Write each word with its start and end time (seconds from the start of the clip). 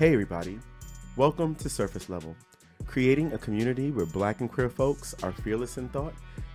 Hey, 0.00 0.14
everybody. 0.14 0.58
Welcome 1.16 1.54
to 1.56 1.68
Surface 1.68 2.08
Level, 2.08 2.34
creating 2.86 3.34
a 3.34 3.38
community 3.38 3.90
where 3.90 4.06
black 4.06 4.40
and 4.40 4.50
queer 4.50 4.70
folks 4.70 5.14
are 5.22 5.30
fearless 5.30 5.76
in 5.76 5.90
thought 5.90 6.14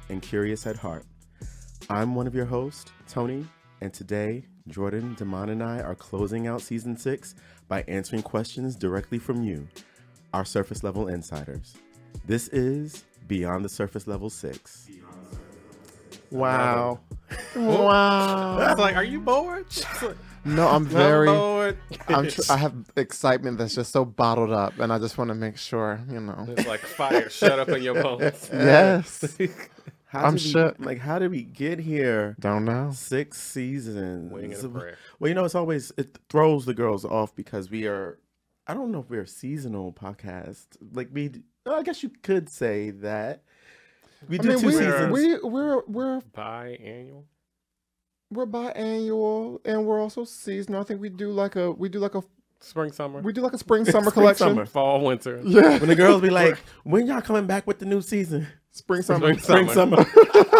and 0.09 0.19
curious 0.19 0.65
at 0.65 0.75
heart. 0.75 1.05
I'm 1.87 2.15
one 2.15 2.25
of 2.25 2.33
your 2.33 2.45
hosts, 2.45 2.91
Tony, 3.07 3.45
and 3.81 3.93
today, 3.93 4.45
Jordan, 4.67 5.13
Damon, 5.13 5.49
and 5.49 5.61
I 5.61 5.79
are 5.81 5.93
closing 5.93 6.47
out 6.47 6.59
season 6.59 6.97
six 6.97 7.35
by 7.67 7.83
answering 7.83 8.23
questions 8.23 8.75
directly 8.75 9.19
from 9.19 9.43
you, 9.43 9.67
our 10.33 10.43
surface 10.43 10.83
level 10.83 11.07
insiders. 11.07 11.75
This 12.25 12.47
is 12.47 13.03
Beyond 13.27 13.63
the 13.63 13.69
Surface 13.69 14.07
Level 14.07 14.31
6. 14.31 14.89
Wow. 16.31 16.99
I 17.55 17.59
wow. 17.59 18.57
was 18.57 18.79
like, 18.79 18.95
are 18.95 19.03
you 19.03 19.21
bored? 19.21 19.67
No, 20.47 20.67
I'm 20.67 20.75
I'm 20.75 20.85
very. 20.85 21.27
Bored. 21.73 21.77
I'm 22.07 22.27
tr- 22.29 22.41
I 22.51 22.57
have 22.57 22.73
excitement 22.95 23.57
that's 23.57 23.75
just 23.75 23.91
so 23.91 24.05
bottled 24.05 24.51
up, 24.51 24.77
and 24.79 24.91
I 24.93 24.99
just 24.99 25.17
want 25.17 25.29
to 25.29 25.35
make 25.35 25.57
sure, 25.57 26.01
you 26.09 26.19
know. 26.19 26.45
it's 26.49 26.67
like 26.67 26.79
fire 26.81 27.29
shut 27.29 27.59
up 27.59 27.69
in 27.69 27.81
your 27.83 28.01
bones. 28.01 28.49
Yes. 28.53 29.37
How 30.07 30.25
I'm 30.27 30.35
did 30.37 30.79
we- 30.79 30.85
Like, 30.85 30.99
how 30.99 31.19
did 31.19 31.31
we 31.31 31.43
get 31.43 31.77
here? 31.79 32.37
Don't 32.39 32.63
know. 32.63 32.91
Six 32.93 33.41
seasons. 33.41 34.31
Wing 34.31 34.53
and 34.53 34.63
a 34.63 34.69
prayer. 34.69 34.97
Well, 35.19 35.27
you 35.27 35.35
know, 35.35 35.43
it's 35.43 35.55
always 35.55 35.91
it 35.97 36.17
throws 36.29 36.65
the 36.65 36.73
girls 36.73 37.03
off 37.03 37.35
because 37.35 37.69
we 37.69 37.85
are. 37.87 38.17
I 38.67 38.73
don't 38.73 38.91
know 38.91 38.99
if 38.99 39.09
we're 39.09 39.23
a 39.23 39.27
seasonal 39.27 39.91
podcast. 39.91 40.67
Like 40.93 41.09
we, 41.11 41.31
I 41.65 41.83
guess 41.83 42.01
you 42.01 42.11
could 42.23 42.49
say 42.49 42.91
that. 42.91 43.43
We 44.29 44.39
I 44.39 44.41
do 44.43 44.47
mean, 44.49 44.59
two 44.59 44.67
we, 44.67 44.73
seasons. 44.73 45.11
we 45.11 45.37
we're 45.49 45.81
we're 45.85 46.21
Biannual. 46.35 47.23
We're 48.31 48.45
biannual, 48.47 49.59
and 49.65 49.85
we're 49.85 49.99
also 50.01 50.23
seasonal. 50.25 50.81
I 50.81 50.83
think 50.83 51.01
we 51.01 51.09
do 51.09 51.31
like 51.31 51.55
a 51.55 51.71
we 51.71 51.89
do 51.89 51.99
like 51.99 52.15
a 52.15 52.23
Spring, 52.61 52.91
summer. 52.91 53.19
we 53.21 53.31
do 53.33 53.41
like 53.41 53.53
a 53.53 53.57
spring 53.65 53.85
summer 53.85 54.09
Spring, 54.09 54.13
collection. 54.13 54.47
summer. 54.47 54.65
Fall, 54.65 55.01
winter. 55.03 55.39
Yeah, 55.45 55.77
when 55.77 55.87
the 55.89 55.95
girls 55.95 56.21
be 56.21 56.29
like, 56.29 56.57
"When 56.83 57.05
y'all 57.05 57.21
coming 57.21 57.45
back 57.45 57.67
with 57.67 57.79
the 57.79 57.85
new 57.85 58.01
season?" 58.01 58.47
spring 58.71 59.01
summer. 59.03 59.33
Spring, 59.37 59.67
Spring, 59.67 59.69
summer. 59.69 60.03
summer. 60.03 60.51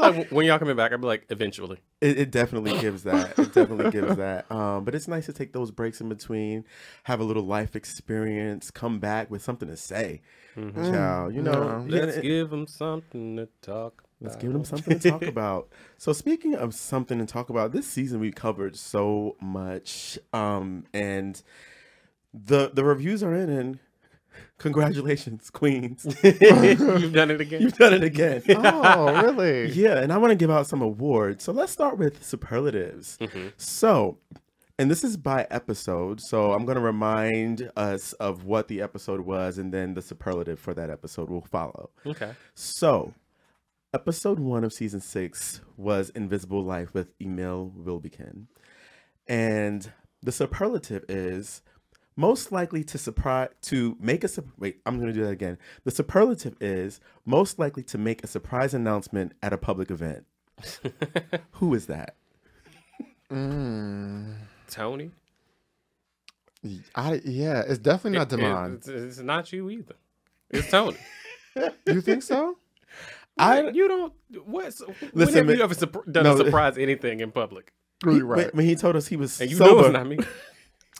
Like, 0.00 0.28
when 0.32 0.46
y'all 0.46 0.58
coming 0.58 0.74
back? 0.74 0.92
I'd 0.92 1.00
be 1.00 1.06
like, 1.06 1.26
eventually. 1.30 1.78
it, 2.00 2.18
it 2.18 2.30
definitely 2.32 2.76
gives 2.80 3.04
that. 3.04 3.38
It 3.38 3.52
definitely 3.52 3.90
gives 3.92 4.16
that. 4.16 4.50
Um, 4.50 4.84
but 4.84 4.96
it's 4.96 5.06
nice 5.06 5.26
to 5.26 5.32
take 5.32 5.52
those 5.52 5.70
breaks 5.70 6.00
in 6.00 6.08
between, 6.08 6.64
have 7.04 7.20
a 7.20 7.24
little 7.24 7.44
life 7.44 7.76
experience, 7.76 8.72
come 8.72 8.98
back 8.98 9.30
with 9.30 9.42
something 9.42 9.68
to 9.68 9.76
say. 9.76 10.22
Child, 10.56 11.34
you 11.36 11.42
know, 11.42 11.84
Yeah. 11.88 11.96
yeah, 11.98 12.04
Let's 12.04 12.16
it- 12.16 12.22
give 12.22 12.50
them 12.50 12.66
something 12.66 13.36
to 13.36 13.48
talk 13.60 14.01
Let's 14.22 14.36
give 14.36 14.52
them 14.52 14.64
something 14.64 14.98
to 14.98 15.10
talk 15.12 15.22
about. 15.22 15.68
So 15.98 16.12
speaking 16.12 16.54
of 16.54 16.74
something 16.74 17.18
to 17.18 17.26
talk 17.26 17.50
about, 17.50 17.72
this 17.72 17.86
season 17.86 18.20
we 18.20 18.30
covered 18.32 18.76
so 18.76 19.36
much, 19.40 20.18
um, 20.32 20.84
and 20.94 21.42
the 22.32 22.70
the 22.72 22.84
reviews 22.84 23.22
are 23.22 23.34
in, 23.34 23.50
and 23.50 23.78
congratulations, 24.58 25.50
Queens, 25.50 26.04
You've 26.22 27.12
done 27.12 27.30
it 27.30 27.40
again. 27.40 27.60
you've 27.62 27.74
done 27.76 27.94
it 27.94 28.04
again. 28.04 28.42
Oh, 28.48 29.22
really? 29.22 29.70
yeah, 29.72 29.98
and 29.98 30.12
I 30.12 30.18
want 30.18 30.30
to 30.30 30.36
give 30.36 30.50
out 30.50 30.66
some 30.66 30.82
awards. 30.82 31.44
So 31.44 31.52
let's 31.52 31.72
start 31.72 31.98
with 31.98 32.24
superlatives. 32.24 33.18
Mhm. 33.20 33.52
So, 33.56 34.18
and 34.78 34.90
this 34.90 35.04
is 35.04 35.16
by 35.16 35.46
episode. 35.50 36.20
So 36.20 36.52
I'm 36.52 36.64
going 36.64 36.76
to 36.76 36.82
remind 36.82 37.70
us 37.76 38.12
of 38.14 38.44
what 38.44 38.68
the 38.68 38.80
episode 38.82 39.20
was, 39.20 39.58
and 39.58 39.72
then 39.74 39.94
the 39.94 40.02
superlative 40.02 40.58
for 40.58 40.72
that 40.74 40.90
episode 40.90 41.28
will 41.28 41.42
follow. 41.42 41.90
Okay. 42.06 42.32
So, 42.54 43.12
episode 43.94 44.38
one 44.38 44.64
of 44.64 44.72
season 44.72 45.00
six 45.00 45.60
was 45.76 46.10
Invisible 46.10 46.62
Life 46.62 46.94
with 46.94 47.08
Emil 47.20 47.72
Wilbekin. 47.76 48.48
And 49.28 49.90
the 50.22 50.32
superlative 50.32 51.04
is 51.08 51.62
most 52.16 52.52
likely 52.52 52.84
to 52.84 52.98
surprise 52.98 53.48
to 53.62 53.96
make 54.00 54.24
a 54.24 54.28
sup- 54.28 54.46
wait, 54.58 54.80
I'm 54.86 54.98
gonna 54.98 55.12
do 55.12 55.22
that 55.24 55.30
again. 55.30 55.58
The 55.84 55.90
superlative 55.90 56.56
is 56.60 57.00
most 57.24 57.58
likely 57.58 57.82
to 57.84 57.98
make 57.98 58.22
a 58.24 58.26
surprise 58.26 58.74
announcement 58.74 59.32
at 59.42 59.52
a 59.52 59.58
public 59.58 59.90
event. 59.90 60.24
Who 61.52 61.74
is 61.74 61.86
that? 61.86 62.16
Mm, 63.30 64.34
Tony. 64.68 65.10
I 66.94 67.20
yeah, 67.24 67.62
it's 67.66 67.78
definitely 67.78 68.18
not 68.18 68.32
It- 68.32 68.38
it- 68.40 68.74
it's, 68.76 68.88
it's 69.18 69.18
not 69.18 69.52
you 69.52 69.70
either. 69.70 69.94
It's 70.50 70.70
Tony. 70.70 70.98
You 71.86 72.00
think 72.00 72.22
so? 72.22 72.56
I 73.38 73.70
you 73.70 73.88
don't. 73.88 74.12
What's 74.44 74.80
Listen, 74.80 74.94
when 75.12 75.28
have 75.34 75.46
man- 75.46 75.56
you 75.56 75.62
ever 75.62 75.74
surp- 75.74 76.12
done 76.12 76.24
No, 76.24 76.34
a 76.34 76.36
surprise 76.36 76.76
anything 76.78 77.20
in 77.20 77.30
public? 77.32 77.72
You're 78.04 78.14
he, 78.14 78.20
right. 78.22 78.54
when 78.54 78.66
he 78.66 78.74
told 78.76 78.96
us 78.96 79.06
he 79.06 79.16
was 79.16 79.40
And 79.40 79.50
you 79.50 79.58
know 79.58 79.66
sober. 79.66 79.84
it's 79.86 79.92
not 79.92 80.06
me. 80.06 80.18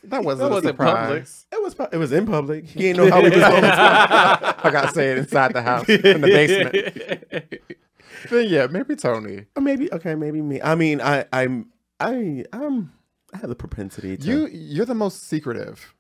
That 0.05 0.25
wasn't 0.25 0.41
That 0.41 0.47
a 0.47 0.55
wasn't 0.57 0.79
public. 0.79 1.27
surprise. 1.27 1.47
It 1.53 1.63
was 1.63 1.77
it 1.93 1.97
was 1.97 2.13
in 2.13 2.27
public. 2.27 2.65
He 2.67 2.81
didn't 2.81 2.97
know 3.05 3.11
how 3.11 3.23
we 3.23 3.31
was 3.31 3.39
going 3.39 3.63
to 3.63 3.69
I 3.73 4.71
gotta 4.73 4.93
say 4.93 5.13
it 5.13 5.19
inside 5.19 5.53
the 5.53 5.63
house, 5.63 5.89
in 5.89 6.21
the 6.21 6.27
basement. 6.27 7.63
Then 8.31 8.49
yeah, 8.49 8.67
maybe 8.69 8.95
Tony. 8.97 9.47
Or 9.57 9.63
maybe 9.63 9.93
okay, 9.93 10.15
maybe 10.15 10.43
me. 10.43 10.61
I 10.61 10.75
mean, 10.75 11.01
I 11.01 11.25
I'm 11.33 11.71
I 12.01 12.45
I'm 12.53 12.93
I 13.33 13.39
have 13.39 13.49
the 13.49 13.55
propensity 13.57 14.17
to 14.17 14.27
You 14.27 14.47
you're 14.49 14.87
the 14.87 14.95
most 14.95 15.29
secretive. 15.29 15.95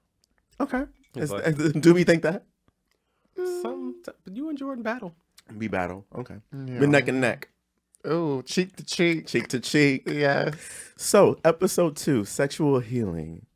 okay. 0.61 0.85
Is- 1.17 1.31
like- 1.31 1.81
do 1.81 1.95
we 1.95 2.05
think 2.05 2.23
that? 2.23 2.45
Some, 3.37 3.97
you 4.31 4.49
and 4.51 4.59
Jordan 4.59 4.83
battle. 4.83 5.15
We 5.57 5.69
battle. 5.69 6.05
Okay. 6.17 6.37
Yeah. 6.53 6.81
We're 6.81 6.87
neck 6.87 7.09
and 7.09 7.21
neck, 7.21 7.49
Ooh, 8.07 8.43
cheek 8.45 8.77
to 8.77 8.85
cheek. 8.85 9.27
cheek 9.27 9.49
to 9.49 9.61
cheek. 9.61 10.03
Yes. 10.07 10.55
So, 10.97 11.39
episode 11.45 11.97
two, 11.97 12.25
sexual 12.25 12.81
healing. 12.81 13.47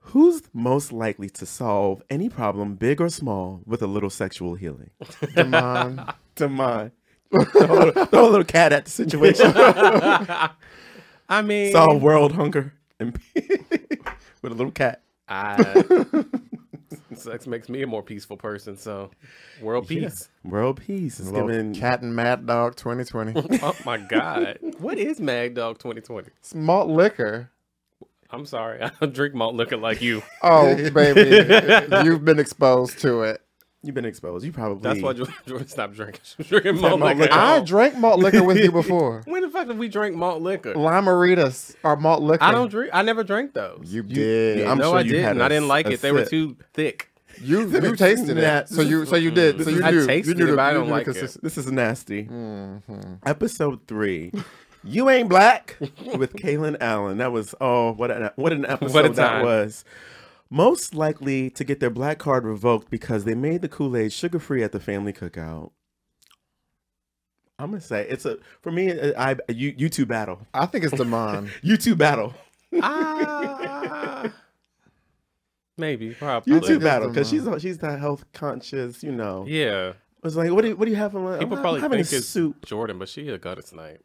Who's 0.00 0.42
most 0.54 0.90
likely 0.92 1.28
to 1.30 1.44
solve 1.44 2.02
any 2.08 2.28
problem, 2.30 2.74
big 2.76 3.00
or 3.00 3.10
small, 3.10 3.60
with 3.66 3.82
a 3.82 3.86
little 3.86 4.08
sexual 4.10 4.54
healing? 4.54 4.90
Come 5.34 5.54
on. 5.54 6.14
To 6.36 6.46
throw, 7.52 7.88
a- 7.90 8.06
throw 8.06 8.28
a 8.28 8.30
little 8.30 8.44
cat 8.44 8.72
at 8.72 8.84
the 8.86 8.90
situation. 8.90 9.52
I 11.28 11.42
mean, 11.42 11.72
Solve 11.72 12.02
world 12.02 12.32
hunger 12.32 12.72
and 12.98 13.18
with 13.34 14.52
a 14.52 14.54
little 14.54 14.70
cat. 14.72 15.02
I, 15.28 15.84
sex 17.14 17.46
makes 17.46 17.68
me 17.68 17.82
a 17.82 17.86
more 17.86 18.02
peaceful 18.02 18.36
person. 18.36 18.76
So, 18.76 19.10
world 19.60 19.88
peace. 19.88 20.28
World 20.44 20.80
peace 20.84 21.20
is 21.20 21.30
Little 21.30 21.48
giving. 21.48 21.74
Cat 21.74 22.02
and 22.02 22.14
Mad 22.14 22.46
Dog 22.46 22.76
2020. 22.76 23.58
oh 23.62 23.76
my 23.84 23.98
God, 23.98 24.58
what 24.78 24.98
is 24.98 25.20
Mad 25.20 25.54
Dog 25.54 25.78
2020? 25.78 26.28
It's 26.38 26.54
malt 26.54 26.88
liquor. 26.88 27.50
I'm 28.30 28.46
sorry, 28.46 28.82
I 28.82 28.90
don't 29.00 29.14
drink 29.14 29.34
malt 29.34 29.54
liquor 29.54 29.76
like 29.76 30.02
you. 30.02 30.22
Oh, 30.42 30.74
baby. 30.90 32.04
You've 32.04 32.24
been 32.24 32.38
exposed 32.38 32.98
to 33.00 33.22
it. 33.22 33.40
You've 33.84 33.94
been 33.94 34.04
exposed. 34.04 34.44
You 34.44 34.50
probably. 34.52 34.82
That's 34.82 35.00
why 35.00 35.12
Jordan, 35.12 35.34
Jordan 35.46 35.68
stopped 35.68 35.94
drinking. 35.94 36.20
drinking 36.48 36.80
malt 36.80 36.98
malt 36.98 37.16
liquor. 37.16 37.20
liquor. 37.32 37.34
I 37.34 37.60
drank 37.60 37.96
malt 37.96 38.18
liquor 38.18 38.42
with 38.42 38.56
you 38.58 38.72
before. 38.82 39.22
When 39.24 39.40
the 39.42 39.48
fuck 39.50 39.68
did 39.68 39.78
we 39.78 39.88
drink 39.88 40.16
malt 40.16 40.42
liquor? 40.42 40.74
Lime-A-Ritas 40.74 41.76
are 41.84 41.94
malt 41.96 42.22
liquor. 42.22 42.42
I 42.42 42.50
don't 42.50 42.68
drink. 42.70 42.90
I 42.92 43.02
never 43.02 43.22
drank 43.22 43.54
those. 43.54 43.82
You 43.84 44.02
did. 44.02 44.66
I'm 44.66 44.78
no, 44.78 44.90
sure 44.90 44.98
I 44.98 45.00
you 45.02 45.12
didn't. 45.12 45.40
a 45.40 45.44
I 45.44 45.48
didn't 45.48 45.68
like 45.68 45.86
s- 45.86 45.92
a 45.92 45.94
it. 45.94 46.00
They 46.02 46.12
were 46.12 46.24
too 46.24 46.56
thick. 46.74 47.08
You 47.40 47.68
you 47.70 47.94
tasted 47.94 48.36
Nah, 48.36 48.42
it. 48.58 48.68
So 48.68 48.80
you 48.82 49.06
so 49.06 49.14
you 49.14 49.30
did. 49.30 49.62
So 49.62 49.70
you 49.70 49.84
I 49.84 49.92
knew. 49.92 50.04
tasted 50.04 50.30
you 50.38 50.44
knew 50.44 50.48
it, 50.48 50.50
the- 50.50 50.56
but 50.56 50.64
I 50.66 50.72
don't 50.72 50.88
like 50.88 51.06
it. 51.06 51.36
This 51.40 51.56
is 51.56 51.70
nasty. 51.70 52.24
Mhm. 52.24 53.18
Episode 53.24 53.86
three. 53.86 54.32
You 54.82 55.08
ain't 55.08 55.28
black 55.28 55.76
with 56.16 56.32
Kalen 56.34 56.78
Allen. 56.80 57.18
That 57.18 57.30
was 57.30 57.54
oh 57.60 57.92
what 57.92 58.10
an 58.10 58.30
what 58.34 58.52
an 58.52 58.66
episode 58.66 58.92
What 58.94 59.04
a 59.06 59.08
that 59.10 59.44
was. 59.44 59.84
Most 60.50 60.94
likely 60.94 61.50
to 61.50 61.62
get 61.64 61.78
their 61.80 61.90
black 61.90 62.18
card 62.18 62.44
revoked 62.44 62.90
because 62.90 63.24
they 63.24 63.34
made 63.34 63.60
the 63.62 63.68
Kool 63.68 63.96
Aid 63.96 64.12
sugar 64.12 64.38
free 64.38 64.62
at 64.62 64.72
the 64.72 64.80
family 64.80 65.12
cookout. 65.12 65.72
I'm 67.58 67.70
gonna 67.70 67.80
say 67.80 68.06
it's 68.08 68.24
a 68.24 68.38
for 68.62 68.70
me. 68.70 68.92
I, 68.92 69.32
I 69.32 69.36
you 69.48 69.74
you 69.76 69.88
two 69.88 70.06
battle. 70.06 70.46
I 70.54 70.66
think 70.66 70.84
it's 70.84 70.96
Damon. 70.96 71.50
You 71.62 71.76
two 71.76 71.96
battle. 71.96 72.32
Ah, 72.80 74.30
maybe, 75.76 76.14
probably. 76.14 76.54
You 76.54 76.60
two 76.60 76.78
battle 76.78 77.08
because 77.08 77.28
she's 77.28 77.42
Damon. 77.42 77.58
she's 77.58 77.78
that 77.78 77.98
health 77.98 78.24
conscious. 78.32 79.02
You 79.02 79.10
know. 79.12 79.44
Yeah, 79.48 79.94
It's 80.22 80.36
like 80.36 80.52
what 80.52 80.62
do 80.62 80.68
you, 80.68 80.76
what 80.76 80.84
do 80.84 80.92
you 80.92 80.96
have? 80.98 81.14
I'm 81.16 81.24
like, 81.24 81.40
people 81.40 81.56
I'm 81.56 81.62
probably 81.62 81.80
having 81.80 81.98
think 82.04 82.12
a 82.12 82.16
it's 82.18 82.28
soup. 82.28 82.64
Jordan, 82.64 82.98
but 82.98 83.08
she 83.08 83.28
a 83.28 83.38
gutter 83.38 83.62
tonight. 83.62 84.00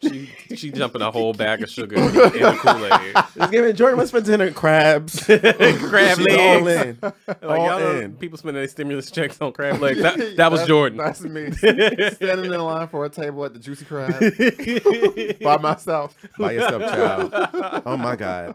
She 0.00 0.30
she 0.54 0.70
jumping 0.70 1.02
a 1.02 1.10
whole 1.10 1.32
bag 1.32 1.60
of 1.62 1.68
sugar 1.70 1.96
in 1.96 2.04
the 2.12 2.58
Kool 2.60 2.86
Aid. 2.86 3.14
Just 3.36 3.50
give 3.50 3.64
it 3.64 3.72
Jordan. 3.72 4.06
For 4.06 4.20
dinner? 4.20 4.52
Crabs. 4.52 5.24
Crab 5.26 6.18
She's 6.18 6.36
all 6.36 6.68
in. 6.68 6.98
Like 7.02 7.42
All 7.42 7.78
in. 7.96 8.12
people 8.16 8.38
spending 8.38 8.60
their 8.60 8.68
stimulus 8.68 9.10
checks 9.10 9.40
on 9.40 9.52
crab 9.52 9.80
legs. 9.80 10.00
That, 10.00 10.16
that 10.36 10.52
was 10.52 10.60
That's- 10.60 10.68
Jordan. 10.68 10.98
That's 10.98 11.20
me. 11.22 11.50
Standing 11.50 12.52
in 12.52 12.60
line 12.60 12.86
for 12.86 13.04
a 13.06 13.08
table 13.10 13.44
at 13.44 13.54
the 13.54 13.58
Juicy 13.58 13.86
Crab 13.86 15.40
by 15.42 15.56
myself. 15.56 16.16
by 16.38 16.52
yourself, 16.52 16.82
child. 16.82 17.82
Oh 17.84 17.96
my 17.96 18.14
god. 18.14 18.54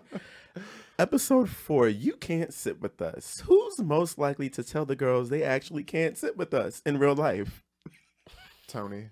Episode 0.98 1.50
four, 1.50 1.90
you 1.90 2.14
can't 2.14 2.54
sit 2.54 2.80
with 2.82 3.02
us. 3.02 3.42
Who's 3.48 3.80
most 3.80 4.18
likely 4.18 4.50
to 4.52 4.64
tell 4.64 4.86
the 4.86 4.96
girls 4.96 5.30
they 5.30 5.44
actually 5.44 5.84
can't 5.84 6.18
sit 6.18 6.38
with 6.38 6.54
us 6.54 6.82
in 6.86 7.00
real 7.00 7.16
life? 7.16 7.64
Tony. 8.68 9.10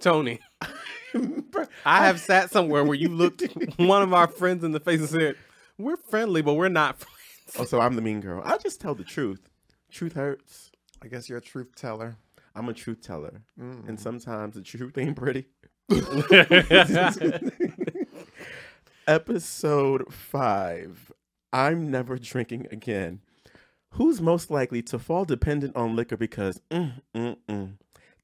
Tony, 0.00 0.40
I 1.84 2.06
have 2.06 2.20
sat 2.20 2.50
somewhere 2.50 2.84
where 2.84 2.94
you 2.96 3.08
looked 3.08 3.42
one 3.78 4.02
of 4.02 4.12
our 4.12 4.26
friends 4.28 4.64
in 4.64 4.72
the 4.72 4.80
face 4.80 5.00
and 5.00 5.08
said, 5.08 5.36
"We're 5.78 5.96
friendly, 5.96 6.42
but 6.42 6.54
we're 6.54 6.68
not 6.68 6.98
friends." 6.98 7.16
Oh, 7.58 7.64
so 7.64 7.80
I'm 7.80 7.96
the 7.96 8.02
mean 8.02 8.20
girl. 8.20 8.42
I 8.44 8.58
just 8.58 8.80
tell 8.80 8.94
the 8.94 9.04
truth. 9.04 9.48
Truth 9.90 10.12
hurts. 10.14 10.70
I 11.02 11.08
guess 11.08 11.28
you're 11.28 11.38
a 11.38 11.42
truth 11.42 11.74
teller. 11.74 12.16
I'm 12.54 12.68
a 12.68 12.74
truth 12.74 13.00
teller, 13.02 13.42
Mm. 13.58 13.88
and 13.88 13.98
sometimes 14.00 14.54
the 14.54 14.62
truth 14.62 14.96
ain't 14.98 15.16
pretty. 15.16 15.46
Episode 19.06 20.12
five. 20.12 21.12
I'm 21.52 21.90
never 21.90 22.18
drinking 22.18 22.66
again. 22.70 23.20
Who's 23.94 24.20
most 24.20 24.50
likely 24.50 24.82
to 24.82 24.98
fall 25.00 25.24
dependent 25.24 25.74
on 25.74 25.96
liquor 25.96 26.16
because 26.16 26.60
mm, 26.70 26.92
mm, 27.14 27.36
mm, 27.48 27.72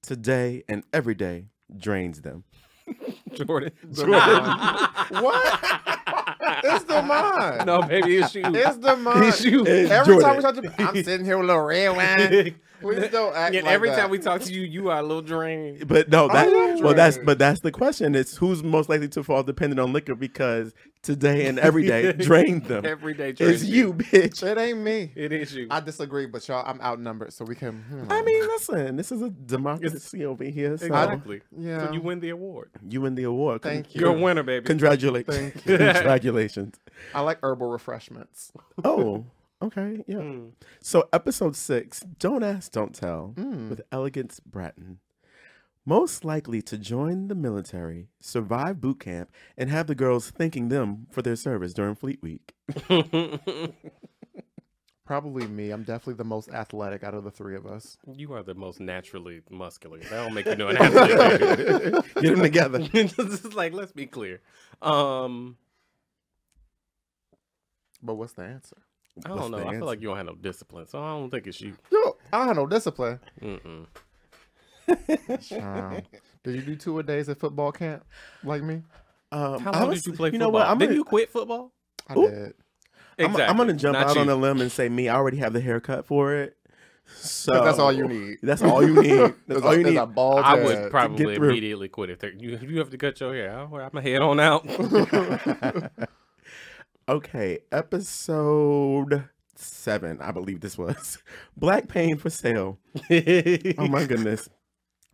today 0.02 0.62
and 0.68 0.84
every 0.92 1.14
day 1.14 1.46
drains 1.76 2.20
them? 2.20 2.44
Jordan. 3.34 3.72
Jordan. 3.92 4.20
what? 5.22 6.00
It's 6.64 6.84
the 6.84 7.02
mine. 7.02 7.66
No, 7.66 7.82
baby, 7.82 8.16
it's 8.18 8.34
you. 8.34 8.42
It's 8.44 8.76
the 8.78 8.96
mine. 8.96 9.24
It's 9.24 9.44
you. 9.44 9.64
It's 9.66 9.90
Every 9.90 10.18
time 10.20 10.36
we 10.36 10.42
talk 10.42 10.54
to 10.54 10.74
I'm 10.78 10.94
sitting 11.02 11.24
here 11.26 11.36
with 11.38 11.44
a 11.50 11.52
little 11.52 11.62
red 11.64 11.96
wine. 11.96 12.54
Please 12.80 13.08
don't 13.10 13.34
act 13.36 13.54
And 13.54 13.64
like 13.64 13.72
every 13.74 13.88
that. 13.88 13.96
time 13.96 14.10
we 14.10 14.18
talk 14.18 14.42
to 14.42 14.52
you, 14.52 14.60
you 14.62 14.90
are 14.90 14.98
a 14.98 15.02
little 15.02 15.22
drained. 15.22 15.88
But 15.88 16.10
no, 16.10 16.28
that 16.28 16.46
am 16.48 16.82
well, 16.82 16.92
that's 16.94 17.16
but 17.18 17.38
that's 17.38 17.60
the 17.60 17.72
question. 17.72 18.14
It's 18.14 18.36
who's 18.36 18.62
most 18.62 18.88
likely 18.90 19.08
to 19.08 19.22
fall 19.22 19.42
dependent 19.42 19.80
on 19.80 19.94
liquor 19.94 20.14
because 20.14 20.74
today 21.02 21.46
and 21.46 21.58
every 21.58 21.86
day 21.86 22.12
drained 22.18 22.64
them. 22.66 22.84
Every 22.84 23.14
day 23.14 23.32
It's 23.38 23.64
you, 23.64 23.94
bitch. 23.94 24.42
It 24.42 24.58
ain't 24.58 24.78
me. 24.78 25.10
It 25.14 25.32
is 25.32 25.54
you. 25.54 25.68
I 25.70 25.80
disagree, 25.80 26.26
but 26.26 26.46
y'all, 26.48 26.64
I'm 26.66 26.80
outnumbered, 26.82 27.32
so 27.32 27.46
we 27.46 27.54
can. 27.54 27.80
hmm. 27.82 28.12
I 28.12 28.20
mean, 28.22 28.42
listen, 28.42 28.96
this 28.96 29.10
is 29.10 29.22
a 29.22 29.30
democracy 29.30 30.26
over 30.26 30.44
here. 30.44 30.76
So 30.76 30.84
exactly. 30.86 31.40
yeah. 31.56 31.86
So 31.86 31.92
you 31.94 32.02
win 32.02 32.20
the 32.20 32.28
award. 32.30 32.70
you 32.86 33.00
win 33.00 33.14
the 33.14 33.22
award. 33.24 33.62
Con- 33.62 33.72
Thank 33.72 33.94
you. 33.94 34.02
You're 34.02 34.14
a 34.16 34.20
winner, 34.20 34.42
baby. 34.42 34.66
Congratulations. 34.66 35.34
Thank 35.34 35.54
you. 35.66 35.78
Congratulations. 35.78 36.35
I 37.14 37.20
like 37.22 37.38
herbal 37.42 37.68
refreshments. 37.68 38.52
Oh, 38.84 39.24
okay. 39.62 40.04
Yeah. 40.06 40.16
Mm. 40.16 40.50
So, 40.80 41.08
episode 41.12 41.56
six 41.56 42.00
Don't 42.18 42.42
Ask, 42.42 42.72
Don't 42.72 42.94
Tell 42.94 43.32
Mm. 43.36 43.70
with 43.70 43.80
Elegance 43.90 44.38
Bratton. 44.40 44.98
Most 45.88 46.24
likely 46.24 46.60
to 46.62 46.76
join 46.76 47.28
the 47.28 47.34
military, 47.36 48.08
survive 48.20 48.80
boot 48.80 48.98
camp, 49.00 49.30
and 49.56 49.70
have 49.70 49.86
the 49.86 49.94
girls 49.94 50.30
thanking 50.30 50.68
them 50.68 51.06
for 51.12 51.22
their 51.22 51.36
service 51.36 51.72
during 51.72 51.94
Fleet 51.94 52.20
Week. 52.22 52.54
Probably 55.04 55.46
me. 55.46 55.70
I'm 55.70 55.84
definitely 55.84 56.14
the 56.14 56.24
most 56.24 56.48
athletic 56.50 57.04
out 57.04 57.14
of 57.14 57.22
the 57.22 57.30
three 57.30 57.54
of 57.54 57.64
us. 57.64 57.96
you 58.12 58.32
are 58.32 58.42
the 58.42 58.56
most 58.56 58.80
naturally 58.80 59.40
muscular. 59.48 60.00
That 60.00 60.10
don't 60.10 60.34
make 60.34 60.46
you 60.46 60.56
know 60.56 60.66
an 60.66 60.76
athlete. 60.80 62.04
Get 62.16 62.34
them 62.34 62.42
together. 62.42 62.80
Just 62.80 63.54
like, 63.54 63.72
let's 63.72 63.92
be 63.92 64.06
clear. 64.06 64.40
Um, 64.82 65.56
But 68.06 68.14
what's 68.14 68.32
the 68.34 68.42
answer? 68.44 68.76
I 69.24 69.28
don't 69.28 69.50
know. 69.50 69.58
the 69.58 69.66
I 69.66 69.72
feel 69.72 69.86
like 69.86 70.00
you 70.00 70.08
don't 70.08 70.16
have 70.16 70.26
no 70.26 70.34
discipline, 70.34 70.86
so 70.86 71.02
I 71.02 71.08
don't 71.10 71.30
think 71.30 71.46
it's 71.46 71.60
you. 71.60 71.74
Yo, 71.90 72.16
I 72.32 72.38
don't 72.38 72.46
have 72.48 72.56
no 72.56 72.66
discipline. 72.66 73.18
Mm-mm. 73.42 73.86
Um, 74.88 76.02
did 76.44 76.54
you 76.54 76.62
do 76.62 76.76
two 76.76 76.98
a 76.98 77.02
days 77.02 77.28
at 77.28 77.38
football 77.38 77.72
camp 77.72 78.04
like 78.44 78.62
me? 78.62 78.82
Um, 79.32 79.58
How 79.60 79.72
long 79.72 79.88
was- 79.88 80.02
did 80.02 80.12
you 80.12 80.16
play 80.16 80.28
You 80.28 80.32
football? 80.32 80.48
know 80.48 80.50
what? 80.50 80.66
I'm 80.68 80.78
Did 80.78 80.86
gonna, 80.86 80.96
you 80.98 81.04
quit 81.04 81.30
football? 81.30 81.72
I 82.08 82.14
Ooh. 82.14 82.30
did. 82.30 82.54
I'm, 83.18 83.34
I'm 83.36 83.56
gonna 83.56 83.72
jump 83.72 83.94
Not 83.98 84.08
out 84.08 84.14
you. 84.16 84.20
on 84.20 84.28
a 84.28 84.36
limb 84.36 84.60
and 84.60 84.70
say 84.70 84.88
me. 84.88 85.08
I 85.08 85.16
already 85.16 85.38
have 85.38 85.52
the 85.54 85.60
haircut 85.60 86.06
for 86.06 86.34
it. 86.34 86.56
So 87.06 87.52
'Cause 87.52 87.64
that's 87.64 87.78
all 87.78 87.92
you 87.92 88.06
need. 88.06 88.38
That's 88.42 88.62
all 88.62 88.82
you 88.86 89.00
need. 89.02 89.10
That's 89.18 89.34
There's 89.46 89.62
all 89.62 89.70
a, 89.72 89.76
you 89.78 89.82
there's 89.84 89.94
need. 89.94 90.00
a 90.00 90.06
bald 90.06 90.40
I 90.40 90.56
head. 90.58 90.64
would 90.66 90.90
probably 90.90 91.36
through. 91.36 91.48
immediately 91.50 91.88
quit 91.88 92.10
if 92.10 92.18
there- 92.18 92.32
you 92.32 92.58
you 92.58 92.78
have 92.78 92.90
to 92.90 92.98
cut 92.98 93.18
your 93.20 93.32
hair. 93.34 93.58
I'm 93.58 93.70
gonna 93.70 94.02
head 94.02 94.20
on 94.20 94.38
out. 94.40 94.66
Okay, 97.08 97.60
episode 97.70 99.28
seven, 99.54 100.20
I 100.20 100.32
believe 100.32 100.60
this 100.60 100.76
was 100.76 101.18
Black 101.56 101.86
Pain 101.86 102.16
for 102.16 102.30
Sale. 102.30 102.78
Oh 103.78 103.86
my 103.86 104.04
goodness, 104.06 104.48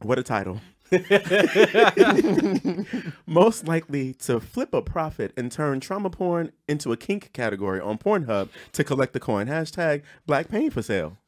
what 0.01 0.19
a 0.19 0.23
title! 0.23 0.63
Most 3.27 3.69
likely 3.69 4.15
to 4.15 4.41
flip 4.41 4.73
a 4.73 4.81
profit 4.81 5.35
and 5.37 5.53
turn 5.53 5.81
trauma 5.81 6.09
porn 6.09 6.53
into 6.67 6.93
a 6.93 6.97
kink 6.97 7.31
category 7.35 7.81
on 7.81 7.99
Pornhub 7.99 8.49
to 8.73 8.85
collect 8.85 9.13
the 9.13 9.21
coin. 9.21 9.47
Hashtag 9.47 10.01
Black 10.25 10.49
Pain 10.49 10.71
for 10.71 10.81
Sale. 10.81 11.19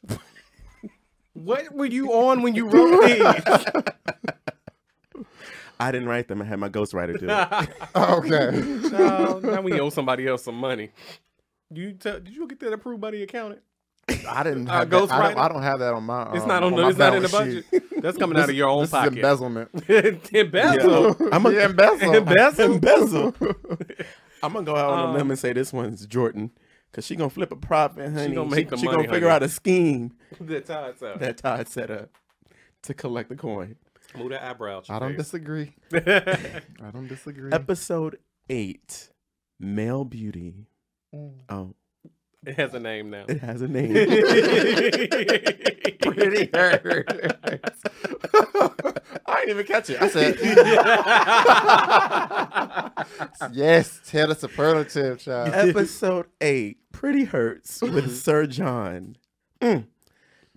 what 1.35 1.75
were 1.75 1.85
you 1.85 2.11
on 2.11 2.41
when 2.41 2.55
you 2.55 2.69
wrote 2.69 3.07
these? 3.07 3.65
I 5.81 5.91
didn't 5.93 6.09
write 6.09 6.29
them. 6.29 6.41
I 6.41 6.45
had 6.45 6.59
my 6.59 6.69
ghostwriter 6.69 7.19
do 7.19 7.27
it. 7.29 7.87
okay. 7.97 8.91
no, 8.97 9.39
now 9.41 9.61
we 9.61 9.79
owe 9.81 9.91
somebody 9.91 10.27
else 10.27 10.45
some 10.45 10.55
money. 10.57 10.91
You 11.73 11.93
tell, 11.95 12.21
did 12.21 12.35
you 12.35 12.47
get 12.47 12.61
that 12.61 12.73
approved 12.73 13.01
by 13.01 13.11
the 13.11 13.23
accountant? 13.23 13.61
I 14.29 14.43
didn't 14.43 14.69
Uh, 14.69 14.73
have 14.81 14.91
that. 14.91 14.97
I, 14.97 15.01
ghostwriter? 15.07 15.29
don't, 15.35 15.39
I 15.39 15.49
don't 15.49 15.63
have 15.63 15.79
that 15.81 15.95
on 15.95 16.05
my. 16.05 16.33
It's 16.35 16.43
um, 16.43 16.49
not 16.49 16.63
on, 16.63 16.77
the, 16.77 16.89
it's 16.89 16.99
not 16.99 17.15
in 17.15 17.23
the 17.23 17.29
budget. 17.29 17.65
sheet. 17.71 18.03
That's 18.03 18.19
coming 18.19 18.39
out 18.39 18.49
of 18.51 18.55
your 18.55 18.69
own 18.69 18.83
this 18.83 18.91
pocket. 18.91 19.13
is 19.13 19.17
embezzlement. 19.17 19.71
Embezzle. 20.33 21.17
I'm 21.33 21.47
a, 21.47 21.51
Yeah, 21.53 21.65
embezzle. 21.67 22.15
Embezzle. 22.15 22.73
embezzle. 22.75 23.35
I'm 24.43 24.53
gonna 24.53 24.65
go 24.65 24.77
out 24.77 24.91
on 24.93 25.09
Um, 25.09 25.11
a 25.15 25.19
limb 25.19 25.31
and 25.31 25.39
say 25.39 25.53
this 25.55 25.73
one's 25.73 26.07
Jordan. 26.07 26.51
Cause 26.93 27.05
she 27.07 27.17
gonna 27.17 27.31
flip 27.31 27.51
a 27.51 27.57
profit, 27.57 28.13
honey. 28.13 28.35
gonna 28.35 28.49
make 28.49 28.69
the 28.69 28.77
she 28.77 28.85
money, 28.85 28.99
gonna 28.99 29.09
figure 29.13 29.29
honey. 29.29 29.37
out 29.37 29.43
a 29.43 29.49
scheme 29.49 30.13
That's 30.41 30.71
how 30.71 30.85
it's 30.85 31.03
out. 31.03 31.19
that 31.19 31.39
Todd 31.39 31.67
set 31.67 31.91
up 31.91 32.11
to 32.83 32.95
collect 32.95 33.31
the 33.31 33.37
coin. 33.37 33.75
Move 34.17 34.31
that 34.31 34.43
eyebrow 34.45 34.83
I 34.89 34.99
don't 34.99 35.17
disagree. 35.17 35.75
I 35.93 36.91
don't 36.93 37.09
disagree. 37.09 37.51
Episode 37.53 38.19
eight, 38.49 39.11
male 39.59 40.05
beauty. 40.05 40.67
Mm. 41.15 41.33
Oh, 41.49 41.75
it 42.47 42.55
has 42.57 42.75
a 42.75 42.81
name 42.81 43.11
now. 43.11 43.25
it 43.29 43.41
has 43.41 43.61
a 43.63 43.69
name. 43.77 43.93
Pretty 46.01 46.51
hurts. 46.53 47.83
I 49.27 49.41
didn't 49.41 49.51
even 49.51 49.67
catch 49.67 49.91
it. 49.91 50.01
I 50.01 50.09
said, 50.09 50.37
yes, 53.53 54.01
tell 54.07 54.29
the 54.29 54.35
superlative, 54.35 55.19
child. 55.21 55.49
Episode 55.55 56.27
eight, 56.41 56.79
pretty 56.93 57.25
hurts 57.25 57.81
with 57.83 58.17
Sir 58.17 58.47
John. 58.47 59.17
Mm. 59.61 59.87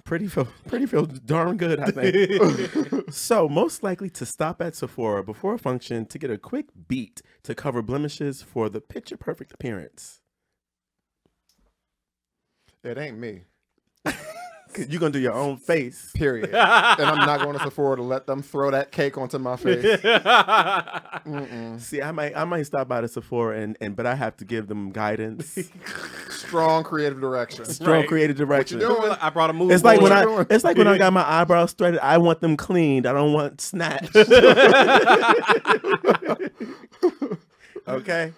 Pretty 0.04 0.28
feel 0.28 0.48
pretty 0.68 0.86
feel 0.86 1.06
darn 1.06 1.58
good, 1.58 1.80
I 1.82 1.92
think. 1.92 2.97
So 3.10 3.48
most 3.48 3.84
likely 3.84 4.10
to 4.12 4.26
stop 4.26 4.62
at 4.62 4.76
Sephora 4.76 5.24
before 5.24 5.54
a 5.54 5.60
function 5.60 6.06
to 6.08 6.20
get 6.20 6.30
a 6.30 6.38
quick 6.38 6.68
beat 6.88 7.22
to 7.44 7.56
cover 7.56 7.82
blemishes 7.82 8.42
for 8.42 8.70
the 8.70 8.82
picture 8.82 9.18
perfect 9.18 9.54
appearance. 9.54 10.22
It 12.84 12.98
ain't 12.98 13.18
me. 13.18 13.44
Cause 14.78 14.88
you're 14.90 15.00
gonna 15.00 15.12
do 15.12 15.20
your 15.20 15.34
own 15.34 15.58
face. 15.58 16.12
Period. 16.14 16.50
and 16.54 16.56
I'm 16.58 17.26
not 17.26 17.42
going 17.42 17.58
to 17.58 17.64
Sephora 17.64 17.98
to 17.98 18.04
let 18.04 18.28
them 18.28 18.42
throw 18.44 18.70
that 18.72 18.92
cake 18.92 19.18
onto 19.18 19.38
my 19.40 19.56
face. 19.58 19.84
See, 21.84 22.02
I 22.02 22.12
might 22.12 22.36
I 22.38 22.44
might 22.46 22.64
stop 22.64 22.88
by 22.88 23.02
the 23.02 23.08
Sephora 23.08 23.60
and, 23.60 23.76
and 23.82 23.96
but 23.96 24.06
I 24.06 24.14
have 24.16 24.38
to 24.38 24.46
give 24.46 24.68
them 24.68 24.92
guidance. 24.92 25.58
Strong 26.30 26.84
creative 26.84 27.20
direction. 27.20 27.66
Strong 27.66 27.90
Right. 28.02 28.08
creative 28.08 28.38
direction. 28.38 28.80
doing? 28.80 29.12
I 29.20 29.30
brought 29.32 29.50
a 29.50 29.54
move. 29.54 29.72
It's 29.72 29.84
like 29.84 30.00
when 30.02 30.12
I 30.12 30.24
doing? 30.24 30.46
it's 30.50 30.64
like 30.64 30.78
when 30.78 30.88
I 30.88 30.98
got 30.98 31.12
my 31.14 31.28
eyebrows 31.28 31.74
threaded, 31.74 32.00
I 32.00 32.18
want 32.20 32.40
them 32.42 32.56
cleaned. 32.56 33.06
I 33.08 33.14
don't 33.14 33.34
want 33.34 33.60
snatched. 33.62 34.16
okay. 37.88 38.34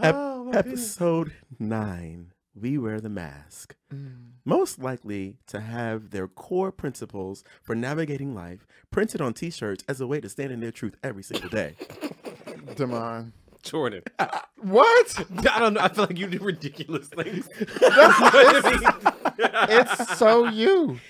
Ep- 0.00 0.14
Oh, 0.14 0.44
my 0.44 0.58
episode 0.58 1.32
nine. 1.58 2.32
We 2.54 2.78
wear 2.78 3.00
the 3.00 3.08
mask. 3.08 3.74
Mm. 3.92 4.31
Most 4.44 4.80
likely 4.80 5.36
to 5.46 5.60
have 5.60 6.10
their 6.10 6.26
core 6.26 6.72
principles 6.72 7.44
for 7.62 7.74
navigating 7.76 8.34
life 8.34 8.66
printed 8.90 9.20
on 9.20 9.34
t-shirts 9.34 9.84
as 9.88 10.00
a 10.00 10.06
way 10.06 10.20
to 10.20 10.28
stand 10.28 10.50
in 10.52 10.60
their 10.60 10.72
truth 10.72 10.96
every 11.02 11.22
single 11.22 11.48
day. 11.48 11.76
Demine. 12.74 13.32
Jordan. 13.62 14.02
What? 14.62 15.26
I 15.50 15.58
don't 15.58 15.74
know. 15.74 15.80
I 15.80 15.88
feel 15.88 16.04
like 16.04 16.16
you 16.16 16.28
do 16.28 16.38
ridiculous 16.38 17.08
things. 17.08 17.48
It's 19.68 20.18
so 20.18 20.46
you. 20.46 21.00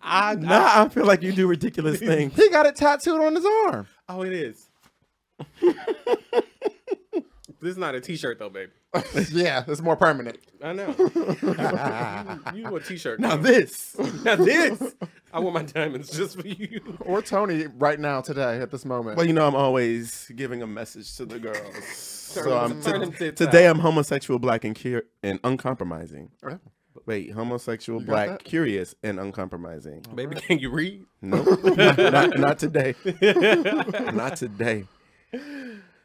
I, 0.00 0.36
nah, 0.36 0.84
I 0.84 0.88
feel 0.88 1.06
like 1.06 1.20
you 1.22 1.32
do 1.32 1.48
ridiculous 1.48 1.98
things. 1.98 2.36
He 2.36 2.48
got 2.50 2.66
it 2.66 2.76
tattooed 2.76 3.20
on 3.20 3.34
his 3.34 3.44
arm. 3.44 3.88
oh, 4.08 4.22
it 4.22 4.32
is. 4.32 4.68
this 5.60 5.74
is 7.62 7.78
not 7.78 7.96
a 7.96 8.00
T-shirt 8.00 8.38
though, 8.38 8.48
baby. 8.48 8.70
yeah, 9.30 9.62
it's 9.68 9.80
more 9.80 9.96
permanent. 9.96 10.38
I 10.62 10.72
know. 10.72 10.94
you, 12.54 12.68
you 12.68 12.76
a 12.76 12.80
T-shirt. 12.80 13.20
Now 13.20 13.36
girl. 13.36 13.44
this. 13.44 13.96
now 14.24 14.34
this. 14.36 14.94
I 15.32 15.38
want 15.38 15.54
my 15.54 15.62
diamonds 15.62 16.10
just 16.10 16.40
for 16.40 16.46
you. 16.46 16.98
Or 17.00 17.22
Tony 17.22 17.68
right 17.78 18.00
now, 18.00 18.20
today, 18.20 18.60
at 18.60 18.72
this 18.72 18.84
moment. 18.84 19.16
Well, 19.16 19.26
you 19.26 19.32
know, 19.32 19.46
I'm 19.46 19.54
always 19.54 20.30
giving 20.34 20.62
a 20.62 20.66
message 20.66 21.16
to 21.18 21.24
the 21.24 21.38
girls. 21.38 21.84
so 21.86 22.58
I'm, 22.58 22.82
turn 22.82 23.00
them 23.00 23.12
tits 23.12 23.38
today. 23.38 23.66
I'm 23.66 23.78
homosexual, 23.78 24.40
black, 24.40 24.64
and 24.64 24.74
cur- 24.74 25.06
and 25.22 25.38
uncompromising. 25.44 26.30
Oh. 26.44 26.58
Wait, 27.06 27.30
homosexual, 27.32 28.00
black, 28.00 28.28
that? 28.28 28.44
curious, 28.44 28.96
and 29.04 29.20
uncompromising. 29.20 30.04
Baby, 30.14 30.34
can 30.40 30.58
you 30.58 30.70
read? 30.70 31.04
No, 31.22 31.42
not, 31.42 31.96
not, 31.96 32.38
not 32.38 32.58
today. 32.58 32.94
not 34.12 34.36
today. 34.36 34.84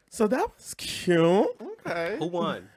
So 0.08 0.28
that 0.28 0.48
was 0.56 0.74
cute. 0.74 1.48
okay. 1.84 2.16
Who 2.18 2.26
won? 2.28 2.68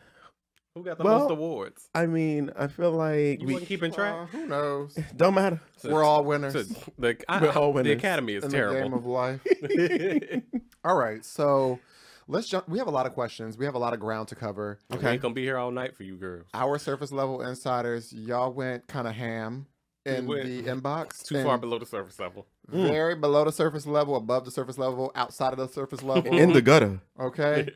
Who 0.76 0.84
got 0.84 0.98
the 0.98 1.04
Well, 1.04 1.20
most 1.20 1.32
awards? 1.32 1.90
I 1.96 2.06
mean, 2.06 2.52
I 2.56 2.68
feel 2.68 2.92
like 2.92 3.42
You 3.42 3.48
we 3.48 3.54
wasn't 3.54 3.70
keeping 3.70 3.92
track. 3.92 4.14
Uh, 4.14 4.26
who 4.28 4.46
knows? 4.48 4.98
don't 5.16 5.34
matter. 5.34 5.60
We're 5.84 6.04
all 6.04 6.24
winners 6.24 6.54
So, 6.54 6.64
the, 6.98 7.18
I, 7.28 7.42
We're 7.42 7.52
all 7.52 7.74
winners. 7.74 7.92
the 7.92 7.98
academy 7.98 8.36
is 8.36 8.44
in 8.44 8.52
the 8.52 8.58
game 8.58 8.70
terrible. 8.70 8.98
of 8.98 9.06
life. 9.06 9.42
All 10.86 10.96
right, 10.96 11.26
so 11.26 11.80
let's 12.28 12.48
jump. 12.48 12.70
We 12.70 12.78
have 12.80 12.88
a 12.88 12.92
lot 12.92 13.06
of 13.06 13.14
questions. 13.14 13.58
We 13.58 13.66
have 13.66 13.76
a 13.76 13.80
lot 13.80 13.94
of 13.94 14.00
ground 14.00 14.30
to 14.30 14.36
cover. 14.36 14.80
We 14.90 14.98
Okay. 14.98 15.12
ain't 15.12 15.22
gonna 15.22 15.34
be 15.34 15.44
here 15.44 15.58
all 15.58 15.72
night 15.72 15.94
for 15.98 16.04
you 16.04 16.16
girls. 16.16 16.46
Our 16.54 16.78
surface 16.78 17.12
level 17.12 17.42
insiders, 17.42 18.14
y'all 18.14 18.54
went 18.54 18.88
kind 18.88 19.06
of 19.08 19.14
ham 19.14 19.66
in 20.06 20.26
went 20.26 20.46
the 20.46 20.64
inbox. 20.64 21.26
Too 21.26 21.44
far 21.44 21.58
below 21.58 21.80
the 21.80 21.86
surface 21.86 22.18
level. 22.18 22.46
Very 22.70 23.16
below 23.16 23.44
the 23.44 23.52
surface 23.52 23.86
level, 23.86 24.16
above 24.16 24.46
the 24.46 24.52
surface 24.52 24.78
level, 24.78 25.12
outside 25.16 25.52
of 25.52 25.58
the 25.60 25.68
surface 25.68 26.02
level. 26.02 26.34
In 26.38 26.54
the 26.54 26.62
gutter. 26.62 27.02
okay. 27.20 27.68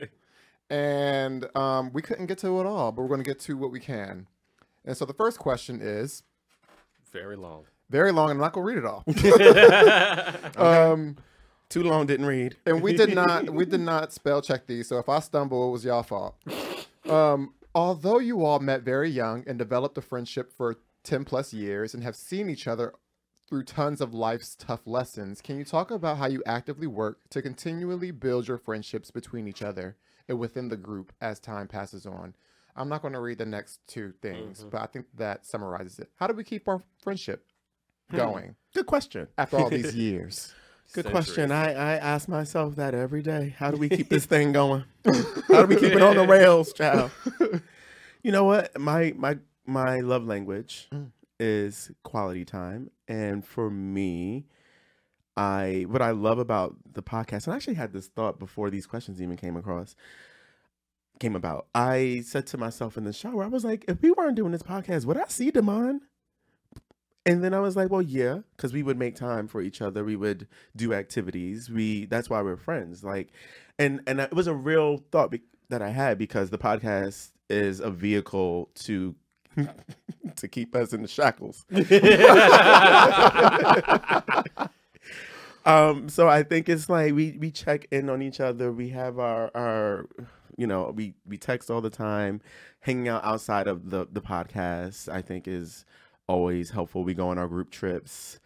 And 0.74 1.56
um, 1.56 1.92
we 1.94 2.02
couldn't 2.02 2.26
get 2.26 2.40
to 2.40 2.60
it 2.60 2.66
all, 2.66 2.92
but 2.92 3.04
we're 3.04 3.08
going 3.08 3.24
to 3.24 3.30
get 3.30 3.40
to 3.42 3.56
what 3.56 3.72
we 3.72 3.80
can. 3.80 4.28
And 4.84 4.98
so 4.98 5.06
the 5.06 5.14
first 5.14 5.38
question 5.38 5.80
is 5.82 6.24
Very 7.12 7.36
long. 7.36 7.66
very 7.90 8.12
long, 8.12 8.32
and 8.32 8.38
I'm 8.38 8.42
not 8.42 8.54
going 8.54 8.66
to 8.66 8.74
read 8.74 8.80
it 8.80 8.86
all. 8.86 9.04
um, 10.94 11.18
Too 11.70 11.84
long, 11.84 12.08
didn't 12.08 12.26
read. 12.26 12.58
and 12.66 12.82
we 12.82 12.94
did 12.96 13.14
not 13.14 13.50
we 13.60 13.66
did 13.66 13.82
not 13.82 14.12
spell 14.14 14.42
check 14.42 14.66
these. 14.68 14.88
So 14.88 14.98
if 14.98 15.08
I 15.10 15.20
stumble, 15.20 15.70
it 15.70 15.72
was 15.72 15.86
y'all 15.86 16.04
fault. 16.04 16.36
Um, 17.08 17.54
although 17.76 18.20
you 18.20 18.44
all 18.44 18.60
met 18.60 18.82
very 18.82 19.10
young 19.10 19.44
and 19.48 19.58
developed 19.60 19.98
a 19.98 20.02
friendship 20.02 20.52
for 20.58 20.76
ten 21.04 21.24
plus 21.24 21.54
years 21.54 21.94
and 21.94 22.04
have 22.04 22.16
seen 22.16 22.50
each 22.50 22.68
other 22.68 22.94
through 23.48 23.64
tons 23.64 24.02
of 24.02 24.14
life's 24.14 24.56
tough 24.56 24.82
lessons, 24.86 25.40
can 25.42 25.58
you 25.60 25.66
talk 25.66 25.92
about 25.92 26.18
how 26.18 26.26
you 26.28 26.42
actively 26.48 26.88
work 26.88 27.20
to 27.30 27.42
continually 27.42 28.10
build 28.12 28.48
your 28.48 28.58
friendships 28.58 29.12
between 29.12 29.48
each 29.48 29.62
other 29.62 29.86
and 29.86 29.96
within 30.30 30.70
the 30.70 30.78
group 30.78 31.14
as 31.22 31.40
time 31.40 31.68
passes 31.68 32.06
on? 32.06 32.36
I'm 32.76 32.90
not 32.90 33.02
going 33.02 33.14
to 33.14 33.20
read 33.20 33.38
the 33.38 33.46
next 33.46 33.80
two 33.88 34.14
things, 34.22 34.66
but 34.70 34.82
I 34.82 34.88
think 34.88 35.06
that 35.18 35.46
summarizes 35.46 36.00
it. 36.00 36.10
How 36.16 36.28
do 36.28 36.34
we 36.34 36.44
keep 36.44 36.68
our 36.68 36.82
friendship 37.02 37.46
going 38.12 38.56
Good 38.74 38.86
question. 38.88 39.28
after 39.38 39.58
all 39.58 39.70
these 39.70 39.96
years? 39.96 40.54
Good 40.94 41.06
Centuries. 41.06 41.26
question. 41.26 41.52
I, 41.52 41.72
I 41.74 41.94
ask 41.98 42.28
myself 42.28 42.76
that 42.76 42.94
every 42.96 43.22
day. 43.22 43.56
How 43.58 43.72
do 43.72 43.78
we 43.78 43.90
keep 43.90 44.10
this 44.10 44.26
thing 44.26 44.52
going? 44.54 44.84
How 45.52 45.62
do 45.62 45.68
we 45.68 45.76
keep 45.76 45.94
it 45.94 46.02
on 46.02 46.16
the 46.16 46.26
rails, 46.28 46.74
child? 46.74 47.12
You 48.24 48.32
know 48.32 48.44
what? 48.46 48.80
My 48.80 49.14
my 49.16 49.38
my 49.66 50.00
love 50.00 50.26
language 50.26 50.88
Mm. 50.94 51.12
is 51.40 51.92
quality 52.04 52.46
time, 52.46 52.90
and 53.08 53.46
for 53.46 53.70
me, 53.70 54.46
I 55.36 55.86
what 55.88 56.02
I 56.02 56.12
love 56.12 56.40
about 56.40 56.76
the 56.94 57.04
podcast, 57.04 57.46
and 57.46 57.54
I 57.54 57.56
actually 57.56 57.76
had 57.76 57.94
this 57.94 58.08
thought 58.08 58.40
before 58.40 58.70
these 58.70 58.86
questions 58.86 59.22
even 59.22 59.38
came 59.38 59.56
across, 59.56 59.96
came 61.20 61.36
about. 61.36 61.68
I 61.74 62.24
said 62.26 62.48
to 62.48 62.58
myself 62.58 62.98
in 62.98 63.04
the 63.04 63.14
shower, 63.14 63.44
I 63.44 63.48
was 63.48 63.66
like, 63.66 63.86
if 63.88 64.02
we 64.02 64.12
weren't 64.12 64.36
doing 64.36 64.52
this 64.52 64.64
podcast, 64.64 65.06
would 65.06 65.18
I 65.18 65.26
see 65.28 65.52
Damon? 65.52 66.02
And 67.26 67.44
then 67.44 67.54
I 67.54 67.60
was 67.60 67.78
like, 67.78 67.90
well, 67.90 68.02
yeah, 68.02 68.40
because 68.56 68.74
we 68.74 68.84
would 68.84 69.00
make 69.00 69.16
time 69.16 69.48
for 69.48 69.62
each 69.62 69.82
other. 69.82 70.04
We 70.04 70.18
would 70.18 70.48
do 70.76 70.94
activities. 70.94 71.70
We 71.70 72.06
that's 72.06 72.30
why 72.30 72.42
we're 72.42 72.58
friends. 72.58 73.04
Like, 73.04 73.30
and 73.80 74.02
and 74.06 74.20
it 74.20 74.34
was 74.34 74.48
a 74.48 74.54
real 74.54 74.98
thought 75.12 75.32
be- 75.32 75.42
that 75.70 75.82
I 75.82 75.90
had 75.90 76.18
because 76.18 76.50
the 76.50 76.58
podcast 76.58 77.32
is 77.50 77.80
a 77.80 77.90
vehicle 77.90 78.70
to 78.76 79.16
to 80.36 80.48
keep 80.48 80.76
us 80.76 80.94
in 80.94 81.02
the 81.02 81.08
shackles. 81.08 81.66
um, 85.66 86.10
so 86.10 86.28
I 86.28 86.44
think 86.44 86.70
it's 86.70 86.90
like 86.90 87.14
we 87.14 87.38
we 87.40 87.52
check 87.52 87.88
in 87.92 88.10
on 88.10 88.22
each 88.22 88.40
other. 88.40 88.72
We 88.72 88.90
have 88.90 89.20
our 89.20 89.52
our 89.56 90.08
you 90.58 90.68
know 90.68 90.92
we 90.96 91.16
we 91.26 91.38
text 91.38 91.70
all 91.72 91.82
the 91.82 91.90
time. 91.90 92.42
Hanging 92.82 93.08
out 93.08 93.24
outside 93.24 93.68
of 93.68 93.90
the 93.90 94.08
the 94.12 94.22
podcast, 94.22 95.12
I 95.12 95.22
think 95.22 95.48
is 95.48 95.86
always 96.28 96.72
helpful. 96.72 97.04
We 97.04 97.14
go 97.14 97.30
on 97.30 97.38
our 97.38 97.48
group 97.48 97.72
trips. 97.72 98.40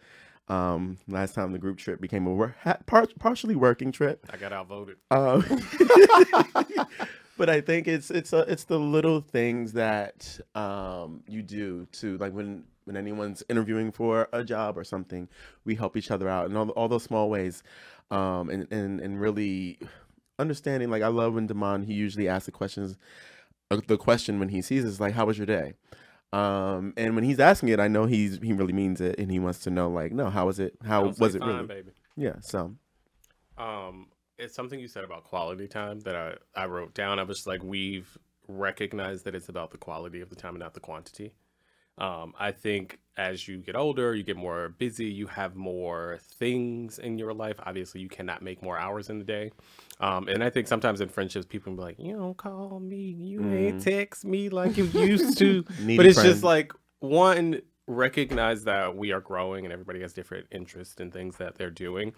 Um, 0.48 0.96
last 1.06 1.34
time 1.34 1.52
the 1.52 1.58
group 1.58 1.76
trip 1.76 2.00
became 2.00 2.26
a 2.26 2.32
wor- 2.32 2.56
ha- 2.62 2.78
par- 2.86 3.08
partially 3.18 3.54
working 3.54 3.92
trip. 3.92 4.26
I 4.30 4.38
got 4.38 4.52
outvoted. 4.52 4.96
Um, 5.10 5.44
but 7.36 7.50
I 7.50 7.60
think 7.60 7.86
it's 7.86 8.10
it's 8.10 8.32
a, 8.32 8.40
it's 8.40 8.64
the 8.64 8.78
little 8.78 9.20
things 9.20 9.72
that 9.72 10.38
um, 10.54 11.22
you 11.28 11.42
do 11.42 11.86
to 11.92 12.16
like 12.18 12.32
when 12.32 12.64
when 12.88 12.96
anyone's 12.96 13.44
interviewing 13.48 13.92
for 13.92 14.28
a 14.32 14.42
job 14.44 14.76
or 14.76 14.84
something, 14.84 15.28
we 15.64 15.76
help 15.76 15.96
each 15.96 16.10
other 16.10 16.28
out 16.28 16.50
in 16.50 16.56
all, 16.56 16.70
all 16.70 16.88
those 16.88 17.04
small 17.04 17.30
ways, 17.30 17.62
um, 18.10 18.50
and, 18.50 18.66
and 18.72 19.00
and 19.00 19.20
really 19.20 19.78
understanding. 20.40 20.90
Like 20.90 21.02
I 21.04 21.08
love 21.08 21.34
when 21.34 21.46
Damon 21.46 21.84
he 21.84 21.94
usually 21.94 22.28
asks 22.28 22.46
the 22.46 22.52
questions. 22.52 22.96
uh, 23.70 23.80
The 23.86 23.98
question 23.98 24.40
when 24.40 24.48
he 24.50 24.62
sees 24.62 24.84
is 24.84 25.00
like, 25.00 25.14
"How 25.14 25.26
was 25.26 25.38
your 25.38 25.46
day?" 25.46 25.74
Um, 26.32 26.92
and 26.96 27.14
when 27.14 27.24
he's 27.24 27.40
asking 27.40 27.70
it, 27.70 27.80
I 27.80 27.88
know 27.88 28.06
he's 28.06 28.38
he 28.42 28.52
really 28.52 28.72
means 28.74 29.00
it, 29.00 29.18
and 29.18 29.30
he 29.30 29.38
wants 29.38 29.60
to 29.60 29.70
know 29.70 29.88
like, 29.90 30.12
"No, 30.12 30.30
how 30.30 30.46
was 30.46 30.58
it? 30.60 30.74
How 30.84 31.12
say 31.12 31.14
was 31.18 31.34
it 31.34 31.40
fine, 31.40 31.48
really?" 31.48 31.66
baby? 31.66 31.92
Yeah. 32.16 32.36
So 32.40 32.76
Um, 33.56 34.08
it's 34.38 34.54
something 34.54 34.78
you 34.78 34.88
said 34.88 35.04
about 35.04 35.24
quality 35.24 35.66
time 35.68 36.00
that 36.00 36.14
I, 36.14 36.34
I 36.54 36.66
wrote 36.66 36.94
down. 36.94 37.18
I 37.18 37.24
was 37.24 37.46
like, 37.46 37.62
we've 37.62 38.16
recognized 38.46 39.24
that 39.24 39.34
it's 39.34 39.48
about 39.48 39.70
the 39.70 39.78
quality 39.78 40.20
of 40.20 40.30
the 40.30 40.36
time 40.36 40.54
and 40.54 40.60
not 40.60 40.74
the 40.74 40.80
quantity. 40.80 41.34
Um, 42.00 42.34
I 42.38 42.52
think 42.52 42.98
as 43.16 43.48
you 43.48 43.58
get 43.58 43.74
older, 43.74 44.14
you 44.14 44.22
get 44.22 44.36
more 44.36 44.68
busy, 44.68 45.06
you 45.06 45.26
have 45.26 45.56
more 45.56 46.18
things 46.22 46.98
in 46.98 47.18
your 47.18 47.34
life. 47.34 47.58
Obviously, 47.64 48.00
you 48.00 48.08
cannot 48.08 48.42
make 48.42 48.62
more 48.62 48.78
hours 48.78 49.10
in 49.10 49.18
the 49.18 49.24
day. 49.24 49.50
Um, 50.00 50.28
and 50.28 50.42
I 50.42 50.50
think 50.50 50.68
sometimes 50.68 51.00
in 51.00 51.08
friendships, 51.08 51.44
people 51.44 51.74
be 51.74 51.82
like, 51.82 51.98
you 51.98 52.16
don't 52.16 52.36
call 52.36 52.78
me, 52.78 52.96
you 52.96 53.42
ain't 53.52 53.82
text 53.82 54.24
me 54.24 54.48
like 54.48 54.76
you 54.76 54.84
used 54.84 55.38
to. 55.38 55.64
But 55.96 56.06
it's 56.06 56.16
friend. 56.16 56.30
just 56.30 56.44
like, 56.44 56.72
one, 57.00 57.62
recognize 57.88 58.64
that 58.64 58.96
we 58.96 59.12
are 59.12 59.20
growing 59.20 59.64
and 59.64 59.72
everybody 59.72 60.00
has 60.02 60.12
different 60.12 60.46
interests 60.52 61.00
and 61.00 61.12
things 61.12 61.38
that 61.38 61.56
they're 61.56 61.70
doing 61.70 62.12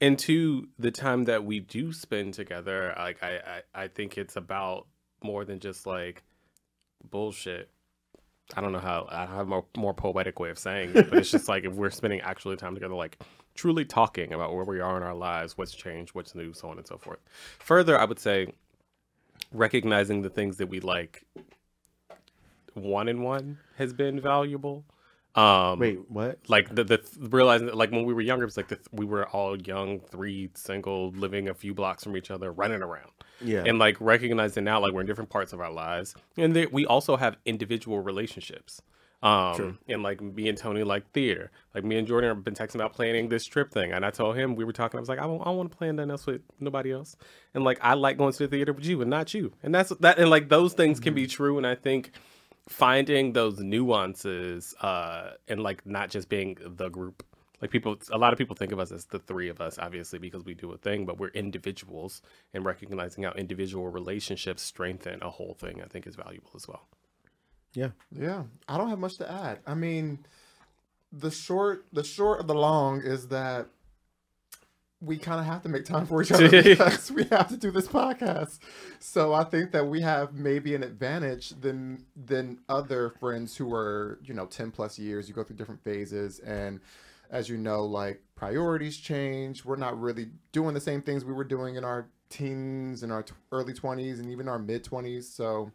and 0.00 0.18
two 0.18 0.68
the 0.78 0.90
time 0.92 1.24
that 1.24 1.44
we 1.44 1.58
do 1.58 1.92
spend 1.92 2.34
together 2.34 2.94
like 2.96 3.22
I, 3.22 3.62
I 3.74 3.82
i 3.82 3.88
think 3.88 4.16
it's 4.16 4.36
about 4.36 4.86
more 5.22 5.44
than 5.44 5.58
just 5.58 5.86
like 5.86 6.22
bullshit 7.10 7.68
i 8.56 8.60
don't 8.60 8.72
know 8.72 8.78
how 8.78 9.06
i 9.10 9.26
have 9.26 9.50
a 9.52 9.62
more, 9.76 9.94
poetic 9.94 10.40
way 10.40 10.50
of 10.50 10.58
saying 10.58 10.90
it 10.94 11.10
but 11.10 11.18
it's 11.18 11.30
just 11.30 11.48
like 11.48 11.64
if 11.64 11.72
we're 11.72 11.90
spending 11.90 12.20
actually 12.20 12.56
time 12.56 12.74
together 12.74 12.94
like 12.94 13.18
truly 13.54 13.84
talking 13.84 14.32
about 14.32 14.54
where 14.54 14.64
we 14.64 14.80
are 14.80 14.96
in 14.96 15.02
our 15.02 15.14
lives 15.14 15.58
what's 15.58 15.74
changed 15.74 16.14
what's 16.14 16.34
new 16.34 16.52
so 16.52 16.68
on 16.68 16.78
and 16.78 16.86
so 16.86 16.96
forth. 16.96 17.18
Further 17.58 17.98
i 17.98 18.04
would 18.04 18.18
say 18.18 18.52
recognizing 19.52 20.22
the 20.22 20.30
things 20.30 20.56
that 20.58 20.68
we 20.68 20.80
like 20.80 21.24
one 22.74 23.08
in 23.08 23.22
one 23.22 23.58
has 23.76 23.92
been 23.92 24.20
valuable 24.20 24.84
um 25.34 25.78
wait, 25.78 25.98
what? 26.10 26.38
like 26.48 26.74
the, 26.74 26.82
the 26.84 27.00
realizing 27.18 27.66
that 27.66 27.76
like 27.76 27.90
when 27.92 28.04
we 28.04 28.14
were 28.14 28.20
younger 28.20 28.46
it's 28.46 28.56
like 28.56 28.68
the, 28.68 28.78
we 28.92 29.04
were 29.04 29.28
all 29.28 29.56
young 29.60 30.00
three 30.00 30.50
single 30.54 31.10
living 31.10 31.48
a 31.48 31.54
few 31.54 31.74
blocks 31.74 32.02
from 32.02 32.16
each 32.16 32.30
other 32.30 32.50
running 32.50 32.82
around. 32.82 33.10
Yeah. 33.40 33.62
and 33.66 33.78
like 33.78 33.96
recognizing 34.00 34.64
now 34.64 34.80
like 34.80 34.92
we're 34.92 35.02
in 35.02 35.06
different 35.06 35.30
parts 35.30 35.52
of 35.52 35.60
our 35.60 35.70
lives. 35.70 36.16
And 36.36 36.56
that 36.56 36.72
we 36.72 36.86
also 36.86 37.16
have 37.16 37.36
individual 37.44 38.00
relationships. 38.00 38.82
Um 39.22 39.54
True. 39.54 39.78
and 39.88 40.02
like 40.02 40.20
me 40.20 40.48
and 40.48 40.56
tony 40.58 40.82
like 40.82 41.10
theater. 41.12 41.50
Like 41.74 41.84
me 41.84 41.98
and 41.98 42.06
jordan 42.08 42.30
have 42.30 42.42
been 42.42 42.54
texting 42.54 42.76
about 42.76 42.94
planning 42.94 43.28
this 43.28 43.44
trip 43.44 43.70
thing. 43.70 43.92
And 43.92 44.04
i 44.04 44.10
told 44.10 44.34
him 44.34 44.54
we 44.56 44.64
were 44.64 44.72
talking 44.72 44.98
i 44.98 45.00
was 45.00 45.08
like 45.08 45.18
i 45.20 45.24
don't, 45.24 45.40
I 45.42 45.44
don't 45.44 45.56
want 45.58 45.70
to 45.70 45.76
plan 45.76 45.96
nothing 45.96 46.10
else 46.10 46.26
with 46.26 46.40
nobody 46.58 46.90
else. 46.90 47.16
And 47.54 47.62
like 47.64 47.78
i 47.82 47.94
like 47.94 48.16
going 48.16 48.32
to 48.32 48.38
the 48.38 48.48
theater 48.48 48.72
with 48.72 48.86
you 48.86 49.02
and 49.02 49.10
not 49.10 49.34
you. 49.34 49.52
And 49.62 49.74
that's 49.74 49.90
that 50.00 50.18
and 50.18 50.30
like 50.30 50.48
those 50.48 50.72
things 50.72 50.98
can 50.98 51.14
be 51.14 51.26
true. 51.26 51.58
And 51.58 51.66
i 51.66 51.74
think 51.74 52.12
finding 52.68 53.32
those 53.32 53.58
nuances 53.60 54.74
uh 54.80 55.30
and 55.48 55.62
like 55.62 55.86
not 55.86 56.10
just 56.10 56.28
being 56.28 56.56
the 56.60 56.88
group 56.88 57.24
like 57.62 57.70
people 57.70 57.96
a 58.12 58.18
lot 58.18 58.32
of 58.32 58.38
people 58.38 58.54
think 58.54 58.72
of 58.72 58.78
us 58.78 58.92
as 58.92 59.06
the 59.06 59.18
three 59.18 59.48
of 59.48 59.60
us 59.60 59.78
obviously 59.78 60.18
because 60.18 60.44
we 60.44 60.54
do 60.54 60.72
a 60.72 60.78
thing 60.78 61.06
but 61.06 61.18
we're 61.18 61.28
individuals 61.28 62.22
and 62.54 62.64
recognizing 62.64 63.24
how 63.24 63.32
individual 63.32 63.88
relationships 63.88 64.62
strengthen 64.62 65.22
a 65.22 65.30
whole 65.30 65.54
thing 65.54 65.82
i 65.82 65.86
think 65.86 66.06
is 66.06 66.16
valuable 66.16 66.50
as 66.54 66.68
well 66.68 66.86
yeah. 67.74 67.90
Yeah, 68.10 68.44
I 68.68 68.78
don't 68.78 68.88
have 68.88 68.98
much 68.98 69.18
to 69.18 69.30
add. 69.30 69.60
I 69.66 69.74
mean, 69.74 70.26
the 71.12 71.30
short, 71.30 71.86
the 71.92 72.04
short 72.04 72.40
of 72.40 72.46
the 72.46 72.54
long 72.54 73.02
is 73.02 73.28
that 73.28 73.68
we 75.00 75.16
kind 75.16 75.38
of 75.38 75.46
have 75.46 75.62
to 75.62 75.68
make 75.68 75.84
time 75.84 76.06
for 76.06 76.22
each 76.22 76.32
other 76.32 76.50
because 76.62 77.10
we 77.10 77.24
have 77.24 77.48
to 77.48 77.56
do 77.56 77.70
this 77.70 77.86
podcast. 77.86 78.58
So 78.98 79.32
I 79.32 79.44
think 79.44 79.70
that 79.72 79.86
we 79.86 80.00
have 80.00 80.34
maybe 80.34 80.74
an 80.74 80.82
advantage 80.82 81.50
than 81.50 82.04
than 82.16 82.58
other 82.68 83.10
friends 83.20 83.56
who 83.56 83.72
are 83.74 84.18
you 84.24 84.34
know 84.34 84.46
ten 84.46 84.70
plus 84.70 84.98
years. 84.98 85.28
You 85.28 85.34
go 85.34 85.44
through 85.44 85.56
different 85.56 85.82
phases, 85.84 86.40
and 86.40 86.80
as 87.30 87.48
you 87.48 87.56
know, 87.56 87.84
like 87.84 88.22
priorities 88.34 88.96
change. 88.96 89.64
We're 89.64 89.76
not 89.76 90.00
really 90.00 90.30
doing 90.52 90.74
the 90.74 90.80
same 90.80 91.02
things 91.02 91.24
we 91.24 91.32
were 91.32 91.44
doing 91.44 91.76
in 91.76 91.84
our 91.84 92.08
teens 92.30 93.02
and 93.02 93.12
our 93.12 93.22
t- 93.22 93.34
early 93.52 93.74
twenties 93.74 94.18
and 94.18 94.30
even 94.30 94.48
our 94.48 94.58
mid 94.58 94.84
twenties. 94.84 95.28
So 95.28 95.70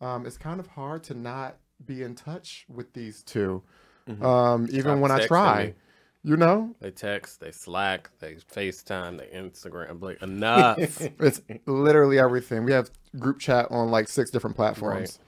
um, 0.00 0.26
it's 0.26 0.38
kind 0.38 0.60
of 0.60 0.68
hard 0.68 1.02
to 1.04 1.14
not 1.14 1.56
be 1.84 2.02
in 2.02 2.14
touch 2.14 2.66
with 2.68 2.92
these 2.92 3.22
2 3.22 3.62
Um, 4.22 4.64
even 4.70 4.82
Stop 4.82 4.98
when 4.98 5.10
I 5.10 5.20
texting 5.20 5.26
try. 5.28 5.74
Me. 6.28 6.32
You 6.32 6.36
know, 6.36 6.74
They 6.80 6.90
text, 6.90 7.40
they 7.40 7.50
Slack, 7.50 8.10
they 8.20 8.34
FaceTime, 8.34 9.18
they 9.18 9.26
Instagram. 9.26 10.02
Like 10.02 10.22
enough. 10.22 10.78
it's 11.20 11.40
literally 11.66 12.18
everything. 12.18 12.64
We 12.64 12.72
have 12.72 12.90
group 13.18 13.38
chat 13.38 13.66
on 13.70 13.90
like 13.90 14.08
six 14.08 14.30
different 14.30 14.56
platforms. 14.56 15.18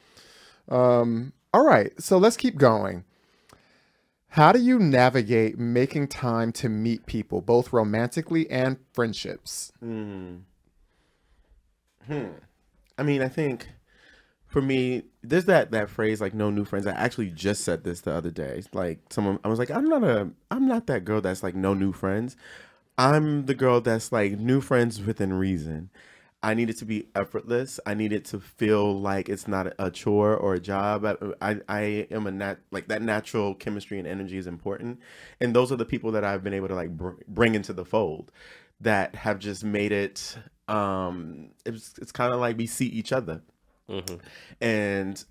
Um, 0.68 1.32
all 1.52 1.64
right, 1.64 1.92
so 2.00 2.18
let's 2.18 2.36
keep 2.36 2.56
going. 2.56 3.04
How 4.34 4.52
do 4.52 4.60
you 4.60 4.78
navigate 4.78 5.58
making 5.58 6.06
time 6.08 6.52
to 6.52 6.68
meet 6.68 7.04
people, 7.06 7.40
both 7.40 7.72
romantically 7.72 8.48
and 8.48 8.76
friendships? 8.92 9.72
Hmm. 9.80 10.36
Hmm. 12.06 12.28
I 12.96 13.02
mean, 13.02 13.22
I 13.22 13.28
think 13.28 13.68
for 14.50 14.60
me, 14.60 15.04
there's 15.22 15.44
that 15.46 15.70
that 15.70 15.88
phrase 15.88 16.20
like 16.20 16.34
no 16.34 16.50
new 16.50 16.64
friends. 16.64 16.86
I 16.86 16.90
actually 16.92 17.30
just 17.30 17.62
said 17.62 17.84
this 17.84 18.00
the 18.02 18.12
other 18.12 18.30
day. 18.30 18.62
Like 18.72 18.98
someone, 19.08 19.38
I 19.44 19.48
was 19.48 19.60
like, 19.60 19.70
I'm 19.70 19.88
not 19.88 20.02
a, 20.04 20.28
I'm 20.50 20.66
not 20.66 20.86
that 20.88 21.04
girl 21.04 21.20
that's 21.20 21.42
like 21.42 21.54
no 21.54 21.72
new 21.72 21.92
friends. 21.92 22.36
I'm 22.98 23.46
the 23.46 23.54
girl 23.54 23.80
that's 23.80 24.12
like 24.12 24.38
new 24.38 24.60
friends 24.60 25.00
within 25.00 25.32
reason. 25.32 25.90
I 26.42 26.54
need 26.54 26.68
it 26.70 26.78
to 26.78 26.84
be 26.84 27.06
effortless. 27.14 27.78
I 27.86 27.94
need 27.94 28.12
it 28.12 28.24
to 28.26 28.40
feel 28.40 28.98
like 28.98 29.28
it's 29.28 29.46
not 29.46 29.72
a 29.78 29.90
chore 29.90 30.34
or 30.34 30.54
a 30.54 30.60
job. 30.60 31.04
I, 31.04 31.16
I, 31.40 31.60
I 31.68 31.80
am 32.10 32.26
a 32.26 32.30
nat 32.32 32.56
like 32.72 32.88
that 32.88 33.02
natural 33.02 33.54
chemistry 33.54 33.98
and 33.98 34.08
energy 34.08 34.36
is 34.36 34.46
important, 34.46 34.98
and 35.40 35.54
those 35.54 35.70
are 35.70 35.76
the 35.76 35.84
people 35.84 36.10
that 36.12 36.24
I've 36.24 36.42
been 36.42 36.54
able 36.54 36.68
to 36.68 36.74
like 36.74 36.90
br- 36.96 37.22
bring 37.28 37.54
into 37.54 37.72
the 37.72 37.84
fold 37.84 38.32
that 38.80 39.14
have 39.14 39.38
just 39.38 39.62
made 39.64 39.92
it. 39.92 40.36
Um, 40.66 41.50
it's 41.66 41.94
it's 41.98 42.12
kind 42.12 42.32
of 42.32 42.40
like 42.40 42.56
we 42.56 42.66
see 42.66 42.86
each 42.86 43.12
other, 43.12 43.42
hmm 43.90 44.16
and 44.60 45.24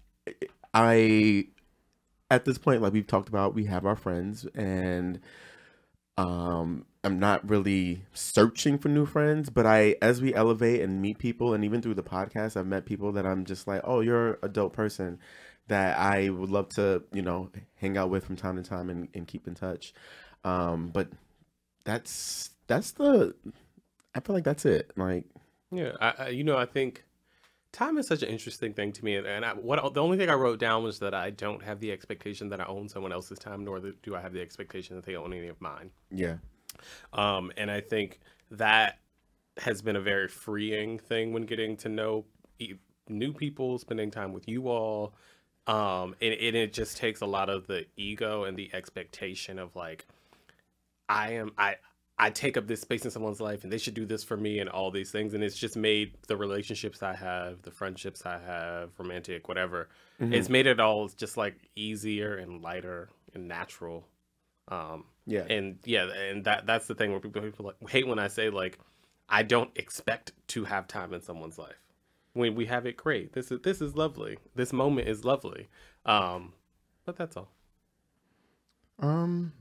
I, 0.74 1.48
at 2.30 2.46
this 2.46 2.58
point, 2.60 2.82
like 2.82 2.94
we've 2.94 3.08
talked 3.08 3.30
about, 3.30 3.56
we 3.56 3.66
have 3.66 3.86
our 3.86 3.96
friends, 3.96 4.46
and 4.54 5.20
um, 6.18 6.86
I'm 7.04 7.20
not 7.20 7.48
really 7.50 8.04
searching 8.14 8.78
for 8.78 8.90
new 8.90 9.06
friends, 9.06 9.50
but 9.50 9.66
I, 9.66 9.96
as 10.02 10.22
we 10.22 10.34
elevate 10.34 10.82
and 10.82 11.02
meet 11.02 11.18
people, 11.18 11.54
and 11.54 11.64
even 11.64 11.82
through 11.82 11.96
the 11.96 12.04
podcast, 12.04 12.58
I've 12.58 12.68
met 12.68 12.86
people 12.86 13.12
that 13.14 13.26
I'm 13.26 13.46
just 13.46 13.68
like, 13.68 13.82
oh, 13.84 14.02
you're 14.02 14.38
a 14.44 14.50
dope 14.50 14.74
person 14.74 15.20
that 15.68 15.98
I 15.98 16.30
would 16.30 16.50
love 16.50 16.70
to, 16.70 17.04
you 17.14 17.22
know, 17.22 17.52
hang 17.76 17.98
out 17.98 18.10
with 18.10 18.26
from 18.26 18.36
time 18.36 18.58
to 18.62 18.64
time 18.68 18.90
and, 18.90 19.08
and 19.14 19.28
keep 19.28 19.48
in 19.48 19.56
touch. 19.56 19.94
Um, 20.44 20.90
but 20.90 21.10
that's 21.84 22.52
that's 22.68 22.92
the, 22.92 23.36
I 24.14 24.20
feel 24.20 24.36
like 24.36 24.44
that's 24.44 24.66
it. 24.66 24.92
Like, 24.98 25.26
Yeah, 25.72 25.94
I, 26.02 26.14
I, 26.18 26.28
you 26.30 26.44
know, 26.44 26.58
I 26.58 26.66
think 26.66 27.04
time 27.72 27.98
is 27.98 28.08
such 28.08 28.24
an 28.24 28.30
interesting 28.30 28.74
thing 28.74 28.92
to 28.94 29.06
me, 29.06 29.16
and 29.16 29.46
I, 29.46 29.54
what 29.54 29.94
the 29.94 30.02
only 30.02 30.18
thing 30.18 30.30
I 30.30 30.34
wrote 30.34 30.60
down 30.60 30.84
was 30.84 31.00
that 31.00 31.14
I 31.14 31.30
don't 31.30 31.64
have 31.64 31.80
the 31.80 31.92
expectation 31.92 32.50
that 32.50 32.60
I 32.60 32.66
own 32.66 32.90
someone 32.90 33.12
else's 33.12 33.40
time, 33.40 33.64
nor 33.64 33.80
do 33.80 34.16
I 34.16 34.22
have 34.22 34.34
the 34.34 34.42
expectation 34.42 34.96
that 34.96 35.06
they 35.06 35.16
own 35.16 35.34
any 35.34 35.48
of 35.48 35.60
mine. 35.62 35.92
yeah, 36.12 36.38
Um, 37.14 37.52
and 37.58 37.70
I 37.70 37.82
think 37.82 38.20
that 38.52 39.00
has 39.58 39.82
been 39.82 39.96
a 39.96 40.02
very 40.02 40.28
freeing 40.28 41.00
thing 41.00 41.34
when 41.34 41.44
getting 41.44 41.78
to 41.78 41.90
know 41.90 42.26
new 43.08 43.34
people, 43.34 43.78
spending 43.80 44.12
time 44.12 44.34
with 44.34 44.48
you 44.48 44.68
all. 44.68 45.14
Um, 45.68 46.16
and, 46.22 46.34
and 46.34 46.56
it 46.56 46.74
just 46.74 46.98
takes 46.98 47.22
a 47.22 47.26
lot 47.26 47.50
of 47.50 47.68
the 47.68 47.86
ego 47.96 48.46
and 48.46 48.58
the 48.58 48.74
expectation 48.74 49.60
of 49.60 49.76
like, 49.76 50.08
I 51.08 51.34
am, 51.34 51.52
I, 51.58 51.76
I 52.22 52.30
take 52.30 52.58
up 52.58 52.68
this 52.68 52.82
space 52.82 53.06
in 53.06 53.12
someone's 53.12 53.40
life 53.40 53.64
and 53.64 53.72
they 53.72 53.78
should 53.78 53.94
do 53.94 54.06
this 54.06 54.24
for 54.26 54.36
me 54.36 54.60
and 54.60 54.70
all 54.70 54.92
these 54.92 55.10
things. 55.10 55.34
And 55.34 55.42
it's 55.44 55.58
just 55.58 55.78
made 55.78 56.16
the 56.28 56.36
relationships 56.36 57.02
I 57.02 57.14
have, 57.16 57.62
the 57.62 57.72
friendships 57.72 58.26
I 58.26 58.38
have, 58.40 58.90
romantic, 59.00 59.48
whatever, 59.48 59.88
Mhm. 60.20 60.34
it's 60.34 60.50
made 60.50 60.68
it 60.68 60.80
all 60.82 61.08
just 61.08 61.38
like 61.38 61.56
easier 61.78 62.36
and 62.36 62.62
lighter 62.62 63.10
and 63.34 63.48
natural. 63.48 64.06
Um, 64.68 65.06
yeah, 65.26 65.46
and 65.50 65.80
yeah 65.86 66.06
and 66.12 66.44
that 66.46 66.66
that's 66.68 66.88
the 66.88 66.94
thing 66.96 67.12
where 67.12 67.20
people, 67.20 67.42
people 67.42 67.66
like 67.68 67.90
hate 67.90 68.08
when 68.08 68.20
i 68.20 68.28
say 68.28 68.50
like 68.50 68.80
i 69.28 69.42
don't 69.44 69.70
expect 69.76 70.32
to 70.48 70.66
have 70.66 70.88
time 70.88 71.14
in 71.14 71.22
someone's 71.22 71.58
life 71.60 71.82
when 72.34 72.54
we 72.56 72.66
have 72.66 72.86
it 72.88 72.98
great 72.98 73.34
this 73.34 73.52
is 73.52 73.62
this 73.62 73.80
is 73.82 73.96
lovely 73.96 74.38
this 74.56 74.72
moment 74.74 75.08
is 75.08 75.24
lovely 75.26 75.70
um 76.06 76.54
but 77.06 77.16
that's 77.16 77.36
all 77.38 77.52
Um, 79.00 79.54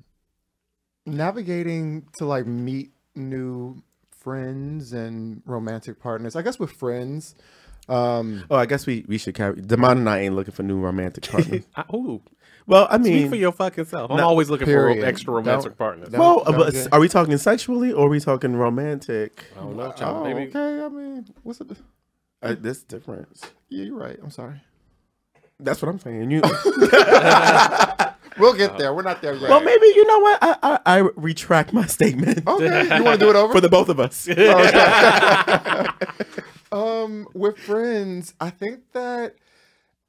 navigating 1.08 2.06
to 2.18 2.25
like 2.26 2.47
meet 2.47 2.92
new 3.14 3.82
friends 4.10 4.92
and 4.92 5.42
romantic 5.47 6.00
partners. 6.00 6.36
I 6.36 6.42
guess 6.42 6.58
with 6.58 6.71
friends, 6.73 7.34
um, 7.88 8.44
Oh, 8.50 8.56
I 8.56 8.66
guess 8.66 8.86
we, 8.86 9.04
we 9.08 9.16
should 9.18 9.34
carry. 9.34 9.54
Demond 9.56 9.92
and 9.99 10.08
I 10.10 10.21
ain't 10.21 10.34
looking 10.34 10.52
for 10.52 10.62
new 10.62 10.78
romantic 10.78 11.25
partners. 11.30 11.64
I, 11.75 11.84
ooh, 11.94 12.21
well, 12.66 12.86
I 12.90 12.99
speak 12.99 13.12
mean, 13.14 13.28
for 13.30 13.36
your 13.36 13.52
fucking 13.52 13.86
self 13.86 14.10
i'm 14.10 14.18
no, 14.18 14.26
always 14.28 14.50
looking 14.50 14.66
for 14.66 14.73
period. 14.73 15.02
ro- 15.02 15.08
extra 15.08 15.32
romantic 15.32 15.71
Don't- 15.71 15.78
partners 15.78 16.08
don't- 16.10 16.21
well, 16.21 16.44
don't 16.44 16.56
but 16.56 16.92
are 16.92 17.00
we 17.00 17.08
talking 17.08 17.38
sexually 17.38 17.92
or 17.92 18.06
are 18.06 18.10
we 18.10 18.21
talking 18.21 18.54
romantic? 18.56 19.44
i 19.56 19.60
don't 19.60 19.76
know 19.76 19.84
oh, 19.84 19.92
child, 19.92 20.25
maybe 20.26 20.50
okay. 20.54 20.84
I 20.84 20.88
mean, 20.90 21.26
what's 21.42 21.60
it? 21.62 21.71
Uh, 22.42 22.54
this 22.60 22.82
difference. 22.84 23.40
Yeah, 23.71 23.84
you're 23.84 23.97
right. 23.99 24.18
I'm 24.23 24.30
sorry. 24.30 24.60
That's 25.58 25.82
what 25.82 25.88
I'm 25.88 25.99
saying. 25.99 26.30
You. 26.30 26.40
We'll 28.39 28.55
get 28.55 28.79
there. 28.79 28.95
We're 28.95 29.03
not 29.03 29.21
there 29.23 29.35
yet. 29.35 29.51
well, 29.51 29.61
maybe 29.63 29.87
you 29.87 30.07
know 30.07 30.19
what? 30.21 30.39
I 30.43 30.57
I, 30.63 30.79
I 30.85 30.99
retract 31.17 31.73
my 31.73 31.87
statement 31.87 32.47
Okay, 32.47 32.97
you 32.97 33.05
want 33.05 33.19
to 33.21 33.27
do 33.27 33.31
it 33.31 33.37
over? 33.37 33.53
for 33.53 33.61
the 33.61 33.69
both 33.69 33.89
of 33.89 34.01
us. 34.01 34.29
um, 36.73 37.27
with 37.35 37.59
friends, 37.59 38.35
I 38.41 38.51
think 38.51 38.93
that 38.93 39.37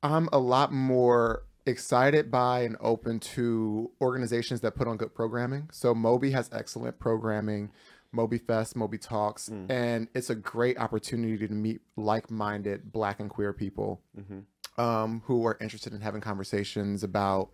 I'm 0.03 0.29
a 0.31 0.39
lot 0.39 0.71
more 0.71 1.43
excited 1.65 2.31
by 2.31 2.61
and 2.61 2.75
open 2.79 3.19
to 3.19 3.91
organizations 4.01 4.61
that 4.61 4.75
put 4.75 4.87
on 4.87 4.97
good 4.97 5.13
programming. 5.13 5.69
So 5.71 5.93
MOBI 5.93 6.31
has 6.31 6.49
excellent 6.51 6.99
programming, 6.99 7.71
MOBI 8.15 8.41
Fest, 8.45 8.75
MOBI 8.75 8.99
Talks, 8.99 9.49
Mm. 9.49 9.69
and 9.69 10.07
it's 10.15 10.29
a 10.29 10.35
great 10.35 10.79
opportunity 10.79 11.47
to 11.47 11.53
meet 11.53 11.81
like-minded 11.95 12.91
Black 12.91 13.19
and 13.19 13.29
queer 13.29 13.53
people 13.53 14.01
Mhm. 14.17 14.43
um, 14.81 15.21
who 15.25 15.45
are 15.45 15.57
interested 15.61 15.93
in 15.93 16.01
having 16.01 16.21
conversations 16.21 17.03
about 17.03 17.49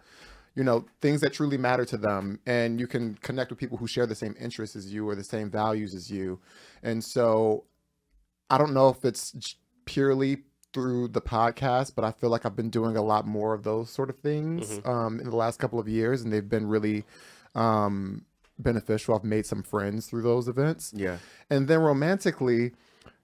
you 0.56 0.64
know 0.64 0.86
things 1.02 1.22
that 1.22 1.34
truly 1.34 1.58
matter 1.58 1.86
to 1.86 1.98
them 1.98 2.40
and 2.46 2.80
you 2.80 2.88
can 2.88 3.16
connect 3.16 3.50
with 3.50 3.60
people 3.60 3.78
who 3.78 3.88
share 3.88 4.06
the 4.06 4.16
same 4.16 4.36
interests 4.40 4.76
as 4.76 4.92
you 4.92 5.08
or 5.08 5.16
the 5.16 5.24
same 5.24 5.50
values 5.50 5.94
as 5.94 6.10
you. 6.10 6.40
And 6.84 7.04
so 7.04 7.66
i 8.50 8.58
don't 8.58 8.74
know 8.74 8.90
if 8.90 9.04
it's 9.04 9.56
purely 9.86 10.44
through 10.72 11.08
the 11.08 11.22
podcast 11.22 11.94
but 11.96 12.04
i 12.06 12.12
feel 12.12 12.30
like 12.30 12.46
i've 12.46 12.56
been 12.56 12.70
doing 12.70 12.96
a 12.96 13.02
lot 13.02 13.26
more 13.26 13.54
of 13.54 13.64
those 13.64 13.90
sort 13.90 14.10
of 14.10 14.18
things 14.20 14.80
um, 14.86 15.20
in 15.20 15.30
the 15.30 15.36
last 15.36 15.58
couple 15.58 15.80
of 15.80 15.88
years 15.88 16.22
and 16.22 16.32
they've 16.32 16.50
been 16.50 16.68
really 16.68 17.04
um, 17.56 18.26
beneficial. 18.60 19.16
I've 19.16 19.24
made 19.24 19.46
some 19.46 19.64
friends 19.64 20.08
through 20.08 20.24
those 20.24 20.48
events. 20.48 20.94
Yeah. 20.96 21.18
and 21.50 21.68
then 21.68 21.80
romantically 21.80 22.74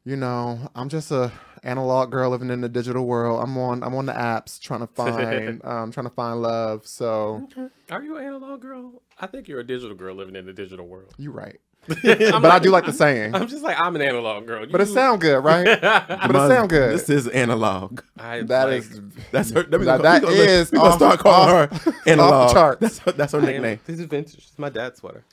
you 0.03 0.15
know 0.15 0.59
i'm 0.75 0.89
just 0.89 1.11
a 1.11 1.31
analog 1.63 2.11
girl 2.11 2.31
living 2.31 2.49
in 2.49 2.61
the 2.61 2.69
digital 2.69 3.05
world 3.05 3.41
i'm 3.43 3.57
on 3.57 3.83
i'm 3.83 3.93
on 3.93 4.05
the 4.07 4.13
apps 4.13 4.59
trying 4.59 4.79
to 4.85 4.87
find 4.87 5.63
um 5.63 5.91
trying 5.91 6.05
to 6.07 6.13
find 6.13 6.41
love 6.41 6.85
so 6.87 7.47
are 7.91 8.01
you 8.03 8.17
an 8.17 8.25
analog 8.25 8.61
girl 8.61 9.01
i 9.19 9.27
think 9.27 9.47
you're 9.47 9.59
a 9.59 9.63
digital 9.67 9.95
girl 9.95 10.15
living 10.15 10.35
in 10.35 10.45
the 10.45 10.53
digital 10.53 10.87
world 10.87 11.13
you're 11.17 11.31
right 11.31 11.59
I'm 11.89 11.97
but 12.43 12.45
i 12.51 12.59
do 12.59 12.69
like 12.69 12.85
the 12.85 12.93
saying 12.93 13.33
i'm 13.35 13.47
just 13.47 13.63
like 13.63 13.79
i'm 13.79 13.95
an 13.95 14.01
analog 14.03 14.45
girl 14.47 14.65
but 14.71 14.81
it 14.81 14.87
You- 14.87 14.93
sound 14.93 15.21
good 15.21 15.43
right 15.43 15.65
but 15.81 16.03
it 16.11 16.19
Demond, 16.19 16.47
sound 16.47 16.69
good 16.69 16.93
This 16.93 17.09
is 17.09 17.27
analog. 17.27 18.01
I, 18.19 18.41
that 18.43 18.65
like, 18.65 18.79
is 18.81 19.01
That's 19.31 19.49
her. 19.51 19.63
That, 19.63 19.79
That- 19.79 20.01
that 20.03 20.21
we 20.23 20.29
gonna, 20.29 20.41
is 20.43 20.71
We 20.71 20.77
off- 20.77 20.95
start 20.97 21.19
calling 21.19 21.55
off- 21.71 21.83
her 21.83 21.93
analog. 22.05 22.51
charts. 22.53 22.79
That's 22.81 22.99
her, 22.99 23.11
that's 23.13 23.31
her 23.33 23.39
I 23.39 23.41
am- 23.41 23.47
nickname. 23.47 23.79
This 23.87 23.99
is 23.99 24.05
vintage. 24.05 24.37
It's 24.47 24.59
my 24.59 24.69
dad's 24.69 24.99
sweater. 24.99 25.23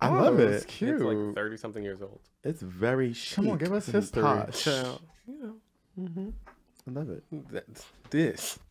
I 0.00 0.08
Oh, 0.08 0.12
love 0.22 0.40
it. 0.40 0.48
it's 0.50 0.64
cute 0.64 0.94
It's 0.94 1.02
like 1.02 1.34
thirty 1.34 1.56
something 1.56 1.82
years 1.84 2.00
old. 2.02 2.20
It's 2.42 2.62
very 2.62 3.12
chic. 3.12 3.36
Come 3.36 3.50
on, 3.50 3.58
give 3.58 3.72
us 3.72 3.86
history. 3.86 4.22
posh. 4.22 4.56
So 4.56 5.00
you 5.26 5.38
know 5.38 5.56
Mhm. 5.98 6.32
I 6.88 6.90
love 6.90 7.10
it. 7.10 7.24
that, 7.52 7.64
this. 8.10 8.58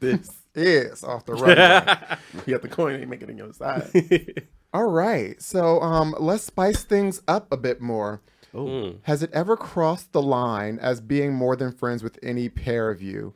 This. 0.00 0.30
is 0.54 1.02
off 1.02 1.24
the 1.24 1.32
run 1.32 2.18
You 2.46 2.52
got 2.54 2.60
the 2.62 2.68
coin. 2.68 3.00
You 3.00 3.06
make 3.06 3.22
it 3.22 3.30
on 3.30 3.38
your 3.38 3.52
side. 3.54 4.46
all 4.74 4.84
right 4.90 5.40
so 5.40 5.80
um 5.80 6.14
let's 6.20 6.44
spice 6.44 6.84
things 6.84 7.22
up 7.26 7.50
a 7.50 7.56
bit 7.56 7.80
more 7.80 8.20
Oh. 8.54 8.64
Mm. 8.66 8.98
Has 9.02 9.22
it 9.22 9.30
ever 9.32 9.56
crossed 9.58 10.12
the 10.12 10.22
line 10.22 10.78
as 10.78 11.00
being 11.02 11.34
more 11.34 11.54
than 11.56 11.70
friends 11.72 12.02
with 12.02 12.18
any 12.22 12.48
pair 12.48 12.90
of 12.90 13.02
you? 13.02 13.34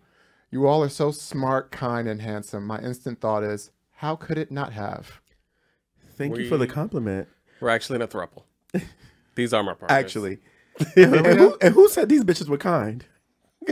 You 0.50 0.66
all 0.66 0.82
are 0.82 0.88
so 0.88 1.10
smart, 1.10 1.70
kind, 1.70 2.08
and 2.08 2.22
handsome. 2.22 2.66
My 2.66 2.78
instant 2.80 3.20
thought 3.20 3.42
is, 3.44 3.70
how 3.96 4.16
could 4.16 4.38
it 4.38 4.50
not 4.50 4.72
have? 4.72 5.20
Thank 6.16 6.38
you 6.38 6.48
for 6.48 6.56
the 6.56 6.66
compliment. 6.66 7.28
We're 7.62 7.68
actually 7.68 7.96
in 7.96 8.02
a 8.02 8.08
throuple. 8.08 8.42
These 9.36 9.54
are 9.54 9.62
my 9.62 9.74
partners. 9.74 9.96
Actually, 9.96 10.38
and, 10.96 11.38
who, 11.38 11.56
and 11.62 11.72
who 11.72 11.88
said 11.88 12.08
these 12.08 12.24
bitches 12.24 12.48
were 12.48 12.58
kind? 12.58 13.04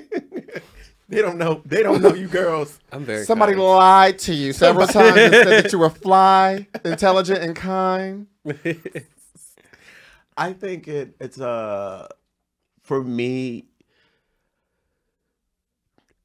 they 1.08 1.20
don't 1.20 1.36
know. 1.38 1.62
They 1.64 1.82
don't 1.82 2.00
know 2.00 2.14
you 2.14 2.28
girls. 2.28 2.78
I'm 2.92 3.04
very. 3.04 3.24
Somebody 3.24 3.54
kind. 3.54 3.64
lied 3.64 4.18
to 4.20 4.32
you 4.32 4.52
several 4.52 4.86
times 4.86 5.16
and 5.18 5.34
said 5.34 5.64
that 5.64 5.72
you 5.72 5.80
were 5.80 5.90
fly, 5.90 6.68
intelligent, 6.84 7.42
and 7.42 7.56
kind. 7.56 8.28
I 10.36 10.52
think 10.52 10.86
it 10.86 11.16
it's 11.20 11.40
uh 11.40 12.06
for 12.82 13.02
me 13.02 13.66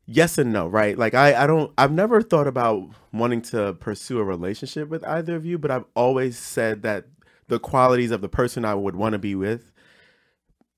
yes 0.05 0.37
and 0.37 0.53
no, 0.53 0.67
right? 0.67 0.97
Like 0.97 1.15
I, 1.15 1.43
I 1.43 1.47
don't 1.47 1.73
I've 1.79 1.91
never 1.91 2.21
thought 2.21 2.47
about 2.47 2.89
wanting 3.11 3.41
to 3.43 3.73
pursue 3.73 4.19
a 4.19 4.23
relationship 4.23 4.87
with 4.87 5.03
either 5.05 5.35
of 5.35 5.47
you, 5.47 5.57
but 5.57 5.71
I've 5.71 5.85
always 5.95 6.37
said 6.37 6.83
that 6.83 7.05
the 7.47 7.59
qualities 7.59 8.11
of 8.11 8.21
the 8.21 8.29
person 8.29 8.65
I 8.65 8.73
would 8.75 8.95
want 8.95 9.13
to 9.13 9.19
be 9.19 9.35
with, 9.35 9.71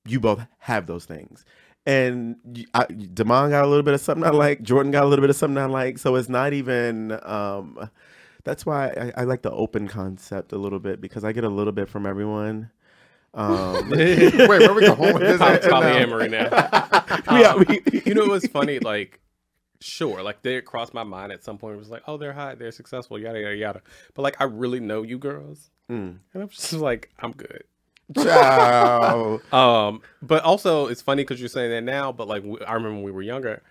you 0.05 0.19
both 0.19 0.45
have 0.59 0.87
those 0.87 1.05
things. 1.05 1.45
And 1.85 2.35
I, 2.73 2.83
Demond 2.85 3.51
got 3.51 3.63
a 3.63 3.67
little 3.67 3.83
bit 3.83 3.93
of 3.93 4.01
something 4.01 4.25
I 4.25 4.31
like. 4.31 4.61
Jordan 4.61 4.91
got 4.91 5.03
a 5.05 5.07
little 5.07 5.23
bit 5.23 5.29
of 5.29 5.35
something 5.37 5.57
I 5.57 5.65
like. 5.67 5.97
So 5.97 6.15
it's 6.15 6.27
not 6.29 6.51
even. 6.53 7.17
Um, 7.23 7.89
that's 8.43 8.65
why 8.65 8.87
I, 8.89 9.21
I 9.21 9.23
like 9.23 9.41
the 9.41 9.51
open 9.51 9.87
concept 9.87 10.51
a 10.51 10.57
little 10.57 10.79
bit 10.79 10.99
because 11.01 11.23
I 11.23 11.31
get 11.31 11.43
a 11.45 11.49
little 11.49 11.71
bit 11.73 11.87
from 11.89 12.05
everyone. 12.05 12.71
Um, 13.33 13.89
Wait, 13.89 14.33
where 14.47 14.73
we 14.73 14.81
going 14.87 15.13
with 15.13 15.21
this? 15.21 15.37
Poly- 15.37 15.51
answer 15.55 15.69
now? 15.69 15.81
polyamory 15.81 16.29
now. 16.31 17.37
yeah, 17.39 17.49
Um, 17.53 17.65
we- 17.69 18.01
you 18.05 18.13
know 18.13 18.23
it 18.23 18.29
was 18.31 18.45
funny 18.47 18.79
like 18.79 19.19
sure 19.79 20.21
like 20.23 20.41
they 20.41 20.61
crossed 20.61 20.93
my 20.93 21.03
mind 21.03 21.31
at 21.31 21.43
some 21.43 21.57
point. 21.57 21.75
It 21.75 21.79
was 21.79 21.89
like 21.89 22.03
oh 22.07 22.17
they're 22.17 22.33
hot 22.33 22.59
they're 22.59 22.71
successful 22.71 23.19
yada 23.19 23.39
yada 23.39 23.55
yada. 23.55 23.81
But 24.13 24.21
like 24.23 24.35
i 24.39 24.45
really 24.45 24.79
know 24.79 25.03
you 25.03 25.17
girls. 25.17 25.69
Mm. 25.89 26.19
and 26.33 26.43
i'm 26.43 26.49
just 26.49 26.73
like 26.89 27.11
i'm 27.19 27.31
good. 27.31 27.63
Ciao. 28.15 29.39
um 29.51 30.01
but 30.21 30.43
also 30.43 30.87
it's 30.87 31.01
funny 31.01 31.23
because 31.23 31.39
you're 31.39 31.49
saying 31.49 31.71
that 31.71 31.81
now 31.83 32.11
but 32.11 32.27
like 32.27 32.43
i 32.65 32.73
remember 32.73 32.95
when 32.95 33.03
we 33.03 33.11
were 33.11 33.21
younger 33.21 33.61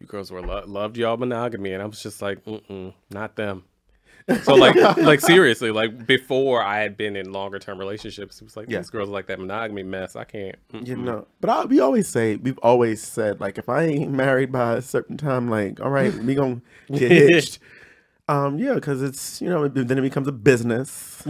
you 0.00 0.06
girls 0.06 0.30
were 0.30 0.42
lo- 0.42 0.64
loved 0.66 0.98
y'all 0.98 1.16
monogamy 1.16 1.72
and 1.72 1.82
i 1.82 1.86
was 1.86 2.02
just 2.02 2.20
like 2.20 2.44
mm-mm, 2.44 2.92
not 3.10 3.36
them 3.36 3.64
so 4.42 4.54
like 4.54 4.74
like 4.96 5.20
seriously 5.20 5.70
like 5.70 6.06
before 6.06 6.62
i 6.62 6.78
had 6.78 6.96
been 6.96 7.14
in 7.16 7.32
longer 7.32 7.58
term 7.60 7.78
relationships 7.78 8.40
it 8.40 8.44
was 8.44 8.56
like 8.56 8.68
Yeah. 8.68 8.78
these 8.78 8.90
girls 8.90 9.08
like 9.08 9.26
that 9.28 9.38
monogamy 9.38 9.82
mess 9.84 10.16
i 10.16 10.24
can't 10.24 10.56
You 10.72 10.80
mm-mm. 10.96 11.04
know, 11.04 11.26
but 11.40 11.50
I, 11.50 11.64
we 11.64 11.78
always 11.80 12.08
say 12.08 12.36
we've 12.36 12.58
always 12.58 13.00
said 13.02 13.40
like 13.40 13.56
if 13.58 13.68
I 13.68 13.84
ain't 13.84 14.10
married 14.10 14.50
by 14.50 14.74
a 14.74 14.82
certain 14.82 15.16
time, 15.16 15.48
like 15.48 15.80
all 15.80 15.90
right, 15.90 16.12
we 16.14 16.34
gonna 16.34 16.60
get 16.92 17.10
hitched. 17.10 17.58
Um, 18.28 18.58
yeah, 18.58 18.74
because 18.74 19.04
it's 19.04 19.40
you 19.40 19.48
know 19.48 19.62
it- 19.62 19.74
then 19.76 19.98
it 19.98 20.02
becomes 20.02 20.26
a 20.26 20.32
business. 20.32 21.22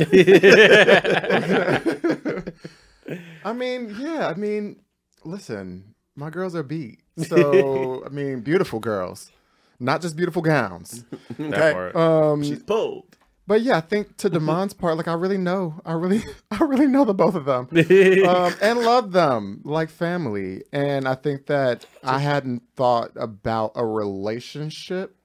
I 3.45 3.53
mean, 3.55 3.95
yeah. 4.01 4.29
I 4.29 4.35
mean, 4.35 4.81
listen, 5.25 5.95
my 6.17 6.31
girls 6.31 6.55
are 6.57 6.63
beat. 6.63 7.01
So 7.29 8.03
I 8.05 8.09
mean, 8.09 8.41
beautiful 8.41 8.81
girls, 8.81 9.31
not 9.79 10.01
just 10.03 10.17
beautiful 10.17 10.43
gowns. 10.43 11.05
that 11.39 11.73
part. 11.75 11.97
Um, 11.97 12.43
She's 12.43 12.62
pulled. 12.62 13.17
but 13.47 13.62
yeah, 13.62 13.77
I 13.77 13.81
think 13.81 14.17
to 14.19 14.31
Demond's 14.31 14.75
part, 14.75 14.97
like 14.97 15.09
I 15.09 15.15
really 15.15 15.39
know, 15.39 15.81
I 15.85 15.93
really, 15.93 16.23
I 16.51 16.62
really 16.65 16.87
know 16.87 17.05
the 17.05 17.15
both 17.15 17.35
of 17.35 17.45
them, 17.45 17.69
um, 18.29 18.55
and 18.61 18.81
love 18.81 19.12
them 19.12 19.61
like 19.65 19.91
family. 19.91 20.62
And 20.73 21.07
I 21.07 21.15
think 21.15 21.47
that 21.47 21.87
I 22.03 22.19
hadn't 22.19 22.62
thought 22.77 23.12
about 23.17 23.73
a 23.75 23.85
relationship, 23.87 25.17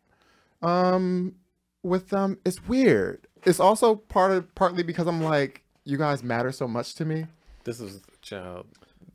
um, 0.61 1.35
with 1.83 2.09
them. 2.09 2.37
It's 2.45 2.65
weird. 2.67 3.27
It's 3.43 3.59
also 3.59 3.95
part 3.95 4.31
of 4.31 4.53
partly 4.53 4.83
because 4.83 5.07
I'm 5.07 5.21
like, 5.23 5.63
you 5.83 5.97
guys 5.97 6.23
matter 6.23 6.51
so 6.51 6.67
much 6.67 6.93
to 6.95 7.05
me. 7.05 7.25
This 7.63 7.79
is 7.79 8.01
child. 8.21 8.67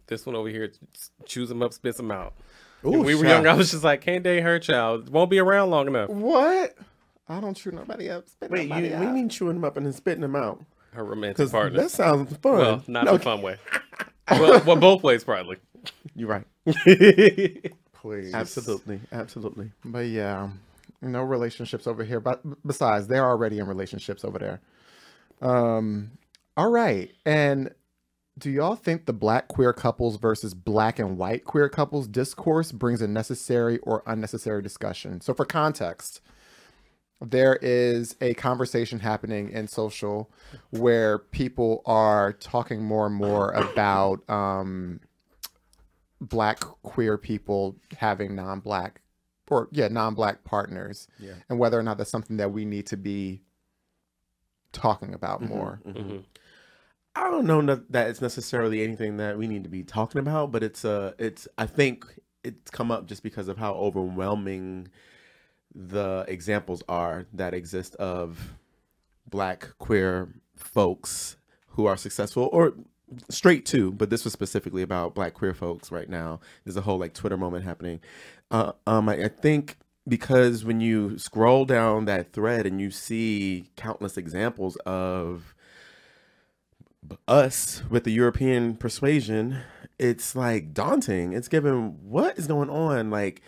This 0.08 0.24
one 0.26 0.36
over 0.36 0.48
here, 0.48 0.70
choose 1.24 1.48
them 1.48 1.62
up, 1.62 1.72
spits 1.72 1.96
them 1.96 2.10
out. 2.12 2.34
Ooh, 2.86 2.90
When 2.92 3.04
we 3.04 3.14
were 3.14 3.24
child. 3.24 3.44
young, 3.44 3.54
I 3.54 3.56
was 3.56 3.70
just 3.72 3.84
like, 3.84 4.00
can't 4.00 4.22
date 4.22 4.40
her, 4.42 4.58
child. 4.58 5.08
Won't 5.10 5.30
be 5.30 5.38
around 5.38 5.70
long 5.70 5.86
enough. 5.88 6.08
What? 6.10 6.74
I 7.28 7.40
don't 7.40 7.54
chew 7.56 7.72
nobody 7.72 8.08
up. 8.10 8.28
Spit 8.28 8.50
Wait, 8.50 8.62
you, 8.64 8.68
nobody 8.68 8.88
you 8.88 8.94
out. 8.94 9.14
mean 9.14 9.28
chewing 9.28 9.54
them 9.54 9.64
up 9.64 9.76
and 9.76 9.84
then 9.86 9.92
spitting 9.92 10.20
them 10.22 10.36
out? 10.36 10.64
Her 10.92 11.04
romantic 11.04 11.50
partner. 11.50 11.80
that 11.82 11.90
sounds 11.90 12.34
fun. 12.38 12.52
well, 12.58 12.82
not 12.86 13.04
No, 13.04 13.16
the 13.16 13.22
fun 13.22 13.42
way. 13.42 13.56
well, 14.30 14.62
well, 14.64 14.76
both 14.76 15.02
ways 15.02 15.24
probably. 15.24 15.56
You're 16.14 16.28
right. 16.28 16.44
Please. 17.94 18.32
Absolutely, 18.34 19.00
absolutely. 19.12 19.72
But 19.84 20.06
yeah, 20.06 20.48
no 21.02 21.22
relationships 21.22 21.86
over 21.86 22.04
here. 22.04 22.20
But 22.20 22.40
besides, 22.66 23.08
they're 23.08 23.24
already 23.26 23.58
in 23.58 23.66
relationships 23.66 24.24
over 24.24 24.38
there. 24.38 24.60
Um. 25.42 26.12
All 26.56 26.70
right. 26.70 27.10
And 27.26 27.70
do 28.38 28.50
y'all 28.50 28.76
think 28.76 29.06
the 29.06 29.12
black 29.12 29.48
queer 29.48 29.72
couples 29.72 30.16
versus 30.16 30.52
black 30.52 30.98
and 30.98 31.16
white 31.16 31.44
queer 31.44 31.68
couples 31.68 32.06
discourse 32.06 32.70
brings 32.72 33.00
a 33.00 33.08
necessary 33.08 33.78
or 33.78 34.02
unnecessary 34.06 34.62
discussion? 34.62 35.20
So, 35.22 35.32
for 35.32 35.44
context, 35.46 36.20
there 37.20 37.56
is 37.62 38.14
a 38.20 38.34
conversation 38.34 39.00
happening 39.00 39.48
in 39.50 39.68
social 39.68 40.30
where 40.70 41.18
people 41.18 41.80
are 41.86 42.34
talking 42.34 42.82
more 42.84 43.06
and 43.06 43.14
more 43.14 43.52
about 43.52 44.28
um, 44.28 45.00
black 46.20 46.60
queer 46.60 47.16
people 47.16 47.76
having 47.98 48.34
non-black 48.34 49.00
or 49.48 49.68
yeah 49.70 49.88
non-black 49.88 50.44
partners 50.44 51.08
Yeah. 51.18 51.34
and 51.48 51.58
whether 51.58 51.78
or 51.78 51.82
not 51.82 51.98
that's 51.98 52.10
something 52.10 52.36
that 52.38 52.52
we 52.52 52.64
need 52.64 52.86
to 52.86 52.96
be 52.96 53.42
talking 54.72 55.14
about 55.14 55.40
more 55.42 55.80
Mhm. 55.86 56.24
I 57.16 57.30
don't 57.30 57.46
know 57.46 57.62
that 57.62 58.08
it's 58.08 58.20
necessarily 58.20 58.84
anything 58.84 59.16
that 59.16 59.38
we 59.38 59.46
need 59.46 59.64
to 59.64 59.70
be 59.70 59.82
talking 59.82 60.18
about, 60.18 60.52
but 60.52 60.62
it's 60.62 60.84
uh 60.84 61.12
it's 61.18 61.48
I 61.56 61.66
think 61.66 62.04
it's 62.44 62.70
come 62.70 62.90
up 62.90 63.06
just 63.06 63.22
because 63.22 63.48
of 63.48 63.56
how 63.56 63.72
overwhelming 63.74 64.88
the 65.74 66.24
examples 66.28 66.82
are 66.88 67.26
that 67.32 67.54
exist 67.54 67.94
of 67.96 68.54
black 69.28 69.70
queer 69.78 70.28
folks 70.54 71.36
who 71.68 71.86
are 71.86 71.96
successful 71.96 72.48
or 72.52 72.74
straight 73.30 73.64
too, 73.64 73.92
but 73.92 74.10
this 74.10 74.24
was 74.24 74.32
specifically 74.32 74.82
about 74.82 75.14
black 75.14 75.34
queer 75.34 75.54
folks 75.54 75.90
right 75.90 76.08
now. 76.08 76.40
There's 76.64 76.76
a 76.76 76.82
whole 76.82 76.98
like 76.98 77.14
Twitter 77.14 77.36
moment 77.36 77.64
happening. 77.64 78.00
Uh, 78.50 78.72
um, 78.86 79.08
I, 79.08 79.24
I 79.24 79.28
think 79.28 79.78
because 80.06 80.64
when 80.64 80.80
you 80.80 81.18
scroll 81.18 81.64
down 81.64 82.04
that 82.04 82.32
thread 82.32 82.66
and 82.66 82.80
you 82.80 82.90
see 82.90 83.70
countless 83.76 84.16
examples 84.16 84.76
of 84.86 85.54
us 87.28 87.82
with 87.90 88.04
the 88.04 88.12
European 88.12 88.76
persuasion, 88.76 89.58
it's 89.98 90.34
like 90.36 90.74
daunting. 90.74 91.32
It's 91.32 91.48
given 91.48 91.98
what 92.08 92.38
is 92.38 92.46
going 92.46 92.70
on. 92.70 93.10
Like, 93.10 93.42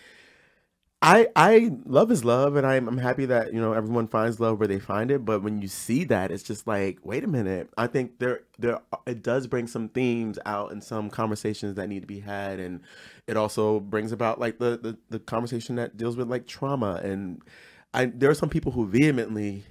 I 1.01 1.29
I 1.37 1.71
love 1.87 2.11
is 2.11 2.25
love, 2.25 2.57
and 2.57 2.66
I'm 2.66 2.88
I'm 2.88 2.99
happy 2.99 3.25
that 3.27 3.55
you 3.55 3.61
know 3.61 3.73
everyone 3.73 4.09
finds 4.09 4.40
love 4.40 4.59
where 4.59 4.66
they 4.66 4.81
find 4.81 5.12
it. 5.12 5.25
But 5.25 5.42
when 5.42 5.62
you 5.62 5.68
see 5.68 6.03
that, 6.05 6.33
it's 6.33 6.42
just 6.42 6.66
like, 6.66 6.99
wait 7.05 7.23
a 7.23 7.29
minute. 7.29 7.71
I 7.79 7.87
think 7.87 8.18
there 8.18 8.40
there 8.59 8.81
it 9.07 9.23
does 9.23 9.47
bring 9.47 9.68
some 9.68 9.88
themes 9.90 10.40
out 10.44 10.73
and 10.73 10.83
some 10.83 11.09
conversations 11.09 11.77
that 11.77 11.88
need 11.88 12.01
to 12.01 12.07
be 12.09 12.18
had, 12.21 12.59
and 12.59 12.81
it 13.29 13.37
also 13.37 13.79
brings 13.79 14.11
about 14.11 14.40
like 14.40 14.59
the 14.59 14.77
the, 14.79 14.99
the 15.09 15.18
conversation 15.21 15.77
that 15.77 15.97
deals 15.97 16.16
with 16.16 16.29
like 16.29 16.49
trauma. 16.49 17.01
And 17.05 17.42
I 17.94 18.07
there 18.07 18.31
are 18.31 18.35
some 18.35 18.51
people 18.51 18.73
who 18.73 18.85
vehemently 18.88 19.64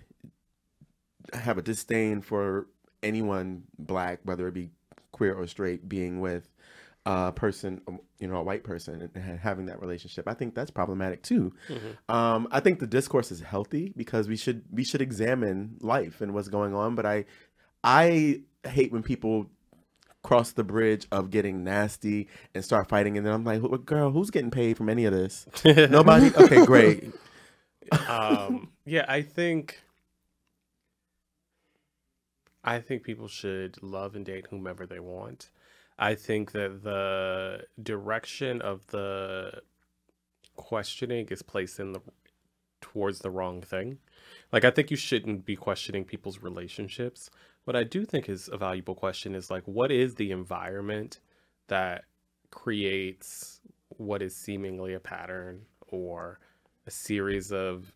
have 1.34 1.58
a 1.58 1.62
disdain 1.62 2.22
for 2.22 2.68
anyone 3.04 3.64
black, 3.78 4.20
whether 4.24 4.48
it 4.48 4.54
be 4.54 4.70
queer 5.12 5.34
or 5.34 5.48
straight, 5.48 5.88
being 5.88 6.20
with 6.20 6.50
a 7.06 7.32
person, 7.32 7.82
you 8.20 8.28
know, 8.28 8.36
a 8.36 8.44
white 8.44 8.64
person 8.64 9.10
and 9.16 9.40
having 9.40 9.68
that 9.68 9.82
relationship. 9.82 10.28
I 10.28 10.34
think 10.34 10.56
that's 10.56 10.72
problematic 10.72 11.24
too. 11.24 11.54
Um, 12.10 12.48
I 12.52 12.60
think 12.60 12.80
the 12.80 12.88
discourse 12.88 13.32
is 13.32 13.40
healthy 13.40 13.94
because 13.96 14.28
we 14.28 14.36
should 14.36 14.64
we 14.72 14.84
should 14.84 15.02
examine 15.02 15.78
life 15.80 16.20
and 16.22 16.34
what's 16.34 16.50
going 16.50 16.76
on. 16.76 16.96
But 16.96 17.06
I 17.06 17.26
I 17.84 18.42
hate 18.66 18.92
when 18.92 19.04
people 19.04 19.48
cross 20.24 20.52
the 20.52 20.64
bridge 20.66 21.08
of 21.10 21.30
getting 21.30 21.64
nasty 21.64 22.28
and 22.54 22.66
start 22.66 22.90
fighting, 22.90 23.18
and 23.18 23.26
then 23.26 23.34
I'm 23.34 23.46
like, 23.46 23.62
girl, 23.86 24.12
who's 24.12 24.30
getting 24.30 24.52
paid 24.52 24.76
from 24.76 24.90
any 24.90 25.06
of 25.06 25.14
this? 25.14 25.48
Nobody. 25.66 26.36
Okay, 26.36 26.66
great. 26.66 27.14
um, 28.10 28.70
yeah, 28.86 29.06
I 29.08 29.22
think 29.22 29.82
I 32.68 32.82
think 32.82 33.04
people 33.04 33.30
should 33.30 33.82
love 33.82 34.14
and 34.14 34.26
date 34.26 34.48
whomever 34.50 34.86
they 34.86 35.00
want. 35.00 35.52
I 35.98 36.16
think 36.16 36.52
that 36.52 36.84
the 36.84 37.62
direction 37.82 38.62
of 38.62 38.86
the 38.88 39.62
questioning 40.58 41.30
is 41.30 41.42
placed 41.42 41.80
in 41.80 41.94
the 41.94 42.02
towards 42.82 43.20
the 43.20 43.32
wrong 43.32 43.62
thing. 43.62 44.00
Like 44.52 44.66
I 44.66 44.72
think 44.72 44.92
you 44.92 44.98
shouldn't 44.98 45.46
be 45.46 45.56
questioning 45.56 46.04
people's 46.04 46.44
relationships. 46.44 47.30
What 47.64 47.78
I 47.78 47.86
do 47.86 48.04
think 48.04 48.28
is 48.28 48.50
a 48.52 48.58
valuable 48.58 48.96
question 48.96 49.34
is 49.34 49.50
like 49.50 49.64
what 49.64 49.90
is 49.90 50.16
the 50.16 50.32
environment 50.32 51.22
that 51.70 52.04
creates 52.52 53.62
what 53.92 54.22
is 54.22 54.36
seemingly 54.36 54.94
a 54.94 55.00
pattern 55.00 55.62
or 55.88 56.40
a 56.86 56.92
series 56.92 57.54
of 57.54 57.94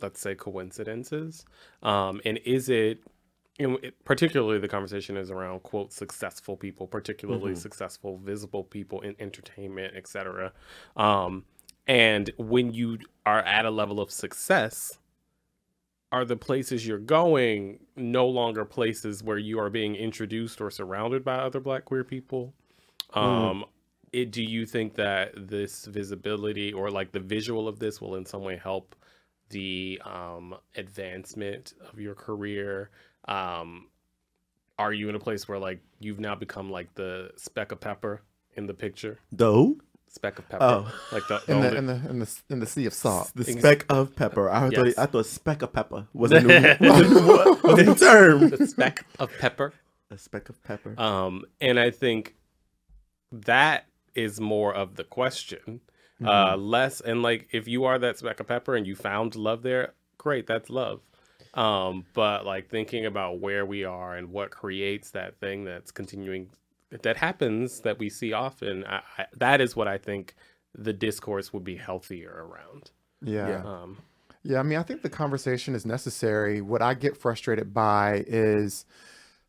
let's 0.00 0.20
say 0.20 0.34
coincidences 0.34 1.44
um, 1.84 2.20
and 2.24 2.38
is 2.44 2.68
it 2.68 2.98
you 3.58 3.68
know, 3.68 3.78
it, 3.82 4.02
particularly 4.04 4.58
the 4.58 4.68
conversation 4.68 5.16
is 5.16 5.30
around 5.30 5.62
quote 5.62 5.92
successful 5.92 6.56
people 6.56 6.86
particularly 6.86 7.52
Mhm. 7.52 7.56
successful 7.56 8.18
visible 8.18 8.64
people 8.64 9.00
in 9.02 9.14
entertainment 9.18 9.94
etc 9.96 10.52
um, 10.96 11.44
and 11.86 12.30
when 12.38 12.72
you 12.72 12.98
are 13.26 13.40
at 13.40 13.66
a 13.66 13.70
level 13.70 14.00
of 14.00 14.10
success 14.10 14.98
are 16.10 16.24
the 16.24 16.36
places 16.36 16.86
you're 16.86 16.98
going 16.98 17.78
no 17.96 18.26
longer 18.26 18.64
places 18.64 19.22
where 19.22 19.38
you 19.38 19.58
are 19.58 19.70
being 19.70 19.94
introduced 19.96 20.60
or 20.60 20.70
surrounded 20.70 21.24
by 21.24 21.36
other 21.36 21.60
black 21.60 21.84
queer 21.84 22.04
people 22.04 22.54
um, 23.14 23.64
it, 24.12 24.30
do 24.30 24.42
you 24.42 24.66
think 24.66 24.94
that 24.96 25.32
this 25.48 25.86
visibility 25.86 26.72
or 26.72 26.90
like 26.90 27.12
the 27.12 27.20
visual 27.20 27.68
of 27.68 27.78
this 27.78 28.00
will 28.00 28.16
in 28.16 28.26
some 28.26 28.42
way 28.42 28.56
help 28.56 28.94
the 29.50 30.00
um, 30.04 30.54
advancement 30.76 31.74
of 31.92 31.98
your 32.00 32.14
career? 32.14 32.90
Um, 33.26 33.88
are 34.78 34.92
you 34.92 35.08
in 35.08 35.14
a 35.14 35.18
place 35.20 35.46
where 35.48 35.58
like 35.58 35.80
you've 36.00 36.20
now 36.20 36.34
become 36.34 36.70
like 36.70 36.94
the 36.94 37.30
speck 37.36 37.72
of 37.72 37.80
pepper 37.80 38.22
in 38.56 38.66
the 38.66 38.74
picture? 38.74 39.18
Though 39.30 39.76
Speck 40.08 40.38
of 40.38 40.46
pepper, 40.50 40.62
Oh. 40.62 40.94
like 41.10 41.26
the, 41.26 41.38
the 41.46 41.52
In 41.54 41.60
the 41.62 41.66
only- 41.68 41.78
in 41.78 41.86
the 41.86 42.10
in 42.10 42.18
the 42.18 42.40
in 42.50 42.60
the 42.60 42.66
sea 42.66 42.84
of 42.84 42.92
salt. 42.92 43.32
the 43.34 43.48
Ex- 43.50 43.58
speck 43.58 43.86
of 43.88 44.14
pepper. 44.14 44.50
I 44.50 44.68
thought 44.68 44.86
Yes. 44.88 44.98
I 44.98 45.06
thought 45.06 45.24
speck 45.24 45.62
of 45.62 45.72
pepper 45.72 46.06
was 46.12 46.32
a 46.32 46.40
new 46.42 46.48
was 46.80 47.00
a 47.00 47.08
new, 47.08 47.58
was 47.64 47.78
a 47.78 47.82
new 47.84 47.94
term. 47.94 48.50
the 48.50 48.66
speck 48.76 49.06
of 49.18 49.30
pepper. 49.38 49.72
A 50.10 50.18
speck 50.18 50.50
of 50.50 50.62
pepper. 50.64 50.94
Um, 51.00 51.46
and 51.62 51.80
I 51.80 51.90
think 51.90 52.34
that 53.30 53.86
is 54.14 54.38
more 54.38 54.74
of 54.74 54.96
the 54.96 55.04
question. 55.04 55.80
Mm-hmm. 56.20 56.28
Uh, 56.28 56.56
less 56.58 57.00
and 57.00 57.22
like 57.22 57.48
if 57.52 57.66
you 57.66 57.84
are 57.84 57.98
that 57.98 58.18
speck 58.18 58.38
of 58.38 58.46
pepper 58.46 58.76
and 58.76 58.86
you 58.86 58.94
found 58.94 59.34
love 59.34 59.62
there, 59.62 59.94
great, 60.18 60.46
that's 60.46 60.68
love. 60.68 61.00
Um, 61.54 62.06
but 62.14 62.46
like 62.46 62.70
thinking 62.70 63.04
about 63.06 63.40
where 63.40 63.66
we 63.66 63.84
are 63.84 64.16
and 64.16 64.30
what 64.30 64.50
creates 64.50 65.10
that 65.10 65.38
thing 65.38 65.64
that's 65.64 65.90
continuing 65.90 66.48
that 67.02 67.16
happens 67.16 67.80
that 67.80 67.98
we 67.98 68.08
see 68.08 68.32
often, 68.32 68.84
I, 68.84 69.02
I, 69.18 69.26
that 69.36 69.60
is 69.60 69.74
what 69.74 69.88
I 69.88 69.98
think 69.98 70.34
the 70.74 70.92
discourse 70.92 71.52
would 71.52 71.64
be 71.64 71.76
healthier 71.76 72.30
around. 72.30 72.90
Yeah. 73.22 73.48
Yeah. 73.48 73.62
Um, 73.64 73.98
Yeah, 74.42 74.58
I 74.58 74.62
mean, 74.62 74.78
I 74.78 74.82
think 74.82 75.02
the 75.02 75.10
conversation 75.10 75.74
is 75.74 75.86
necessary. 75.86 76.60
What 76.60 76.82
I 76.82 76.94
get 76.94 77.16
frustrated 77.16 77.72
by 77.72 78.24
is 78.26 78.84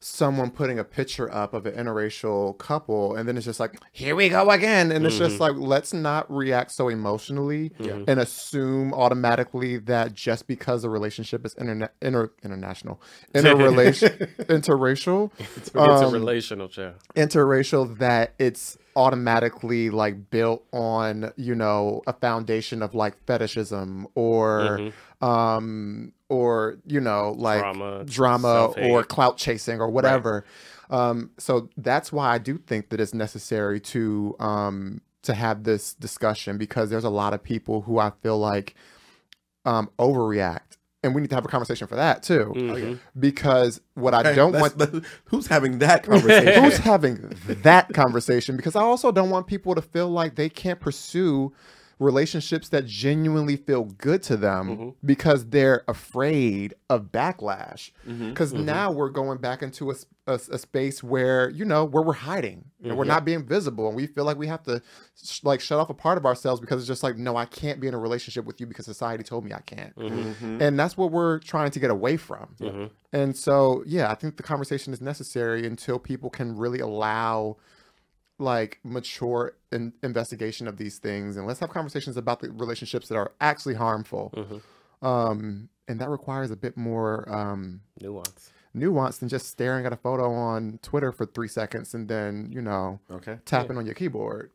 someone 0.04 0.52
putting 0.52 0.78
a 0.80 0.84
picture 0.84 1.34
up 1.34 1.54
of 1.54 1.66
an 1.66 1.74
interracial 1.76 2.58
couple, 2.58 3.16
and 3.16 3.28
then 3.28 3.38
it's 3.38 3.46
just 3.46 3.60
like, 3.60 3.80
here 3.92 4.16
we 4.16 4.30
go 4.30 4.50
again. 4.50 4.92
And 4.92 5.06
it's 5.06 5.18
just 5.18 5.40
like, 5.40 5.54
let's 5.56 5.94
not 5.94 6.30
react 6.34 6.72
so 6.72 6.90
emotionally 6.90 7.72
Mhm. 7.80 8.06
and 8.08 8.20
assume 8.20 8.94
automatically 8.94 9.78
that 9.78 10.14
just 10.14 10.48
because 10.48 10.82
the 10.82 10.90
relationship 10.90 11.46
is 11.46 11.56
interna- 11.56 11.90
inter- 12.02 12.32
international, 12.44 13.02
interrelation, 13.34 14.10
interracial, 14.50 15.32
it's, 15.40 15.68
it's 15.68 15.76
a 15.76 15.80
Um, 15.80 16.14
relational 16.14 16.68
chat. 16.68 16.96
interracial 17.16 17.98
that 18.00 18.34
it's 18.40 18.78
automatically 18.96 19.90
like 19.90 20.30
built 20.30 20.64
on 20.72 21.32
you 21.36 21.56
know 21.56 22.02
a 22.08 22.14
foundation 22.14 22.82
of 22.82 22.94
like 22.94 23.16
fetishism 23.26 24.08
or 24.16 24.80
Mhm. 25.22 25.28
um 25.28 26.14
or 26.30 26.78
you 26.86 27.00
know 27.00 27.34
like 27.38 27.62
Drama, 27.62 28.04
drama 28.06 28.66
or 28.90 29.04
clout 29.04 29.38
chasing 29.38 29.80
or 29.82 29.90
whatever. 29.90 30.46
Um 30.90 31.32
so 31.38 31.70
that's 31.78 32.12
why 32.12 32.34
i 32.34 32.38
do 32.38 32.58
think 32.58 32.90
that 32.90 33.00
it's 33.00 33.14
necessary 33.14 33.80
to 33.80 34.36
um 34.40 35.02
to 35.24 35.34
have 35.34 35.64
this 35.64 35.94
discussion 35.94 36.58
because 36.58 36.90
there's 36.90 37.06
a 37.06 37.10
lot 37.10 37.34
of 37.34 37.42
people 37.42 37.82
who 37.84 37.98
i 37.98 38.12
feel 38.22 38.38
like 38.38 38.76
um 39.66 39.90
overreact 39.98 40.78
and 41.04 41.14
we 41.14 41.22
need 41.22 41.30
to 41.30 41.36
have 41.36 41.46
a 41.46 41.50
conversation 41.50 41.88
for 41.88 41.96
that 41.96 42.24
too 42.24 42.54
Mhm. 42.56 43.00
because 43.20 43.82
what 43.96 44.14
i 44.14 44.24
don't 44.34 44.54
let's- 44.54 44.76
want 44.76 44.94
let's- 44.94 45.08
who's 45.26 45.48
having 45.48 45.80
that 45.80 46.04
conversation? 46.10 46.64
who's 46.64 46.78
having 46.78 47.16
that 47.64 47.92
conversation 47.94 48.56
because 48.56 48.76
i 48.76 48.82
also 48.82 49.12
don't 49.12 49.30
want 49.30 49.48
people 49.48 49.76
to 49.76 49.82
feel 49.82 50.10
like 50.10 50.36
they 50.36 50.50
can't 50.50 50.80
pursue 50.80 51.52
relationships 52.00 52.70
that 52.70 52.86
genuinely 52.86 53.56
feel 53.56 53.84
good 53.84 54.22
to 54.24 54.38
them 54.38 54.78
Mhm. 54.78 54.96
because 55.06 55.50
they're 55.50 55.84
afraid 55.88 56.74
of 56.90 57.12
backlash. 57.12 57.92
Mm-hmm. 58.08 58.30
Because 58.30 58.54
mm-hmm. 58.54 58.66
now 58.66 58.92
we're 58.92 59.10
going 59.10 59.40
back 59.40 59.62
into 59.62 59.92
a 59.92 59.96
a 60.26 60.58
space 60.58 61.04
where 61.04 61.50
you 61.50 61.66
know 61.66 61.84
where 61.84 62.02
we're 62.02 62.14
hiding 62.14 62.64
and 62.82 62.96
we're 62.96 63.04
mm-hmm. 63.04 63.10
not 63.10 63.26
being 63.26 63.46
visible 63.46 63.88
and 63.88 63.96
we 63.98 64.08
feel 64.08 64.24
like 64.24 64.38
we 64.38 64.48
have 64.48 64.64
to 64.64 64.82
sh- 65.22 65.42
like 65.44 65.60
shut 65.60 65.80
off 65.80 65.90
a 65.90 65.94
part 65.94 66.18
of 66.18 66.26
ourselves 66.26 66.62
because 66.62 66.80
it's 66.80 66.88
just 66.88 67.04
like 67.04 67.18
no 67.18 67.36
i 67.36 67.44
can't 67.44 67.82
be 67.82 67.90
in 67.90 67.94
a 67.94 67.98
relationship 67.98 68.46
with 68.46 68.58
you 68.62 68.66
because 68.66 68.86
society 68.86 69.22
told 69.22 69.44
me 69.44 69.52
i 69.52 69.60
can't. 69.60 69.94
Mhm. 69.98 70.62
and 70.62 70.80
that's 70.80 70.96
what 70.96 71.12
we're 71.12 71.40
trying 71.40 71.72
to 71.72 71.80
get 71.80 71.92
away 71.92 72.16
from. 72.16 72.56
And 73.12 73.38
so, 73.38 73.84
yeah, 73.86 74.10
I 74.10 74.16
think 74.16 74.38
the 74.38 74.44
conversation 74.44 74.92
is 74.92 75.00
necessary 75.00 75.68
until 75.68 76.00
people 76.00 76.30
can 76.32 76.58
really 76.58 76.80
allow 76.80 77.58
like 78.40 78.80
mature 78.84 79.56
in- 79.72 79.94
investigation 80.02 80.68
of 80.68 80.78
these 80.78 80.98
things 81.00 81.38
and 81.38 81.46
let's 81.48 81.60
have 81.60 81.70
conversations 81.70 82.18
about 82.18 82.40
the 82.40 82.52
relationships 82.52 83.08
that 83.08 83.16
are 83.16 83.32
actually 83.40 83.76
harmful. 83.76 84.32
Mhm. 84.36 84.62
Um, 85.08 85.70
and 85.88 86.00
that 86.00 86.10
requires 86.10 86.50
a 86.52 86.56
bit 86.56 86.76
more 86.78 87.30
um, 87.30 87.82
Nuance. 88.02 88.52
nuance 88.74 89.18
than 89.18 89.30
just 89.30 89.48
staring 89.48 89.86
at 89.86 89.94
a 89.94 89.98
photo 89.98 90.32
on 90.34 90.80
Twitter 90.82 91.12
for 91.12 91.26
three 91.26 91.48
seconds 91.48 91.94
and 91.94 92.08
then, 92.08 92.50
you 92.52 92.62
know, 92.62 93.00
Okay. 93.12 93.40
tapping 93.46 93.78
on 93.78 93.86
your 93.86 93.96
keyboard. 93.96 94.50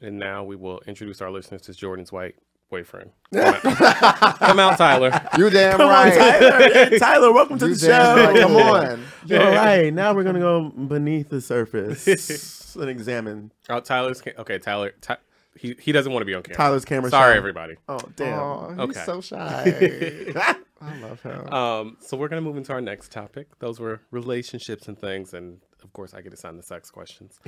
And 0.00 0.18
now 0.18 0.44
we 0.44 0.54
will 0.56 0.80
introduce 0.86 1.20
our 1.20 1.30
listeners 1.30 1.62
to 1.62 1.74
Jordan's 1.74 2.12
white 2.12 2.36
boyfriend. 2.70 3.10
Come 3.32 3.42
out, 3.44 4.38
Come 4.38 4.58
out, 4.60 4.78
Tyler. 4.78 5.10
You 5.36 5.50
damn 5.50 5.76
Come 5.76 5.88
on, 5.88 5.92
right. 6.08 6.14
Tyler. 6.14 6.98
Tyler, 6.98 7.32
welcome 7.32 7.58
to 7.58 7.68
You 7.68 7.74
the 7.74 7.86
show. 7.86 8.16
right. 8.16 8.40
Come 8.40 8.56
on. 8.56 9.04
All 9.32 9.52
right, 9.52 9.92
now 9.92 10.14
we're 10.14 10.24
gonna 10.24 10.38
go 10.40 10.70
beneath 10.70 11.28
the 11.28 11.40
surface 11.40 12.74
and 12.76 12.88
examine 12.88 13.52
Oh, 13.68 13.80
Tyler's 13.80 14.20
ca- 14.22 14.32
okay. 14.38 14.58
Tyler, 14.58 14.92
Ty, 15.00 15.18
he 15.56 15.74
he 15.80 15.92
doesn't 15.92 16.12
want 16.12 16.22
to 16.22 16.26
be 16.26 16.34
on 16.34 16.42
camera. 16.42 16.56
Tyler's 16.56 16.84
camera. 16.84 17.10
Sorry, 17.10 17.34
shy. 17.34 17.36
everybody. 17.38 17.74
Oh 17.88 18.00
damn. 18.16 18.38
Aw, 18.38 18.70
he's 18.70 18.78
Okay. 18.80 19.04
so 19.04 19.20
shy. 19.20 20.32
I 20.80 20.96
love 21.00 21.20
him. 21.22 21.52
Um, 21.52 21.96
so 22.00 22.16
we're 22.16 22.28
gonna 22.28 22.40
move 22.40 22.56
into 22.56 22.72
our 22.72 22.80
next 22.80 23.10
topic. 23.12 23.48
Those 23.58 23.80
were 23.80 24.00
relationships 24.12 24.86
and 24.88 24.98
things, 24.98 25.34
and 25.34 25.58
of 25.82 25.92
course, 25.92 26.14
I 26.14 26.20
get 26.22 26.32
assigned 26.32 26.58
the 26.58 26.62
sex 26.62 26.90
questions. 26.90 27.40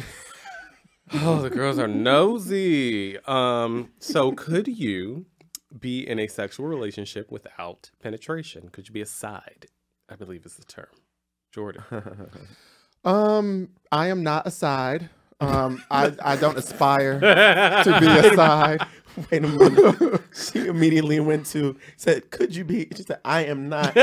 Oh, 1.15 1.43
the 1.43 1.51
girls 1.51 1.79
are 1.79 1.89
nosy. 1.89 3.19
Um, 3.27 3.91
so 3.99 4.33
could 4.33 4.69
you 4.69 5.27
be 5.79 6.07
in 6.07 6.19
a 6.19 6.27
sexual 6.27 6.67
relationship 6.67 7.31
without 7.31 7.91
penetration? 8.03 8.71
Could 8.71 8.89
you 8.89 8.95
be 8.95 9.01
a 9.01 9.07
side? 9.07 9.67
I 10.09 10.17
believe 10.17 10.45
is 10.45 10.57
the 10.57 10.65
term. 10.65 10.89
Jordan. 11.53 11.85
Um, 13.05 13.71
I 13.91 14.09
am 14.09 14.23
not 14.23 14.47
a 14.47 14.51
side. 14.51 15.09
Um, 15.41 15.83
I, 15.91 16.13
I 16.23 16.37
don't 16.37 16.59
aspire 16.59 17.19
to 17.85 17.97
be 18.01 18.07
a 18.07 18.35
side. 18.35 18.87
Wait 19.31 19.45
a 19.45 19.49
minute. 19.49 20.21
she 20.35 20.67
immediately 20.67 21.19
went 21.21 21.47
to 21.47 21.77
said, 21.97 22.31
"Could 22.31 22.55
you 22.55 22.65
be?" 22.65 22.89
She 22.95 23.03
said, 23.03 23.19
"I 23.25 23.45
am 23.45 23.69
not 23.69 23.97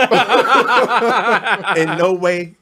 in 1.78 1.98
no 1.98 2.14
way, 2.14 2.58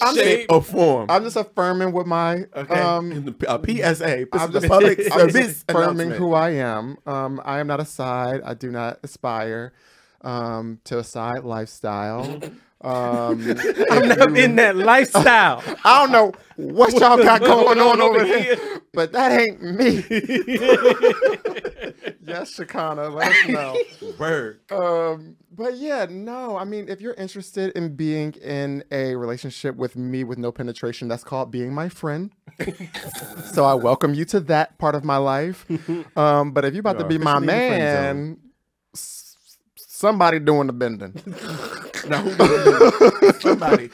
I'm 0.00 0.14
shape, 0.14 0.48
just- 0.48 0.50
or 0.52 0.62
form." 0.62 1.06
I'm 1.10 1.22
just 1.22 1.36
affirming 1.36 1.92
with 1.92 2.06
my 2.06 2.46
Okay. 2.54 2.80
um. 2.80 3.12
In 3.12 3.24
the- 3.26 3.34
a 3.48 3.58
PSA. 3.94 4.26
I'm 4.32 4.52
just, 4.52 4.68
public 4.68 5.00
I'm 5.12 5.30
just 5.30 5.64
affirming 5.68 6.10
who 6.10 6.34
I 6.34 6.50
am. 6.50 6.98
Um, 7.06 7.40
I 7.44 7.60
am 7.60 7.66
not 7.66 7.80
a 7.80 7.84
side. 7.84 8.40
I 8.44 8.54
do 8.54 8.70
not 8.70 8.98
aspire 9.02 9.72
um 10.22 10.80
to 10.84 10.98
a 10.98 11.04
side 11.04 11.44
lifestyle. 11.44 12.40
Um, 12.84 13.40
I'm 13.90 14.08
not 14.08 14.30
you- 14.30 14.44
in 14.44 14.56
that 14.56 14.76
lifestyle. 14.76 15.62
I 15.84 16.00
don't 16.02 16.12
know 16.12 16.32
what 16.56 16.92
y'all 16.92 17.16
got 17.16 17.40
going 17.44 17.80
on 17.80 18.00
over 18.00 18.24
here, 18.24 18.56
but 18.92 19.10
that 19.12 19.32
ain't 19.40 19.62
me. 19.62 20.04
yes, 22.22 22.54
Shakana, 22.56 23.12
let 23.12 23.28
us 23.32 23.48
know. 23.48 23.76
Word. 24.18 24.60
Um, 24.70 25.36
but 25.50 25.76
yeah, 25.78 26.06
no, 26.10 26.56
I 26.58 26.64
mean, 26.64 26.88
if 26.88 27.00
you're 27.00 27.14
interested 27.14 27.72
in 27.76 27.96
being 27.96 28.32
in 28.34 28.84
a 28.92 29.14
relationship 29.16 29.76
with 29.76 29.96
me 29.96 30.22
with 30.24 30.38
no 30.38 30.52
penetration, 30.52 31.08
that's 31.08 31.24
called 31.24 31.50
being 31.50 31.72
my 31.72 31.88
friend. 31.88 32.30
so 33.52 33.64
I 33.64 33.74
welcome 33.74 34.14
you 34.14 34.24
to 34.26 34.40
that 34.40 34.76
part 34.78 34.94
of 34.94 35.04
my 35.04 35.16
life. 35.16 35.64
Um, 36.16 36.52
but 36.52 36.64
if 36.64 36.74
you're 36.74 36.80
about 36.80 36.96
You 36.98 37.02
to 37.04 37.08
be 37.08 37.18
my 37.18 37.38
officially 37.38 37.54
in 37.54 37.58
the 37.80 37.90
friend 37.90 38.18
man, 38.28 38.38
somebody 39.76 40.38
doing 40.38 40.66
the 40.66 40.72
bending. 40.72 41.14
No, 42.08 42.18
who- 42.18 43.32
somebody. 43.40 43.90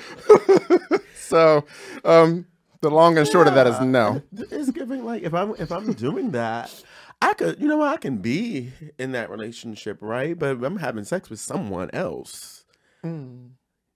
So, 1.16 1.64
um, 2.04 2.46
the 2.80 2.90
long 2.90 3.16
and 3.18 3.26
short 3.28 3.46
of 3.46 3.54
that 3.54 3.66
is 3.66 3.80
no. 3.80 4.22
It's 4.32 4.70
giving 4.70 5.04
like 5.04 5.22
if 5.22 5.32
I'm 5.34 5.54
if 5.58 5.70
I'm 5.70 5.92
doing 5.92 6.32
that, 6.32 6.82
I 7.22 7.34
could 7.34 7.60
you 7.60 7.68
know 7.68 7.76
what 7.78 7.92
I 7.92 7.96
can 7.98 8.18
be 8.18 8.72
in 8.98 9.12
that 9.12 9.30
relationship, 9.30 9.98
right? 10.00 10.38
But 10.38 10.62
I'm 10.64 10.78
having 10.78 11.04
sex 11.04 11.30
with 11.30 11.38
someone 11.40 11.90
else. 11.92 12.64
Mm. 13.04 13.50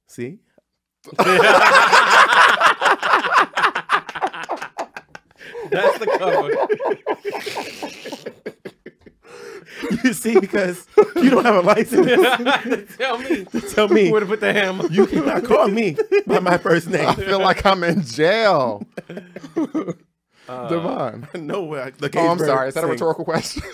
See? 0.07 0.39
That's 5.71 5.99
the 5.99 6.07
cover. 6.19 6.51
You 10.05 10.13
see, 10.13 10.39
because 10.39 10.87
you 11.17 11.31
don't 11.31 11.45
have 11.45 11.57
a 11.57 11.61
license 11.61 12.07
Tell 12.99 13.19
me. 13.19 13.45
tell 13.73 13.89
me 13.89 14.11
Where 14.11 14.21
to 14.21 14.27
put 14.27 14.41
the 14.41 14.53
hammer? 14.53 14.87
you 14.89 15.07
cannot 15.07 15.45
call 15.45 15.69
me 15.69 15.97
by 16.27 16.41
my 16.41 16.59
first 16.59 16.89
name. 16.89 17.09
I 17.09 17.15
feel 17.15 17.39
like 17.41 17.65
I'm 17.67 17.83
in 17.85 18.03
jail. 18.03 18.83
Uh, 20.47 20.69
Devon. 20.69 21.27
no 21.47 21.65
way. 21.65 21.91
The 21.99 22.11
Oh, 22.19 22.29
I'm 22.29 22.39
sorry. 22.39 22.69
Is 22.69 22.75
that 22.75 22.81
a 22.81 22.83
thing. 22.83 22.91
rhetorical 22.93 23.25
question 23.25 23.63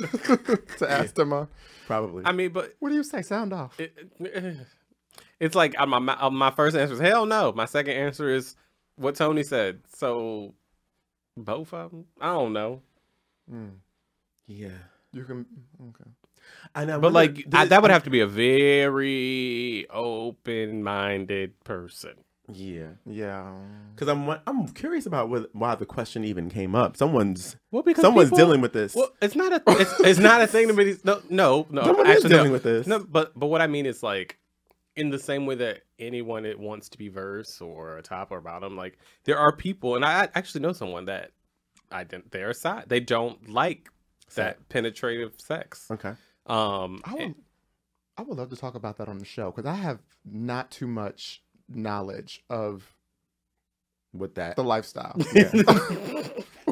to 0.78 0.86
ask 0.88 1.14
Dema? 1.16 1.48
Probably. 1.88 2.24
I 2.24 2.30
mean, 2.32 2.52
but 2.52 2.74
What 2.78 2.90
do 2.90 2.94
you 2.94 3.02
say? 3.02 3.22
Sound 3.22 3.52
off. 3.52 3.78
it, 3.80 3.92
it's 5.40 5.54
like 5.56 5.74
uh, 5.80 5.86
my 5.86 5.98
my, 5.98 6.14
uh, 6.14 6.30
my 6.30 6.50
first 6.52 6.76
answer 6.76 6.94
is 6.94 7.00
hell 7.00 7.26
no. 7.26 7.52
My 7.52 7.64
second 7.64 7.94
answer 7.96 8.28
is 8.32 8.54
what 8.96 9.16
Tony 9.16 9.42
said. 9.42 9.80
So 9.96 10.54
both 11.36 11.74
of 11.74 11.90
them. 11.90 12.04
I 12.20 12.26
don't 12.34 12.52
know. 12.52 12.82
Mm. 13.52 13.70
Yeah. 14.46 14.68
You 15.12 15.24
can. 15.24 15.46
Okay. 15.88 16.10
And 16.74 16.90
I 16.90 16.94
But 16.94 17.12
wonder, 17.12 17.14
like 17.14 17.34
did 17.34 17.54
I, 17.54 17.64
that 17.66 17.82
would 17.82 17.90
have 17.90 18.04
to 18.04 18.10
be 18.10 18.20
a 18.20 18.26
very 18.26 19.86
open-minded 19.90 21.60
person. 21.64 22.14
Yeah. 22.52 22.88
Yeah. 23.06 23.52
Because 23.94 24.08
I'm 24.08 24.28
I'm 24.46 24.68
curious 24.68 25.06
about 25.06 25.28
what, 25.28 25.54
why 25.54 25.74
the 25.76 25.86
question 25.86 26.24
even 26.24 26.50
came 26.50 26.74
up. 26.74 26.96
Someone's 26.96 27.56
Well, 27.70 27.82
because 27.82 28.02
someone's 28.02 28.30
people- 28.30 28.38
dealing 28.38 28.60
with 28.60 28.72
this. 28.72 28.94
Well, 28.94 29.12
it's 29.22 29.36
not 29.36 29.52
a 29.52 29.62
it's, 29.68 30.00
it's 30.00 30.18
not 30.18 30.40
a 30.42 30.46
thing 30.46 30.68
to 30.68 30.74
be 30.74 30.96
no 31.04 31.22
no 31.28 31.66
no. 31.70 31.84
Someone 31.84 32.06
is 32.08 32.16
actually, 32.16 32.30
dealing 32.30 32.46
no. 32.48 32.52
with 32.52 32.62
this. 32.64 32.86
No, 32.86 32.98
but 32.98 33.38
but 33.38 33.46
what 33.46 33.60
I 33.60 33.66
mean 33.68 33.86
is 33.86 34.02
like 34.02 34.38
in 34.96 35.10
the 35.10 35.18
same 35.18 35.46
way 35.46 35.54
that 35.56 35.82
anyone 36.00 36.42
that 36.42 36.58
wants 36.58 36.88
to 36.90 36.98
be 36.98 37.08
verse 37.08 37.60
or 37.60 37.98
a 37.98 38.02
top 38.02 38.32
or 38.32 38.40
bottom, 38.40 38.76
like 38.76 38.98
there 39.24 39.38
are 39.38 39.54
people, 39.54 39.94
and 39.94 40.04
I 40.04 40.28
actually 40.34 40.62
know 40.62 40.72
someone 40.72 41.04
that 41.04 41.30
I 41.92 42.02
didn't. 42.04 42.32
They're 42.32 42.52
side. 42.52 42.84
They 42.88 43.00
don't 43.00 43.48
like 43.48 43.88
that 44.36 44.68
penetrative 44.68 45.32
sex. 45.38 45.86
Okay. 45.90 46.12
Um, 46.46 47.00
I 47.04 47.14
would. 47.14 47.34
I 48.18 48.22
would 48.22 48.36
love 48.36 48.50
to 48.50 48.56
talk 48.56 48.74
about 48.74 48.98
that 48.98 49.08
on 49.08 49.18
the 49.18 49.24
show 49.24 49.50
because 49.50 49.64
I 49.66 49.74
have 49.76 49.98
not 50.30 50.70
too 50.70 50.86
much 50.86 51.42
knowledge 51.68 52.44
of 52.50 52.92
With 54.12 54.34
that. 54.34 54.56
the 54.56 54.64
lifestyle. 54.64 55.16
Yeah. 55.34 55.50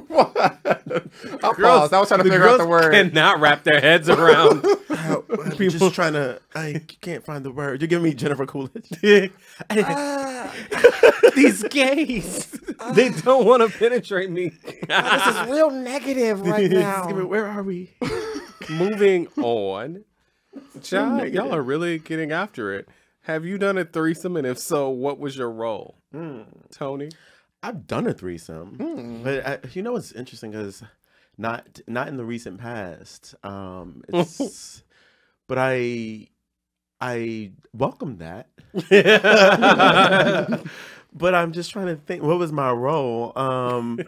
What? 0.09 0.37
I 0.37 1.53
girls- 1.53 1.57
paused. 1.57 1.93
I 1.93 2.01
was 2.01 2.09
trying 2.09 2.23
to 2.23 2.25
figure 2.25 2.47
out 2.49 2.59
the 2.59 2.65
girls 2.67 2.69
word. 2.69 2.93
Cannot 2.93 3.41
wrap 3.41 3.65
their 3.65 3.81
heads 3.81 4.09
around. 4.09 4.65
People- 5.59 5.79
just 5.79 5.95
trying 5.95 6.15
to. 6.15 6.41
I 6.55 6.83
can't 7.01 7.25
find 7.25 7.45
the 7.45 7.51
word. 7.51 7.81
You're 7.81 7.89
giving 7.89 8.05
me 8.05 8.15
Jennifer 8.15 8.47
Coolidge. 8.47 8.89
These 11.35 11.63
gays, 11.65 12.47
they 12.95 13.11
don't 13.11 13.47
want 13.47 13.63
to 13.63 13.79
penetrate 13.79 14.31
me. 14.31 14.51
this 14.89 15.27
is 15.27 15.51
real 15.51 15.71
negative 15.71 16.41
right 16.41 16.71
me- 16.71 17.25
Where 17.25 17.47
are 17.47 17.63
we? 17.63 17.95
Moving 18.71 19.29
on. 19.37 20.05
Child, 20.83 21.33
y'all 21.33 21.55
are 21.55 21.63
really 21.63 21.99
getting 21.99 22.33
after 22.33 22.75
it. 22.75 22.89
Have 23.23 23.45
you 23.45 23.59
done 23.59 23.79
a 23.79 23.85
threesome? 23.85 24.37
And 24.37 24.47
if 24.47 24.59
so, 24.59 24.89
what 24.91 25.19
was 25.19 25.37
your 25.37 25.51
role? 25.51 25.97
Tony? 26.73 27.11
I've 27.63 27.87
done 27.87 28.07
a 28.07 28.15
threesome, 28.15 28.77
Hmm. 28.77 29.23
but 29.23 29.47
I, 29.47 29.59
you 29.73 29.83
know 29.83 29.93
what's 29.93 30.13
interesting 30.13 30.55
is 30.55 30.83
not 31.37 31.81
not 31.87 32.09
in 32.09 32.17
the 32.17 32.25
recent 32.25 32.59
past. 32.59 33.35
Um, 33.45 34.03
it's 34.09 34.83
but 35.49 35.59
I 35.59 36.29
I 37.01 37.51
welcome 37.73 38.19
that. 38.19 38.49
but 41.13 41.35
I'm 41.35 41.51
just 41.53 41.71
trying 41.73 41.87
to 41.87 41.97
think 41.97 42.23
what 42.23 42.39
was 42.39 42.53
my 42.53 42.71
role. 42.71 43.33
Um, 43.37 43.99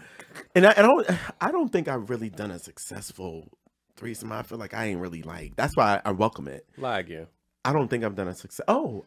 and 0.55 0.67
I, 0.67 0.75
I 0.77 0.83
don't 0.83 1.07
I 1.41 1.51
don't 1.51 1.71
think 1.71 1.89
I've 1.89 2.09
really 2.11 2.31
done 2.31 2.51
a 2.53 2.59
successful 2.59 3.49
threesome. 3.97 4.31
I 4.33 4.43
feel 4.43 4.59
like 4.59 4.75
I 4.75 4.85
ain't 4.87 5.01
really 5.01 5.23
like. 5.23 5.57
That's 5.57 5.77
why 5.77 5.97
I, 6.05 6.11
I 6.11 6.13
welcome 6.13 6.47
it. 6.49 6.67
Lie 6.77 7.01
again. 7.01 7.27
I 7.65 7.73
don't 7.73 7.89
think 7.89 8.05
I've 8.05 8.15
done 8.15 8.29
a 8.29 8.35
success. 8.35 8.65
Oh, 8.69 9.05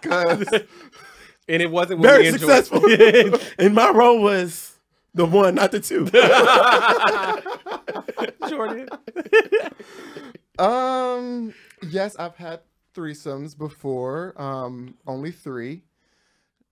Because 0.00 0.46
And 1.48 1.60
it 1.60 1.70
wasn't 1.70 2.00
when 2.00 2.08
very 2.08 2.22
we 2.22 2.28
enjoyed- 2.28 2.64
successful. 2.64 3.40
and 3.58 3.74
my 3.74 3.90
role 3.90 4.22
was 4.22 4.71
the 5.14 5.26
one, 5.26 5.56
not 5.56 5.72
the 5.72 5.80
two. 5.80 6.06
Jordan. 8.48 8.88
um, 10.58 11.54
yes, 11.88 12.16
I've 12.16 12.36
had 12.36 12.60
threesomes 12.94 13.56
before. 13.56 14.34
Um, 14.40 14.94
only 15.06 15.30
three, 15.30 15.82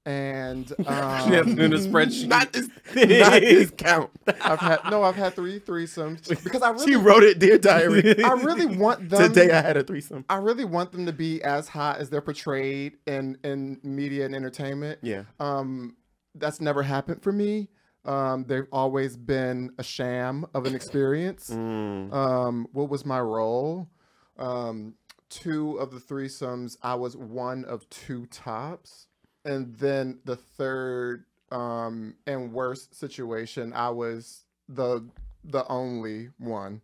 and 0.07 0.69
She 0.79 0.85
has 0.85 1.47
um, 1.47 1.57
to 1.57 1.65
do 1.69 1.69
the 1.69 1.77
spreadsheet. 1.77 2.29
not 2.29 2.53
this, 2.53 2.69
not 2.95 2.95
this 3.41 3.71
count. 3.77 4.11
I've 4.27 4.59
had 4.59 4.81
no, 4.91 5.03
I've 5.03 5.17
had 5.17 5.35
three 5.35 5.61
threesomes 5.61 6.29
because 6.43 6.63
I 6.63 6.71
really 6.71 6.87
She 6.87 6.97
wrote 6.97 7.23
it, 7.23 7.39
dear 7.39 7.59
diary. 7.59 8.23
I 8.25 8.33
really 8.33 8.67
want 8.67 9.09
them. 9.09 9.33
Today 9.33 9.51
I 9.51 9.61
had 9.61 9.77
a 9.77 9.83
threesome. 9.83 10.25
I 10.29 10.37
really 10.37 10.65
want 10.65 10.93
them 10.93 11.07
to 11.07 11.13
be 11.13 11.43
as 11.43 11.69
hot 11.69 11.99
as 11.99 12.11
they're 12.11 12.21
portrayed 12.21 12.99
in 13.07 13.39
in 13.45 13.81
media 13.83 14.27
and 14.27 14.35
entertainment. 14.35 14.99
Yeah. 15.03 15.25
Um, 15.39 15.97
that's 16.35 16.61
never 16.61 16.83
happened 16.83 17.23
for 17.23 17.33
me. 17.33 17.69
Um, 18.05 18.45
they've 18.45 18.67
always 18.73 19.17
been 19.17 19.73
a 19.79 19.83
sham 19.83 20.47
of 20.55 20.67
an 20.67 20.75
experience. 20.75 21.51
Mm. 21.61 22.13
Um, 22.13 22.67
what 22.73 22.89
was 22.89 23.05
my 23.05 23.21
role? 23.21 23.89
Um, 24.39 24.95
two 25.29 25.77
of 25.77 25.91
the 25.91 25.99
threesomes, 25.99 26.77
I 26.83 26.95
was 26.95 27.17
one 27.17 27.65
of 27.67 27.89
two 27.91 28.27
tops, 28.27 29.07
and 29.45 29.75
then 29.77 30.19
the 30.25 30.37
third 30.37 31.25
um, 31.53 32.15
and 32.27 32.53
worst 32.53 32.95
situation, 32.99 33.73
I 33.73 33.91
was 33.91 34.45
the 34.69 35.07
the 35.45 35.67
only 35.69 36.29
one, 36.39 36.81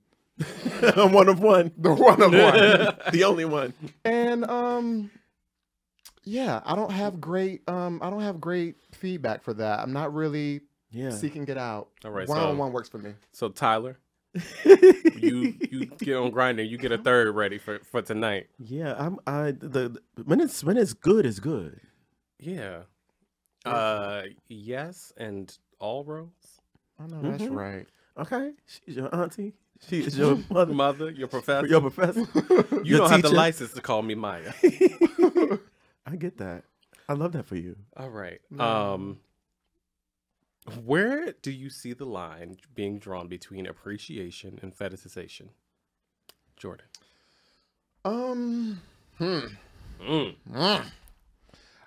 I'm 0.96 1.12
one 1.12 1.28
of 1.28 1.40
one. 1.40 1.72
the 1.78 1.92
one 1.94 2.22
of 2.22 2.32
one. 2.32 2.96
the 3.12 3.24
only 3.24 3.44
one. 3.44 3.72
and 4.04 4.44
um, 4.50 5.10
yeah, 6.24 6.60
I 6.64 6.74
don't 6.74 6.90
have 6.92 7.20
great 7.20 7.62
um, 7.68 8.00
I 8.02 8.10
don't 8.10 8.22
have 8.22 8.40
great 8.40 8.76
feedback 8.92 9.42
for 9.42 9.54
that. 9.54 9.80
I'm 9.80 9.92
not 9.92 10.12
really 10.14 10.60
Yeah. 10.96 11.10
seeking 11.10 11.46
it 11.48 11.58
out. 11.58 11.88
All 12.04 12.10
right, 12.10 12.26
one 12.28 12.38
so- 12.38 12.48
on 12.48 12.58
one 12.58 12.72
works 12.72 12.88
for 12.88 12.98
me. 12.98 13.12
So 13.32 13.48
Tyler, 13.50 13.98
you 15.16 15.54
you 15.70 15.86
get 15.98 16.16
on 16.16 16.30
Grindr. 16.32 16.68
You 16.68 16.78
get 16.78 16.92
a 16.92 16.98
third 16.98 17.34
ready 17.34 17.58
for 17.58 17.78
for 17.80 18.02
tonight. 18.02 18.48
yeah, 18.58 18.94
I'm 18.98 19.18
I 19.26 19.50
the 19.52 19.98
when 20.24 20.40
it's 20.40 20.62
when 20.64 20.76
it's 20.76 20.92
good 20.94 21.24
it's 21.26 21.38
good. 21.40 21.80
Yeah. 22.38 22.82
Uh, 23.64 24.22
yes, 24.48 25.12
and 25.16 25.56
all 25.80 26.04
rows. 26.04 26.28
I 27.00 27.06
know 27.08 27.20
that's 27.22 27.42
Mhm. 27.42 27.54
right. 27.56 27.86
Okay. 28.18 28.52
She's 28.66 28.96
your 28.96 29.12
auntie. 29.14 29.54
She 29.88 30.00
is 30.04 30.16
your 30.16 30.38
mother. 30.50 30.72
Mother, 30.72 31.10
your 31.10 31.28
professor. 31.28 31.66
your 31.66 31.80
professor. 31.80 32.20
you 32.72 32.82
your 32.84 32.98
don't 33.00 33.10
have 33.10 33.22
the 33.22 33.30
license 33.30 33.72
to 33.72 33.80
call 33.82 34.02
me 34.02 34.14
Maya. 34.14 34.52
I 36.06 36.16
get 36.16 36.38
that. 36.38 36.64
I 37.08 37.12
love 37.14 37.32
that 37.32 37.46
for 37.46 37.56
you. 37.56 37.76
All 37.96 38.08
right. 38.10 38.40
No. 38.50 38.64
Um, 38.64 39.18
where 40.84 41.32
do 41.42 41.50
you 41.50 41.70
see 41.70 41.92
the 41.92 42.04
line 42.06 42.56
being 42.74 42.98
drawn 42.98 43.28
between 43.28 43.66
appreciation 43.66 44.58
and 44.62 44.76
fetishization, 44.76 45.48
Jordan? 46.56 46.86
Um, 48.04 48.82
hmm. 49.18 49.40
Mm. 50.00 50.36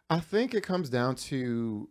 I 0.10 0.20
think 0.20 0.54
it 0.54 0.64
comes 0.64 0.90
down 0.90 1.16
to 1.16 1.90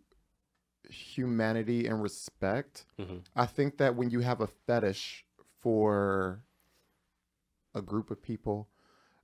humanity 0.90 1.86
and 1.86 2.02
respect. 2.02 2.84
Mhm. 2.98 3.22
I 3.36 3.46
think 3.46 3.78
that 3.78 3.94
when 3.94 4.10
you 4.10 4.20
have 4.20 4.40
a 4.40 4.46
fetish 4.46 5.24
for 5.60 6.42
a 7.74 7.82
group 7.82 8.10
of 8.10 8.22
people, 8.22 8.68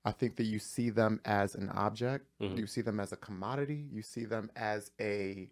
I 0.04 0.12
think 0.12 0.36
that 0.36 0.44
you 0.44 0.58
see 0.58 0.90
them 0.90 1.20
as 1.24 1.54
an 1.54 1.70
object, 1.70 2.26
Mhm. 2.40 2.58
you 2.58 2.66
see 2.66 2.82
them 2.82 3.00
as 3.00 3.12
a 3.12 3.16
commodity, 3.16 3.88
you 3.90 4.02
see 4.02 4.24
them 4.24 4.50
as 4.54 4.92
a 5.00 5.50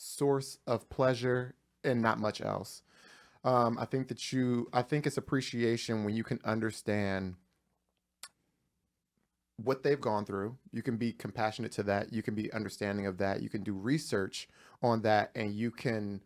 source 0.00 0.56
of 0.66 0.88
pleasure 0.88 1.54
and 1.84 2.00
not 2.00 2.18
much 2.18 2.40
else. 2.40 2.82
Um, 3.44 3.78
I 3.78 3.84
think 3.84 4.08
that 4.08 4.32
you, 4.32 4.68
I 4.72 4.82
think 4.82 5.06
it's 5.06 5.18
appreciation 5.18 6.04
when 6.04 6.14
you 6.14 6.24
can 6.24 6.40
understand 6.44 7.34
what 9.56 9.82
they've 9.82 10.00
gone 10.00 10.24
through. 10.24 10.56
You 10.72 10.82
can 10.82 10.96
be 10.96 11.12
compassionate 11.12 11.72
to 11.72 11.82
that. 11.84 12.12
You 12.14 12.22
can 12.22 12.34
be 12.34 12.50
understanding 12.52 13.06
of 13.06 13.18
that. 13.18 13.42
You 13.42 13.50
can 13.50 13.62
do 13.62 13.74
research 13.74 14.48
on 14.82 15.02
that 15.02 15.32
and 15.34 15.52
you 15.52 15.70
can 15.70 16.22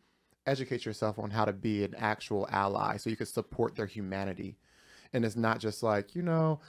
educate 0.46 0.84
yourself 0.84 1.18
on 1.18 1.30
how 1.30 1.44
to 1.44 1.52
be 1.52 1.82
an 1.82 1.94
actual 1.98 2.46
ally 2.52 2.96
so 2.96 3.10
you 3.10 3.16
can 3.16 3.26
support 3.26 3.74
their 3.74 3.86
humanity. 3.86 4.56
And 5.12 5.24
it's 5.24 5.36
not 5.36 5.58
just 5.58 5.82
like, 5.82 6.14
you 6.14 6.22
know, 6.22 6.60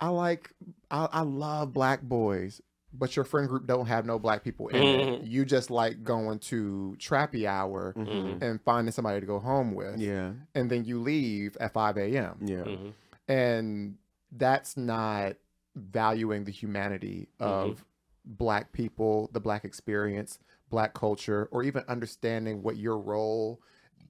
I 0.00 0.08
like, 0.08 0.50
I, 0.90 1.08
I 1.12 1.20
love 1.20 1.74
black 1.74 2.02
boys, 2.02 2.62
but 2.96 3.16
your 3.16 3.24
friend 3.24 3.48
group 3.48 3.66
don't 3.66 3.86
have 3.86 4.06
no 4.06 4.18
black 4.18 4.44
people 4.44 4.68
in 4.68 4.76
it. 4.82 5.22
Mhm. 5.22 5.26
You 5.28 5.44
just 5.44 5.70
like 5.70 6.02
going 6.04 6.38
to 6.40 6.96
trappy 6.98 7.44
hour 7.46 7.92
Mhm. 7.96 8.40
and 8.42 8.60
finding 8.62 8.92
somebody 8.92 9.20
to 9.20 9.26
go 9.26 9.38
home 9.38 9.74
with. 9.74 9.98
Yeah. 10.00 10.32
And 10.54 10.70
then 10.70 10.84
you 10.84 11.00
leave 11.00 11.56
at 11.60 11.72
5 11.72 11.96
a.m 11.96 12.38
Yeah. 12.40 12.62
Mhm. 12.64 12.92
and 13.28 13.96
that's 14.32 14.76
not 14.76 15.36
valuing 15.76 16.44
the 16.44 16.50
humanity 16.52 17.28
of 17.40 17.84
black 18.24 18.72
people 18.72 19.28
the 19.32 19.40
black 19.40 19.64
experience 19.64 20.38
black 20.70 20.94
culture 20.94 21.48
or 21.52 21.62
even 21.62 21.82
understanding 21.88 22.62
what 22.62 22.76
your 22.76 22.98
role 22.98 23.60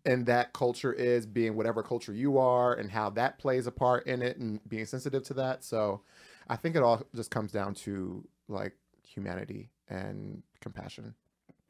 in 0.05 0.25
that 0.25 0.53
culture 0.53 0.93
is 0.93 1.27
being 1.27 1.57
whatever 1.57 1.83
culture 1.83 2.13
you 2.13 2.39
are 2.39 2.75
and 2.75 2.91
how 2.91 3.09
that 3.11 3.39
plays 3.39 3.67
a 3.67 3.73
part 3.73 4.07
in 4.07 4.23
it 4.23 4.37
and 4.37 4.61
being 4.69 4.85
sensitive 4.87 5.23
to 5.25 5.35
that 5.35 5.65
so 5.65 6.01
i 6.49 6.55
think 6.57 6.77
it 6.77 6.83
all 6.83 7.03
just 7.15 7.31
comes 7.31 7.51
down 7.51 7.75
to 7.75 8.25
like 8.49 8.75
humanity 9.03 9.71
and 9.89 10.43
compassion. 10.61 11.15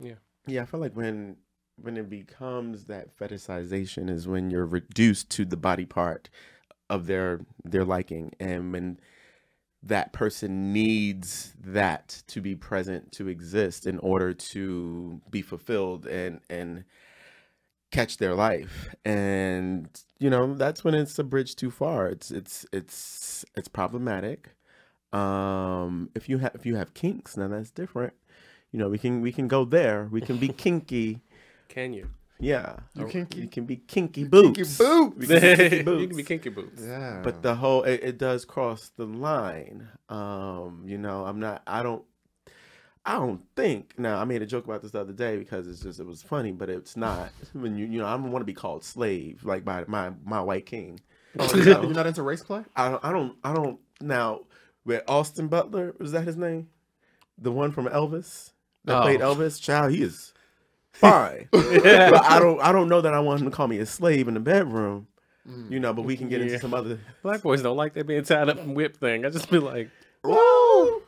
Yeah, 0.00 0.14
Yeah, 0.46 0.62
I 0.62 0.66
feel 0.66 0.80
like 0.80 0.96
when 0.96 1.36
when 1.76 1.96
it 1.96 2.08
becomes 2.08 2.84
that 2.84 3.16
fetishization 3.18 4.08
is 4.08 4.28
when 4.28 4.50
you're 4.50 4.66
reduced 4.66 5.28
to 5.30 5.44
the 5.44 5.56
body 5.56 5.84
part 5.84 6.30
of 6.88 7.06
their 7.06 7.40
their 7.64 7.84
liking 7.84 8.32
and 8.38 8.72
when 8.72 8.98
that 9.82 10.12
person 10.12 10.72
needs 10.72 11.52
that 11.62 12.22
to 12.26 12.40
be 12.40 12.54
present 12.54 13.12
to 13.12 13.28
exist 13.28 13.86
in 13.86 13.98
order 13.98 14.32
to 14.32 15.20
be 15.30 15.42
fulfilled 15.42 16.06
and 16.06 16.40
and 16.48 16.84
catch 17.90 18.16
their 18.16 18.34
life. 18.34 18.94
And 19.04 19.88
you 20.18 20.30
know 20.30 20.54
that's 20.54 20.84
when 20.84 20.94
it's 20.94 21.18
a 21.18 21.24
bridge 21.24 21.56
too 21.56 21.70
far. 21.70 22.08
It's 22.08 22.30
it's 22.30 22.66
it's 22.72 23.44
it's 23.54 23.68
problematic 23.68 24.54
um 25.14 26.10
if 26.14 26.28
you 26.28 26.38
have 26.38 26.52
if 26.54 26.66
you 26.66 26.76
have 26.76 26.92
kinks 26.94 27.36
now 27.36 27.48
that's 27.48 27.70
different 27.70 28.12
you 28.72 28.78
know 28.78 28.88
we 28.88 28.98
can 28.98 29.20
we 29.20 29.30
can 29.32 29.46
go 29.48 29.64
there 29.64 30.08
we 30.10 30.20
can 30.20 30.36
be 30.36 30.48
kinky 30.48 31.20
Can 31.68 31.92
you? 31.92 32.08
yeah 32.38 32.76
You 32.94 33.06
kinky? 33.06 33.40
you 33.42 33.48
can 33.48 33.64
be 33.64 33.76
kinky 33.76 34.24
boots 34.24 34.76
Kinky 34.78 34.84
boots. 34.84 35.16
We 35.16 35.26
can 35.26 35.40
be 35.40 35.56
kinky 35.56 35.76
you 36.02 36.08
can 36.08 36.16
be 36.16 36.22
kinky 36.24 36.48
boots. 36.50 36.82
Yeah. 36.84 37.20
but 37.22 37.42
the 37.42 37.54
whole 37.54 37.82
it, 37.84 38.00
it 38.02 38.18
does 38.18 38.44
cross 38.44 38.90
the 38.96 39.06
line 39.06 39.88
um 40.08 40.82
you 40.86 40.98
know 40.98 41.24
i'm 41.24 41.38
not 41.40 41.62
i 41.66 41.82
don't 41.82 42.04
i 43.06 43.14
don't 43.14 43.40
think 43.56 43.94
now 43.98 44.18
i 44.18 44.24
made 44.24 44.42
a 44.42 44.46
joke 44.46 44.64
about 44.64 44.82
this 44.82 44.90
the 44.92 45.00
other 45.00 45.12
day 45.12 45.36
because 45.36 45.66
it's 45.68 45.80
just 45.80 46.00
it 46.00 46.06
was 46.06 46.22
funny 46.22 46.52
but 46.52 46.68
it's 46.68 46.96
not 46.96 47.30
when 47.52 47.76
you 47.78 47.86
you 47.86 47.98
know 47.98 48.06
i 48.06 48.12
don't 48.12 48.32
want 48.32 48.40
to 48.40 48.46
be 48.46 48.54
called 48.54 48.82
slave 48.84 49.44
like 49.44 49.64
by 49.64 49.84
my 49.86 50.10
my 50.24 50.40
white 50.40 50.66
king 50.66 50.98
Oh, 51.36 51.52
you're, 51.56 51.64
not, 51.66 51.82
you're 51.82 51.92
not 51.94 52.06
into 52.06 52.22
race 52.22 52.44
play? 52.44 52.62
i 52.76 52.88
don't 52.90 53.04
i 53.04 53.10
don't 53.12 53.36
i 53.42 53.52
don't 53.52 53.80
now 54.00 54.40
with 54.85 55.03
austin 55.09 55.49
butler 55.49 55.95
was 55.99 56.12
that 56.12 56.24
his 56.24 56.37
name 56.37 56.68
the 57.39 57.53
one 57.53 57.72
from 57.72 57.87
elvis 57.87 58.53
that 58.85 58.99
Oh. 58.99 59.03
played 59.03 59.20
elvis 59.20 59.61
child 59.61 59.93
he 59.93 60.03
is 60.03 60.32
fine 60.93 61.49
but 61.51 62.24
i 62.24 62.39
don't 62.39 62.61
i 62.61 62.70
don't 62.72 62.89
know 62.89 63.01
that 63.01 63.14
i 63.14 63.20
want 63.20 63.41
him 63.41 63.51
to 63.51 63.57
call 63.57 63.66
me 63.66 63.78
a 63.78 63.87
slave 63.87 64.28
in 64.28 64.35
the 64.35 64.41
bedroom 64.41 65.09
mm. 65.49 65.70
you 65.70 65.80
know 65.80 65.93
but 65.93 66.03
we 66.03 66.16
can 66.16 66.28
get 66.28 66.41
into 66.41 66.59
some 66.59 66.74
other 66.74 67.01
Black 67.22 67.43
boys 67.43 67.62
don't 67.62 67.76
like 67.76 67.95
that 67.95 68.07
being 68.07 68.22
tied 68.22 68.49
up 68.49 68.59
and 68.59 68.76
whipped 68.76 68.99
thing. 68.99 69.24
I 69.24 69.30
just 69.30 69.51
be 69.51 69.59
like, 69.59 69.91
Woo! 70.22 71.03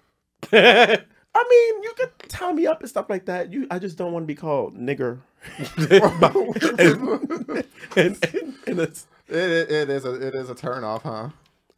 yeah, 0.52 0.96
I 1.34 1.44
mean, 1.48 1.82
you 1.82 1.92
could 1.96 2.10
tie 2.28 2.52
me 2.52 2.66
up 2.66 2.80
and 2.80 2.88
stuff 2.88 3.08
like 3.10 3.26
that. 3.26 3.52
You, 3.52 3.66
I 3.70 3.78
just 3.78 3.98
don't 3.98 4.12
want 4.12 4.22
to 4.22 4.26
be 4.26 4.34
called 4.34 4.76
nigger. 4.76 5.18
and, 7.96 7.96
and, 7.96 8.54
and 8.66 8.80
it's, 8.80 9.06
It, 9.28 9.36
it, 9.36 9.70
it 9.70 9.90
is 9.90 10.04
a 10.04 10.14
it 10.26 10.34
is 10.34 10.50
a 10.50 10.54
turn 10.54 10.84
off, 10.84 11.02
huh? 11.02 11.30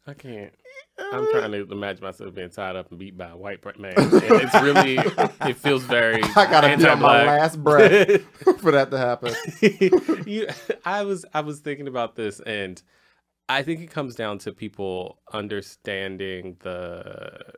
I 0.07 0.15
can't. 0.15 0.53
I'm 0.99 1.21
um, 1.21 1.29
trying 1.31 1.53
to 1.53 1.71
imagine 1.71 2.05
myself 2.05 2.35
being 2.35 2.51
tied 2.51 2.77
up 2.77 2.91
and 2.91 2.99
beat 2.99 3.17
by 3.17 3.29
a 3.29 3.37
white 3.37 3.65
man. 3.79 3.95
And 3.97 4.11
it's 4.13 4.63
really, 4.63 4.99
it 5.51 5.57
feels 5.57 5.83
very. 5.85 6.23
I 6.23 6.51
gotta 6.51 6.77
be 6.77 6.87
on 6.87 7.01
my 7.01 7.25
last 7.25 7.63
breath 7.63 8.23
for 8.59 8.73
that 8.73 8.91
to 8.91 8.99
happen. 8.99 9.35
you, 10.27 10.49
I 10.85 11.03
was 11.05 11.25
I 11.33 11.41
was 11.41 11.61
thinking 11.61 11.89
about 11.89 12.17
this, 12.17 12.41
and 12.41 12.83
I 13.49 13.63
think 13.63 13.81
it 13.81 13.91
comes 13.91 14.15
down 14.15 14.39
to 14.39 14.53
people 14.53 15.19
understanding 15.33 16.57
the 16.61 17.55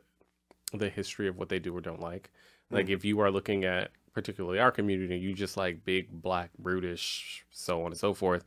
the 0.73 0.89
history 0.89 1.27
of 1.27 1.37
what 1.37 1.49
they 1.49 1.59
do 1.59 1.75
or 1.75 1.81
don't 1.81 2.01
like. 2.01 2.31
Like 2.69 2.87
mm. 2.87 2.93
if 2.93 3.03
you 3.03 3.19
are 3.19 3.31
looking 3.31 3.65
at 3.65 3.91
particularly 4.13 4.59
our 4.59 4.71
community, 4.71 5.17
you 5.17 5.33
just 5.33 5.57
like 5.57 5.83
big 5.83 6.09
black 6.09 6.51
brutish, 6.57 7.45
so 7.49 7.81
on 7.81 7.87
and 7.87 7.97
so 7.97 8.13
forth. 8.13 8.43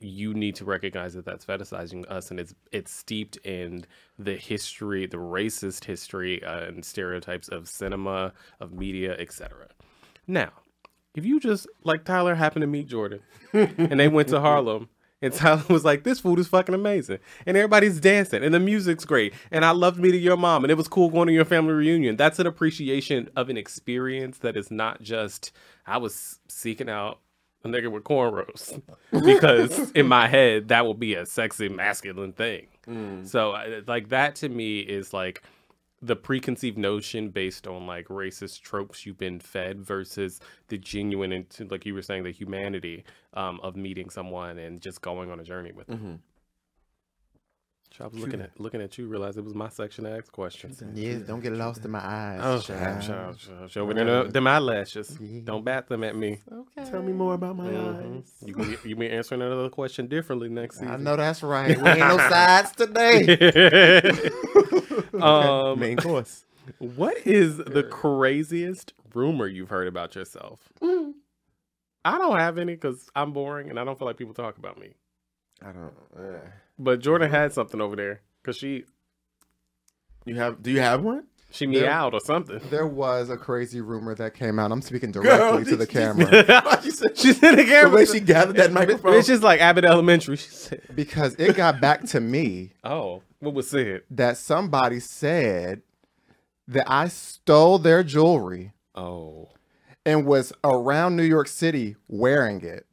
You 0.00 0.32
need 0.34 0.54
to 0.56 0.64
recognize 0.64 1.14
that 1.14 1.24
that's 1.24 1.44
fetishizing 1.44 2.10
us, 2.10 2.30
and 2.30 2.40
it's 2.40 2.54
it's 2.72 2.90
steeped 2.90 3.36
in 3.38 3.84
the 4.18 4.34
history, 4.34 5.06
the 5.06 5.18
racist 5.18 5.84
history 5.84 6.42
uh, 6.42 6.64
and 6.64 6.84
stereotypes 6.84 7.48
of 7.48 7.68
cinema, 7.68 8.32
of 8.60 8.72
media, 8.72 9.16
etc. 9.18 9.68
Now, 10.26 10.52
if 11.14 11.24
you 11.24 11.40
just 11.40 11.66
like 11.84 12.04
Tyler 12.04 12.34
happened 12.34 12.62
to 12.62 12.66
meet 12.66 12.88
Jordan 12.88 13.20
and 13.52 14.00
they 14.00 14.08
went 14.08 14.28
to 14.28 14.40
Harlem 14.40 14.88
and 15.22 15.34
Tyler 15.34 15.64
was 15.68 15.84
like, 15.84 16.04
This 16.04 16.20
food 16.20 16.38
is 16.38 16.48
fucking 16.48 16.74
amazing. 16.74 17.18
And 17.46 17.56
everybody's 17.56 18.00
dancing 18.00 18.42
and 18.42 18.54
the 18.54 18.60
music's 18.60 19.04
great. 19.04 19.34
And 19.50 19.64
I 19.64 19.72
loved 19.72 19.98
meeting 19.98 20.22
your 20.22 20.36
mom 20.36 20.64
and 20.64 20.70
it 20.70 20.76
was 20.76 20.88
cool 20.88 21.10
going 21.10 21.26
to 21.26 21.32
your 21.32 21.44
family 21.44 21.72
reunion. 21.72 22.16
That's 22.16 22.38
an 22.38 22.46
appreciation 22.46 23.28
of 23.36 23.48
an 23.50 23.56
experience 23.56 24.38
that 24.38 24.56
is 24.56 24.70
not 24.70 25.02
just 25.02 25.52
I 25.86 25.98
was 25.98 26.38
seeking 26.48 26.88
out 26.88 27.20
a 27.64 27.68
nigga 27.68 27.90
with 27.90 28.04
cornrows. 28.04 28.80
because 29.24 29.90
in 29.92 30.06
my 30.08 30.28
head 30.28 30.68
that 30.68 30.84
will 30.86 30.94
be 30.94 31.14
a 31.14 31.26
sexy 31.26 31.68
masculine 31.68 32.32
thing. 32.32 32.66
So 33.24 33.54
like 33.86 34.08
that 34.08 34.34
to 34.36 34.48
me 34.48 34.80
is 34.80 35.12
like 35.12 35.42
the 36.02 36.16
preconceived 36.16 36.78
notion 36.78 37.28
based 37.28 37.66
on 37.66 37.86
like 37.86 38.06
racist 38.08 38.62
tropes 38.62 39.04
you've 39.04 39.18
been 39.18 39.38
fed 39.38 39.80
versus 39.82 40.40
the 40.68 40.78
genuine 40.78 41.30
and 41.32 41.46
like 41.70 41.84
you 41.84 41.92
were 41.94 42.00
saying 42.02 42.24
the 42.24 42.30
humanity 42.32 43.04
um, 43.34 43.60
of 43.62 43.76
meeting 43.76 44.08
someone 44.10 44.58
and 44.58 44.80
just 44.80 45.02
going 45.02 45.30
on 45.30 45.38
a 45.38 45.44
journey 45.44 45.72
with 45.72 45.86
them. 45.88 45.98
Mhm. 45.98 46.18
So 47.96 48.04
I 48.04 48.06
was 48.08 48.20
looking 48.20 48.40
at 48.40 48.58
looking 48.60 48.80
at 48.80 48.96
you, 48.98 49.08
realized 49.08 49.36
it 49.36 49.44
was 49.44 49.54
my 49.54 49.68
section 49.68 50.04
to 50.04 50.16
ask 50.16 50.30
questions. 50.30 50.80
Yes, 50.94 51.22
don't 51.22 51.40
get 51.40 51.52
lost 51.52 51.84
in 51.84 51.90
my 51.90 51.98
eyes. 51.98 52.40
Oh, 52.42 52.60
child. 52.60 53.02
show, 53.02 53.34
show, 53.36 53.66
show 53.66 53.86
me 53.86 53.94
them, 53.94 54.30
them 54.30 54.46
eyelashes. 54.46 55.08
Don't 55.44 55.64
bat 55.64 55.88
them 55.88 56.04
at 56.04 56.14
me. 56.14 56.38
Okay. 56.50 56.88
tell 56.88 57.02
me 57.02 57.12
more 57.12 57.34
about 57.34 57.56
my 57.56 57.66
Mhm. 57.66 58.16
eyes. 58.18 58.32
You 58.46 58.54
be, 58.54 58.76
you 58.88 58.96
be 58.96 59.10
answering 59.10 59.42
another 59.42 59.68
question 59.70 60.06
differently 60.06 60.48
next 60.48 60.76
season. 60.76 60.88
I 60.92 60.96
know 60.98 61.16
that's 61.16 61.42
right. 61.42 61.76
We 61.76 61.88
ain't 61.88 61.98
no 61.98 62.16
sides 62.30 62.70
today. 62.72 63.26
um, 65.20 65.80
Main 65.80 65.96
course. 65.96 66.44
What 66.78 67.16
is 67.26 67.56
the 67.56 67.82
craziest 67.82 68.92
rumor 69.14 69.46
you've 69.48 69.70
heard 69.70 69.88
about 69.88 70.14
yourself? 70.14 70.60
I 70.82 72.18
don't 72.18 72.38
have 72.38 72.56
any 72.56 72.74
because 72.74 73.08
I'm 73.16 73.32
boring 73.32 73.68
and 73.68 73.78
I 73.80 73.84
don't 73.84 73.98
feel 73.98 74.06
like 74.06 74.16
people 74.16 74.34
talk 74.34 74.56
about 74.58 74.78
me. 74.78 74.94
I 75.64 75.72
don't. 75.72 75.92
Uh, 76.16 76.38
But 76.78 77.00
Jordan 77.00 77.30
had 77.30 77.52
something 77.52 77.80
over 77.80 77.96
there 77.96 78.20
because 78.42 78.56
she 78.56 78.84
you 80.24 80.36
have? 80.36 80.62
Do 80.62 80.70
you 80.70 80.80
have 80.80 81.02
one? 81.02 81.24
she 81.52 81.66
There- 81.66 81.82
meowed 81.90 82.14
or 82.14 82.20
something. 82.20 82.60
There 82.70 82.86
was 82.86 83.28
a 83.28 83.36
crazy 83.36 83.80
rumor 83.80 84.14
that 84.14 84.34
came 84.34 84.58
out. 84.60 84.70
I'm 84.70 84.82
speaking 84.82 85.10
directly 85.10 85.64
to 85.64 85.76
the 85.76 85.86
camera 85.86 86.80
she 86.82 86.90
said, 86.92 87.18
She's 87.18 87.42
in 87.42 87.56
the 87.56 87.64
camera. 87.64 87.90
the 87.90 87.96
way 87.96 88.04
she 88.04 88.20
gathered 88.20 88.56
that 88.56 88.72
microphone. 88.72 89.14
It's 89.14 89.26
just 89.26 89.42
like 89.42 89.60
Abbott 89.60 89.84
Elementary. 89.84 90.36
She 90.36 90.48
said, 90.50 90.82
because 90.94 91.34
it 91.36 91.56
got 91.56 91.80
back 91.80 92.04
to 92.10 92.20
me 92.20 92.72
"Oh, 92.84 93.22
what 93.40 93.54
was 93.54 93.68
said? 93.68 94.02
that 94.10 94.36
somebody 94.36 95.00
said 95.00 95.82
that 96.68 96.84
I 96.88 97.08
stole 97.08 97.78
their 97.80 98.04
jewelry 98.04 98.72
Oh, 98.94 99.48
and 100.06 100.24
was 100.26 100.52
around 100.62 101.16
New 101.16 101.24
York 101.24 101.48
City 101.48 101.96
wearing 102.06 102.60
it. 102.60 102.86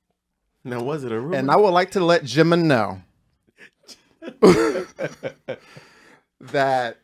Now 0.68 0.82
was 0.82 1.04
it 1.04 1.12
a 1.12 1.20
rumor? 1.20 1.36
And 1.36 1.50
I 1.50 1.56
would 1.56 1.72
like 1.72 1.92
to 1.92 2.00
let 2.00 2.24
Jimma 2.24 2.62
know 2.62 3.02
that 6.40 6.98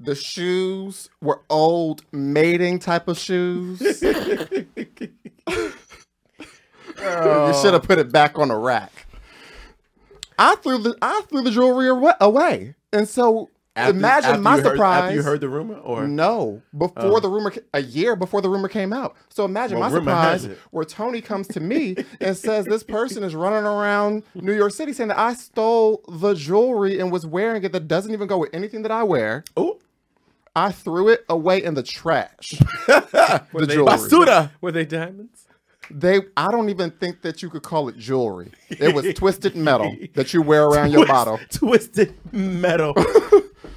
the 0.00 0.14
shoes 0.14 1.10
were 1.20 1.42
old 1.50 2.04
mating 2.12 2.78
type 2.78 3.08
of 3.08 3.18
shoes. 3.18 3.82
Oh. 7.04 7.48
You 7.48 7.60
should 7.60 7.72
have 7.72 7.82
put 7.82 7.98
it 7.98 8.12
back 8.12 8.38
on 8.38 8.48
the 8.48 8.56
rack. 8.56 9.06
I 10.38 10.54
threw 10.56 10.78
the 10.78 10.96
I 11.02 11.22
threw 11.28 11.42
the 11.42 11.50
jewelry 11.50 11.88
away, 12.20 12.74
and 12.92 13.08
so 13.08 13.50
After- 13.74 13.96
imagine 13.96 14.30
after 14.30 14.42
my 14.42 14.56
heard- 14.56 14.64
surprise. 14.64 15.02
after 15.04 15.14
you 15.14 15.22
heard 15.22 15.40
the 15.40 15.48
rumor, 15.48 15.76
or 15.76 16.06
No, 16.06 16.60
before 16.76 17.16
oh. 17.16 17.20
the 17.20 17.28
rumor, 17.30 17.54
a 17.72 17.80
year 17.80 18.14
before 18.16 18.42
the 18.42 18.50
rumor 18.50 18.68
came 18.68 18.92
out. 18.92 19.16
So 19.30 19.46
imagine 19.46 19.78
Well, 19.78 19.88
my 19.88 19.96
surprise 19.96 20.46
where 20.72 20.84
Tony 20.84 21.22
comes 21.22 21.48
to 21.48 21.60
me 21.60 21.96
and 22.20 22.36
says 22.36 22.66
this 22.66 22.82
person 22.82 23.22
is 23.24 23.34
running 23.34 23.64
around 23.64 24.24
New 24.34 24.52
York 24.52 24.72
City 24.74 24.92
saying 24.92 25.08
that 25.08 25.18
I 25.18 25.32
stole 25.32 26.04
the 26.06 26.34
jewelry 26.34 27.00
and 27.00 27.10
was 27.10 27.24
wearing 27.24 27.64
it 27.64 27.72
that 27.72 27.88
doesn't 27.88 28.12
even 28.12 28.28
go 28.28 28.36
with 28.38 28.50
anything 28.52 28.82
that 28.82 28.92
I 28.92 29.04
wear. 29.04 29.42
oh, 29.56 29.78
I 30.54 30.70
threw 30.70 31.08
it 31.08 31.24
away 31.30 31.62
in 31.64 31.72
the 31.72 31.82
trash. 31.82 32.50
the 32.86 33.46
they- 33.54 33.66
jewelry. 33.74 33.86
Basuda. 33.96 34.50
were 34.60 34.70
they 34.70 34.84
diamonds? 34.84 35.46
They, 35.90 36.20
I 36.36 36.50
don't 36.50 36.68
even 36.68 36.90
think 36.90 37.22
that 37.22 37.42
you 37.42 37.48
could 37.50 37.62
call 37.62 37.88
it 37.88 37.96
jewelry. 37.96 38.52
It 38.68 38.94
was 38.94 39.12
twisted 39.14 39.56
metal 39.56 39.96
that 40.14 40.32
you 40.34 40.42
wear 40.42 40.64
around 40.64 40.90
your 40.92 41.06
bottle. 41.16 41.40
twisted 41.50 42.14
metal. 42.32 42.94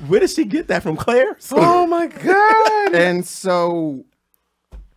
Where 0.08 0.20
did 0.20 0.30
she 0.30 0.46
get 0.46 0.68
that 0.68 0.84
from, 0.84 0.96
Claire? 0.98 1.38
Oh 1.52 1.88
my 1.88 2.08
god! 2.08 2.96
And 2.96 3.26
so, 3.26 4.04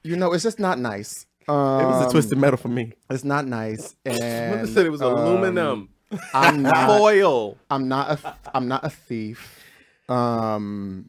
you 0.02 0.16
know, 0.16 0.32
it's 0.32 0.42
just 0.42 0.58
not 0.58 0.78
nice. 0.78 1.26
Um, 1.48 1.80
it 1.80 1.84
was 1.86 2.06
a 2.06 2.10
twisted 2.10 2.36
metal 2.38 2.56
for 2.58 2.68
me. 2.68 2.92
It's 3.08 3.24
not 3.24 3.46
nice. 3.46 3.96
Mother 4.04 4.18
And 4.22 4.68
said 4.68 4.84
it 4.86 4.90
was 4.90 5.00
um, 5.00 5.12
aluminum 5.14 5.88
I'm 6.34 6.62
not. 6.62 6.98
foil. 6.98 7.56
I'm 7.70 7.88
not 7.88 8.10
a. 8.24 8.34
I'm 8.54 8.68
not 8.68 8.84
a 8.84 8.90
thief. 8.90 9.64
Um, 10.08 11.08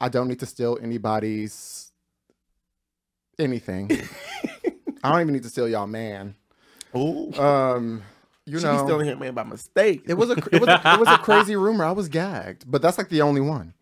I 0.00 0.08
don't 0.08 0.28
need 0.28 0.40
to 0.40 0.46
steal 0.46 0.78
anybody's 0.82 1.92
anything. 3.38 3.90
I 5.04 5.10
don't 5.10 5.20
even 5.20 5.34
need 5.34 5.42
to 5.44 5.48
steal 5.48 5.68
y'all 5.68 5.86
man. 5.86 6.34
Oh, 6.94 7.32
Um, 7.40 8.02
you 8.46 8.58
she 8.58 8.64
know, 8.64 8.84
stealing 8.84 9.06
him 9.06 9.18
man 9.18 9.34
by 9.34 9.44
mistake. 9.44 10.02
it 10.06 10.14
was 10.14 10.30
a 10.30 10.36
it 10.52 10.60
was 10.60 10.68
a, 10.68 10.80
it 10.84 11.00
was 11.00 11.08
a 11.08 11.18
crazy 11.18 11.56
rumor. 11.56 11.84
I 11.84 11.92
was 11.92 12.08
gagged, 12.08 12.70
but 12.70 12.82
that's 12.82 12.98
like 12.98 13.08
the 13.08 13.22
only 13.22 13.40
one. 13.40 13.74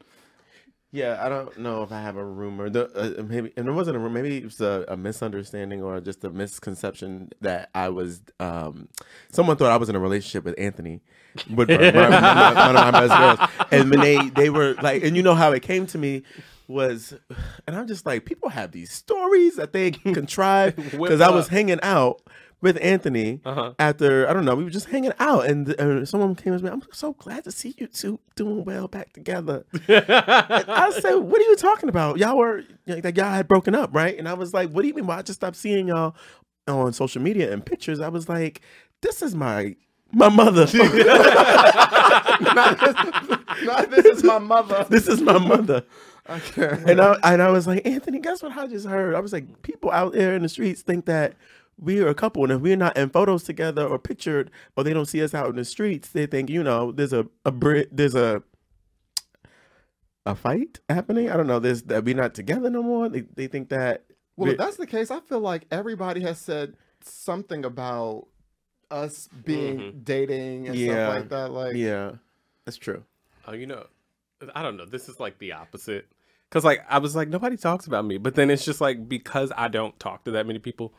Yeah, 0.93 1.25
I 1.25 1.29
don't 1.29 1.57
know 1.59 1.85
if 1.85 1.93
I 1.93 2.01
have 2.01 2.17
a 2.17 2.25
rumor. 2.25 2.69
The, 2.69 3.21
uh, 3.21 3.23
maybe, 3.23 3.53
and 3.57 3.69
it 3.69 3.73
wasn't 3.73 3.97
a 3.97 4.01
rumor. 4.01 4.23
Maybe 4.23 4.39
it 4.39 4.45
was 4.45 4.61
a, 4.61 4.85
a 4.89 4.97
misunderstanding 4.97 5.83
or 5.83 6.01
just 6.01 6.25
a 6.25 6.31
misconception 6.31 7.31
that 7.41 7.71
I 7.77 7.91
was. 7.91 8.23
Um, 8.41 8.89
someone 9.31 9.57
thought 9.57 9.71
I 9.71 9.77
was 9.77 9.89
in 9.89 9.95
a 9.95 10.01
relationship 10.01 10.45
with 10.45 10.59
Anthony, 10.59 11.01
with 11.55 11.69
my, 11.69 11.93
my, 11.93 12.09
my, 12.11 12.67
one 12.67 12.77
of 12.77 12.93
my 12.93 13.07
best 13.07 13.39
girls, 13.39 13.69
and 13.71 13.91
when 13.91 14.01
they 14.01 14.31
they 14.31 14.51
were 14.51 14.75
like, 14.83 15.05
and 15.05 15.17
you 15.17 15.23
know 15.23 15.35
how 15.35 15.53
it 15.53 15.63
came 15.63 15.87
to 15.87 15.99
me 15.99 16.25
was, 16.67 17.15
and 17.67 17.77
I'm 17.77 17.87
just 17.87 18.05
like, 18.05 18.25
people 18.25 18.49
have 18.49 18.73
these 18.73 18.91
stories 18.91 19.57
that 19.57 19.73
they 19.73 19.91
contrive 19.93 20.75
because 20.77 21.21
I 21.21 21.31
was 21.31 21.47
hanging 21.47 21.81
out 21.83 22.21
with 22.63 22.79
Anthony 22.83 23.41
Uh-huh. 23.45 23.73
after 23.79 24.29
I 24.29 24.33
don't 24.33 24.45
know 24.45 24.55
we 24.55 24.65
were 24.65 24.71
just 24.71 24.87
hanging 24.87 25.13
out 25.19 25.47
and 25.47 25.69
uh, 25.81 26.05
someone 26.05 26.35
came 26.35 26.57
to 26.57 26.63
me 26.65 26.71
I'm 26.71 26.83
so 26.93 27.13
glad 27.15 27.45
to 27.45 27.51
see 27.53 27.75
you 27.79 27.87
two 27.87 28.19
doing 28.37 28.65
well 28.65 28.87
back 28.89 29.13
together 29.13 29.65
I 29.89 30.91
said 31.01 31.15
what 31.17 31.41
are 31.41 31.45
you 31.45 31.57
talking 31.57 31.89
about 31.89 32.19
y'all 32.19 32.37
were 32.37 32.65
like 32.87 33.17
y'all 33.17 33.31
had 33.31 33.49
broken 33.49 33.75
up 33.75 33.91
right 33.95 34.19
and 34.19 34.29
I 34.29 34.35
was 34.35 34.53
like 34.53 34.71
what 34.71 34.83
do 34.83 34.89
you 34.89 34.95
mean 34.95 35.07
why 35.07 35.19
I 35.19 35.23
just 35.23 35.39
stopped 35.41 35.57
seeing 35.57 35.89
y'all 35.89 36.15
on 36.69 36.93
social 36.93 37.23
media 37.23 37.53
and 37.53 37.65
pictures 37.65 38.01
I 38.01 38.09
was 38.09 38.29
like 38.29 38.61
this 39.01 39.23
is 39.23 39.35
my 39.35 39.75
my 40.13 40.29
mother 40.29 40.67
not, 42.41 42.81
this, 42.81 42.95
not 43.65 43.91
this 43.91 44.07
is 44.07 44.23
my 44.25 44.39
mother. 44.39 44.87
this 44.89 45.09
is 45.09 45.21
my 45.21 45.39
mother 45.39 45.85
Okay. 46.29 46.79
and 46.87 47.01
I 47.01 47.17
and 47.25 47.43
I 47.43 47.51
was 47.51 47.67
like, 47.67 47.85
Anthony, 47.85 48.21
guess 48.21 48.41
what 48.41 48.57
I 48.57 48.69
just 48.69 48.87
heard? 48.87 49.17
I 49.17 49.21
was 49.21 49.33
like, 49.33 49.63
people 49.63 49.91
out 49.91 50.13
there 50.13 50.37
in 50.37 50.43
the 50.43 50.49
streets 50.49 50.81
think 50.83 51.07
that 51.07 51.35
we 51.81 52.01
are 52.01 52.09
a 52.09 52.15
couple, 52.15 52.45
and 52.45 52.53
if 52.53 52.61
we're 52.61 52.77
not 52.77 52.97
in 52.97 53.11
photos 53.11 53.43
together 53.43 53.85
or 53.87 53.99
pictured, 53.99 54.51
or 54.77 54.85
they 54.85 54.93
don't 54.93 55.07
see 55.07 55.23
us 55.23 55.35
out 55.35 55.49
in 55.49 55.57
the 55.57 55.65
streets, 55.65 56.09
they 56.09 56.27
think 56.27 56.51
you 56.51 56.63
know 56.63 56.93
there's 56.93 57.13
a 57.13 57.27
a 57.45 57.51
Brit, 57.51 57.89
there's 57.97 58.15
a 58.15 58.43
a 60.27 60.35
fight 60.35 60.81
happening. 60.89 61.31
I 61.31 61.37
don't 61.37 61.47
know. 61.47 61.59
There's 61.59 61.83
that 61.85 62.05
we're 62.05 62.15
not 62.15 62.35
together 62.35 62.71
no 62.71 62.83
more. 62.83 63.09
They 63.09 63.23
they 63.23 63.47
think 63.47 63.71
that. 63.71 64.05
Well, 64.37 64.51
if 64.51 64.59
that's 64.59 64.77
the 64.77 64.87
case, 64.87 65.11
I 65.11 65.21
feel 65.21 65.41
like 65.41 65.67
everybody 65.71 66.21
has 66.23 66.39
said 66.39 66.75
something 67.03 67.65
about 67.65 68.27
us 68.91 69.29
being 69.45 69.79
mm-hmm. 69.79 69.99
dating 70.03 70.69
and 70.69 70.77
Yeah. 70.77 70.93
stuff 70.93 71.15
like 71.15 71.29
that. 71.31 71.51
Like, 71.53 71.77
yeah, 71.77 72.13
that's 72.65 72.77
true. 72.77 73.05
Oh, 73.47 73.53
you 73.53 73.67
know, 73.67 73.87
I 74.55 74.63
don't 74.63 74.77
know. 74.77 74.87
This 74.87 75.09
is 75.09 75.21
like 75.21 75.39
the 75.39 75.53
opposite. 75.53 76.07
Cause 76.51 76.65
like 76.65 76.85
I 76.89 76.99
was 76.99 77.15
like 77.15 77.29
nobody 77.29 77.57
talks 77.57 77.87
about 77.87 78.05
me, 78.05 78.19
but 78.19 78.35
then 78.35 78.51
it's 78.51 78.65
just 78.65 78.81
like 78.81 79.09
because 79.09 79.53
I 79.57 79.69
don't 79.69 79.99
talk 80.01 80.25
to 80.25 80.33
that 80.33 80.47
many 80.47 80.59
people. 80.59 80.93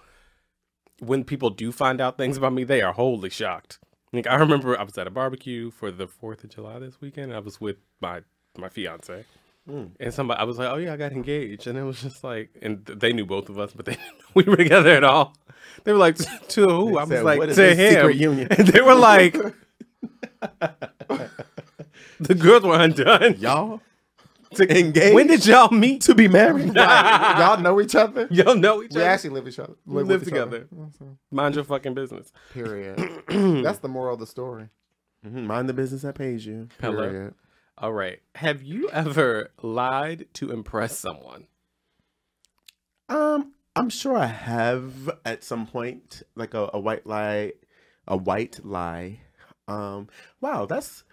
When 1.02 1.24
people 1.24 1.50
do 1.50 1.72
find 1.72 2.00
out 2.00 2.18
things 2.18 2.38
about 2.38 2.54
me, 2.54 2.64
they 2.64 2.82
are 2.82 2.94
wholly 2.94 3.30
shocked. 3.30 3.80
Like 4.14 4.28
I 4.28 4.36
remember 4.36 4.78
I 4.80 4.84
was 4.84 4.98
at 4.98 5.08
a 5.08 5.12
barbecue 5.12 5.72
for 5.72 5.90
the 5.92 6.08
Fourth 6.08 6.44
of 6.44 6.52
July 6.52 6.80
this 6.80 7.02
weekend. 7.02 7.32
And 7.32 7.36
I 7.36 7.40
was 7.40 7.60
with 7.60 7.78
my 8.02 8.22
my 8.58 8.70
fiance, 8.70 9.26
Mm. 9.70 9.92
and 10.00 10.14
somebody 10.14 10.40
I 10.40 10.44
was 10.44 10.58
like, 10.58 10.70
"Oh 10.72 10.78
yeah, 10.78 10.94
I 10.94 10.98
got 10.98 11.12
engaged," 11.12 11.68
and 11.68 11.78
it 11.78 11.84
was 11.84 12.02
just 12.02 12.24
like, 12.24 12.50
and 12.62 12.86
th- 12.86 13.00
they 13.00 13.14
knew 13.14 13.26
both 13.26 13.48
of 13.50 13.58
us, 13.60 13.72
but 13.74 13.86
they 13.86 13.92
didn't 14.02 14.18
know 14.20 14.26
we 14.34 14.44
were 14.44 14.58
together 14.58 14.90
at 14.92 15.04
all. 15.04 15.36
They 15.84 15.92
were 15.94 16.00
like, 16.00 16.18
"To 16.18 16.62
who?" 16.68 16.98
I 16.98 17.02
was 17.04 17.10
said, 17.10 17.24
like, 17.24 17.40
"What 17.40 17.50
is 17.50 17.56
"To 17.58 17.76
him." 17.76 18.12
union? 18.12 18.48
And 18.58 18.68
they 18.68 18.82
were 18.82 18.96
like, 18.96 19.34
"The 22.20 22.36
girls 22.36 22.64
were 22.64 22.76
undone." 22.80 23.36
Y'all 23.40 23.82
to 24.56 24.80
engage. 24.80 25.14
When 25.14 25.28
did 25.28 25.46
y'all 25.46 25.70
meet? 25.72 26.02
to 26.02 26.16
be 26.16 26.28
married? 26.28 26.74
y'all 26.76 27.60
know 27.60 27.80
each 27.82 27.96
other. 27.96 28.28
Y'all 28.32 28.56
know 28.56 28.82
each 28.84 28.92
We 28.92 28.98
other. 29.02 29.06
We 29.06 29.14
actually 29.14 29.30
live 29.32 29.48
each 29.48 29.60
other. 29.60 29.74
We 29.86 30.04
live 30.04 30.28
each 30.28 30.34
other. 30.34 30.62
together. 30.62 30.88
Mind 31.32 31.56
your 31.56 31.64
fucking 31.64 31.94
business. 31.94 32.32
Period. 32.54 32.98
That's 33.28 33.80
the 33.80 33.88
moral 33.88 34.14
of 34.16 34.20
the 34.20 34.28
story. 34.28 34.70
Mhm, 35.26 35.46
Mind 35.46 35.70
the 35.70 35.74
business 35.74 36.02
that 36.02 36.16
pays 36.16 36.46
you. 36.46 36.68
Hello. 36.80 37.08
Period. 37.10 37.34
All 37.78 37.94
right. 37.94 38.20
Have 38.36 38.62
you 38.64 38.90
ever 38.90 39.52
lied 39.62 40.28
to 40.36 40.52
impress 40.52 40.98
someone? 40.98 41.46
Um, 43.10 43.54
I'm 43.76 43.90
sure 43.90 44.18
I 44.18 44.26
have 44.28 45.10
at 45.26 45.44
some 45.44 45.68
point, 45.68 46.24
like 46.36 46.54
a, 46.54 46.70
a 46.74 46.80
white 46.80 47.06
lie, 47.06 47.54
a 48.08 48.18
white 48.18 48.60
lie. 48.64 49.20
Um, 49.68 50.08
wow, 50.42 50.66
that's 50.66 51.04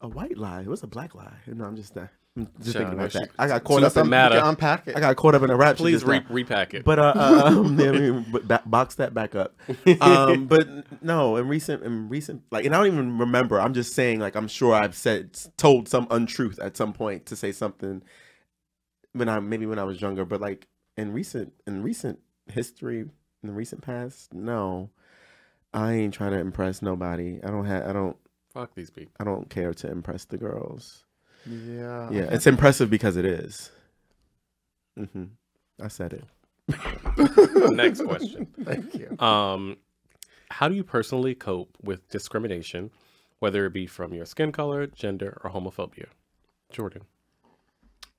a 0.00 0.08
white 0.08 0.36
lie. 0.38 0.62
It 0.62 0.68
was 0.68 0.82
a 0.82 0.86
black 0.86 1.14
lie. 1.14 1.36
No, 1.46 1.64
I'm 1.64 1.76
just, 1.76 1.96
uh, 1.96 2.06
I'm 2.34 2.48
just 2.60 2.72
Sean, 2.72 2.82
thinking 2.82 2.94
about 2.94 3.02
what 3.02 3.12
that. 3.12 3.30
I 3.38 3.46
got 3.46 3.64
caught 3.64 3.82
up 3.82 3.96
in. 3.96 4.08
matter. 4.08 4.36
You 4.36 4.44
unpack 4.44 4.88
it. 4.88 4.96
I 4.96 5.00
got 5.00 5.16
caught 5.16 5.34
up 5.34 5.42
in 5.42 5.50
a 5.50 5.56
rap. 5.56 5.76
Please 5.76 6.02
re- 6.02 6.20
now. 6.20 6.26
repack 6.30 6.72
it. 6.72 6.82
But 6.82 6.98
uh, 6.98 7.12
uh 7.14 7.42
um, 7.44 7.78
I 7.78 7.90
mean, 7.92 8.26
but 8.30 8.70
box 8.70 8.94
that 8.94 9.12
back 9.12 9.34
up. 9.34 9.54
Um, 10.00 10.46
but 10.48 10.66
no, 11.02 11.36
in 11.36 11.46
recent, 11.46 11.82
in 11.82 12.08
recent, 12.08 12.42
like, 12.50 12.64
and 12.64 12.74
I 12.74 12.78
don't 12.78 12.86
even 12.86 13.18
remember. 13.18 13.60
I'm 13.60 13.74
just 13.74 13.94
saying, 13.94 14.20
like, 14.20 14.34
I'm 14.34 14.48
sure 14.48 14.74
I've 14.74 14.94
said, 14.94 15.38
told 15.58 15.88
some 15.88 16.06
untruth 16.10 16.58
at 16.58 16.74
some 16.76 16.94
point 16.94 17.26
to 17.26 17.36
say 17.36 17.52
something 17.52 18.02
when 19.12 19.28
I 19.28 19.38
maybe 19.40 19.66
when 19.66 19.78
I 19.78 19.84
was 19.84 20.00
younger. 20.00 20.24
But 20.24 20.40
like 20.40 20.68
in 20.96 21.12
recent, 21.12 21.52
in 21.66 21.82
recent 21.82 22.18
history, 22.46 23.00
in 23.00 23.10
the 23.42 23.52
recent 23.52 23.82
past, 23.82 24.32
no, 24.32 24.88
I 25.74 25.92
ain't 25.92 26.14
trying 26.14 26.32
to 26.32 26.38
impress 26.38 26.80
nobody. 26.80 27.40
I 27.44 27.50
don't 27.50 27.66
have, 27.66 27.86
I 27.86 27.92
don't, 27.92 28.16
Fuck 28.54 28.74
these 28.74 28.90
people. 28.90 29.12
I 29.18 29.24
don't 29.24 29.48
care 29.48 29.72
to 29.72 29.90
impress 29.90 30.24
the 30.24 30.36
girls. 30.36 31.04
Yeah. 31.46 32.10
Yeah, 32.10 32.28
it's 32.30 32.46
impressive 32.46 32.90
because 32.90 33.16
it 33.16 33.24
is. 33.24 33.70
Mm-hmm. 34.98 35.24
I 35.82 35.88
said 35.88 36.12
it. 36.12 36.24
Next 37.72 38.02
question. 38.02 38.46
Thank 38.64 38.94
you. 38.94 39.16
Um, 39.18 39.78
how 40.50 40.68
do 40.68 40.74
you 40.74 40.84
personally 40.84 41.34
cope 41.34 41.76
with 41.82 42.08
discrimination, 42.08 42.90
whether 43.40 43.66
it 43.66 43.72
be 43.72 43.86
from 43.86 44.12
your 44.12 44.26
skin 44.26 44.52
color, 44.52 44.86
gender, 44.86 45.40
or 45.42 45.50
homophobia? 45.50 46.06
Jordan. 46.70 47.02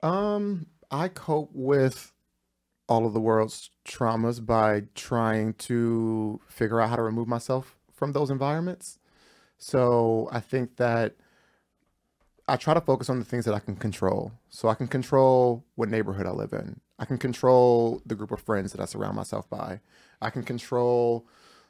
Um, 0.02 0.66
I 0.90 1.08
cope 1.08 1.50
with 1.52 2.12
all 2.88 3.06
of 3.06 3.14
the 3.14 3.20
world's 3.20 3.70
traumas 3.86 4.44
by 4.44 4.82
trying 4.94 5.54
to 5.54 6.40
figure 6.48 6.80
out 6.80 6.90
how 6.90 6.96
to 6.96 7.02
remove 7.02 7.26
myself 7.26 7.76
from 7.92 8.12
those 8.12 8.30
environments. 8.30 8.98
So 9.56 10.28
I 10.30 10.40
think 10.40 10.76
that 10.76 11.14
I 12.46 12.56
try 12.56 12.74
to 12.74 12.80
focus 12.80 13.08
on 13.08 13.18
the 13.18 13.24
things 13.24 13.44
that 13.46 13.54
I 13.54 13.58
can 13.58 13.76
control. 13.76 14.32
So 14.50 14.68
I 14.68 14.74
can 14.74 14.86
control 14.86 15.64
what 15.76 15.88
neighborhood 15.88 16.26
I 16.26 16.30
live 16.30 16.52
in. 16.52 16.80
I 16.98 17.04
can 17.06 17.18
control 17.18 18.02
the 18.04 18.14
group 18.14 18.30
of 18.30 18.40
friends 18.40 18.72
that 18.72 18.80
I 18.80 18.84
surround 18.84 19.16
myself 19.16 19.48
by. 19.48 19.80
I 20.20 20.30
can 20.30 20.42
control 20.42 21.26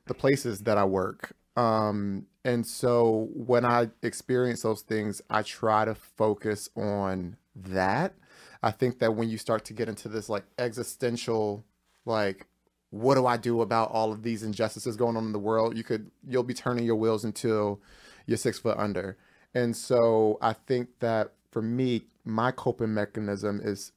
the 0.07 0.14
places 0.14 0.61
that 0.61 0.77
I 0.77 0.85
work. 0.85 1.35
Um, 1.57 2.27
and 2.45 2.66
so 2.66 3.29
when 3.33 3.64
I 3.64 3.91
experience 4.03 4.62
those 4.62 4.83
things, 4.83 5.22
I 5.31 5.43
try 5.43 5.85
to 5.85 5.95
focus 5.95 6.68
on 6.77 7.37
that. 7.55 8.14
I 8.62 8.70
think 8.70 8.99
that 8.99 9.14
when 9.14 9.29
you 9.29 9.39
start 9.39 9.64
to 9.66 9.72
get 9.72 9.89
into 9.89 10.09
this 10.09 10.29
like 10.29 10.45
existential, 10.59 11.64
like, 12.05 12.47
what 12.91 13.14
do 13.14 13.27
I 13.27 13.37
do 13.37 13.61
about 13.61 13.91
all 13.91 14.12
of 14.12 14.22
these 14.22 14.43
injustices 14.43 14.97
going 14.97 15.16
on 15.16 15.25
in 15.25 15.33
the 15.33 15.39
world? 15.39 15.77
You 15.77 15.85
could, 15.85 16.11
you'll 16.27 16.43
be 16.43 16.55
turning 16.55 16.85
your 16.85 16.97
wheels 16.97 17.25
until 17.25 17.81
you're 18.27 18.39
six 18.39 18.59
foot 18.59 18.79
under. 18.79 19.16
And 19.55 19.77
so 19.77 20.39
I 20.41 20.53
think 20.53 20.89
that 21.01 21.33
for 21.51 21.63
me, 21.63 22.03
my 22.25 22.51
coping 22.51 22.93
mechanism 22.95 23.61
is 23.63 23.93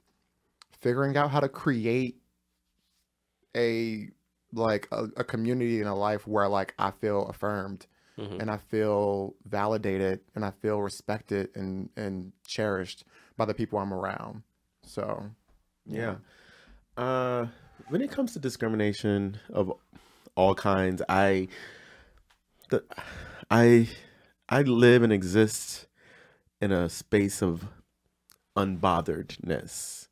figuring 0.80 1.18
out 1.18 1.32
how 1.32 1.40
to 1.40 1.50
create 1.50 2.22
a 3.56 4.10
like 4.54 4.88
a, 4.92 5.06
a 5.18 5.24
community 5.24 5.82
in 5.82 5.88
a 5.88 5.96
life 5.96 6.28
where 6.28 6.48
like 6.48 6.74
I 6.80 6.92
feel 6.92 7.28
affirmed 7.28 7.88
Mhm. 8.18 8.42
and 8.42 8.50
I 8.50 8.58
feel 8.58 9.36
validated 9.46 10.22
and 10.34 10.44
I 10.44 10.52
feel 10.52 10.82
respected 10.82 11.50
and 11.56 11.90
and 11.96 12.32
cherished 12.46 13.04
by 13.36 13.46
the 13.46 13.54
people 13.54 13.80
I'm 13.80 13.94
around. 13.94 14.44
So 14.84 15.30
Yeah. 15.86 16.16
Uh, 16.98 17.48
when 17.90 18.02
it 18.02 18.10
comes 18.12 18.34
to 18.34 18.40
discrimination 18.40 19.40
of 19.54 19.72
all 20.36 20.56
kinds, 20.56 21.02
I, 21.08 21.48
the, 22.70 22.84
I, 23.52 23.88
I 24.50 24.62
live 24.62 25.04
and 25.04 25.12
exist 25.14 25.88
in 26.62 26.72
a 26.72 26.90
space 26.90 27.42
of 27.44 27.68
unbotheredness, 28.58 30.08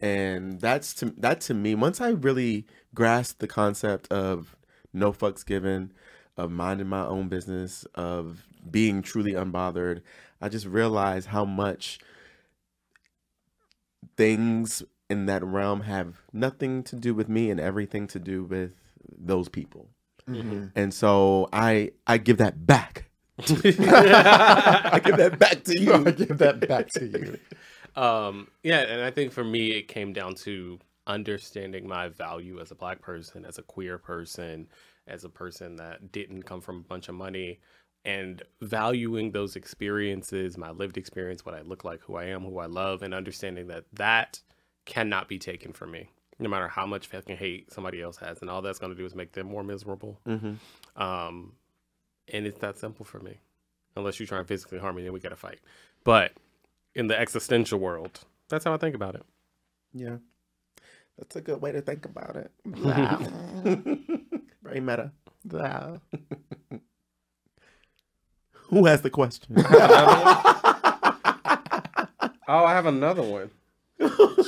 and 0.00 0.60
that's 0.60 0.94
to 0.94 1.06
that 1.18 1.40
to 1.42 1.54
me. 1.54 1.74
Once 1.74 2.00
I 2.00 2.10
really 2.10 2.66
grasped 2.94 3.40
the 3.40 3.48
concept 3.48 4.10
of 4.12 4.56
no 4.92 5.12
fucks 5.12 5.44
given, 5.44 5.92
of 6.36 6.50
minding 6.50 6.88
my 6.88 7.06
own 7.06 7.28
business, 7.28 7.84
of 7.94 8.46
being 8.70 9.02
truly 9.02 9.32
unbothered, 9.32 10.02
I 10.40 10.48
just 10.48 10.66
realized 10.66 11.28
how 11.28 11.44
much 11.44 12.00
things 14.16 14.82
in 15.08 15.26
that 15.26 15.42
realm 15.44 15.82
have 15.82 16.20
nothing 16.32 16.82
to 16.84 16.96
do 16.96 17.14
with 17.14 17.28
me 17.28 17.50
and 17.50 17.60
everything 17.60 18.06
to 18.08 18.18
do 18.18 18.44
with 18.44 18.74
those 19.16 19.48
people. 19.48 19.88
mhm. 20.26 20.72
And 20.74 20.94
so 20.94 21.48
I 21.52 21.92
I 22.06 22.18
give 22.18 22.38
that 22.38 22.66
back. 22.66 23.07
I 23.48 25.00
give 25.04 25.16
that 25.16 25.38
back 25.38 25.64
to 25.64 25.80
you. 25.80 25.92
I 26.06 26.10
give 26.10 26.38
that 26.38 26.66
back 26.68 26.88
to 26.90 27.06
you. 27.06 27.38
Um, 27.96 28.46
yeah, 28.62 28.80
and 28.80 29.02
I 29.02 29.10
think 29.10 29.32
for 29.32 29.42
me, 29.42 29.72
it 29.72 29.88
came 29.88 30.12
down 30.12 30.36
to 30.44 30.78
understanding 31.08 31.88
my 31.88 32.08
value 32.08 32.60
as 32.60 32.70
a 32.70 32.76
black 32.76 33.00
person, 33.00 33.44
as 33.44 33.58
a 33.58 33.62
queer 33.62 33.98
person, 33.98 34.68
as 35.08 35.24
a 35.24 35.28
person 35.28 35.74
that 35.76 36.12
didn't 36.12 36.44
come 36.44 36.60
from 36.60 36.76
a 36.76 36.82
bunch 36.82 37.08
of 37.08 37.16
money. 37.16 37.58
and 38.04 38.42
valuing 38.62 39.32
those 39.32 39.56
experiences, 39.56 40.56
my 40.56 40.70
lived 40.70 40.96
experience, 40.96 41.44
what 41.44 41.54
I 41.54 41.62
look 41.62 41.84
like, 41.84 42.00
who 42.02 42.16
I 42.16 42.24
am, 42.26 42.44
who 42.44 42.58
I 42.58 42.66
love, 42.66 43.02
and 43.02 43.12
understanding 43.12 43.66
that 43.68 43.84
that 43.94 44.40
cannot 44.86 45.28
be 45.28 45.38
taken 45.38 45.72
from 45.72 45.90
me, 45.90 46.08
no 46.38 46.48
matter 46.48 46.68
how 46.68 46.86
much 46.86 47.08
fucking 47.08 47.36
hate 47.36 47.72
somebody 47.72 48.00
else 48.00 48.16
has, 48.18 48.40
and 48.40 48.48
all 48.50 48.62
that's 48.62 48.78
going 48.78 48.92
to 48.92 48.98
do 48.98 49.04
is 49.04 49.14
make 49.14 49.32
them 49.32 49.46
more 49.48 49.64
miserable. 49.64 50.20
Mm-hmm. 50.26 51.02
Um, 51.02 51.52
and 52.32 52.46
it's 52.46 52.58
that 52.60 52.78
simple 52.78 53.04
for 53.04 53.20
me. 53.20 53.38
Unless 53.96 54.20
you 54.20 54.26
try 54.26 54.38
and 54.38 54.46
physically 54.46 54.78
harm 54.78 54.96
me, 54.96 55.02
then 55.02 55.12
we 55.12 55.20
got 55.20 55.30
to 55.30 55.36
fight. 55.36 55.60
But 56.04 56.32
in 56.94 57.08
the 57.08 57.18
existential 57.18 57.78
world, 57.78 58.20
that's 58.48 58.64
how 58.64 58.72
I 58.72 58.76
think 58.76 58.94
about 58.94 59.14
it. 59.14 59.22
Yeah. 59.92 60.16
That's 61.18 61.34
a 61.36 61.40
good 61.40 61.60
way 61.60 61.72
to 61.72 61.80
think 61.80 62.04
about 62.04 62.36
it. 62.36 62.50
Wow. 62.64 63.18
Very 64.62 64.80
meta. 64.80 65.12
Wow. 65.50 66.00
Who 68.52 68.84
has 68.86 69.02
the 69.02 69.10
question? 69.10 69.56
Oh, 72.50 72.64
I 72.64 72.72
have 72.72 72.86
another 72.86 73.22
one. 73.22 73.50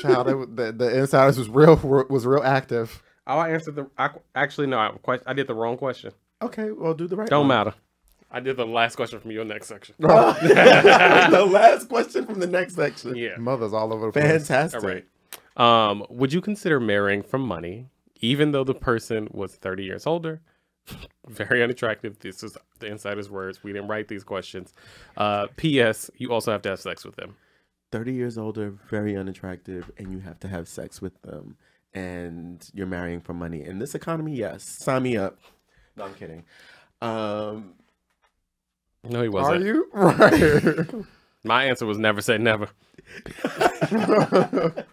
Child, 0.01 0.29
it, 0.29 0.57
the, 0.57 0.73
the 0.73 0.99
insiders 1.01 1.39
was 1.39 1.51
real 1.51 1.77
was 2.09 2.25
real 2.27 2.43
active. 2.43 3.03
Oh, 3.27 3.37
I 3.37 3.51
answered 3.51 3.75
the. 3.75 3.91
I, 3.99 4.09
actually, 4.35 4.69
no, 4.69 4.79
I, 4.79 5.19
I 5.27 5.35
did 5.35 5.47
the 5.47 5.55
wrong 5.55 5.77
question. 5.77 6.13
Okay, 6.43 6.71
well, 6.71 6.95
do 6.95 7.07
the 7.07 7.17
right 7.17 7.29
Don't 7.29 7.41
one. 7.41 7.49
matter. 7.49 7.75
I 8.31 8.41
did 8.41 8.57
the 8.57 8.67
last 8.67 8.97
question 8.97 9.19
from 9.19 9.33
your 9.33 9.45
next 9.45 9.67
section. 9.67 9.95
the 9.99 11.49
last 11.51 11.89
question 11.89 12.27
from 12.27 12.39
the 12.39 12.47
next 12.47 12.75
section. 12.77 13.17
Yeah. 13.17 13.37
Mothers 13.39 13.73
all 13.73 13.93
over 13.93 14.07
the 14.07 14.13
place. 14.13 14.47
Fantastic. 14.47 14.83
All 14.83 14.89
right. 14.89 15.91
Um, 15.91 16.07
would 16.09 16.33
you 16.33 16.41
consider 16.41 16.79
marrying 16.79 17.23
for 17.23 17.39
money, 17.39 17.87
even 18.21 18.53
though 18.53 18.65
the 18.65 18.75
person 18.75 19.29
was 19.33 19.57
30 19.57 19.85
years 19.85 20.07
older? 20.07 20.41
Very 21.29 21.63
unattractive. 21.63 22.19
This 22.21 22.43
is 22.43 22.57
the 22.79 22.87
insider's 22.87 23.29
words. 23.29 23.65
We 23.65 23.73
didn't 23.73 23.89
write 23.89 24.09
these 24.09 24.23
questions. 24.25 24.73
Uh, 25.17 25.49
P.S. 25.57 26.11
You 26.17 26.33
also 26.33 26.53
have 26.53 26.63
to 26.63 26.71
have 26.71 26.81
sex 26.81 27.05
with 27.05 27.17
them. 27.17 27.37
30 27.93 28.13
years 28.15 28.39
older, 28.39 28.71
very 28.89 29.17
unattractive, 29.17 29.91
and 29.99 30.13
you 30.13 30.21
have 30.21 30.39
to 30.41 30.49
have 30.49 30.69
sex 30.69 31.03
with 31.03 31.21
them, 31.23 31.57
and 31.93 32.71
you're 32.73 32.87
marrying 32.87 33.21
for 33.21 33.35
money. 33.35 33.65
In 33.65 33.81
this 33.81 33.97
economy, 33.97 34.37
yes. 34.37 34.63
Sign 34.63 35.03
me 35.03 35.17
up. 35.17 35.39
No, 36.01 36.07
I'm 36.07 36.15
kidding. 36.15 36.45
Um, 37.03 37.75
No, 39.05 39.23
he 39.23 39.29
wasn't. 39.29 39.63
Are 39.63 39.67
you 39.67 39.87
right? 39.93 41.07
My 41.45 41.65
answer 41.65 41.85
was 41.85 41.99
never 41.99 42.23
say 42.23 42.39
never. 42.39 42.71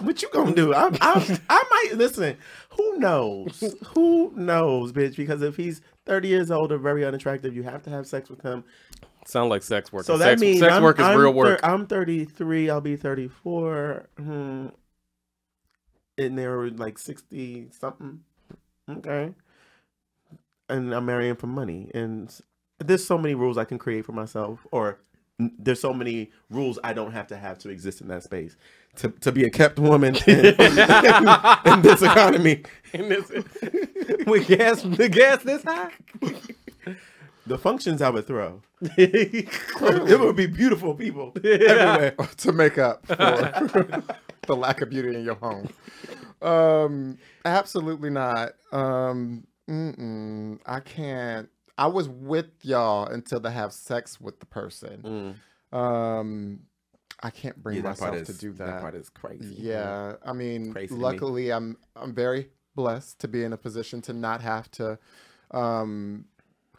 what 0.00 0.22
you 0.22 0.28
gonna 0.32 0.54
do? 0.54 0.72
I, 0.72 0.90
I, 1.00 1.38
I 1.50 1.64
might 1.70 1.98
listen. 1.98 2.36
Who 2.70 2.98
knows? 2.98 3.64
Who 3.94 4.32
knows, 4.36 4.92
bitch? 4.92 5.16
Because 5.16 5.42
if 5.42 5.56
he's 5.56 5.80
30 6.06 6.28
years 6.28 6.50
older, 6.52 6.78
very 6.78 7.04
unattractive, 7.04 7.56
you 7.56 7.64
have 7.64 7.82
to 7.84 7.90
have 7.90 8.06
sex 8.06 8.28
with 8.28 8.42
him. 8.42 8.62
Sound 9.26 9.50
like 9.50 9.64
sex 9.64 9.92
work. 9.92 10.04
So 10.04 10.18
that 10.18 10.24
sex, 10.24 10.40
means 10.40 10.60
sex 10.60 10.72
I'm, 10.72 10.82
work 10.84 11.00
is 11.00 11.04
I'm 11.04 11.18
real 11.18 11.32
work. 11.32 11.58
I'm 11.64 11.86
33. 11.86 12.70
I'll 12.70 12.80
be 12.80 12.96
34. 12.96 14.06
Hmm. 14.16 14.68
And 16.18 16.36
they're 16.36 16.68
like 16.70 16.98
60 16.98 17.68
something. 17.78 18.20
Okay. 18.90 19.32
And 20.68 20.92
I'm 20.94 21.06
marrying 21.06 21.36
for 21.36 21.46
money. 21.46 21.90
And 21.94 22.34
there's 22.78 23.06
so 23.06 23.16
many 23.18 23.34
rules 23.34 23.56
I 23.56 23.64
can 23.64 23.78
create 23.78 24.04
for 24.04 24.12
myself, 24.12 24.66
or 24.72 25.00
there's 25.38 25.80
so 25.80 25.92
many 25.94 26.30
rules 26.50 26.78
I 26.82 26.92
don't 26.92 27.12
have 27.12 27.28
to 27.28 27.36
have 27.36 27.58
to 27.60 27.70
exist 27.70 28.00
in 28.00 28.08
that 28.08 28.22
space. 28.24 28.56
To, 28.96 29.08
to 29.20 29.30
be 29.30 29.44
a 29.44 29.50
kept 29.50 29.78
woman 29.78 30.16
in, 30.26 30.44
in 30.46 31.82
this 31.82 32.02
economy, 32.02 32.64
In 32.92 33.08
this- 33.08 33.30
with 34.26 34.48
gas, 34.48 34.82
the 34.82 35.08
gas 35.10 35.42
this 35.44 35.62
high. 35.62 35.92
the 37.46 37.56
functions 37.58 38.02
I 38.02 38.10
would 38.10 38.26
throw, 38.26 38.60
it 38.96 40.20
would 40.20 40.36
be 40.36 40.46
beautiful 40.46 40.94
people 40.94 41.32
everywhere. 41.36 42.16
to 42.38 42.52
make 42.52 42.78
up 42.78 43.06
for 43.06 44.02
the 44.48 44.56
lack 44.56 44.80
of 44.80 44.90
beauty 44.90 45.14
in 45.14 45.24
your 45.24 45.36
home. 45.36 45.68
Um, 46.42 47.18
absolutely 47.44 48.10
not. 48.10 48.52
Um, 48.72 49.46
mm-mm, 49.68 50.58
I 50.66 50.80
can't. 50.80 51.48
I 51.76 51.86
was 51.86 52.08
with 52.08 52.46
y'all 52.62 53.06
until 53.06 53.38
they 53.40 53.52
have 53.52 53.72
sex 53.72 54.20
with 54.20 54.40
the 54.40 54.46
person. 54.46 55.36
Mm. 55.72 55.78
Um, 55.78 56.60
I 57.22 57.30
can't 57.30 57.60
bring 57.62 57.76
Yeah, 57.76 57.82
myself 57.82 58.10
part 58.14 58.26
to 58.26 58.32
do 58.32 58.52
that. 58.54 58.66
that 58.66 58.80
part 58.80 58.94
is 58.94 59.08
crazy. 59.10 59.54
Yeah, 59.58 60.16
I 60.24 60.32
mean, 60.32 60.72
Crazy 60.72 60.88
to 60.88 60.94
me. 60.94 61.00
luckily, 61.00 61.52
I'm 61.52 61.76
I'm 61.94 62.14
very 62.14 62.48
blessed 62.74 63.20
to 63.20 63.28
be 63.28 63.44
in 63.44 63.52
a 63.52 63.56
position 63.56 64.00
to 64.02 64.12
not 64.12 64.40
have 64.40 64.70
to 64.72 64.98
um, 65.52 66.24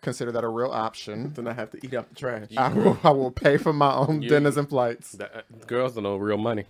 consider 0.01 0.32
that 0.32 0.43
a 0.43 0.47
real 0.47 0.72
option. 0.72 1.32
Then 1.36 1.47
I 1.47 1.53
have 1.53 1.70
to 1.72 1.80
eat 1.86 1.93
out 1.93 2.07
the 2.09 2.15
trash. 2.15 2.47
I 2.57 2.70
will, 2.74 2.97
I 3.03 3.11
will 3.11 3.32
pay 3.32 3.57
for 3.57 3.74
my 3.74 3.93
own 3.93 4.22
You- 4.22 4.30
dinners 4.30 4.55
and 4.57 4.67
flights. 4.70 5.13
That, 5.13 5.36
uh, 5.36 5.41
girls 5.67 5.93
don't 5.95 6.03
know 6.03 6.15
real 6.17 6.38
money. 6.38 6.65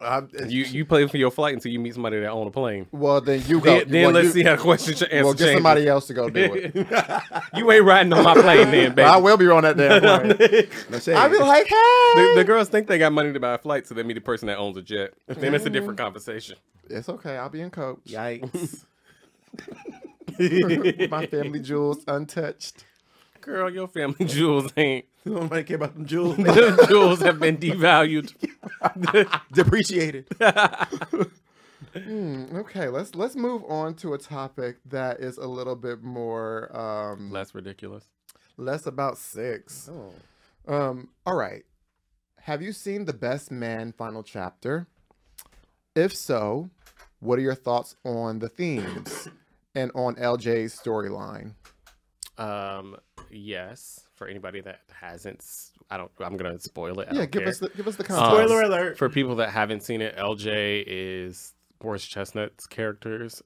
I- 0.00 0.22
You 0.46 0.64
you 0.64 0.84
pay 0.86 1.06
for 1.06 1.18
your 1.18 1.30
flight 1.30 1.52
until 1.54 1.70
you 1.70 1.78
meet 1.78 1.92
somebody 1.94 2.20
that 2.20 2.30
own 2.30 2.46
a 2.46 2.50
plane. 2.50 2.86
well, 2.90 3.20
then 3.20 3.42
you 3.46 3.60
go. 3.60 3.80
Then, 3.80 3.88
then 3.88 4.04
well, 4.04 4.14
let's 4.14 4.26
you, 4.26 4.32
see 4.32 4.42
how 4.44 4.56
questions 4.56 5.02
answer 5.02 5.24
Well, 5.24 5.34
get 5.34 5.38
changes. 5.40 5.54
somebody 5.56 5.88
else 5.88 6.06
to 6.06 6.14
go 6.14 6.30
do 6.30 6.54
it. 6.54 6.74
you 7.54 7.70
ain't 7.70 7.84
riding 7.84 8.12
on 8.12 8.24
my 8.24 8.34
plane 8.34 8.70
then, 8.70 8.94
baby. 8.94 9.02
I 9.02 9.18
will 9.18 9.36
be 9.36 9.48
on 9.48 9.62
that 9.64 9.76
damn 9.76 10.00
plane. 10.00 11.16
I'll 11.16 11.30
be 11.30 11.38
like, 11.38 11.66
hey, 11.66 12.12
the, 12.14 12.32
the 12.36 12.44
girls 12.44 12.68
think 12.68 12.86
they 12.86 12.98
got 12.98 13.12
money 13.12 13.32
to 13.32 13.40
buy 13.40 13.54
a 13.54 13.58
flight, 13.58 13.86
so 13.86 13.94
they 13.94 14.02
meet 14.02 14.14
the 14.14 14.20
person 14.20 14.46
that 14.46 14.56
owns 14.56 14.76
a 14.78 14.82
jet. 14.82 15.12
Then 15.26 15.54
it's 15.54 15.66
a 15.66 15.70
different 15.70 15.98
mm-hmm. 15.98 16.06
conversation. 16.06 16.56
it's 16.88 17.08
okay. 17.08 17.36
I'll 17.36 17.50
be 17.50 17.60
in 17.60 17.70
coach. 17.70 18.00
Yikes. 18.06 18.84
My 21.10 21.26
family 21.26 21.60
jewels 21.60 22.04
untouched. 22.06 22.84
Girl, 23.42 23.70
your 23.70 23.88
family 23.88 24.24
jewels 24.24 24.72
ain't. 24.76 25.06
Nobody 25.24 25.64
care 25.64 25.76
about 25.76 25.94
them 25.94 26.06
jewels. 26.06 26.36
Them 26.38 26.78
jewels 26.88 27.20
have 27.20 27.38
been 27.38 27.58
devalued. 27.58 28.32
Depreciated. 29.52 30.26
Hmm, 31.94 32.44
okay, 32.56 32.88
let's 32.88 33.14
let's 33.14 33.34
move 33.36 33.62
on 33.68 33.94
to 33.96 34.14
a 34.14 34.18
topic 34.18 34.76
that 34.86 35.20
is 35.20 35.36
a 35.38 35.46
little 35.46 35.74
bit 35.76 36.02
more 36.02 36.74
um, 36.76 37.30
Less 37.30 37.54
ridiculous. 37.54 38.04
less 38.56 38.86
about 38.86 39.18
sex. 39.18 39.90
Oh. 39.92 40.14
Um, 40.72 41.08
all 41.26 41.34
right. 41.36 41.64
Have 42.42 42.62
you 42.62 42.72
seen 42.72 43.04
the 43.06 43.12
Best 43.12 43.50
Man 43.50 43.92
final 43.92 44.22
chapter? 44.22 44.86
If 45.96 46.14
so, 46.14 46.70
what 47.18 47.38
are 47.38 47.42
your 47.42 47.54
thoughts 47.54 47.96
on 48.04 48.38
the 48.38 48.48
themes 48.48 49.28
and 49.74 49.90
on 49.94 50.14
LJ's 50.14 50.78
storyline? 50.78 51.54
Um, 52.38 52.96
yes. 53.30 54.00
For 54.20 54.28
anybody 54.28 54.60
that 54.60 54.80
hasn't, 54.92 55.42
I 55.90 55.96
don't. 55.96 56.10
I'm 56.20 56.36
gonna 56.36 56.58
spoil 56.60 57.00
it. 57.00 57.08
I 57.10 57.14
Yeah, 57.14 57.24
give 57.24 57.40
care. 57.40 57.48
us 57.48 57.58
the 57.58 57.70
give 57.70 57.88
us 57.88 57.96
the 57.96 58.02
Um, 58.02 58.08
context. 58.08 58.30
Spoiler 58.50 58.62
alert. 58.64 58.98
For 58.98 59.08
people 59.08 59.36
that 59.36 59.48
haven't 59.48 59.82
seen 59.82 60.02
it, 60.02 60.14
LJ 60.14 60.84
is 60.86 61.54
Morris 61.82 62.06
Chestnut's 62.06 62.66
character's 62.66 63.42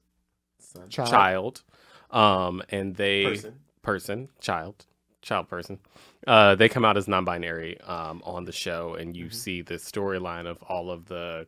Son. 0.59 0.89
Child. 0.89 1.09
child. 1.09 1.63
Um, 2.11 2.61
and 2.67 2.93
they 2.93 3.23
Person. 3.23 3.59
person, 3.83 4.29
child, 4.41 4.85
child 5.21 5.47
person. 5.47 5.79
Uh, 6.27 6.55
they 6.55 6.67
come 6.67 6.83
out 6.83 6.97
as 6.97 7.07
non-binary 7.07 7.79
um, 7.79 8.21
on 8.25 8.43
the 8.43 8.51
show, 8.51 8.95
and 8.95 9.15
you 9.15 9.29
see 9.29 9.61
the 9.61 9.75
storyline 9.75 10.45
of 10.45 10.61
all 10.63 10.91
of 10.91 11.05
the 11.05 11.47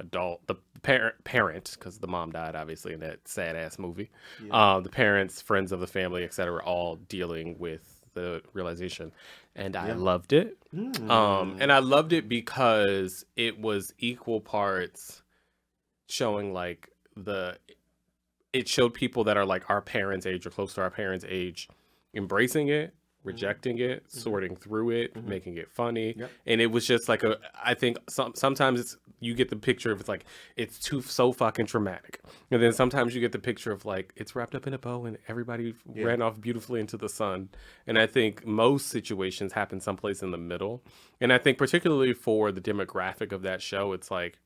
adult, 0.00 0.44
the 0.48 0.56
parent, 0.82 1.14
parent, 1.22 1.76
because 1.78 1.98
the 2.00 2.08
mom 2.08 2.32
died 2.32 2.56
obviously 2.56 2.94
in 2.94 2.98
that 2.98 3.28
sad 3.28 3.54
ass 3.54 3.78
movie. 3.78 4.10
Uh, 4.50 4.80
the 4.80 4.88
parents, 4.88 5.40
friends 5.40 5.70
of 5.70 5.78
the 5.78 5.86
family, 5.86 6.24
etc., 6.24 6.60
all 6.64 6.96
dealing 6.96 7.56
with 7.60 7.92
the 8.16 8.42
realization, 8.54 9.12
and 9.54 9.76
I 9.76 9.88
Yeah. 9.88 9.94
loved 9.94 10.32
it. 10.32 10.56
Mm. 10.74 11.08
Um, 11.10 11.56
and 11.60 11.70
I 11.70 11.78
loved 11.78 12.12
it 12.12 12.28
because 12.28 13.24
it 13.36 13.60
was 13.60 13.94
equal 13.98 14.40
parts 14.40 15.22
showing 16.08 16.52
like 16.52 16.90
the 17.16 17.58
it 18.52 18.68
showed 18.68 18.94
people 18.94 19.24
that 19.24 19.36
are 19.36 19.44
like 19.44 19.68
our 19.68 19.82
parents' 19.82 20.24
age 20.24 20.46
or 20.46 20.50
close 20.50 20.72
to 20.74 20.80
our 20.80 20.90
parents' 20.90 21.24
age 21.28 21.68
embracing 22.14 22.68
it, 22.68 22.94
rejecting 23.26 23.78
it, 23.78 24.04
sorting 24.10 24.56
through 24.56 24.90
it, 24.90 25.14
Mhm. 25.14 25.24
making 25.24 25.56
it 25.58 25.70
funny. 25.70 26.14
Yep. 26.16 26.30
And 26.46 26.60
it 26.60 26.66
was 26.66 26.86
just 26.86 27.08
like 27.08 27.22
a 27.24 27.38
I 27.62 27.74
think 27.74 27.98
some 28.08 28.34
sometimes 28.34 28.80
it's 28.80 28.96
you 29.20 29.34
get 29.34 29.48
the 29.48 29.56
picture 29.56 29.90
of 29.90 30.00
it's 30.00 30.08
like 30.08 30.24
it's 30.56 30.78
too 30.78 31.00
so 31.02 31.32
fucking 31.32 31.66
traumatic. 31.66 32.20
And 32.50 32.62
then 32.62 32.72
sometimes 32.72 33.14
you 33.14 33.20
get 33.20 33.32
the 33.32 33.38
picture 33.38 33.72
of 33.72 33.84
like 33.84 34.12
it's 34.16 34.36
wrapped 34.36 34.54
up 34.54 34.66
in 34.66 34.74
a 34.74 34.78
bow 34.78 35.04
and 35.06 35.18
everybody 35.26 35.74
Yeah. 35.94 36.04
ran 36.04 36.22
off 36.22 36.40
beautifully 36.40 36.80
into 36.80 36.96
the 36.96 37.08
sun. 37.08 37.48
And 37.86 37.98
I 37.98 38.06
think 38.06 38.46
most 38.46 38.86
situations 38.88 39.52
happen 39.54 39.80
someplace 39.80 40.22
in 40.22 40.30
the 40.30 40.38
middle. 40.38 40.82
And 41.20 41.32
I 41.32 41.38
think 41.38 41.58
particularly 41.58 42.12
for 42.12 42.52
the 42.52 42.60
demographic 42.60 43.32
of 43.32 43.42
that 43.42 43.62
show, 43.62 43.92
it's 43.92 44.10
like 44.10 44.38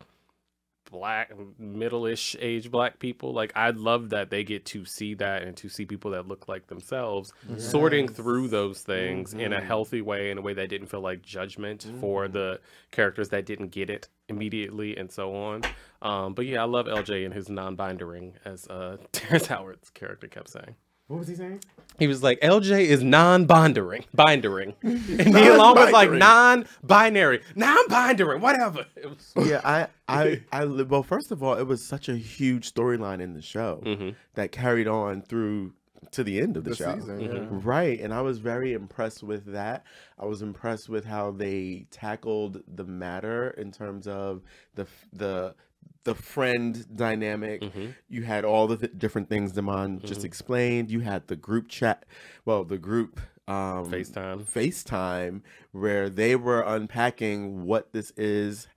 black 0.91 1.33
middle-ish 1.59 2.35
age 2.41 2.71
black 2.71 2.99
people 2.99 3.33
like 3.33 3.53
i 3.55 3.71
love 3.71 4.11
that 4.11 4.31
they 4.31 4.43
get 4.43 4.65
to 4.65 4.85
see 4.85 5.15
that 5.15 5.43
and 5.43 5.57
to 5.57 5.69
see 5.69 5.85
people 5.87 6.11
that 6.11 6.27
look 6.27 6.49
like 6.49 6.67
themselves 6.67 7.33
sorting 7.59 8.09
through 8.09 8.49
those 8.49 8.83
things 8.83 9.33
in 9.33 9.53
a 9.53 9.61
Mhm. 9.61 9.65
healthy 9.65 10.03
way 10.03 10.31
in 10.31 10.39
a 10.39 10.41
way 10.41 10.53
that 10.55 10.69
didn't 10.69 10.89
feel 10.89 11.01
like 11.01 11.23
judgment 11.23 11.87
for 12.01 12.27
Mhm. 12.27 12.33
the 12.33 12.61
characters 12.91 13.29
that 13.31 13.47
didn't 13.47 13.69
get 13.69 13.89
it 13.89 14.09
immediately 14.29 14.97
and 14.97 15.11
so 15.13 15.35
on 15.35 15.63
um 16.03 16.35
but 16.35 16.47
yeah 16.47 16.63
i 16.63 16.65
love 16.67 16.87
lj 16.87 17.25
and 17.25 17.35
his 17.35 17.49
non-bindering 17.49 18.33
as 18.45 18.67
uh 18.69 18.97
terrence 19.13 19.47
howard's 19.47 19.91
character 19.91 20.27
kept 20.27 20.49
saying 20.49 20.75
What 21.11 21.19
was 21.19 21.27
he 21.29 21.35
saying? 21.35 21.61
He 21.99 22.07
was 22.07 22.23
like, 22.23 22.39
LJ 22.41 22.85
is 22.85 23.03
non-bindering, 23.03 24.05
bindering, 24.17 24.75
and 24.83 25.35
Nia 25.35 25.57
Long 25.57 25.75
was 25.75 25.91
like 25.93 26.11
non-binary, 26.13 27.43
non-bindering, 27.57 28.41
whatever. 28.41 28.87
It 28.95 29.07
was, 29.11 29.33
Yeah, 29.49 29.61
I, 29.65 29.89
I, 30.09 30.43
I. 30.53 30.65
Well, 30.67 31.03
first 31.03 31.33
of 31.33 31.43
all, 31.43 31.55
it 31.55 31.65
was 31.67 31.85
such 31.85 32.09
a 32.09 32.17
huge 32.17 32.73
storyline 32.73 33.21
in 33.21 33.35
the 33.35 33.43
show 33.43 33.83
Mhm. 33.85 34.15
that 34.35 34.53
carried 34.53 34.87
on 34.87 35.23
through 35.23 35.73
to 36.13 36.23
the 36.25 36.41
end 36.41 36.57
of 36.57 36.63
the, 36.65 36.71
The 36.71 36.77
show. 36.77 36.95
season, 36.95 37.21
yeah. 37.21 37.47
Right, 37.51 38.01
and 38.01 38.15
I 38.15 38.21
was 38.23 38.39
very 38.39 38.73
impressed 38.73 39.23
with 39.25 39.47
that. 39.53 39.85
I 40.19 40.25
was 40.27 40.43
impressed 40.43 40.89
with 40.89 41.05
how 41.05 41.33
they 41.33 41.87
tackled 41.91 42.63
the 42.73 42.85
matter 42.85 43.51
in 43.59 43.73
terms 43.73 44.07
of 44.07 44.43
the 44.77 44.87
the 45.13 45.55
the 46.05 46.15
friend 46.15 46.87
dynamic. 46.97 47.61
Mhm. 47.63 47.95
You 48.09 48.23
had 48.23 48.45
all 48.45 48.67
the 48.67 48.77
th- 48.79 48.93
different 48.97 49.29
things 49.29 49.53
Damon 49.53 50.01
just 50.01 50.25
explained. 50.25 50.91
You 50.91 51.01
had 51.01 51.27
the 51.29 51.37
group 51.37 51.69
chat, 51.69 52.07
well, 52.45 52.65
the 52.65 52.79
group 52.79 53.21
um, 53.49 53.91
FaceTime. 53.91 54.45
FaceTime 54.45 55.43
where 55.73 56.09
they 56.09 56.37
were 56.37 56.63
unpacking 56.63 57.65
what 57.65 57.93
this 57.93 58.13
is, 58.17 58.69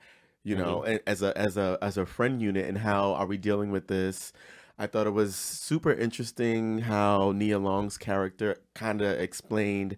you 0.44 0.56
know, 0.56 0.84
a- 0.86 1.08
as 1.08 1.22
a 1.22 1.38
as 1.38 1.58
a 1.58 1.78
as 1.82 1.96
a 1.98 2.06
friend 2.06 2.42
unit 2.42 2.66
and 2.68 2.80
how 2.80 3.14
are 3.14 3.26
we 3.28 3.38
dealing 3.38 3.72
with 3.72 3.88
this. 3.88 4.34
I 4.78 4.88
thought 4.88 5.06
it 5.06 5.12
was 5.14 5.36
super 5.36 5.94
interesting 5.94 6.80
how 6.80 7.32
Nia 7.32 7.60
Long's 7.60 7.98
character 8.00 8.58
kind 8.74 9.02
of 9.02 9.20
explained 9.20 9.96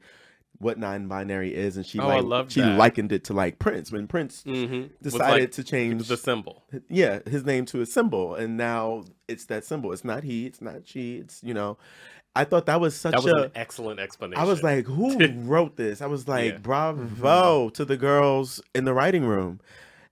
what 0.59 0.77
non-binary 0.77 1.53
is, 1.53 1.77
and 1.77 1.85
she 1.85 1.99
Oh, 1.99 2.07
like 2.07 2.49
she 2.51 2.61
that. 2.61 2.77
likened 2.77 3.11
it 3.11 3.23
to 3.25 3.33
like 3.33 3.59
Prince 3.59 3.91
when 3.91 4.07
Prince 4.07 4.43
Mm-hmm. 4.45 4.87
decided 5.01 5.51
to 5.53 5.63
change 5.63 6.07
the 6.07 6.17
symbol. 6.17 6.63
yeah 6.89 7.19
his 7.27 7.45
name 7.45 7.65
to 7.67 7.81
a 7.81 7.85
symbol, 7.85 8.35
and 8.35 8.57
now 8.57 9.03
it's 9.27 9.45
that 9.45 9.65
symbol. 9.65 9.91
It's 9.91 10.03
not 10.05 10.23
he, 10.23 10.45
it's 10.45 10.61
not 10.61 10.87
she. 10.87 11.17
It's 11.17 11.43
you 11.43 11.53
know, 11.53 11.77
I 12.35 12.43
thought 12.43 12.65
that 12.65 12.79
was 12.81 12.95
such 12.95 13.13
That 13.13 13.23
was 13.23 13.33
a 13.33 13.45
an 13.45 13.51
excellent 13.55 13.99
explanation. 13.99 14.41
I 14.41 14.45
was 14.45 14.63
like, 14.63 14.85
who 14.85 15.27
wrote 15.45 15.77
this? 15.77 16.01
I 16.01 16.07
was 16.07 16.27
like, 16.27 16.53
Yeah. 16.53 16.57
bravo 16.59 17.69
to 17.69 17.85
the 17.85 17.97
girls 17.97 18.61
in 18.73 18.85
the 18.85 18.93
writing 18.93 19.25
room. 19.25 19.59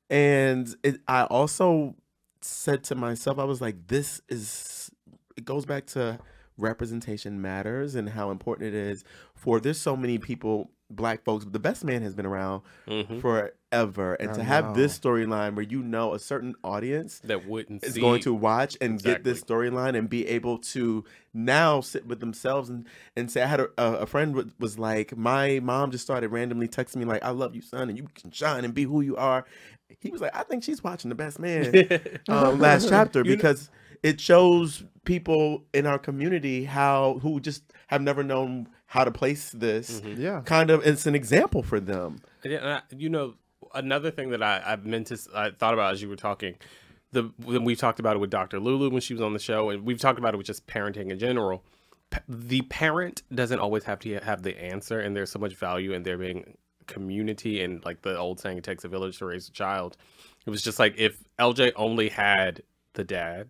And 0.09 0.73
it, 0.83 1.01
I 1.07 1.23
also 1.23 1.95
said 2.41 2.83
to 2.85 2.95
myself, 2.95 3.39
I 3.39 3.45
was 3.45 3.61
like, 3.61 3.87
this 3.87 4.21
is, 4.29 4.91
it 5.35 5.43
goes 5.45 5.65
back 5.65 5.85
to 5.87 6.19
representation 6.63 7.41
matters 7.41 7.93
and 7.95 8.09
how 8.09 8.31
important 8.31 8.67
it 8.67 8.73
is 8.73 9.03
for 9.35 9.59
there's 9.59 9.79
so 9.79 9.95
many 9.95 10.17
people, 10.17 10.71
black 10.89 11.23
folks, 11.23 11.45
the 11.49 11.59
best 11.59 11.83
man 11.83 12.01
has 12.01 12.15
been 12.15 12.25
around 12.25 12.61
Mhm. 12.87 13.19
forever. 13.21 14.13
And 14.15 14.29
I 14.31 14.33
to 14.35 14.43
have 14.43 14.75
this 14.75 14.97
storyline 14.97 15.55
where 15.55 15.65
you 15.65 15.83
know 15.83 16.13
a 16.13 16.19
certain 16.19 16.55
audience 16.63 17.19
that 17.25 17.45
wouldn't 17.47 17.83
is 17.83 17.93
see 17.95 18.01
going 18.01 18.21
to 18.21 18.33
watch 18.33 18.77
and 18.81 19.01
get 19.01 19.23
this 19.23 19.41
storyline 19.43 19.97
and 19.97 20.09
be 20.09 20.27
able 20.27 20.57
to 20.59 21.03
now 21.33 21.81
sit 21.81 22.05
with 22.07 22.19
themselves 22.19 22.69
and, 22.69 22.87
and 23.15 23.29
say, 23.29 23.41
I 23.43 23.47
had 23.47 23.59
a, 23.59 23.69
a 23.77 23.93
a 24.03 24.05
friend 24.05 24.53
was 24.59 24.79
like, 24.79 25.15
my 25.17 25.59
mom 25.61 25.91
just 25.91 26.03
started 26.03 26.29
randomly 26.29 26.67
texting 26.67 26.97
me 26.97 27.05
like, 27.05 27.23
I 27.23 27.29
love 27.31 27.55
you, 27.55 27.61
son, 27.61 27.89
and 27.89 27.97
you 27.97 28.07
can 28.15 28.31
shine 28.31 28.63
and 28.65 28.73
be 28.73 28.83
who 28.83 29.01
you 29.01 29.15
are. 29.17 29.45
He 29.99 30.09
was 30.09 30.21
like, 30.21 30.35
I 30.35 30.43
think 30.43 30.63
she's 30.63 30.83
watching 30.83 31.09
the 31.09 31.15
best 31.15 31.37
man 31.39 31.65
um, 32.29 32.59
last 32.59 32.89
chapter 32.89 33.19
You 33.19 33.31
know- 33.31 33.35
because 33.35 33.69
it 34.03 34.19
shows 34.21 34.83
people 35.05 35.63
in 35.73 35.85
our 35.85 35.97
community 35.99 36.65
how 36.65 37.19
who 37.21 37.39
just 37.39 37.63
have 37.87 38.01
never 38.01 38.23
known 38.23 38.67
how 38.85 39.03
to 39.03 39.11
place 39.11 39.51
this. 39.51 40.01
Mhm. 40.01 40.17
Yeah. 40.19 40.41
Kind 40.41 40.69
of, 40.69 40.85
it's 40.85 41.05
an 41.07 41.15
example 41.15 41.63
for 41.63 41.79
them. 41.79 42.21
Yeah, 42.43 42.81
you 42.95 43.09
know, 43.09 43.35
another 43.73 44.11
thing 44.11 44.29
that 44.29 44.43
I, 44.43 44.61
I 44.65 44.75
meant 44.75 45.07
to, 45.07 45.17
I 45.33 45.49
thought 45.51 45.73
about 45.73 45.93
as 45.93 46.01
you 46.01 46.09
were 46.09 46.15
talking, 46.15 46.55
the 47.11 47.31
when 47.43 47.63
we 47.63 47.75
talked 47.75 47.99
about 47.99 48.15
it 48.15 48.19
with 48.19 48.29
Dr. 48.29 48.59
Lulu 48.59 48.89
when 48.89 49.01
she 49.01 49.13
was 49.13 49.21
on 49.21 49.33
the 49.33 49.39
show, 49.39 49.69
and 49.69 49.83
we've 49.85 49.99
talked 49.99 50.19
about 50.19 50.33
it 50.33 50.37
with 50.37 50.47
just 50.47 50.67
parenting 50.67 51.09
in 51.11 51.19
general. 51.19 51.63
The 52.27 52.61
parent 52.63 53.23
doesn't 53.33 53.59
always 53.59 53.83
have 53.85 53.99
to 53.99 54.19
have 54.19 54.43
the 54.43 54.59
answer, 54.61 54.99
and 54.99 55.15
there's 55.15 55.31
so 55.31 55.39
much 55.39 55.55
value 55.55 55.93
in 55.93 56.03
there 56.03 56.17
being 56.17 56.57
community 56.85 57.63
and 57.63 57.83
like 57.85 58.01
the 58.01 58.17
old 58.17 58.39
saying, 58.39 58.57
"It 58.57 58.63
takes 58.63 58.83
a 58.83 58.87
village 58.87 59.17
to 59.19 59.25
raise 59.25 59.47
a 59.47 59.51
child." 59.51 59.97
It 60.45 60.49
was 60.49 60.61
just 60.61 60.77
like 60.79 60.95
if 60.97 61.23
LJ 61.39 61.71
only 61.75 62.09
had 62.09 62.61
the 62.93 63.03
dad, 63.03 63.49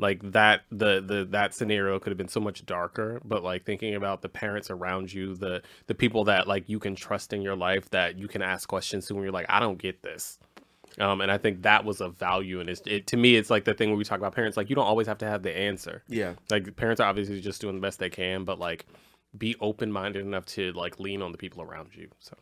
like 0.00 0.20
that 0.32 0.62
the 0.70 1.00
the 1.00 1.26
that 1.30 1.54
scenario 1.54 1.98
could 1.98 2.10
have 2.10 2.18
been 2.18 2.28
so 2.28 2.40
much 2.40 2.64
darker 2.66 3.20
but 3.24 3.42
like 3.44 3.64
thinking 3.64 3.94
about 3.94 4.22
the 4.22 4.28
parents 4.28 4.70
around 4.70 5.12
you 5.12 5.34
the 5.34 5.62
the 5.86 5.94
people 5.94 6.24
that 6.24 6.48
like 6.48 6.68
you 6.68 6.78
can 6.78 6.94
trust 6.94 7.32
in 7.32 7.42
your 7.42 7.54
life 7.56 7.88
that 7.90 8.18
you 8.18 8.26
can 8.26 8.42
ask 8.42 8.68
questions 8.68 9.06
to 9.06 9.14
when 9.14 9.22
you're 9.22 9.32
like 9.32 9.46
i 9.48 9.60
don't 9.60 9.78
get 9.78 10.02
this 10.02 10.38
um 10.98 11.20
and 11.20 11.30
i 11.30 11.38
think 11.38 11.62
that 11.62 11.84
was 11.84 12.00
a 12.00 12.08
value 12.08 12.60
and 12.60 12.68
it's 12.68 12.82
it 12.86 13.06
to 13.06 13.16
me 13.16 13.36
it's 13.36 13.50
like 13.50 13.64
the 13.64 13.74
thing 13.74 13.88
where 13.90 13.96
we 13.98 14.04
talk 14.04 14.18
about 14.18 14.34
parents 14.34 14.56
like 14.56 14.68
you 14.70 14.74
don't 14.76 14.86
always 14.86 15.06
have 15.06 15.18
to 15.18 15.26
have 15.26 15.42
the 15.42 15.56
answer 15.56 16.02
Yeah. 16.08 16.34
like 16.50 16.74
parents 16.76 17.00
are 17.00 17.08
obviously 17.08 17.40
just 17.40 17.60
doing 17.60 17.74
the 17.76 17.80
best 17.80 17.98
they 17.98 18.10
can 18.10 18.44
but 18.44 18.58
like 18.58 18.86
be 19.38 19.54
open-minded 19.60 20.22
enough 20.24 20.46
to 20.46 20.72
like 20.72 20.98
lean 20.98 21.22
on 21.22 21.30
the 21.32 21.38
people 21.38 21.62
around 21.62 21.90
you 21.94 22.08
so 22.18 22.34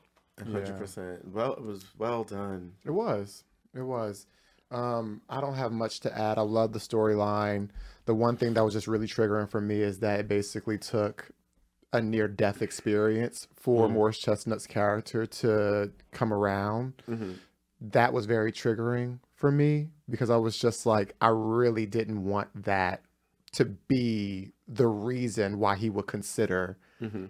hundred 0.52 0.78
percent. 0.78 1.26
Well, 1.32 1.54
it 1.54 1.62
was 1.62 1.84
well 1.98 2.22
done. 2.22 2.74
It 2.84 2.92
was. 2.92 3.42
It 3.74 3.82
was. 3.82 4.26
Um, 4.70 5.22
I 5.28 5.40
don't 5.40 5.54
have 5.54 5.72
much 5.72 6.00
to 6.00 6.16
add. 6.18 6.38
I 6.38 6.42
love 6.42 6.72
the 6.72 6.78
storyline. 6.78 7.68
The 8.04 8.14
one 8.14 8.36
thing 8.36 8.54
that 8.54 8.64
was 8.64 8.74
just 8.74 8.86
really 8.88 9.06
triggering 9.06 9.48
for 9.50 9.60
me 9.60 9.80
is 9.80 10.00
that 10.00 10.20
it 10.20 10.28
basically 10.28 10.78
took 10.78 11.30
a 11.92 12.02
near 12.02 12.28
death 12.28 12.60
experience 12.60 13.48
for 13.54 13.88
Mhm. 13.88 13.92
Morris 13.92 14.18
Chestnut's 14.18 14.66
character 14.66 15.24
to 15.26 15.90
come 16.12 16.32
around. 16.32 17.02
hmm 17.06 17.32
That 17.80 18.12
was 18.12 18.26
very 18.26 18.50
triggering 18.52 19.20
for 19.36 19.50
me 19.52 19.90
because 20.10 20.30
I 20.30 20.36
was 20.36 20.58
just 20.58 20.84
like, 20.84 21.14
I 21.20 21.28
really 21.28 21.86
didn't 21.86 22.24
want 22.24 22.64
that 22.64 23.02
to 23.52 23.64
be 23.64 24.52
the 24.66 24.86
reason 24.88 25.58
why 25.58 25.76
he 25.76 25.88
would 25.88 26.06
consider 26.06 26.76
hmm 26.98 27.26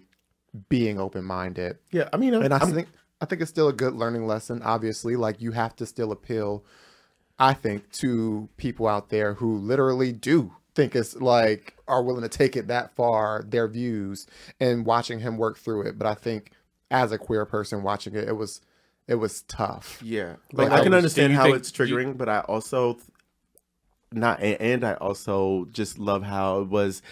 being 0.71 0.99
open 0.99 1.25
minded. 1.25 1.79
Yeah, 1.93 2.09
I 2.13 2.17
mean, 2.17 2.35
and 2.35 2.53
I 2.53 2.59
I'm- 2.59 2.73
think 2.73 2.89
I 3.21 3.27
think 3.27 3.43
it's 3.43 3.51
still 3.51 3.69
a 3.69 3.73
good 3.73 3.95
learning 3.95 4.27
lesson. 4.27 4.63
Obviously, 4.63 5.15
like 5.17 5.41
you 5.43 5.53
have 5.53 5.77
to 5.77 5.87
still 5.87 6.11
appeal, 6.13 6.65
I 7.39 7.55
think, 7.55 7.91
to 7.93 8.49
people 8.57 8.87
out 8.89 9.11
there 9.11 9.35
who 9.35 9.57
literally 9.57 10.13
do 10.13 10.53
think 10.75 10.95
it's 10.97 11.17
like 11.17 11.77
are 11.89 12.03
willing 12.03 12.23
to 12.23 12.29
take 12.29 12.57
it 12.57 12.69
that 12.69 12.95
far, 12.95 13.45
their 13.47 13.67
views, 13.69 14.27
and 14.61 14.85
watching 14.85 15.21
him 15.21 15.37
work 15.39 15.59
through 15.59 15.83
it. 15.83 15.99
But 15.99 16.07
I 16.07 16.15
think 16.15 16.53
as 16.91 17.13
a 17.13 17.19
queer 17.19 17.45
person 17.45 17.83
watching 17.83 18.15
it, 18.15 18.29
it 18.29 18.37
was 18.37 18.61
it 19.07 19.15
was 19.17 19.43
tough. 19.43 20.01
Yeah, 20.03 20.37
Like, 20.53 20.69
like 20.69 20.73
I 20.73 20.81
I 20.81 20.83
can 20.83 20.93
was- 20.93 20.99
understand 20.99 21.33
how 21.33 21.45
think- 21.45 21.57
it's 21.57 21.71
triggering, 21.73 22.17
but 22.19 22.29
I 22.29 22.41
also 22.41 22.95
th- 22.95 23.05
not, 24.13 24.41
a- 24.41 24.61
and 24.63 24.85
I 24.85 24.95
also 24.95 25.67
just 25.73 25.99
love 25.99 26.23
how 26.23 26.61
it 26.63 26.69
was. 26.69 27.03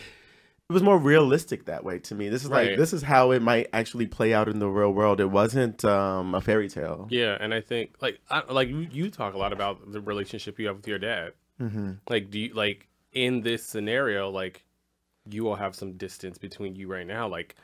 It 0.68 0.72
was 0.72 0.82
more 0.82 0.98
realistic 0.98 1.66
that 1.66 1.84
way 1.84 2.00
to 2.00 2.14
me. 2.16 2.28
This 2.28 2.42
is 2.42 2.50
like 2.50 2.68
Right. 2.70 2.76
this 2.78 2.92
is 2.92 3.02
how 3.02 3.30
it 3.30 3.40
might 3.40 3.68
actually 3.72 4.06
play 4.08 4.34
out 4.34 4.48
in 4.48 4.58
the 4.58 4.68
real 4.68 4.92
world. 4.92 5.20
It 5.20 5.30
wasn't 5.30 5.84
um, 5.84 6.34
a 6.34 6.40
fairy 6.40 6.68
tale. 6.68 7.06
yeah 7.10 7.36
and 7.40 7.54
i 7.54 7.60
think 7.60 7.94
like 8.00 8.18
I, 8.30 8.42
like 8.52 8.68
you, 8.68 8.88
you 8.90 9.10
talk 9.10 9.34
a 9.34 9.38
lot 9.38 9.52
about 9.52 9.92
the 9.92 10.00
relationship 10.00 10.58
you 10.58 10.66
have 10.66 10.76
with 10.76 10.88
your 10.88 10.98
dad 10.98 11.32
Mm-hmm. 11.60 11.92
like 12.10 12.30
do 12.30 12.38
you 12.38 12.52
like 12.52 12.86
in 13.12 13.40
this 13.40 13.64
scenario 13.64 14.28
like 14.28 14.64
you 15.30 15.48
all 15.48 15.54
have 15.54 15.74
some 15.74 15.92
distance 15.94 16.36
between 16.36 16.76
you 16.76 16.86
right 16.86 17.06
now 17.06 17.26
like 17.28 17.54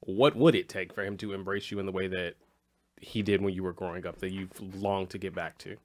what 0.00 0.36
would 0.36 0.54
it 0.54 0.68
take 0.68 0.92
for 0.92 1.02
him 1.02 1.16
to 1.18 1.32
embrace 1.32 1.70
you 1.70 1.78
in 1.78 1.86
the 1.86 1.92
way 1.92 2.08
that 2.08 2.34
he 3.00 3.22
did 3.22 3.40
when 3.40 3.54
you 3.54 3.62
were 3.62 3.72
growing 3.72 4.06
up 4.06 4.18
that 4.18 4.32
you've 4.32 4.52
longed 4.82 5.08
to 5.10 5.18
get 5.18 5.34
back 5.34 5.56
to 5.58 5.76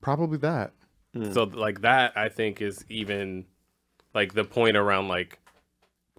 Probably 0.00 0.38
that. 0.38 0.72
Mm. 1.16 1.32
so 1.34 1.42
like 1.44 1.80
that 1.80 2.12
i 2.16 2.28
think 2.28 2.60
is 2.62 2.84
even 2.88 3.46
like 4.14 4.34
the 4.34 4.44
point 4.44 4.76
around 4.76 5.08
like 5.08 5.38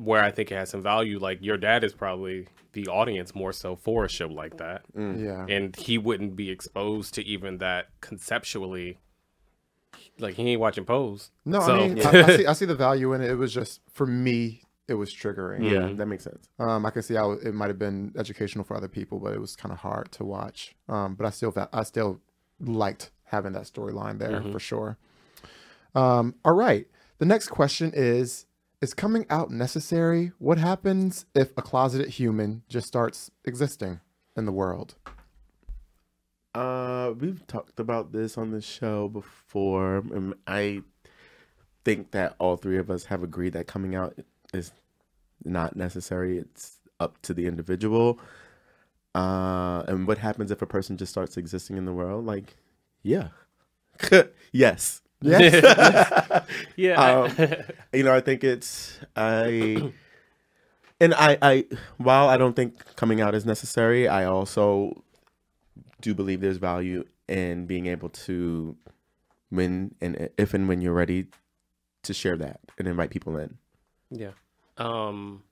where 0.03 0.23
i 0.23 0.31
think 0.31 0.51
it 0.51 0.55
has 0.55 0.69
some 0.69 0.81
value 0.81 1.19
like 1.19 1.39
your 1.41 1.57
dad 1.57 1.83
is 1.83 1.93
probably 1.93 2.47
the 2.73 2.87
audience 2.87 3.33
more 3.35 3.53
so 3.53 3.75
for 3.75 4.03
a 4.05 4.09
show 4.09 4.27
like 4.27 4.57
that 4.57 4.81
Mm. 4.95 5.23
Yeah. 5.23 5.45
and 5.55 5.75
he 5.75 5.97
wouldn't 5.97 6.35
be 6.35 6.49
exposed 6.49 7.13
to 7.15 7.23
even 7.25 7.59
that 7.59 7.89
conceptually 8.01 8.97
like 10.19 10.35
he 10.35 10.49
ain't 10.49 10.59
watching 10.61 10.85
pose 10.85 11.31
No, 11.45 11.59
So- 11.61 11.75
I 11.75 11.87
mean, 11.87 12.05
I, 12.05 12.09
I 12.23 12.37
see 12.37 12.45
I 12.51 12.53
see 12.53 12.65
the 12.65 12.75
value 12.75 13.13
in 13.13 13.21
it. 13.21 13.29
It 13.31 13.35
was 13.35 13.53
just 13.53 13.81
for 13.91 14.05
me, 14.07 14.61
it 14.87 14.95
was 14.95 15.13
triggering. 15.13 15.63
Yeah, 15.63 15.81
Mhm. 15.87 15.97
that 15.97 16.05
makes 16.07 16.23
sense. 16.23 16.49
Um, 16.59 16.85
I 16.85 16.89
can 16.91 17.01
see 17.03 17.13
how 17.15 17.31
it 17.31 17.53
might 17.53 17.67
have 17.67 17.79
been 17.79 18.11
educational 18.17 18.63
for 18.63 18.75
other 18.75 18.87
people, 18.87 19.19
but 19.19 19.33
it 19.33 19.39
was 19.39 19.55
kind 19.55 19.71
of 19.71 19.79
hard 19.79 20.11
to 20.13 20.23
watch. 20.25 20.75
Um, 20.89 21.15
but 21.15 21.25
I 21.25 21.29
still, 21.29 21.51
fa- 21.51 21.69
I 21.73 21.83
still 21.83 22.19
liked 22.59 23.11
having 23.25 23.53
that 23.53 23.63
storyline 23.63 24.19
there 24.19 24.41
Mhm. 24.41 24.51
for 24.51 24.59
sure. 24.59 24.97
Um, 25.95 26.35
all 26.43 26.53
right. 26.53 26.87
The 27.19 27.25
next 27.25 27.47
question 27.49 27.91
is: 27.95 28.45
Is 28.83 28.93
coming 28.93 29.25
out 29.29 29.49
necessary? 29.49 30.33
What 30.39 30.57
happens 30.57 31.25
if 31.33 31.51
a 31.55 31.61
closeted 31.61 32.09
human 32.09 32.63
just 32.67 32.85
starts 32.85 33.31
existing 33.45 34.01
in 34.35 34.43
the 34.43 34.51
world? 34.51 34.95
Uh, 36.53 37.13
we've 37.17 37.47
talked 37.47 37.79
about 37.79 38.11
this 38.11 38.37
on 38.37 38.51
the 38.51 38.59
show 38.59 39.07
before, 39.07 39.99
and 39.99 40.33
I 40.47 40.81
think 41.85 42.11
that 42.11 42.35
all 42.39 42.57
three 42.57 42.77
of 42.77 42.91
us 42.91 43.05
have 43.05 43.23
agreed 43.23 43.53
that 43.53 43.67
coming 43.67 43.95
out 43.95 44.19
is 44.53 44.73
not 45.45 45.77
necessary. 45.77 46.37
It's 46.37 46.79
up 46.99 47.21
to 47.21 47.33
the 47.33 47.45
individual. 47.45 48.19
Uh, 49.15 49.83
and 49.87 50.05
what 50.05 50.17
happens 50.17 50.51
if 50.51 50.61
a 50.61 50.67
person 50.67 50.97
just 50.97 51.13
starts 51.13 51.37
existing 51.37 51.77
in 51.77 51.85
the 51.85 51.93
world? 51.93 52.25
Like, 52.25 52.57
yeah, 53.01 53.29
yes, 54.51 55.01
Yes. 55.23 56.45
yeah 56.75 56.95
Um, 56.95 57.31
you 57.93 58.03
know, 58.03 58.13
I 58.13 58.21
think 58.21 58.43
it's 58.43 58.99
I 59.15 59.91
and 60.99 61.13
I, 61.15 61.37
I, 61.41 61.65
while 61.97 62.29
I 62.29 62.37
don't 62.37 62.55
think 62.55 62.95
coming 62.95 63.19
out 63.19 63.35
is 63.35 63.45
necessary, 63.45 64.07
I 64.07 64.25
also 64.25 65.03
do 66.01 66.13
believe 66.13 66.39
there's 66.39 66.57
value 66.57 67.03
in 67.27 67.65
being 67.65 67.87
able 67.87 68.09
to, 68.09 68.77
when 69.49 69.95
and 70.01 70.29
if 70.37 70.53
and 70.53 70.67
when 70.67 70.81
you're 70.81 70.93
ready, 70.93 71.27
to 72.03 72.13
share 72.13 72.37
that 72.37 72.59
and 72.77 72.87
invite 72.87 73.09
people 73.09 73.37
in. 73.37 73.57
Yeah. 74.11 74.31
Um 74.77 75.43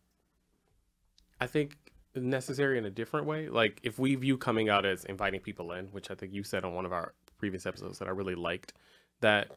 I 1.40 1.48
think 1.48 1.78
necessary 2.16 2.78
in 2.78 2.86
a 2.86 2.90
different 2.90 3.26
way. 3.26 3.50
Like 3.50 3.80
if 3.84 3.98
we 3.98 4.16
view 4.16 4.38
coming 4.38 4.70
out 4.70 4.86
as 4.86 5.06
inviting 5.06 5.40
people 5.40 5.72
in, 5.72 5.88
which 5.88 6.12
I 6.12 6.16
think 6.16 6.34
you 6.34 6.44
said 6.44 6.64
on 6.64 6.74
one 6.74 6.86
of 6.86 6.94
our 6.94 7.14
previous 7.38 7.66
episodes 7.66 8.00
that 8.00 8.08
I 8.08 8.12
really 8.12 8.36
liked 8.36 8.74
that 9.22 9.52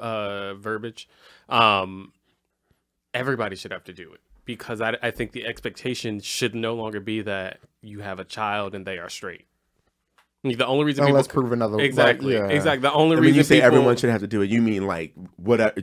uh 0.00 0.54
verbiage. 0.54 1.08
Um 1.48 2.12
everybody 3.12 3.56
should 3.56 3.72
have 3.72 3.84
to 3.84 3.92
do 3.92 4.12
it 4.12 4.20
because 4.44 4.80
I, 4.80 4.96
I 5.02 5.10
think 5.10 5.32
the 5.32 5.44
expectation 5.46 6.20
should 6.20 6.54
no 6.54 6.74
longer 6.74 7.00
be 7.00 7.22
that 7.22 7.58
you 7.82 8.00
have 8.00 8.20
a 8.20 8.24
child 8.24 8.74
and 8.74 8.86
they 8.86 8.98
are 8.98 9.08
straight. 9.08 9.46
The 10.42 10.66
only 10.66 10.84
reason 10.84 11.04
Unless 11.04 11.26
people 11.26 11.42
prove 11.42 11.52
another. 11.52 11.80
exactly 11.80 12.38
like, 12.38 12.50
yeah. 12.50 12.56
exactly 12.56 12.80
the 12.80 12.92
only 12.94 13.16
And 13.16 13.20
reason 13.22 13.32
when 13.32 13.34
you 13.38 13.42
say 13.44 13.54
people, 13.56 13.66
everyone 13.66 13.96
should 13.96 14.08
have 14.10 14.22
to 14.22 14.26
do 14.26 14.40
it, 14.40 14.48
you 14.48 14.62
mean 14.62 14.86
like 14.86 15.12
whatever, 15.36 15.74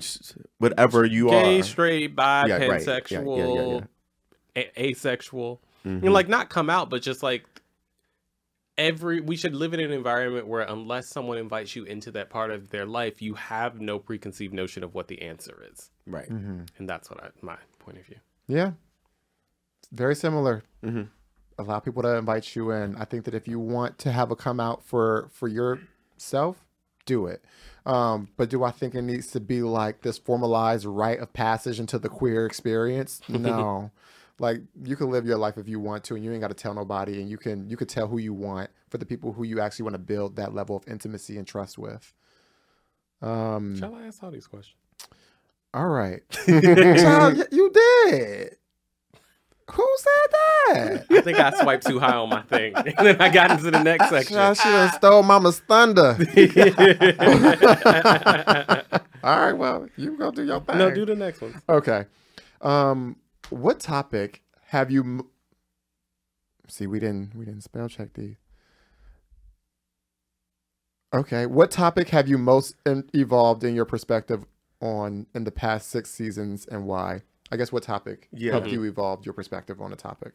whatever 0.58 1.06
you 1.06 1.28
are. 1.30 1.44
gay, 1.44 1.60
are. 1.60 1.64
straight, 1.64 2.16
bi, 2.16 2.48
Yeah, 2.48 2.66
right. 2.66 2.86
Yeah, 2.88 3.00
yeah, 3.12 3.20
yeah, 3.20 3.22
pansexual, 3.22 3.82
yeah. 4.56 4.62
A- 4.64 4.82
asexual. 4.90 5.62
Mhm. 5.86 6.02
You 6.02 6.10
know, 6.10 6.12
like 6.12 6.28
not 6.28 6.50
come 6.50 6.70
out, 6.72 6.90
but 6.90 7.04
just 7.04 7.22
like 7.22 7.46
every 8.78 9.22
we 9.22 9.36
should 9.36 9.56
live 9.56 9.74
in 9.74 9.80
an 9.80 9.92
environment 9.92 10.48
where 10.48 10.62
unless 10.62 11.08
someone 11.08 11.38
invites 11.38 11.76
you 11.76 11.84
into 11.84 12.12
that 12.12 12.30
part 12.30 12.52
of 12.52 12.70
their 12.70 12.86
life, 12.86 13.22
you 13.22 13.34
have 13.36 13.80
no 13.82 14.00
preconceived 14.00 14.54
notion 14.54 14.84
of 14.84 14.94
what 14.94 15.08
the 15.08 15.22
answer 15.22 15.66
is, 15.72 15.90
right. 16.06 16.30
Mhm. 16.30 16.68
and 16.78 16.88
that's 16.90 17.10
what 17.10 17.24
I, 17.24 17.30
my 17.42 17.58
point 17.80 17.98
of 17.98 18.06
view. 18.06 18.18
Yeah. 18.48 18.72
Very 19.92 20.16
similar. 20.16 20.64
hmm 20.84 21.04
allow 21.60 21.80
people 21.80 22.04
to 22.04 22.16
invite 22.16 22.56
you 22.56 22.70
in. 22.70 22.96
I 22.98 23.06
think 23.06 23.26
that 23.26 23.34
if 23.34 23.48
you 23.48 23.60
want 23.60 23.98
to 23.98 24.12
have 24.12 24.30
a 24.30 24.36
come 24.36 24.60
out 24.60 24.84
for 24.86 25.28
for 25.32 25.48
yourself, 25.48 26.64
do 27.08 27.26
it. 27.26 27.44
Um, 27.84 28.28
but 28.38 28.50
do 28.52 28.64
I 28.64 28.70
think 28.70 28.94
it 28.94 29.02
needs 29.02 29.32
to 29.32 29.40
be 29.40 29.64
like 29.64 30.02
this 30.04 30.20
formalized 30.20 30.86
rite 30.86 31.18
of 31.20 31.34
passage 31.34 31.80
into 31.80 31.98
the 31.98 32.10
queer 32.10 32.46
experience? 32.46 33.22
No. 33.30 33.90
Like 34.40 34.62
you 34.84 34.96
can 34.96 35.10
live 35.10 35.26
your 35.26 35.38
life 35.38 35.58
if 35.58 35.68
you 35.68 35.80
want 35.80 36.04
to, 36.06 36.16
and 36.16 36.24
you 36.24 36.32
ain't 36.32 36.42
got 36.42 36.50
to 36.50 36.54
tell 36.54 36.74
nobody, 36.74 37.22
and 37.22 37.30
you 37.30 37.38
can 37.38 37.70
you 37.70 37.78
could 37.78 37.90
tell 37.90 38.08
who 38.08 38.18
you 38.18 38.34
want 38.34 38.70
for 38.90 38.98
the 38.98 39.06
people 39.06 39.34
who 39.34 39.44
you 39.44 39.60
actually 39.60 39.84
want 39.84 39.96
to 39.96 40.00
build 40.00 40.36
that 40.36 40.54
level 40.54 40.76
of 40.76 40.88
intimacy 40.88 41.38
and 41.38 41.48
trust 41.48 41.78
with. 41.78 42.14
Um. 43.22 43.78
Shall 43.78 43.96
I 43.96 44.04
ask 44.08 44.22
all 44.24 44.32
these 44.32 44.48
questions? 44.48 44.78
All 45.74 45.88
right. 45.88 46.22
Child, 46.48 47.44
you 47.52 47.72
did. 47.72 48.56
Who 49.72 49.88
said 49.98 50.32
that? 50.32 51.06
I 51.12 51.22
think 51.22 51.40
I 51.40 51.52
swiped 51.62 51.86
too 51.86 52.00
high 52.00 52.16
on 52.16 52.30
my 52.30 52.42
thing, 52.44 52.74
and 52.76 52.96
then 53.06 53.22
I 53.22 53.30
got 53.30 53.52
into 53.52 53.70
the 53.70 53.84
next 53.84 54.10
section. 54.10 54.38
I 54.38 54.54
should 54.54 54.66
have 54.72 54.94
stole 54.94 55.24
Mama's 55.24 55.60
thunder. 55.60 56.16
All 59.24 59.40
right, 59.40 59.54
well, 59.54 59.88
you 59.98 60.18
go 60.18 60.32
do 60.32 60.46
your 60.46 60.62
thing. 60.62 60.78
no, 60.78 60.90
do 60.90 61.06
the 61.06 61.16
next 61.16 61.42
one. 61.42 61.62
Okay. 61.68 62.06
Um, 62.62 63.18
what 63.50 63.80
topic 63.80 64.44
have 64.68 64.92
you? 64.92 65.02
m- 65.04 65.28
See, 66.68 66.88
we 66.88 67.00
didn't 67.00 67.36
we 67.36 67.46
didn't 67.46 67.64
spell 67.64 67.88
check 67.88 68.14
these. 68.14 68.36
Okay, 71.14 71.46
what 71.46 71.72
topic 71.72 72.10
have 72.10 72.28
you 72.28 72.38
most 72.38 72.76
in- 72.86 73.10
evolved 73.14 73.64
in 73.64 73.74
your 73.76 73.86
perspective 73.86 74.44
on 74.82 75.26
in 75.34 75.46
the 75.46 75.52
past 75.52 75.90
six 75.90 76.10
seasons, 76.12 76.66
and 76.68 76.86
why? 76.86 77.22
I 77.50 77.56
guess 77.56 77.72
what 77.72 77.84
topic 77.84 78.28
Yeah. 78.34 78.52
helped 78.52 78.68
you 78.74 78.84
evolve 78.84 79.26
your 79.26 79.34
perspective 79.34 79.80
on 79.82 79.94
a 79.94 79.96
topic 79.96 80.34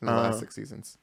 in 0.00 0.06
the 0.08 0.14
last 0.14 0.36
Uh, 0.36 0.40
six 0.40 0.54
seasons? 0.54 0.96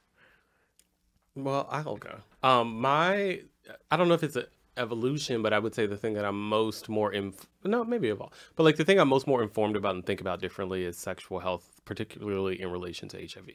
Well, 1.36 1.66
I'll 1.70 1.96
go. 1.96 2.18
Um, 2.42 2.80
my 2.80 3.42
I 3.90 3.96
don't 3.96 4.08
know 4.08 4.14
if 4.14 4.24
it's 4.24 4.34
an 4.36 4.46
evolution, 4.76 5.42
but 5.42 5.52
I 5.52 5.58
would 5.58 5.74
say 5.74 5.86
the 5.86 5.96
thing 5.96 6.14
that 6.14 6.24
I'm 6.24 6.48
most 6.48 6.88
more 6.88 7.12
inf- 7.12 7.46
no 7.64 7.84
maybe 7.84 8.08
of 8.08 8.20
all, 8.20 8.32
but 8.56 8.64
like 8.64 8.76
the 8.76 8.84
thing 8.84 8.98
I'm 8.98 9.08
most 9.08 9.26
more 9.26 9.42
informed 9.42 9.76
about 9.76 9.94
and 9.94 10.04
think 10.04 10.20
about 10.20 10.40
differently 10.40 10.84
is 10.84 10.96
sexual 10.96 11.40
health, 11.40 11.80
particularly 11.84 12.60
in 12.60 12.70
relation 12.70 13.08
to 13.10 13.18
HIV. 13.18 13.50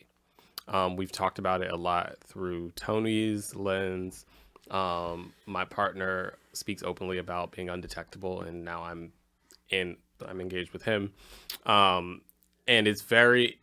Um, 0.68 0.96
we've 0.96 1.12
talked 1.12 1.40
about 1.40 1.62
it 1.62 1.72
a 1.72 1.76
lot 1.76 2.18
through 2.26 2.72
Tony's 2.72 3.56
lens. 3.56 4.26
Um, 4.70 5.34
my 5.46 5.64
partner 5.66 6.34
speaks 6.54 6.84
openly 6.84 7.18
about 7.20 7.52
being 7.52 7.70
undetectable, 7.70 8.42
and 8.42 8.66
now 8.66 8.84
I'm 8.84 9.14
in 9.70 9.98
I'm 10.26 10.42
engaged 10.42 10.72
with 10.72 10.84
him. 10.84 11.14
Um, 11.66 12.22
and 12.68 12.88
it's 12.88 13.02
very 13.02 13.60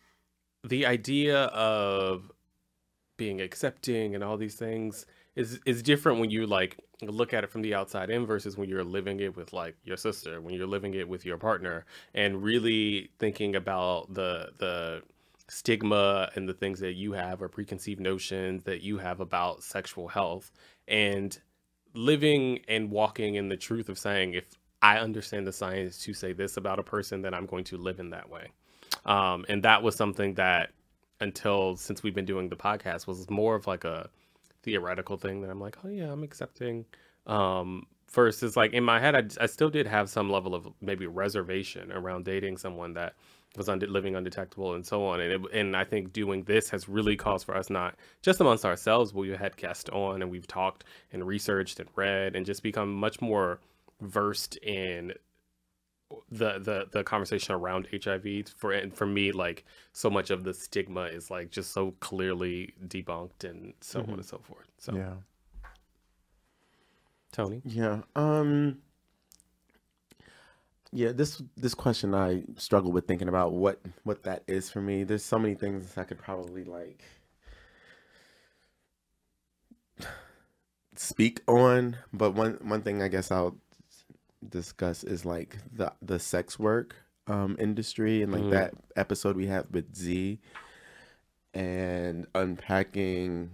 the 0.62 0.86
idea 0.86 1.44
of 1.44 2.30
being 3.16 3.40
accepting 3.40 4.14
and 4.14 4.24
all 4.24 4.36
these 4.36 4.55
things 4.55 5.07
is 5.36 5.61
is 5.66 5.82
different 5.82 6.20
when 6.20 6.30
you 6.30 6.46
like 6.46 6.78
look 7.03 7.34
at 7.34 7.45
it 7.45 7.51
from 7.51 7.62
the 7.62 7.74
outside 7.74 8.11
in 8.11 8.24
versus 8.24 8.57
when 8.57 8.68
you're 8.68 8.84
living 8.84 9.20
it 9.20 9.36
with 9.36 9.53
like 9.53 9.76
your 9.84 9.97
sister 9.97 10.40
when 10.40 10.55
you're 10.55 10.66
living 10.66 10.95
it 10.95 11.09
with 11.09 11.26
your 11.26 11.36
partner 11.36 11.84
and 12.14 12.42
really 12.42 13.11
thinking 13.18 13.57
about 13.57 14.12
the 14.14 14.51
the 14.59 15.03
stigma 15.49 16.30
and 16.34 16.49
the 16.49 16.55
things 16.55 16.80
that 16.80 16.95
you 16.95 17.12
have 17.12 17.42
or 17.42 17.49
preconceived 17.49 18.01
notions 18.01 18.62
that 18.64 18.80
you 18.80 18.99
have 18.99 19.20
about 19.20 19.62
sexual 19.62 20.09
health 20.09 20.53
and 20.88 21.38
living 21.95 22.61
and 22.68 22.90
walking 22.90 23.34
in 23.34 23.49
the 23.49 23.57
truth 23.57 23.88
of 23.88 23.99
saying 23.99 24.34
if 24.34 24.45
I 24.80 24.99
understand 24.99 25.47
the 25.47 25.53
science 25.53 25.99
to 26.05 26.14
say 26.14 26.32
this 26.32 26.57
about 26.57 26.78
a 26.78 26.82
person 26.82 27.22
then 27.22 27.34
I'm 27.34 27.47
going 27.47 27.64
to 27.64 27.76
live 27.76 28.01
in 28.01 28.11
that 28.11 28.28
way. 28.30 28.49
Um, 29.05 29.45
and 29.49 29.62
that 29.64 29.82
was 29.82 29.97
something 29.97 30.34
that 30.34 30.70
until 31.20 31.76
since 31.76 32.03
we've 32.03 32.14
been 32.14 32.24
doing 32.24 32.49
the 32.49 32.57
podcast 32.57 33.07
was 33.07 33.28
more 33.28 33.55
of 33.55 33.66
like 33.66 33.84
a 33.84 34.09
theoretical 34.64 35.16
thing 35.16 35.42
that 35.42 35.50
I'm 35.50 35.60
like, 35.60 35.76
oh 35.84 35.88
yeah, 35.88 36.10
I'm 36.10 36.22
accepting. 36.22 36.86
Um, 37.26 37.86
versus 38.10 38.56
like 38.56 38.72
in 38.72 38.84
my 38.84 39.00
head, 39.00 39.14
I, 39.14 39.44
I 39.44 39.46
still 39.46 39.70
did 39.70 39.86
have 39.86 40.08
some 40.08 40.30
level 40.30 40.54
of 40.54 40.68
maybe 40.80 41.06
reservation 41.06 41.92
around 41.92 42.24
dating 42.24 42.56
someone 42.56 42.94
that 42.94 43.14
was 43.56 43.68
unde- 43.68 43.88
living 43.88 44.16
undetectable 44.16 44.74
and 44.74 44.84
so 44.84 45.04
on. 45.04 45.20
And 45.20 45.32
it, 45.32 45.52
and 45.52 45.76
I 45.76 45.84
think 45.84 46.12
doing 46.12 46.44
this 46.44 46.70
has 46.70 46.88
really 46.88 47.16
caused 47.16 47.46
for 47.46 47.56
us 47.56 47.70
not 47.70 47.96
just 48.22 48.40
amongst 48.40 48.64
ourselves, 48.64 49.12
but 49.12 49.20
we 49.20 49.30
had 49.30 49.56
guests 49.56 49.90
on 49.90 50.22
and 50.22 50.30
we've 50.30 50.46
talked 50.46 50.84
and 51.12 51.26
researched 51.26 51.80
and 51.80 51.88
read 51.94 52.36
and 52.36 52.46
just 52.46 52.62
become 52.62 52.92
much 52.92 53.20
more 53.20 53.60
versed 54.00 54.56
in 54.58 55.12
the 56.30 56.58
the 56.58 56.86
the 56.90 57.04
conversation 57.04 57.54
around 57.54 57.88
HIV 57.92 58.48
for 58.56 58.72
and 58.72 58.94
for 58.94 59.06
me 59.06 59.32
like 59.32 59.64
so 59.92 60.10
much 60.10 60.30
of 60.30 60.44
the 60.44 60.54
stigma 60.54 61.02
is 61.04 61.30
like 61.30 61.50
just 61.50 61.72
so 61.72 61.92
clearly 62.00 62.74
debunked 62.86 63.44
and 63.44 63.74
so 63.80 64.00
on 64.00 64.10
and 64.10 64.24
so 64.24 64.38
forth. 64.38 64.66
So 64.78 64.94
Yeah. 64.94 65.14
Tony, 67.32 67.62
Yeah. 67.64 68.02
Um. 68.14 68.78
Yeah. 70.92 71.12
This 71.12 71.42
this 71.56 71.74
question 71.74 72.14
I 72.14 72.44
struggle 72.56 72.92
with 72.92 73.06
thinking 73.06 73.28
about 73.28 73.52
what 73.52 73.80
what 74.04 74.22
that 74.22 74.44
is 74.46 74.70
for 74.70 74.80
me. 74.80 75.04
There's 75.04 75.24
so 75.24 75.38
many 75.38 75.54
things 75.54 75.98
I 75.98 76.04
could 76.04 76.18
probably 76.18 76.64
like 76.64 77.02
speak 80.96 81.40
on, 81.48 81.96
but 82.12 82.32
one 82.32 82.58
one 82.62 82.82
thing 82.82 83.02
I 83.02 83.08
guess 83.08 83.30
I'll 83.30 83.56
discuss 84.51 85.05
is 85.05 85.24
like 85.24 85.59
the 85.72 85.92
the 86.03 86.18
sex 86.18 86.59
work 86.59 86.97
um 87.26 87.57
industry 87.59 88.22
and 88.22 88.32
like 88.32 88.42
Mm. 88.42 88.51
that 88.51 88.74
episode 88.97 89.36
we 89.36 89.47
had 89.47 89.66
with 89.72 89.95
Z 89.97 90.40
and 91.55 92.26
unpacking 92.34 93.51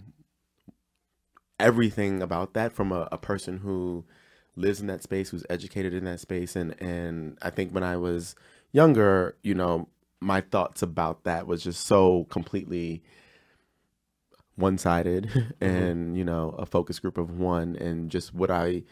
everything 1.59 2.21
about 2.21 2.53
that 2.55 2.73
from 2.73 2.91
a, 2.91 3.07
a 3.11 3.17
person 3.17 3.59
who 3.59 4.03
lives 4.55 4.81
in 4.81 4.87
that 4.87 5.03
space, 5.03 5.29
who's 5.29 5.45
educated 5.49 5.93
in 5.93 6.03
that 6.05 6.19
space. 6.19 6.55
And, 6.55 6.75
and 6.81 7.37
I 7.41 7.51
think 7.51 7.71
when 7.71 7.83
I 7.83 7.97
was 7.97 8.35
younger, 8.71 9.35
you 9.43 9.53
know, 9.53 9.87
my 10.19 10.41
thoughts 10.41 10.81
about 10.81 11.23
that 11.23 11.47
was 11.47 11.63
just 11.63 11.85
so 11.85 12.25
completely 12.25 13.03
one 14.55 14.77
sided 14.77 15.55
and, 15.61 16.17
you 16.17 16.25
know, 16.25 16.55
a 16.57 16.65
focus 16.65 16.99
group 16.99 17.17
of 17.17 17.39
one 17.39 17.75
and 17.75 18.09
just 18.09 18.33
what 18.33 18.51
I 18.51 18.83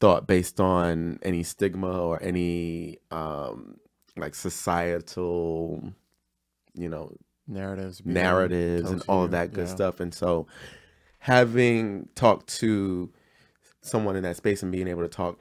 thought 0.00 0.26
based 0.26 0.60
on 0.60 1.18
any 1.22 1.42
stigma 1.42 2.02
or 2.02 2.22
any 2.22 2.98
um 3.10 3.76
like 4.16 4.34
societal, 4.34 5.92
you 6.74 6.88
know, 6.88 7.12
Narratives. 7.46 8.02
narratives 8.04 8.90
and 8.90 9.02
all 9.08 9.24
of 9.24 9.32
that 9.32 9.52
good 9.52 9.68
yeah. 9.68 9.74
stuff. 9.74 10.00
And 10.00 10.14
so 10.14 10.46
having 11.18 12.08
talked 12.14 12.48
to 12.58 13.10
someone 13.82 14.16
in 14.16 14.22
that 14.22 14.36
space 14.36 14.62
and 14.62 14.72
being 14.72 14.88
able 14.88 15.02
to 15.02 15.08
talk 15.08 15.38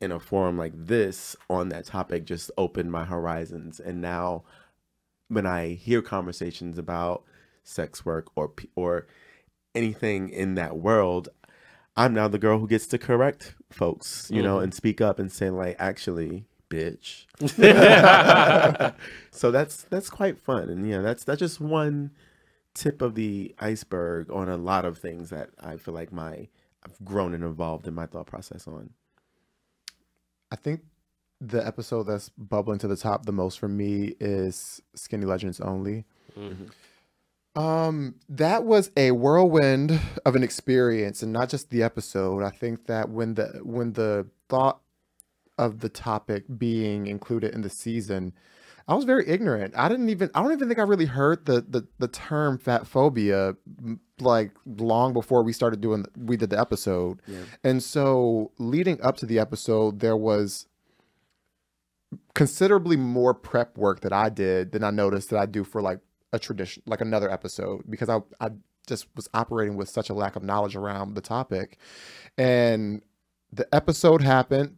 in 0.00 0.12
a 0.12 0.20
forum 0.20 0.58
like 0.58 0.72
this 0.74 1.36
on 1.48 1.70
that 1.70 1.86
topic 1.86 2.24
just 2.24 2.50
opened 2.58 2.92
my 2.92 3.04
horizons. 3.04 3.80
And 3.80 4.00
now 4.00 4.44
when 5.28 5.46
I 5.46 5.74
hear 5.74 6.02
conversations 6.02 6.78
about 6.78 7.24
sex 7.64 8.04
work 8.04 8.28
or 8.36 8.52
or 8.74 9.06
anything 9.74 10.28
in 10.28 10.54
that 10.54 10.76
world, 10.76 11.28
I'm 11.96 12.14
now 12.14 12.28
the 12.28 12.38
girl 12.38 12.58
who 12.58 12.68
gets 12.68 12.86
to 12.88 12.98
correct 12.98 13.54
folks, 13.70 14.30
you 14.32 14.42
know, 14.42 14.58
Mhm. 14.58 14.62
and 14.64 14.74
speak 14.74 15.00
up 15.00 15.18
and 15.18 15.30
say 15.30 15.50
like 15.50 15.76
actually 15.78 16.44
bitch. 16.70 17.26
so 19.30 19.50
that's 19.50 19.82
that's 19.84 20.10
quite 20.10 20.38
fun, 20.38 20.68
and 20.68 20.88
yeah, 20.88 21.00
that's 21.00 21.24
that's 21.24 21.38
just 21.40 21.60
one 21.60 22.10
tip 22.74 23.00
of 23.00 23.14
the 23.14 23.54
iceberg 23.58 24.30
on 24.30 24.48
a 24.48 24.56
lot 24.56 24.84
of 24.84 24.98
things 24.98 25.30
that 25.30 25.50
I 25.60 25.76
feel 25.76 25.94
like 25.94 26.12
my 26.12 26.48
I've 26.84 27.04
grown 27.04 27.34
and 27.34 27.42
evolved 27.44 27.86
in 27.86 27.94
my 27.94 28.06
thought 28.06 28.26
process 28.26 28.66
on. 28.68 28.90
I 30.52 30.56
think 30.56 30.82
the 31.40 31.64
episode 31.66 32.04
that's 32.04 32.28
bubbling 32.30 32.78
to 32.78 32.88
the 32.88 32.96
top 32.96 33.26
the 33.26 33.32
most 33.32 33.58
for 33.58 33.68
me 33.68 34.14
is 34.20 34.80
Skinny 34.94 35.26
Legends 35.26 35.60
Only. 35.60 36.04
Mm-hmm. 36.38 36.66
Um, 37.56 38.16
that 38.28 38.64
was 38.64 38.90
a 38.96 39.12
whirlwind 39.12 39.98
of 40.26 40.36
an 40.36 40.42
experience, 40.42 41.22
and 41.22 41.32
not 41.32 41.48
just 41.48 41.70
the 41.70 41.82
episode. 41.82 42.42
I 42.42 42.50
think 42.50 42.86
that 42.86 43.08
when 43.08 43.34
the 43.34 43.60
when 43.62 43.94
the 43.94 44.26
thought 44.48 44.80
of 45.58 45.80
the 45.80 45.88
topic 45.88 46.44
being 46.58 47.06
included 47.06 47.54
in 47.54 47.62
the 47.62 47.70
season, 47.70 48.34
I 48.88 48.94
was 48.94 49.04
very 49.04 49.26
ignorant. 49.26 49.74
I 49.76 49.88
didn't 49.88 50.10
even 50.10 50.30
I 50.34 50.42
don't 50.42 50.52
even 50.52 50.68
think 50.68 50.78
I 50.78 50.82
really 50.82 51.06
heard 51.06 51.46
the 51.46 51.64
the, 51.66 51.86
the 51.98 52.08
term 52.08 52.58
fat 52.58 52.86
phobia 52.86 53.56
like 54.20 54.52
long 54.64 55.12
before 55.12 55.42
we 55.42 55.52
started 55.52 55.80
doing 55.80 56.04
we 56.16 56.36
did 56.36 56.50
the 56.50 56.60
episode. 56.60 57.20
Yeah. 57.26 57.40
And 57.64 57.82
so 57.82 58.52
leading 58.58 59.00
up 59.00 59.16
to 59.18 59.26
the 59.26 59.38
episode, 59.38 60.00
there 60.00 60.16
was 60.16 60.66
considerably 62.34 62.96
more 62.96 63.34
prep 63.34 63.76
work 63.76 64.00
that 64.00 64.12
I 64.12 64.28
did 64.28 64.72
than 64.72 64.84
I 64.84 64.90
noticed 64.90 65.30
that 65.30 65.38
I 65.38 65.46
do 65.46 65.64
for 65.64 65.82
like 65.82 66.00
a 66.36 66.38
tradition, 66.38 66.82
like 66.86 67.00
another 67.00 67.30
episode, 67.30 67.82
because 67.88 68.08
I, 68.08 68.20
I 68.40 68.50
just 68.86 69.06
was 69.16 69.28
operating 69.34 69.76
with 69.76 69.88
such 69.88 70.10
a 70.10 70.14
lack 70.14 70.36
of 70.36 70.44
knowledge 70.44 70.76
around 70.76 71.14
the 71.14 71.20
topic. 71.20 71.78
And 72.38 73.02
the 73.52 73.72
episode 73.74 74.22
happened, 74.22 74.76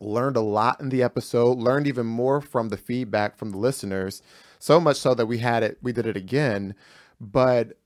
learned 0.00 0.36
a 0.36 0.40
lot 0.40 0.80
in 0.80 0.90
the 0.90 1.02
episode, 1.02 1.58
learned 1.58 1.86
even 1.86 2.06
more 2.06 2.40
from 2.40 2.68
the 2.68 2.76
feedback 2.76 3.36
from 3.36 3.50
the 3.50 3.58
listeners, 3.58 4.22
so 4.58 4.78
much 4.78 4.96
so 4.96 5.14
that 5.14 5.26
we 5.26 5.38
had 5.38 5.62
it, 5.62 5.78
we 5.82 5.92
did 5.92 6.06
it 6.06 6.16
again. 6.16 6.74
But 7.20 7.78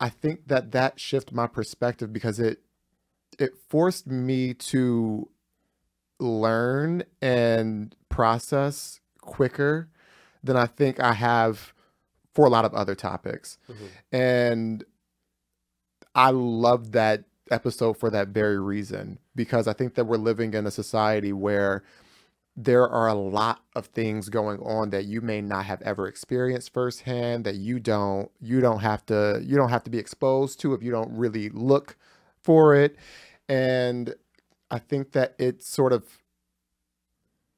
I 0.00 0.08
think 0.10 0.48
that 0.48 0.72
that 0.72 1.00
shifted 1.00 1.34
my 1.34 1.46
perspective 1.46 2.12
because 2.12 2.38
it, 2.38 2.60
it 3.38 3.52
forced 3.68 4.06
me 4.06 4.54
to 4.54 5.28
learn 6.20 7.04
and 7.22 7.94
process 8.08 9.00
quicker 9.20 9.88
than 10.42 10.56
I 10.56 10.66
think 10.66 11.00
I 11.00 11.12
have 11.12 11.72
for 12.38 12.46
a 12.46 12.50
lot 12.50 12.64
of 12.64 12.72
other 12.72 12.94
topics. 12.94 13.58
Mhm. 13.68 13.88
And 14.12 14.84
I 16.14 16.30
love 16.30 16.92
that 16.92 17.24
episode 17.50 17.94
for 17.94 18.10
that 18.10 18.28
very 18.28 18.60
reason 18.60 19.18
because 19.34 19.66
I 19.66 19.72
think 19.72 19.94
that 19.96 20.04
we're 20.04 20.18
living 20.18 20.54
in 20.54 20.64
a 20.64 20.70
society 20.70 21.32
where 21.32 21.82
there 22.56 22.88
are 22.88 23.08
a 23.08 23.14
lot 23.14 23.64
of 23.74 23.86
things 23.86 24.28
going 24.28 24.60
on 24.60 24.90
that 24.90 25.06
you 25.06 25.20
may 25.20 25.40
not 25.40 25.64
have 25.64 25.82
ever 25.82 26.06
experienced 26.06 26.72
firsthand 26.72 27.44
that 27.44 27.56
you 27.56 27.80
don't 27.80 28.30
you 28.40 28.60
don't 28.60 28.80
have 28.80 29.04
to 29.06 29.42
you 29.44 29.56
don't 29.56 29.70
have 29.70 29.82
to 29.82 29.90
be 29.90 29.98
exposed 29.98 30.60
to 30.60 30.74
if 30.74 30.82
you 30.82 30.92
don't 30.92 31.10
really 31.10 31.48
look 31.48 31.96
for 32.40 32.72
it 32.76 32.94
and 33.48 34.14
I 34.70 34.78
think 34.78 35.10
that 35.12 35.34
it 35.38 35.60
sort 35.62 35.92
of 35.92 36.04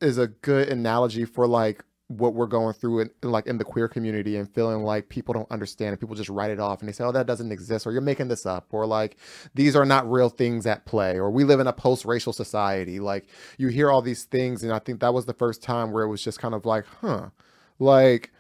is 0.01 0.17
a 0.17 0.29
good 0.29 0.69
analogy 0.71 1.27
for 1.27 1.47
like 1.47 1.85
what 2.11 2.35
we're 2.35 2.47
going 2.47 2.75
through 2.75 3.01
in, 3.01 3.11
like 3.23 3.47
in 3.47 3.57
the 3.57 3.65
queer 3.65 3.87
community 3.87 4.37
and 4.37 4.53
feeling 4.53 4.83
like 4.83 5.09
people 5.09 5.33
don't 5.33 5.51
understand 5.51 5.91
and 5.91 6.01
people 6.01 6.17
just 6.17 6.29
write 6.29 6.51
it 6.51 6.59
off 6.59 6.81
and 6.81 6.89
they 6.89 6.93
say 6.93 7.05
oh 7.05 7.13
that 7.13 7.25
doesn't 7.25 7.53
exist 7.53 7.87
or 7.87 7.93
you're 7.93 8.01
making 8.01 8.27
this 8.27 8.45
up 8.45 8.67
or 8.73 8.85
like 8.85 9.17
these 9.55 9.77
are 9.77 9.87
not 9.87 10.11
real 10.11 10.29
things 10.29 10.67
at 10.67 10.85
play 10.87 11.17
or 11.17 11.31
we 11.31 11.45
live 11.45 11.61
in 11.61 11.69
a 11.69 11.73
post-racial 11.73 12.33
society. 12.33 12.99
Like 12.99 13.29
you 13.59 13.69
hear 13.69 13.91
all 13.91 14.03
these 14.03 14.25
things 14.25 14.65
and 14.65 14.73
i 14.73 14.81
think 14.81 15.01
that 15.01 15.15
was 15.15 15.27
the 15.27 15.33
first 15.33 15.63
time 15.63 15.93
where 15.93 16.03
it 16.03 16.09
was 16.09 16.23
just 16.23 16.41
kind 16.41 16.55
of 16.55 16.67
like 16.67 16.85
huh. 17.01 17.31
Like 17.79 18.33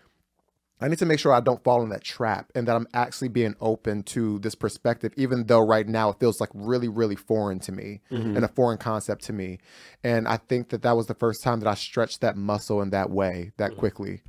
I 0.81 0.89
need 0.89 0.99
to 1.01 1.07
make 1.07 1.18
sure 1.18 1.33
I 1.33 1.41
don't 1.41 1.62
fall 1.62 1.83
in 1.83 1.91
that 1.91 2.03
trap 2.03 2.51
and 2.55 2.66
that 2.66 2.74
I'm 2.74 2.87
actually 2.95 3.28
being 3.28 3.55
open 3.61 4.03
to 4.05 4.39
this 4.39 4.55
perspective, 4.55 5.12
even 5.16 5.45
though 5.47 5.61
right 5.61 5.87
now 5.87 6.11
it 6.11 6.18
feels 6.18 6.41
like 6.41 6.51
really, 6.55 6.89
really 6.89 7.16
foreign 7.16 7.59
to 7.61 7.72
me 7.72 8.01
Mm-hmm. 8.11 8.37
and 8.37 8.45
a 8.45 8.49
foreign 8.49 8.78
concept 8.78 9.24
to 9.24 9.33
me. 9.33 9.59
And 10.03 10.26
I 10.26 10.39
think 10.39 10.70
that 10.70 10.83
that 10.83 10.97
was 10.97 11.07
the 11.07 11.14
first 11.14 11.43
time 11.43 11.61
that 11.61 11.68
I 11.68 11.74
stretched 11.74 12.22
that 12.22 12.37
muscle 12.37 12.81
in 12.83 12.91
that 12.91 13.11
way, 13.11 13.53
that 13.59 13.76
quickly. 13.76 14.22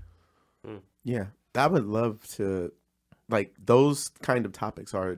Yeah, 1.04 1.28
I 1.56 1.68
would 1.68 1.86
love 1.86 2.24
to, 2.36 2.72
like 3.30 3.54
those 3.64 4.10
kind 4.22 4.46
of 4.46 4.52
topics 4.52 4.94
are 4.94 5.18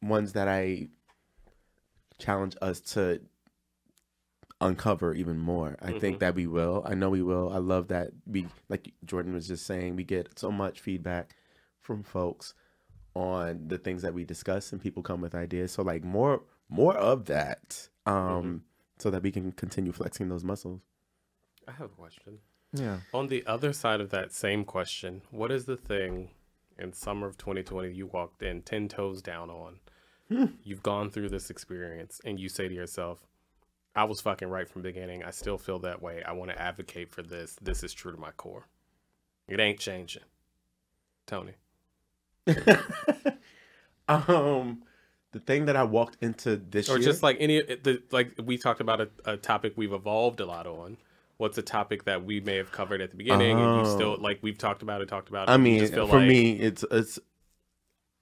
ones 0.00 0.32
that 0.32 0.48
I 0.48 0.88
challenge 2.18 2.56
us 2.62 2.80
to 2.92 3.20
uncover 4.60 5.14
even 5.14 5.38
more. 5.38 5.76
I 5.80 5.92
think 5.92 6.02
mm-hmm. 6.02 6.18
that 6.18 6.34
we 6.34 6.46
will. 6.46 6.82
I 6.86 6.94
know 6.94 7.10
we 7.10 7.22
will. 7.22 7.52
I 7.52 7.58
love 7.58 7.88
that 7.88 8.10
we, 8.26 8.46
like 8.68 8.92
Jordan 9.04 9.34
was 9.34 9.48
just 9.48 9.66
saying, 9.66 9.96
we 9.96 10.04
get 10.04 10.38
so 10.38 10.50
much 10.50 10.80
feedback 10.80 11.34
from 11.80 12.02
folks 12.02 12.54
on 13.14 13.68
the 13.68 13.78
things 13.78 14.02
that 14.02 14.14
we 14.14 14.24
discuss, 14.24 14.72
and 14.72 14.80
people 14.80 15.02
come 15.02 15.20
with 15.20 15.34
ideas. 15.34 15.72
So 15.72 15.82
like 15.82 16.04
more, 16.04 16.42
more 16.68 16.96
of 16.96 17.26
that, 17.26 17.88
um, 18.06 18.14
mm-hmm. 18.14 18.56
so 18.98 19.10
that 19.10 19.22
we 19.22 19.30
can 19.30 19.52
continue 19.52 19.92
flexing 19.92 20.28
those 20.28 20.44
muscles. 20.44 20.80
I 21.66 21.72
have 21.72 21.86
a 21.86 21.94
question. 21.94 22.38
Yeah. 22.72 22.98
On 23.14 23.28
the 23.28 23.44
other 23.46 23.72
side 23.72 24.00
of 24.00 24.10
that 24.10 24.32
same 24.32 24.64
question, 24.64 25.22
what 25.30 25.50
is 25.50 25.64
the 25.64 25.76
thing 25.76 26.30
in 26.78 26.92
summer 26.92 27.26
of 27.26 27.38
2020 27.38 27.92
you 27.92 28.06
walked 28.06 28.42
in 28.42 28.62
10 28.62 28.88
toes 28.88 29.22
down 29.22 29.50
on? 29.50 29.80
Hmm. 30.28 30.46
You've 30.62 30.82
gone 30.82 31.10
through 31.10 31.30
this 31.30 31.48
experience 31.48 32.20
and 32.24 32.38
you 32.38 32.48
say 32.48 32.68
to 32.68 32.74
yourself, 32.74 33.26
I 33.98 34.04
was 34.04 34.20
fucking 34.20 34.48
right 34.48 34.68
from 34.68 34.82
the 34.82 34.88
beginning. 34.90 35.24
I 35.24 35.30
still 35.32 35.58
feel 35.58 35.80
that 35.80 36.00
way. 36.00 36.22
I 36.22 36.30
want 36.30 36.52
to 36.52 36.62
advocate 36.62 37.10
for 37.10 37.22
this. 37.22 37.56
This 37.60 37.82
is 37.82 37.92
true 37.92 38.12
to 38.12 38.18
my 38.18 38.30
core. 38.30 38.64
It 39.48 39.58
ain't 39.58 39.80
changing. 39.80 40.22
Tony. 41.26 41.54
um, 44.08 44.82
the 45.32 45.40
thing 45.40 45.66
that 45.66 45.74
I 45.74 45.82
walked 45.82 46.16
into 46.22 46.56
this 46.56 46.88
Or 46.88 46.98
year, 46.98 47.04
just 47.08 47.24
like 47.24 47.38
any, 47.40 47.60
the, 47.60 48.00
like 48.12 48.34
we 48.44 48.56
talked 48.56 48.80
about 48.80 49.00
a, 49.00 49.08
a 49.24 49.36
topic 49.36 49.72
we've 49.76 49.92
evolved 49.92 50.38
a 50.38 50.46
lot 50.46 50.66
on. 50.68 50.96
What's 51.38 51.58
a 51.58 51.62
topic 51.62 52.04
that 52.04 52.24
we 52.24 52.40
may 52.40 52.56
have 52.56 52.70
covered 52.70 53.00
at 53.00 53.10
the 53.10 53.16
beginning 53.16 53.58
and 53.58 53.84
you 53.86 53.92
still, 53.92 54.16
Oh. 54.18 54.22
like 54.22 54.38
we've 54.42 54.58
talked 54.58 54.82
about 54.82 55.02
it, 55.02 55.08
talked 55.08 55.28
about 55.28 55.48
it. 55.48 55.52
I 55.52 55.56
mean, 55.56 55.84
for 55.88 56.04
like- 56.04 56.28
me, 56.28 56.52
it's 56.52 56.84
it's 56.90 57.18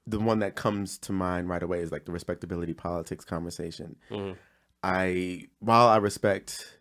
the 0.06 0.20
one 0.20 0.38
that 0.38 0.54
comes 0.54 0.96
to 0.98 1.12
mind 1.12 1.48
right 1.50 1.62
away 1.62 1.80
is 1.80 1.90
like 1.92 2.04
the 2.06 2.12
respectability 2.12 2.72
politics 2.74 3.24
conversation. 3.26 3.96
Mhm. 4.10 4.36
I 4.82 5.48
while 5.58 5.88
I 5.88 5.96
respect 5.96 6.78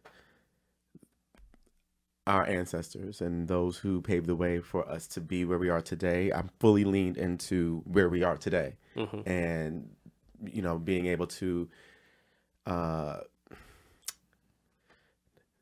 our 2.27 2.43
ancestors 2.45 3.21
and 3.21 3.47
those 3.47 3.77
who 3.77 4.01
paved 4.01 4.25
the 4.25 4.35
way 4.35 4.59
for 4.59 4.87
us 4.89 5.05
to 5.07 5.21
be 5.21 5.45
where 5.45 5.59
we 5.59 5.69
are 5.69 5.81
today, 5.81 6.31
I'm 6.31 6.49
fully 6.59 6.83
leaned 6.83 7.17
into 7.17 7.83
where 7.85 8.09
we 8.09 8.23
are 8.23 8.37
today, 8.37 8.77
Mhm. 8.95 9.27
and 9.27 9.95
you 10.51 10.61
know, 10.61 10.77
being 10.77 11.05
able 11.05 11.27
to 11.27 11.69
uh, 12.65 13.19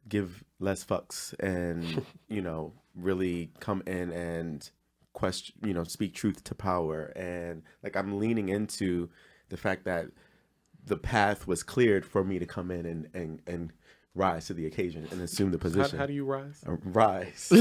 give 0.08 0.44
less 0.60 0.84
fucks 0.84 1.34
and 1.40 2.06
you 2.28 2.42
know 2.42 2.74
really 2.96 3.52
come 3.60 3.82
in 3.88 4.12
and 4.12 4.70
question 5.14 5.56
you 5.66 5.74
know 5.74 5.84
speak 5.84 6.14
truth 6.14 6.44
to 6.44 6.56
power 6.56 7.06
and 7.16 7.62
like 7.84 7.96
i'm 7.96 8.20
leaning 8.20 8.50
into 8.50 9.10
the 9.50 9.58
fact 9.58 9.86
that 9.86 10.08
the 10.86 10.98
path 10.98 11.48
was 11.48 11.64
cleared 11.64 12.06
for 12.06 12.24
me 12.24 12.40
to 12.40 12.46
come 12.46 12.72
in 12.72 12.86
and 12.86 13.10
and, 13.14 13.42
and 13.48 13.74
rise 14.16 14.46
to 14.46 14.54
the 14.54 14.68
occasion 14.68 15.08
and 15.12 15.22
assume 15.22 15.52
the 15.52 15.58
position 15.58 15.98
how 15.98 16.06
do 16.06 16.14
you 16.14 16.26
rise? 16.26 16.64
Uh, 16.68 16.76
rise 16.84 17.48
we 17.52 17.58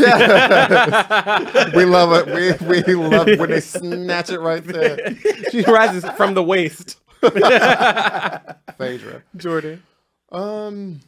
love 1.84 2.12
it. 2.12 2.60
We, 2.60 2.82
we 2.82 2.94
love 2.94 3.26
when 3.38 3.50
they 3.50 3.60
snatch 3.60 4.30
it 4.30 4.40
right 4.40 4.62
there. 4.62 5.16
she 5.50 5.62
rises 5.62 6.04
from 6.10 6.34
the 6.34 6.42
waist. 6.42 6.98
Phaedra. 7.20 9.22
Jordan. 9.36 9.82
Um, 10.30 11.00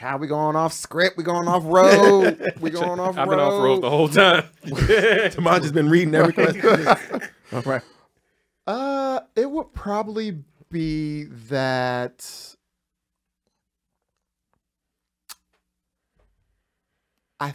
how 0.00 0.16
we 0.16 0.28
going 0.28 0.54
off 0.54 0.72
script? 0.72 1.16
We 1.16 1.24
going 1.24 1.48
off 1.48 1.64
road? 1.66 2.52
We 2.60 2.70
going 2.70 3.00
off 3.00 3.18
I've 3.18 3.28
road? 3.28 3.36
been 3.36 3.40
off 3.40 3.64
road 3.64 3.82
the 3.82 3.90
whole 3.90 4.08
time. 4.08 4.44
Tamaj 4.64 5.62
has 5.62 5.72
been 5.72 5.88
reading 5.88 6.14
every 6.14 6.32
question 6.32 7.20
all 7.52 7.62
right 7.62 7.82
Uh, 8.68 9.20
it 9.34 9.50
would 9.50 9.72
probably 9.72 10.44
be 10.70 11.24
that 11.24 12.54
I, 17.40 17.54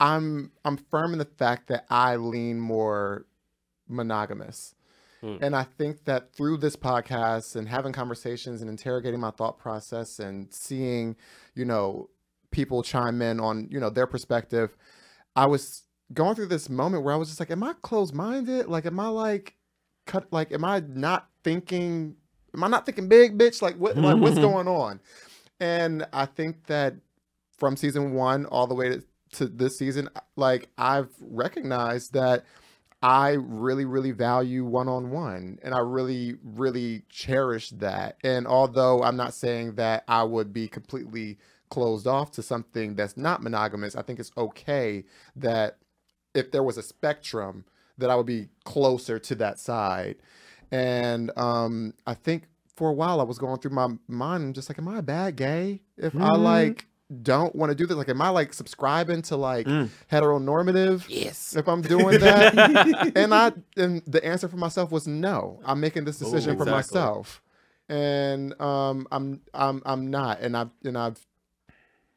I'm 0.00 0.50
I'm 0.64 0.76
firm 0.76 1.12
in 1.12 1.18
the 1.20 1.24
fact 1.24 1.68
that 1.68 1.86
I 1.90 2.16
lean 2.16 2.58
more 2.58 3.26
monogamous, 3.88 4.74
Hmm. 5.20 5.36
and 5.40 5.54
I 5.54 5.62
think 5.62 6.06
that 6.06 6.34
through 6.34 6.56
this 6.56 6.74
podcast 6.74 7.54
and 7.54 7.68
having 7.68 7.92
conversations 7.92 8.60
and 8.60 8.68
interrogating 8.68 9.20
my 9.20 9.30
thought 9.30 9.56
process 9.56 10.18
and 10.18 10.52
seeing, 10.52 11.14
you 11.54 11.64
know, 11.64 12.10
people 12.50 12.82
chime 12.82 13.22
in 13.22 13.38
on 13.38 13.68
you 13.70 13.78
know 13.78 13.90
their 13.90 14.08
perspective, 14.08 14.76
I 15.36 15.46
was 15.46 15.84
going 16.12 16.34
through 16.34 16.46
this 16.46 16.68
moment 16.68 17.04
where 17.04 17.14
I 17.14 17.16
was 17.16 17.28
just 17.28 17.38
like, 17.38 17.52
am 17.52 17.62
I 17.62 17.74
closed 17.82 18.12
minded? 18.12 18.66
Like, 18.66 18.86
am 18.86 18.98
I 18.98 19.06
like 19.06 19.54
cut 20.06 20.26
like 20.32 20.52
am 20.52 20.64
i 20.64 20.80
not 20.88 21.28
thinking 21.44 22.16
am 22.54 22.64
i 22.64 22.68
not 22.68 22.86
thinking 22.86 23.08
big 23.08 23.38
bitch 23.38 23.62
like 23.62 23.76
what 23.76 23.96
like 23.96 24.16
what's 24.18 24.38
going 24.48 24.68
on 24.68 25.00
And 25.60 26.06
I 26.12 26.26
think 26.26 26.66
that 26.66 26.96
from 27.58 27.76
season 27.76 28.14
one 28.14 28.46
all 28.46 28.66
the 28.66 28.74
way 28.74 28.90
to, 28.90 29.04
to 29.34 29.46
this 29.46 29.78
season, 29.78 30.08
like 30.36 30.68
I've 30.78 31.10
recognized 31.20 32.14
that 32.14 32.44
I 33.02 33.32
really, 33.32 33.84
really 33.86 34.12
value 34.12 34.64
one 34.64 34.88
on 34.88 35.10
one. 35.10 35.58
And 35.62 35.74
I 35.74 35.80
really, 35.80 36.36
really 36.44 37.04
cherish 37.10 37.70
that. 37.70 38.18
And 38.24 38.46
although 38.46 39.02
I'm 39.02 39.16
not 39.16 39.34
saying 39.34 39.76
that 39.76 40.04
I 40.08 40.24
would 40.24 40.52
be 40.52 40.68
completely 40.68 41.38
closed 41.70 42.06
off 42.08 42.32
to 42.32 42.42
something 42.42 42.96
that's 42.96 43.16
not 43.16 43.42
monogamous, 43.42 43.96
I 43.96 44.02
think 44.02 44.20
it's 44.20 44.32
okay 44.36 45.04
that 45.36 45.78
if 46.34 46.52
there 46.52 46.64
was 46.64 46.78
a 46.78 46.82
spectrum, 46.82 47.64
that 47.98 48.10
I 48.10 48.14
would 48.16 48.26
be 48.26 48.48
closer 48.64 49.18
to 49.18 49.34
that 49.36 49.58
side. 49.58 50.16
And 50.70 51.30
um, 51.36 51.94
I 52.06 52.14
think 52.14 52.44
for 52.74 52.88
a 52.88 52.92
while 52.94 53.20
I 53.20 53.24
was 53.24 53.38
going 53.38 53.58
through 53.60 53.72
my 53.72 53.88
mind, 54.08 54.54
just 54.54 54.68
like, 54.70 54.78
am 54.78 54.88
I 54.88 54.98
a 54.98 55.02
bad 55.02 55.36
gay? 55.36 55.82
If 55.96 56.14
I 56.16 56.30
Mhm. 56.30 56.42
like 56.42 56.86
don't 57.22 57.54
want 57.54 57.68
to 57.70 57.74
do 57.74 57.86
this, 57.86 57.96
like, 57.96 58.08
am 58.08 58.22
I 58.22 58.30
like 58.30 58.54
subscribing 58.54 59.20
to 59.22 59.36
like 59.36 59.66
Mm. 59.66 59.90
heteronormative? 60.10 61.04
Yes. 61.08 61.54
If 61.54 61.68
I'm 61.68 61.82
doing 61.82 62.18
that, 62.20 63.12
and 63.14 63.34
I 63.34 63.52
and 63.76 64.02
the 64.06 64.24
answer 64.24 64.48
for 64.48 64.56
myself 64.56 64.90
was 64.90 65.06
no. 65.06 65.60
I'm 65.64 65.80
making 65.80 66.04
this 66.06 66.18
decision 66.18 66.56
for 66.56 66.62
exactly. 66.62 66.72
myself, 66.72 67.42
and 67.90 68.58
um, 68.60 69.06
I'm 69.12 69.42
I'm 69.52 69.82
I'm 69.84 70.06
not, 70.10 70.40
and 70.40 70.56
I've 70.56 70.70
and 70.82 70.96
I've 70.96 71.20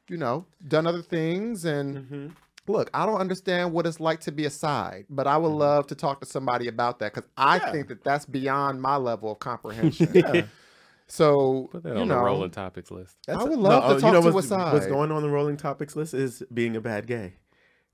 you 0.07 0.15
know 0.15 0.45
done 0.65 0.87
other 0.87 1.01
things, 1.01 1.65
and 1.65 1.97
Mhm. 2.09 2.31
Look, 2.67 2.89
I 2.93 3.05
don't 3.05 3.19
understand 3.19 3.73
what 3.73 3.85
it's 3.85 3.99
like 3.99 4.21
to 4.21 4.31
be 4.31 4.45
a 4.45 4.49
side, 4.49 5.05
but 5.09 5.27
I 5.27 5.37
would 5.37 5.51
Mhm. 5.51 5.59
love 5.59 5.87
to 5.87 5.95
talk 5.95 6.19
to 6.21 6.25
somebody 6.25 6.67
about 6.67 6.99
that 6.99 7.13
because 7.13 7.29
I 7.37 7.59
Yeah. 7.59 7.71
think 7.71 7.87
that 7.89 8.03
that's 8.03 8.25
beyond 8.25 8.81
my 8.81 8.95
level 8.95 9.31
of 9.31 9.39
comprehension. 9.39 10.07
Yeah. 10.15 10.45
So 11.07 11.69
Put 11.71 11.83
that 11.83 11.95
you 11.95 12.01
on 12.01 12.07
know, 12.07 12.17
the 12.17 12.23
rolling 12.23 12.51
topics 12.51 12.89
list. 12.89 13.15
I 13.29 13.43
would 13.43 13.59
love 13.59 13.83
to 13.83 13.95
oh, 13.95 13.99
talk 13.99 14.23
to 14.23 14.31
what's, 14.31 14.47
a 14.47 14.49
side. 14.49 14.73
What's 14.73 14.87
going 14.87 15.11
on 15.11 15.21
the 15.21 15.29
rolling 15.29 15.57
topics 15.57 15.95
list 15.95 16.13
is 16.13 16.41
being 16.53 16.75
a 16.75 16.81
bad 16.81 17.05
gay. 17.05 17.33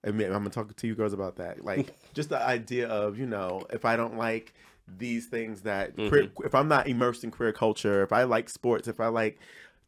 I 0.06 0.12
mean, 0.12 0.28
I'm 0.28 0.34
gonna 0.40 0.50
talk 0.50 0.74
to 0.76 0.88
you 0.88 0.96
girls 0.96 1.14
about 1.14 1.36
that. 1.36 1.64
Like, 1.64 1.94
just 2.14 2.30
the 2.30 2.42
idea 2.42 2.88
of 2.88 3.20
you 3.20 3.26
know, 3.26 3.66
if 3.72 3.84
I 3.86 3.96
don't 3.98 4.18
like 4.18 4.54
these 4.98 5.28
things 5.28 5.62
that 5.62 5.96
queer, 5.96 6.32
if 6.44 6.56
I'm 6.56 6.68
not 6.68 6.88
immersed 6.88 7.24
in 7.24 7.32
queer 7.32 7.52
culture, 7.52 8.02
if 8.02 8.14
I 8.14 8.24
like 8.24 8.50
sports, 8.50 8.88
if 8.88 9.00
I 9.00 9.08
like 9.08 9.40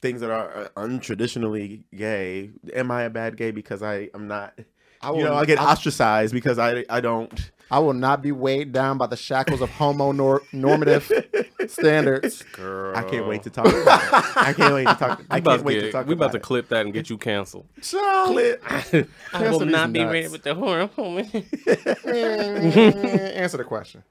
things 0.02 0.20
that 0.20 0.30
are 0.32 0.56
uh, 0.56 0.68
untraditionally 0.76 1.84
gay, 1.96 2.52
am 2.74 2.92
I 2.92 3.04
a 3.04 3.10
bad 3.10 3.38
gay 3.38 3.52
because 3.52 3.82
I 3.82 4.10
am 4.14 4.28
not? 4.28 4.54
I 5.04 5.12
will, 5.12 5.18
You 5.20 5.24
know, 5.26 5.34
I 5.36 5.45
get 5.45 5.60
I, 5.60 5.72
ostracized 5.72 6.34
because 6.34 6.58
I 6.60 6.86
I 6.89 7.01
don't. 7.01 7.51
I 7.72 7.80
will 7.80 7.93
not 7.93 8.22
be 8.22 8.32
weighed 8.32 8.72
down 8.72 8.99
by 8.99 9.08
the 9.08 9.16
shackles 9.18 9.60
of 9.62 9.70
homo 9.72 10.12
nor- 10.12 10.43
normative 10.51 11.12
standards. 11.68 12.43
Girl. 12.51 12.95
I 12.95 13.01
can't 13.04 13.26
wait 13.26 13.41
to 13.43 13.49
talk. 13.49 13.66
About 13.66 14.04
it. 14.04 14.38
I 14.38 14.54
can't 14.54 14.74
wait 14.76 14.88
to 14.88 14.93
talk. 14.93 15.18
We 15.20 15.26
I 15.32 15.38
about, 15.39 15.49
can't 15.51 15.60
to, 15.62 15.66
wait 15.66 15.74
get, 15.76 15.82
to 15.88 15.91
talk. 15.91 16.06
we 16.06 16.14
about 16.14 16.26
about 16.26 16.34
to 16.34 16.39
clip 16.39 16.70
that 16.70 16.86
and 16.86 16.93
get 16.93 17.10
you 17.10 17.18
canceled. 17.18 17.66
Clip. 17.82 18.64
I 19.34 19.49
will 19.49 19.66
not 19.66 19.91
be 19.91 19.99
nuts. 19.99 20.14
ready 20.14 20.28
with 20.28 20.43
the 20.43 20.54
horror. 20.54 20.89
Answer 22.06 23.58
the 23.58 23.64
question. 23.64 24.04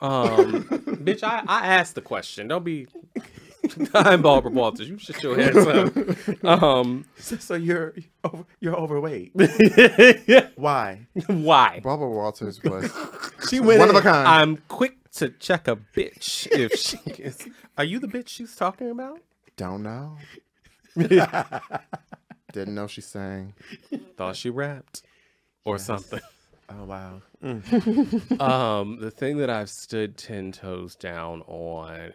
Um, 0.00 0.64
bitch, 1.04 1.22
I, 1.22 1.44
I 1.46 1.66
asked 1.74 1.94
the 1.94 2.00
question. 2.00 2.48
Don't 2.48 2.64
be. 2.64 2.86
I'm 3.94 4.22
Barbara 4.22 4.50
Walters. 4.50 4.88
You 4.88 4.98
shut 4.98 5.22
your 5.22 5.40
ass 5.40 5.56
up. 5.56 6.44
Um, 6.62 7.04
So, 7.16 7.36
so 7.36 7.54
you're 7.54 7.94
over, 8.24 8.44
you're 8.60 8.76
overweight. 8.76 9.32
Why? 10.56 11.06
why? 11.26 11.80
Barbara 11.82 12.08
Walters 12.08 12.62
was 12.62 12.90
She 13.50 13.60
went 13.60 13.80
one 13.80 13.90
of 13.90 13.96
a 13.96 14.00
kind. 14.00 14.26
I'm 14.26 14.56
quick 14.68 15.10
to 15.12 15.30
check 15.30 15.68
a 15.68 15.76
bitch 15.76 16.48
if 16.50 16.72
she 16.78 16.98
is. 17.22 17.46
Are 17.78 17.84
you 17.84 17.98
the 17.98 18.08
bitch 18.08 18.28
she's 18.28 18.56
talking 18.56 18.90
about? 18.90 19.20
Don't 19.56 19.82
know. 19.82 20.16
Didn't 20.96 22.74
know 22.74 22.86
she 22.86 23.00
sang. 23.00 23.54
Thought 24.16 24.36
she 24.36 24.50
rapped 24.50 25.02
or 25.64 25.78
something. 25.78 26.20
Oh 26.68 26.84
wow. 26.84 27.22
Mm. 27.42 28.40
Um, 28.40 28.98
the 29.00 29.10
thing 29.10 29.38
that 29.38 29.50
I've 29.50 29.68
stood 29.70 30.16
ten 30.16 30.52
toes 30.52 30.94
down 30.94 31.42
on, 31.42 32.12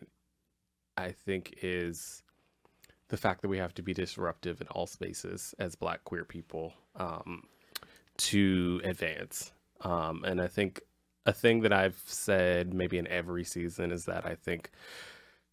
I 0.97 1.11
think, 1.11 1.59
is 1.61 2.23
the 3.09 3.17
fact 3.17 3.41
that 3.41 3.47
we 3.47 3.57
have 3.57 3.73
to 3.75 3.81
be 3.81 3.93
disruptive 3.93 4.59
in 4.61 4.67
all 4.67 4.87
spaces 4.87 5.55
as 5.59 5.75
Black 5.75 6.03
queer 6.03 6.25
people 6.25 6.73
um, 6.95 7.43
to 8.17 8.81
advance. 8.83 9.51
Um, 9.81 10.23
and 10.25 10.41
I 10.41 10.47
think 10.47 10.81
a 11.25 11.33
thing 11.33 11.61
that 11.61 11.73
I've 11.73 12.01
said 12.05 12.73
maybe 12.73 12.97
in 12.97 13.07
every 13.07 13.43
season 13.43 13.91
is 13.91 14.05
that 14.05 14.25
I 14.25 14.35
think 14.35 14.71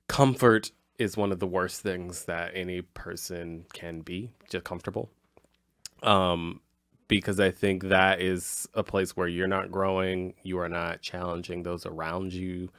comfort 0.09 0.73
is 0.99 1.17
one 1.17 1.33
of 1.33 1.41
the 1.41 1.47
worst 1.47 1.81
things 1.81 2.25
that 2.25 2.53
any 2.55 2.81
person 2.83 3.67
can 3.73 4.01
be, 4.01 4.31
just 4.49 4.65
comfortable. 4.65 5.11
Um, 6.03 6.61
because 7.09 7.39
I 7.39 7.51
think 7.51 7.85
that 7.85 8.21
is 8.21 8.69
a 8.75 8.83
place 8.83 9.17
where 9.17 9.29
you're 9.29 9.47
not 9.47 9.71
growing, 9.71 10.35
you 10.43 10.59
are 10.59 10.69
not 10.69 11.03
challenging 11.03 11.63
those 11.63 11.85
around 11.87 12.33
you 12.33 12.71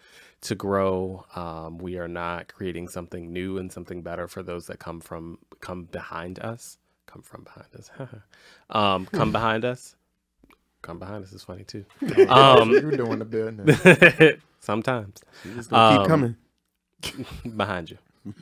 to 0.46 0.56
grow. 0.56 1.26
Um, 1.36 1.78
we 1.78 1.98
are 1.98 2.08
not 2.08 2.48
creating 2.54 2.88
something 2.88 3.32
new 3.32 3.58
and 3.58 3.72
something 3.72 4.02
better 4.02 4.28
for 4.28 4.42
those 4.44 4.68
that 4.68 4.80
come 4.80 5.00
from 5.02 5.38
come 5.62 5.84
behind 5.86 6.40
us. 6.40 6.78
Come 7.08 7.22
from 7.22 7.44
behind 7.44 7.68
us. 7.78 7.92
um, 8.70 9.06
come 9.08 9.32
behind 9.40 9.64
us. 9.66 9.96
Come 10.82 11.00
behind 11.00 11.24
us 11.24 11.32
is 11.34 11.44
funny 11.44 11.64
too. 11.64 11.86
Um, 12.30 12.72
You're 12.72 12.92
doing 12.92 13.20
the 13.20 13.26
business. 13.26 14.40
Sometimes 14.60 15.22
just 15.56 15.72
Um, 15.74 15.98
keep 16.00 16.08
coming 16.08 16.36
behind 17.56 17.92
you. 17.92 17.98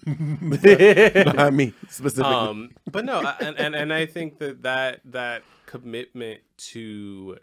behind 0.06 1.58
me 1.58 1.74
specifically. 1.90 2.24
um 2.34 2.72
but 2.90 3.04
no 3.04 3.20
I- 3.22 3.36
and, 3.42 3.58
and 3.60 3.76
and 3.76 3.94
i 3.94 4.06
think 4.06 4.40
that 4.40 4.62
that 4.64 5.02
that 5.06 5.44
commitment 5.66 6.40
to 6.72 7.38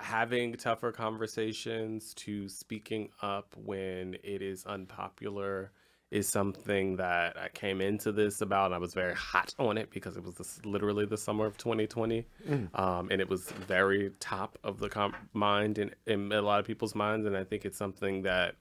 having 0.00 0.54
tougher 0.54 0.92
conversations 0.92 2.14
to 2.14 2.48
speaking 2.48 3.10
up 3.22 3.54
when 3.64 4.14
it 4.22 4.42
is 4.42 4.64
unpopular 4.66 5.70
is 6.12 6.28
something 6.28 6.96
that 6.96 7.36
i 7.36 7.48
came 7.48 7.80
into 7.80 8.12
this 8.12 8.40
about 8.40 8.66
and 8.66 8.74
i 8.74 8.78
was 8.78 8.94
very 8.94 9.14
hot 9.14 9.52
on 9.58 9.76
it 9.76 9.90
because 9.90 10.16
it 10.16 10.22
was 10.22 10.34
this, 10.36 10.60
literally 10.64 11.04
the 11.04 11.16
summer 11.16 11.46
of 11.46 11.56
2020 11.58 12.24
Mm. 12.48 12.78
um, 12.78 13.08
and 13.10 13.20
it 13.20 13.28
was 13.28 13.50
very 13.50 14.12
top 14.20 14.56
of 14.62 14.78
the 14.78 14.88
com- 14.88 15.16
mind 15.32 15.78
in, 15.78 15.90
in 16.06 16.30
a 16.32 16.40
lot 16.42 16.60
of 16.60 16.66
people's 16.66 16.94
minds 16.94 17.26
and 17.26 17.36
i 17.36 17.42
think 17.42 17.64
it's 17.64 17.76
something 17.78 18.22
that 18.22 18.54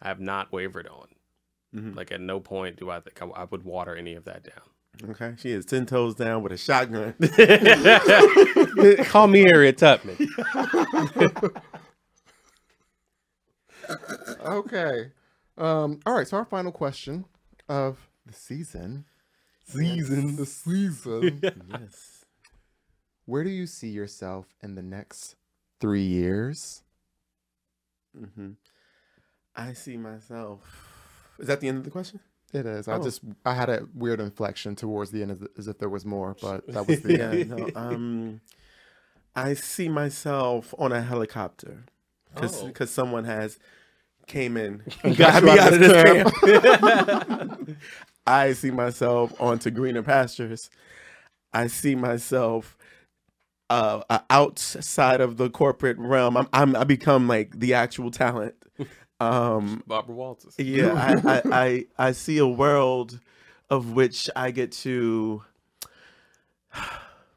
i 0.00 0.06
have 0.08 0.20
not 0.20 0.52
wavered 0.52 0.86
on 0.88 1.08
Mhm. 1.74 1.96
like 1.96 2.12
at 2.12 2.20
no 2.20 2.38
point 2.38 2.76
do 2.76 2.88
I 2.90 3.00
think 3.00 3.20
I, 3.20 3.26
I 3.26 3.44
would 3.44 3.64
water 3.64 3.94
any 3.96 4.14
of 4.14 4.24
that 4.24 4.44
down. 4.44 4.62
Okay, 5.10 5.34
she 5.38 5.50
is 5.52 5.64
ten 5.66 5.86
toes 5.86 6.14
down 6.14 6.42
with 6.42 6.52
a 6.52 6.56
shotgun. 6.56 7.14
Call 9.06 9.26
me 9.26 9.40
Harriet 9.40 9.78
Tubman. 9.78 10.16
okay. 14.44 15.10
Um, 15.58 16.00
all 16.06 16.14
right. 16.14 16.26
So 16.26 16.36
our 16.36 16.44
final 16.44 16.72
question 16.72 17.24
of 17.68 17.98
the 18.26 18.32
season. 18.32 19.04
Season. 19.66 20.36
The 20.36 20.46
season. 20.46 21.40
yes. 21.70 22.24
Where 23.26 23.42
do 23.44 23.50
you 23.50 23.66
see 23.66 23.88
yourself 23.88 24.46
in 24.62 24.74
the 24.76 24.82
next 24.82 25.36
three 25.80 26.04
years? 26.04 26.82
hmm 28.16 28.52
I 29.54 29.72
see 29.72 29.96
myself. 29.96 30.60
Is 31.38 31.46
that 31.48 31.60
the 31.60 31.68
end 31.68 31.78
of 31.78 31.84
the 31.84 31.90
question? 31.90 32.20
It 32.56 32.66
is. 32.66 32.88
I 32.88 32.94
Oh. 32.96 33.02
just 33.02 33.20
I 33.44 33.54
had 33.54 33.68
a 33.68 33.86
weird 33.94 34.20
inflection 34.20 34.74
towards 34.76 35.10
the 35.10 35.22
end 35.22 35.30
as, 35.32 35.42
as 35.58 35.68
if 35.68 35.78
there 35.78 35.88
was 35.88 36.04
more, 36.04 36.36
but 36.40 36.66
that 36.68 36.86
was 36.86 37.00
the 37.02 37.20
end. 37.22 37.50
No. 37.50 37.68
Um, 37.74 38.40
I 39.34 39.54
see 39.54 39.88
myself 39.88 40.72
on 40.78 40.92
a 40.92 41.02
helicopter 41.02 41.84
because 42.34 42.62
Oh. 42.64 42.84
someone 42.86 43.24
has 43.24 43.58
came 44.26 44.56
in 44.56 44.82
Got 45.04 45.16
got 45.16 45.42
you 45.42 45.46
me 45.46 45.52
out 45.52 45.58
out 45.58 45.72
of 45.72 45.74
of 45.74 45.80
this 45.80 46.40
this 46.40 47.24
camp. 47.28 47.78
I 48.26 48.52
see 48.54 48.70
myself 48.72 49.40
onto 49.40 49.70
greener 49.70 50.02
pastures. 50.02 50.68
I 51.52 51.68
see 51.68 51.94
myself 51.94 52.76
uh, 53.70 54.02
uh, 54.10 54.18
outside 54.30 55.20
of 55.20 55.36
the 55.36 55.48
corporate 55.50 55.96
realm. 55.98 56.36
I'm, 56.36 56.48
I'm 56.52 56.74
I 56.76 56.84
become 56.84 57.28
like 57.28 57.58
the 57.58 57.74
actual 57.74 58.10
talent. 58.10 58.54
Um, 59.18 59.82
Barbara 59.86 60.14
Walters. 60.14 60.54
yeah, 60.58 60.92
I, 60.92 61.30
I, 61.34 61.42
I 61.50 61.86
I 62.08 62.12
see 62.12 62.38
a 62.38 62.46
world 62.46 63.20
of 63.70 63.92
which 63.92 64.30
I 64.36 64.50
get 64.50 64.72
to 64.72 65.42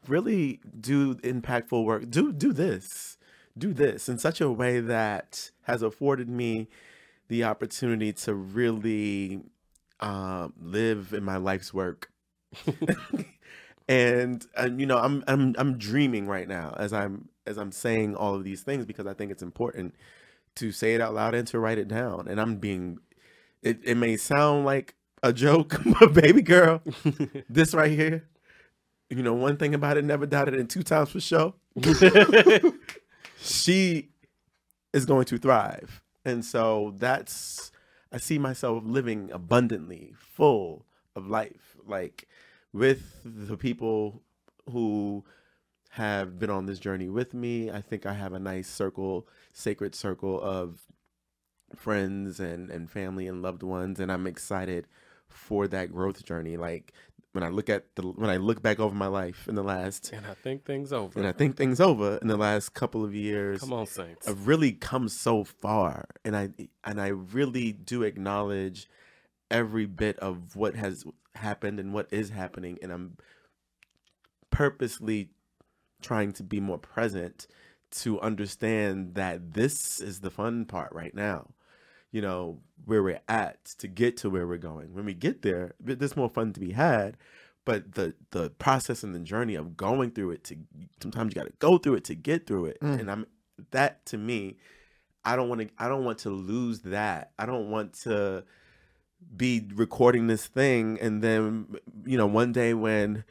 really 0.07 0.60
do 0.80 1.15
impactful 1.15 1.84
work. 1.84 2.10
Do 2.10 2.34
do 2.34 2.51
this, 2.51 3.18
do 3.57 3.73
this 3.73 4.10
in 4.10 4.18
such 4.18 4.41
a 4.41 4.51
way 4.51 4.80
that 4.80 5.51
has 5.64 5.81
afforded 5.81 6.30
me 6.30 6.68
the 7.27 7.43
opportunity 7.43 8.11
to 8.11 8.34
really 8.34 9.41
um, 9.99 10.53
live 10.60 11.14
in 11.14 11.23
my 11.23 11.38
life's 11.38 11.73
work. 11.73 12.11
and 13.88 14.45
and 14.57 14.80
you 14.80 14.85
know, 14.85 14.97
I'm 14.97 15.23
I'm 15.27 15.56
I'm 15.57 15.77
dreaming 15.77 16.27
right 16.27 16.47
now 16.47 16.76
as 16.77 16.93
I'm 16.93 17.30
as 17.45 17.57
I'm 17.57 17.72
saying 17.72 18.15
all 18.15 18.35
of 18.35 18.43
these 18.43 18.61
things 18.61 18.85
because 18.85 19.07
I 19.07 19.14
think 19.14 19.31
it's 19.31 19.43
important 19.43 19.95
to 20.55 20.71
say 20.71 20.95
it 20.95 21.01
out 21.01 21.13
loud 21.13 21.35
and 21.35 21.47
to 21.47 21.59
write 21.59 21.77
it 21.77 21.88
down. 21.88 22.27
And 22.27 22.39
I'm 22.39 22.57
being 22.57 22.99
it, 23.61 23.80
it 23.84 23.95
may 23.95 24.17
sound 24.17 24.65
like 24.65 24.95
a 25.23 25.34
joke, 25.34 25.81
but 25.99 26.13
baby 26.13 26.41
girl, 26.41 26.81
this 27.49 27.73
right 27.73 27.91
here, 27.91 28.27
you 29.09 29.23
know, 29.23 29.34
one 29.34 29.57
thing 29.57 29.73
about 29.73 29.97
it, 29.97 30.05
never 30.05 30.26
doubted 30.26 30.53
it, 30.53 30.69
two 30.69 30.84
times 30.84 31.09
for 31.09 31.19
show. 31.19 31.55
she 33.41 34.09
is 34.93 35.05
going 35.05 35.26
to 35.26 35.38
thrive. 35.38 36.01
And 36.26 36.43
so 36.45 36.93
that's, 36.97 37.71
I 38.11 38.17
see 38.17 38.38
myself 38.38 38.84
living 38.85 39.30
abundantly, 39.31 40.13
full 40.17 40.85
of 41.15 41.27
life, 41.27 41.76
like 41.85 42.27
with 42.71 43.21
the 43.23 43.57
people 43.57 44.21
who 44.71 45.23
have 45.94 46.38
been 46.38 46.49
on 46.49 46.66
this 46.66 46.80
journey 46.80 47.10
with 47.10 47.34
me. 47.34 47.72
I 47.72 47.82
think 47.82 48.06
I 48.06 48.14
have 48.14 48.34
a 48.34 48.40
nice 48.40 48.68
circle, 48.68 49.28
sacred 49.53 49.95
circle 49.95 50.40
of 50.41 50.82
friends 51.76 52.40
and, 52.40 52.70
and 52.70 52.90
family 52.90 53.28
and 53.28 53.41
loved 53.41 53.64
ones. 53.64 53.99
And 53.99 54.11
I'm 54.11 54.28
excited 54.28 54.88
for 55.28 55.68
that 55.68 55.91
growth 55.91 56.24
journey. 56.24 56.57
Like 56.57 56.94
when 57.32 57.44
I 57.44 57.49
look 57.49 57.70
at 57.70 57.95
the 57.95 58.03
when 58.03 58.30
I 58.30 58.38
look 58.38 58.61
back 58.61 58.80
over 58.80 58.94
my 58.94 59.07
life 59.07 59.48
in 59.48 59.56
the 59.56 59.64
last 59.64 60.11
and 60.11 60.26
I 60.26 60.34
think 60.34 60.66
things 60.66 60.91
over. 60.91 61.18
and 61.20 61.28
I 61.28 61.32
think 61.32 61.57
things 61.57 61.80
over 61.80 62.18
in 62.18 62.28
the 62.28 62.38
last 62.38 62.74
couple 62.74 63.03
of 63.03 63.14
years. 63.14 63.60
Come 63.60 63.74
on, 63.74 63.86
Saints. 63.86 64.28
I've 64.28 64.48
really 64.48 64.72
come 64.72 65.10
so 65.10 65.44
far, 65.44 66.06
and 66.26 66.36
I 66.36 66.49
and 66.84 66.99
I 66.99 67.10
really 67.10 67.72
do 67.72 68.03
acknowledge 68.03 68.88
every 69.52 69.86
bit 69.86 70.18
of 70.20 70.56
what 70.56 70.76
has 70.76 71.06
happened 71.36 71.80
and 71.80 71.94
what 71.94 72.07
is 72.11 72.32
happening, 72.32 72.80
and 72.82 72.91
I'm 72.91 73.18
purposely 74.49 75.30
trying 76.01 76.31
to 76.34 76.43
be 76.43 76.59
more 76.59 76.77
present 76.77 77.47
to 77.91 78.19
understand 78.21 79.15
that 79.15 79.53
this 79.53 79.99
is 79.99 80.19
the 80.19 80.30
fun 80.30 80.65
part 80.65 80.91
right 80.93 81.13
now. 81.13 81.47
You 82.11 82.21
know, 82.21 82.59
where 82.85 83.03
we're 83.03 83.21
at 83.27 83.65
to 83.77 83.88
get 83.88 84.17
to 84.17 84.30
where 84.30 84.47
we're 84.47 84.57
going. 84.57 84.93
When 84.93 85.05
we 85.05 85.13
get 85.13 85.43
there, 85.43 85.73
there's 85.80 86.17
more 86.17 86.30
fun 86.30 86.53
to 86.53 86.59
be 86.59 86.71
had. 86.71 87.17
But 87.65 87.93
the 87.93 88.15
the 88.31 88.49
process 88.49 89.03
and 89.03 89.13
the 89.13 89.19
journey 89.19 89.53
of 89.53 89.77
going 89.77 90.11
through 90.11 90.31
it 90.31 90.43
to 90.45 90.57
sometimes 91.01 91.35
you 91.35 91.41
got 91.41 91.47
to 91.47 91.53
go 91.59 91.77
through 91.77 91.95
it 91.95 92.03
to 92.05 92.15
get 92.15 92.47
through 92.47 92.65
it. 92.65 92.80
Mm. 92.81 92.99
And 92.99 93.11
I'm 93.11 93.27
that 93.71 94.05
to 94.07 94.17
me, 94.17 94.57
I 95.23 95.35
don't 95.35 95.49
want 95.49 95.61
to 95.61 95.69
I 95.77 95.88
don't 95.88 96.03
want 96.03 96.19
to 96.19 96.31
lose 96.31 96.80
that. 96.81 97.31
I 97.38 97.45
don't 97.45 97.69
want 97.69 97.93
to 98.01 98.43
be 99.35 99.67
recording 99.73 100.27
this 100.27 100.47
thing 100.47 100.97
and 101.01 101.21
then 101.21 101.67
you 102.05 102.17
know 102.17 102.26
one 102.26 102.53
day 102.53 102.73
when 102.73 103.23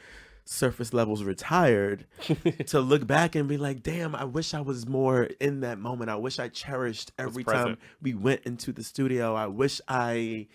surface 0.51 0.95
levels 0.95 1.23
retired 1.25 2.07
to 2.67 2.81
look 2.81 3.07
back 3.07 3.35
and 3.35 3.47
be 3.49 3.59
like 3.59 3.83
damn 3.83 4.15
i 4.15 4.25
wish 4.25 4.55
i 4.55 4.61
was 4.63 4.87
more 4.89 5.25
in 5.41 5.61
that 5.61 5.79
moment. 5.79 6.09
I 6.11 6.17
wish 6.17 6.39
i 6.39 6.49
cherished 6.49 7.13
every 7.19 7.45
time 7.45 7.77
we 8.01 8.15
went 8.15 8.43
into 8.45 8.73
the 8.73 8.83
studio. 8.83 9.35
I 9.35 9.47
wish 9.47 9.79
i 9.89 10.47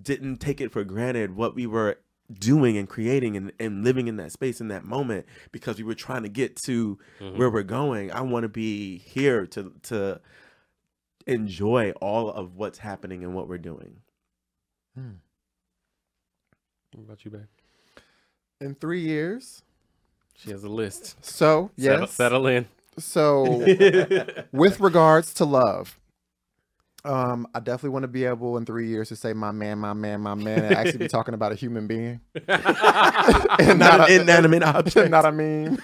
didn't 0.00 0.36
take 0.36 0.60
it 0.60 0.70
for 0.70 0.84
granted 0.84 1.34
what 1.34 1.56
we 1.56 1.66
were 1.66 1.98
doing 2.32 2.78
and 2.78 2.88
creating 2.88 3.36
and, 3.36 3.52
and 3.58 3.82
living 3.84 4.06
in 4.06 4.16
that 4.16 4.30
space 4.32 4.60
in 4.60 4.68
that 4.68 4.84
moment 4.84 5.26
because 5.50 5.76
we 5.76 5.82
were 5.82 5.94
trying 5.94 6.22
to 6.22 6.28
get 6.30 6.54
to 6.64 6.96
Mhm. 7.20 7.36
where 7.36 7.50
we're 7.50 7.62
going. 7.64 8.12
I 8.12 8.20
want 8.20 8.44
to 8.44 8.48
be 8.48 8.98
here 8.98 9.44
to 9.48 9.72
to 9.90 10.20
enjoy 11.26 11.90
all 12.00 12.30
of 12.30 12.54
what's 12.56 12.78
happening 12.78 13.24
and 13.24 13.34
what 13.34 13.48
we're 13.48 13.58
doing. 13.58 13.96
What 14.94 15.04
about 17.04 17.24
you, 17.24 17.32
babe? 17.32 17.42
In 18.62 18.74
three 18.76 19.00
years. 19.00 19.62
She 20.36 20.50
has 20.50 20.62
a 20.64 20.68
list. 20.68 21.16
So 21.24 21.70
Settle, 21.76 22.00
yes. 22.00 22.12
settle 22.12 22.46
in. 22.46 22.66
So 22.98 23.42
with 24.52 24.80
regards 24.80 25.34
to 25.34 25.44
love, 25.44 25.98
um, 27.04 27.48
I 27.54 27.58
definitely 27.58 27.90
want 27.90 28.04
to 28.04 28.08
be 28.08 28.24
able 28.24 28.56
in 28.58 28.64
three 28.64 28.86
years 28.86 29.08
to 29.08 29.16
say 29.16 29.32
my 29.32 29.50
man, 29.50 29.78
my 29.78 29.92
man, 29.92 30.20
my 30.20 30.34
man, 30.34 30.64
and 30.64 30.74
actually 30.74 30.98
be 30.98 31.08
talking 31.18 31.34
about 31.34 31.50
a 31.50 31.56
human 31.56 31.86
being 31.88 32.20
and 32.48 33.78
not 33.78 34.08
a- 34.08 34.14
an 34.14 34.20
inanimate 34.22 34.62
object 34.62 35.10
not 35.10 35.24
a 35.24 35.32
meme. 35.32 35.78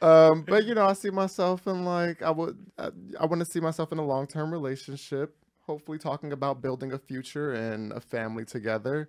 um, 0.00 0.42
but 0.48 0.64
you 0.64 0.74
know, 0.74 0.86
I 0.86 0.94
see 0.94 1.10
myself 1.10 1.66
in 1.66 1.84
like 1.84 2.22
I 2.22 2.30
would, 2.30 2.56
I, 2.78 2.88
I 3.20 3.26
want 3.26 3.40
to 3.40 3.46
see 3.46 3.60
myself 3.60 3.92
in 3.92 3.98
a 3.98 4.04
long 4.04 4.26
term 4.26 4.50
relationship. 4.52 5.36
Hopefully, 5.66 5.98
talking 5.98 6.32
about 6.32 6.60
building 6.62 6.92
a 6.92 6.98
future 6.98 7.52
and 7.52 7.92
a 7.92 8.00
family 8.00 8.44
together. 8.44 9.08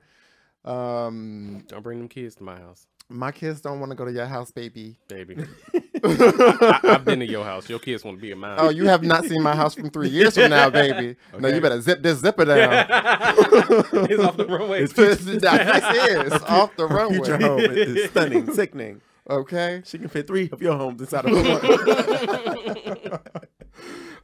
Um, 0.66 1.64
Don't 1.68 1.84
bring 1.84 2.00
them 2.00 2.10
kids 2.10 2.36
to 2.36 2.44
my 2.44 2.58
house, 2.58 2.88
my 3.08 3.32
kids 3.32 3.62
don't 3.62 3.80
want 3.80 3.92
to 3.92 3.96
go 3.96 4.06
to 4.06 4.12
your 4.12 4.26
house, 4.26 4.50
baby. 4.52 4.98
baby. 5.08 5.38
I, 6.04 6.80
I've 6.84 7.06
been 7.06 7.20
to 7.20 7.28
your 7.28 7.44
house. 7.44 7.70
Your 7.70 7.78
kids 7.80 8.04
want 8.04 8.18
to 8.18 8.22
be 8.22 8.32
in 8.32 8.40
mine. 8.40 8.56
Oh, 8.60 8.70
you 8.70 8.88
have 8.88 9.04
not 9.04 9.26
seen 9.26 9.44
my 9.44 9.56
house 9.56 9.76
from 9.76 9.92
three 9.92 10.10
years 10.10 10.36
from 10.36 10.50
now, 10.50 10.70
baby. 10.72 11.16
No, 11.38 11.48
you 11.48 11.62
better 11.62 11.80
zip 11.82 12.02
this 12.02 12.20
zipper 12.20 12.46
down. 12.46 12.86
it's 12.90 14.24
off 14.24 14.38
the 14.38 14.48
runway. 14.48 14.86
this 14.86 15.26
is 15.28 15.44
off 16.48 16.76
the 16.76 16.88
future 17.10 17.38
runway. 17.38 17.68
home 17.68 17.78
is 17.78 18.10
stunning 18.10 18.52
sickening 18.54 19.02
Okay. 19.30 19.82
she 19.86 19.98
can 19.98 20.08
fit 20.08 20.28
three 20.28 20.50
of 20.52 20.62
your 20.62 20.78
homes 20.78 21.02
inside 21.02 21.26
of 21.26 21.32
one 21.32 23.20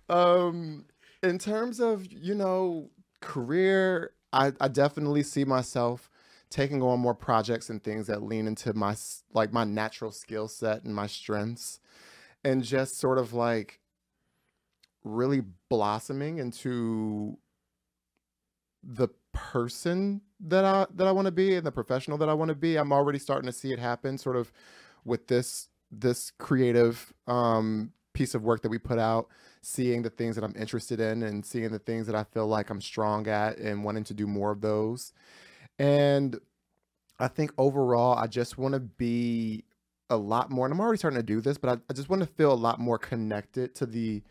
um, 0.10 0.86
in 1.24 1.40
terms 1.40 1.80
of 1.80 2.06
you 2.12 2.36
know 2.36 2.90
career, 3.20 4.12
I, 4.34 4.54
I 4.62 4.68
definitely 4.68 5.24
see 5.24 5.44
myself 5.46 6.11
taking 6.52 6.84
on 6.84 7.00
more 7.00 7.16
projects 7.16 7.70
and 7.70 7.84
things 7.84 8.08
that 8.08 8.22
lean 8.22 8.46
into 8.46 8.74
my 8.74 8.96
like 9.34 9.52
my 9.52 9.64
natural 9.64 10.12
skill 10.12 10.48
set 10.48 10.84
and 10.84 10.94
my 10.94 11.08
strengths, 11.08 11.80
and 12.44 12.64
just 12.64 13.00
sort 13.00 13.18
of 13.18 13.34
like 13.34 13.80
really 15.04 15.42
blossoming 15.70 16.38
into 16.38 17.38
the 18.84 19.08
person 19.34 20.22
that 20.40 20.66
I 20.66 20.86
that 20.96 21.08
I 21.08 21.12
want 21.12 21.26
to 21.26 21.32
be 21.32 21.56
and 21.56 21.66
the 21.66 21.72
professional 21.72 22.18
that 22.20 22.30
I 22.30 22.34
want 22.34 22.50
to 22.50 22.56
be. 22.56 22.78
I'm 22.78 22.92
already 22.92 23.20
starting 23.20 23.48
to 23.48 23.54
see 23.54 23.72
it 23.72 23.80
happen 23.80 24.18
sort 24.18 24.36
of 24.36 24.52
with 25.06 25.28
this 25.28 25.70
this 25.90 26.32
creative 26.38 27.14
um 27.28 27.94
piece 28.14 28.36
of 28.36 28.44
work 28.44 28.62
that 28.62 28.70
we 28.70 28.78
put 28.78 29.00
out, 29.00 29.28
seeing 29.62 30.02
the 30.02 30.10
things 30.10 30.36
that 30.36 30.44
I'm 30.44 30.56
interested 30.58 31.00
in 31.00 31.24
and 31.24 31.46
seeing 31.46 31.72
the 31.72 31.80
things 31.80 32.08
that 32.08 32.16
I 32.16 32.26
feel 32.26 32.46
like 32.46 32.70
I'm 32.70 32.82
strong 32.82 33.28
at 33.28 33.58
and 33.58 33.86
wanting 33.86 34.04
to 34.06 34.14
do 34.14 34.28
more 34.28 34.52
of 34.52 34.60
those. 34.62 35.14
And 35.80 36.40
I 37.20 37.28
think 37.28 37.52
overall 37.58 38.18
I 38.18 38.28
just 38.28 38.58
want 38.58 38.74
to 38.74 38.80
be 38.80 39.66
a 40.10 40.18
lot 40.18 40.50
more 40.52 40.66
and 40.66 40.74
I'm 40.74 40.80
already 40.80 40.98
starting 40.98 41.20
to 41.20 41.24
do 41.24 41.40
this, 41.40 41.58
but 41.58 41.78
I, 41.78 41.82
I 41.90 41.94
just 41.94 42.10
want 42.10 42.22
to 42.22 42.28
feel 42.28 42.52
a 42.52 42.54
lot 42.54 42.80
more 42.80 42.98
connected 42.98 43.74
to 43.76 43.86
the 43.86 44.22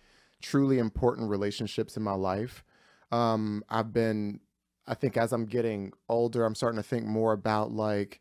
truly 0.42 0.78
important 0.78 1.30
relationships 1.30 1.96
in 1.96 2.02
my 2.02 2.14
life. 2.14 2.64
Um, 3.12 3.64
I've 3.68 3.92
been, 3.92 4.40
I 4.86 4.94
think 4.94 5.16
as 5.16 5.32
I'm 5.32 5.46
getting 5.46 5.92
older, 6.08 6.44
I'm 6.44 6.54
starting 6.54 6.76
to 6.76 6.82
think 6.82 7.06
more 7.06 7.32
about 7.32 7.72
like, 7.72 8.20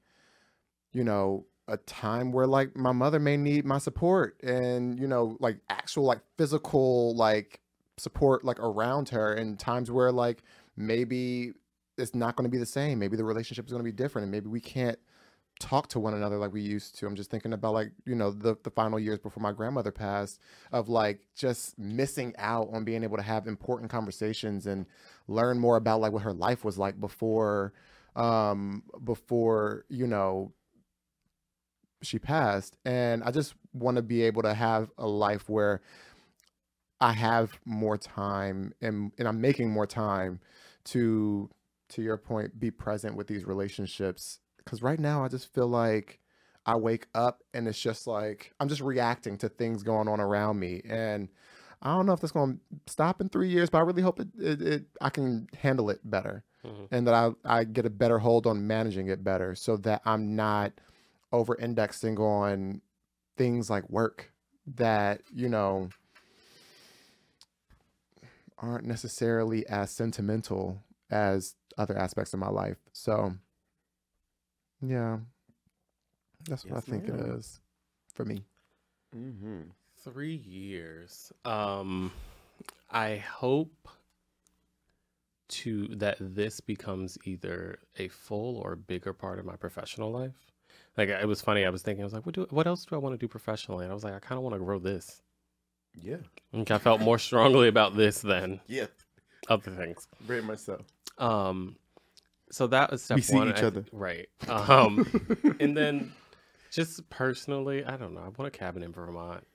you 0.94 1.04
know, 1.04 1.46
a 1.68 1.78
time 1.78 2.32
where 2.32 2.48
like 2.48 2.76
my 2.76 2.92
mother 2.92 3.20
may 3.20 3.38
need 3.38 3.66
my 3.66 3.78
support 3.78 4.42
and, 4.42 5.00
you 5.00 5.08
know, 5.08 5.38
like 5.40 5.58
actual 5.70 6.04
like 6.04 6.22
physical 6.38 7.16
like 7.16 7.60
support 7.98 8.44
like 8.44 8.60
around 8.60 9.10
her 9.10 9.34
and 9.34 9.60
times 9.60 9.92
where 9.92 10.12
like 10.12 10.42
maybe 10.78 11.52
it's 12.00 12.16
not 12.16 12.36
going 12.36 12.46
to 12.46 12.52
be 12.52 12.58
the 12.58 12.66
same. 12.66 13.00
Maybe 13.00 13.18
the 13.18 13.24
relationship 13.24 13.66
is 13.66 13.72
going 13.72 13.84
to 13.84 13.92
be 13.92 13.96
different 13.96 14.24
and 14.24 14.32
maybe 14.32 14.48
we 14.48 14.60
can't 14.62 15.00
talk 15.60 15.88
to 15.90 16.00
one 16.00 16.14
another 16.14 16.38
like 16.38 16.54
we 16.54 16.62
used 16.62 16.98
to. 16.98 17.06
I'm 17.06 17.16
just 17.16 17.30
thinking 17.30 17.54
about 17.54 17.74
like, 17.74 17.92
you 18.06 18.16
know, 18.16 18.32
the 18.32 18.56
the 18.64 18.72
final 18.72 19.00
years 19.00 19.20
before 19.20 19.44
my 19.44 19.52
grandmother 19.52 19.92
passed 19.92 20.40
of 20.72 20.90
like 20.90 21.22
just 21.36 21.78
missing 21.78 22.34
out 22.38 22.70
on 22.74 22.84
being 22.86 23.04
able 23.04 23.18
to 23.18 23.24
have 23.24 23.46
important 23.46 23.92
conversations 23.92 24.66
and 24.66 24.86
learn 25.28 25.60
more 25.60 25.76
about 25.76 26.00
like 26.02 26.14
what 26.14 26.24
her 26.24 26.34
life 26.34 26.64
was 26.64 26.78
like 26.78 27.00
before 27.00 27.74
um 28.16 28.84
before, 29.04 29.86
you 29.90 30.08
know, 30.08 30.54
she 32.02 32.18
passed 32.18 32.78
and 32.86 33.24
I 33.24 33.32
just 33.32 33.54
want 33.74 33.98
to 33.98 34.02
be 34.02 34.24
able 34.24 34.42
to 34.44 34.54
have 34.54 34.90
a 34.98 35.08
life 35.08 35.50
where 35.50 35.82
I 37.02 37.14
have 37.14 37.60
more 37.66 37.98
time 37.98 38.74
and 38.82 39.12
and 39.18 39.28
I'm 39.28 39.42
making 39.42 39.70
more 39.70 39.88
time 39.88 40.40
to 40.86 41.50
to 41.90 42.02
your 42.02 42.18
point 42.18 42.60
be 42.60 42.72
present 42.72 43.16
with 43.16 43.28
these 43.28 43.46
relationships 43.46 44.40
cuz 44.66 44.82
right 44.82 45.00
now 45.00 45.24
I 45.24 45.28
just 45.28 45.54
feel 45.54 45.68
like 45.68 46.20
I 46.66 46.76
wake 46.76 47.08
up 47.16 47.44
and 47.54 47.68
it's 47.68 47.80
just 47.80 48.06
like 48.08 48.54
I'm 48.60 48.68
just 48.70 48.82
reacting 48.82 49.38
to 49.40 49.50
things 49.50 49.84
going 49.84 50.08
on 50.08 50.20
around 50.20 50.60
me 50.60 50.82
and 50.86 51.30
I 51.82 51.96
don't 51.96 52.06
know 52.06 52.14
if 52.14 52.20
that's 52.20 52.34
going 52.34 52.60
to 52.86 52.92
stop 52.92 53.22
in 53.22 53.30
3 53.30 53.50
years 53.50 53.70
but 53.70 53.78
I 53.80 53.82
really 53.82 54.02
hope 54.02 54.20
it, 54.20 54.28
it, 54.38 54.62
it 54.62 54.86
I 55.02 55.10
can 55.10 55.48
handle 55.58 55.90
it 55.90 56.02
better 56.04 56.44
Mhm. 56.66 56.88
and 56.92 57.08
that 57.08 57.14
I 57.14 57.32
I 57.46 57.64
get 57.64 57.86
a 57.86 57.90
better 57.90 58.20
hold 58.20 58.46
on 58.46 58.68
managing 58.68 59.08
it 59.08 59.24
better 59.24 59.56
so 59.56 59.78
that 59.78 60.02
I'm 60.06 60.36
not 60.36 60.74
over 61.32 61.56
indexing 61.56 62.18
on 62.20 62.82
things 63.38 63.70
like 63.70 63.90
work 63.90 64.34
that, 64.76 65.22
you 65.34 65.48
know, 65.48 65.90
aren't 68.58 68.86
necessarily 68.86 69.66
as 69.68 69.92
sentimental 69.92 70.84
as 71.10 71.56
other 71.80 71.98
aspects 71.98 72.34
of 72.34 72.40
my 72.40 72.50
life. 72.50 72.78
So, 72.94 73.34
yeah, 74.86 75.18
that's 76.48 76.66
what 76.66 76.78
I 76.78 76.82
think 76.82 77.06
it 77.08 77.16
ma'am. 77.16 77.36
is 77.38 77.60
for 78.14 78.26
me. 78.26 78.44
mm-hmm. 79.16 79.62
Three 80.04 80.36
years. 80.36 81.32
Um, 81.44 82.12
I 82.92 83.18
hope 83.18 83.88
to 85.50 85.88
that 85.96 86.18
this 86.20 86.60
becomes 86.62 87.18
either 87.26 87.80
a 87.98 88.08
full 88.08 88.58
or 88.58 88.76
bigger 88.76 89.14
part 89.14 89.40
of 89.40 89.46
my 89.46 89.56
professional 89.56 90.12
life. 90.12 90.36
Like 90.98 91.10
it 91.10 91.28
was 91.28 91.42
funny. 91.42 91.66
I 91.66 91.70
was 91.70 91.82
thinking, 91.82 92.04
I 92.04 92.06
was 92.06 92.14
like, 92.14 92.26
what 92.26 92.36
do 92.36 92.46
what 92.50 92.68
else 92.68 92.86
do 92.86 92.96
I 92.96 93.00
want 93.00 93.14
to 93.14 93.18
do 93.18 93.28
professionally? 93.28 93.84
And 93.86 93.92
I 93.92 93.96
was 93.96 94.04
like, 94.04 94.14
I 94.14 94.20
kind 94.20 94.38
of 94.38 94.44
want 94.44 94.56
to 94.56 94.60
grow 94.60 94.80
this. 94.80 95.22
Yeah. 96.00 96.18
Like 96.54 96.72
I 96.72 96.78
felt 96.78 97.02
more 97.02 97.18
strongly 97.20 97.68
about 97.68 97.96
this 97.98 98.22
than 98.22 98.62
Yeah. 98.68 98.86
other 99.50 99.72
things. 99.72 100.08
Very 100.22 100.42
much 100.44 100.60
so. 100.60 100.82
Um, 101.20 101.76
so 102.52 102.68
that 102.68 102.92
was 102.92 103.04
step 103.04 103.16
We 103.18 103.22
see 103.22 103.36
one. 103.36 103.50
each 103.50 103.62
I- 103.62 103.68
other. 103.68 103.86
right? 103.92 104.28
Um, 104.48 105.06
and 105.60 105.76
then 105.78 106.14
just 106.72 107.08
personally, 107.10 107.84
I 107.86 107.98
don't 107.98 108.14
know. 108.14 108.22
I 108.22 108.30
want 108.30 108.48
a 108.48 108.52
cabin 108.52 108.84
in 108.84 108.92
Vermont. 108.92 109.46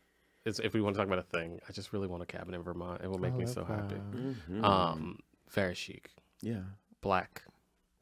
Is 0.45 0.61
if 0.61 0.75
we 0.75 0.83
want 0.83 0.95
to 0.95 0.99
talk 0.99 1.07
about 1.07 1.19
a 1.21 1.23
thing, 1.39 1.59
I 1.69 1.73
just 1.73 1.93
really 1.95 2.07
want 2.07 2.23
a 2.23 2.27
cabin 2.27 2.53
in 2.55 2.63
Vermont. 2.63 3.01
It 3.03 3.09
will 3.09 3.19
make 3.19 3.33
I 3.33 3.37
me 3.39 3.45
love 3.47 3.55
so 3.55 3.65
happy. 3.65 3.95
that. 3.95 4.51
Mhm. 4.53 4.63
Um, 4.65 5.19
very 5.51 5.75
chic, 5.75 6.11
yeah. 6.43 6.61
black, 7.01 7.43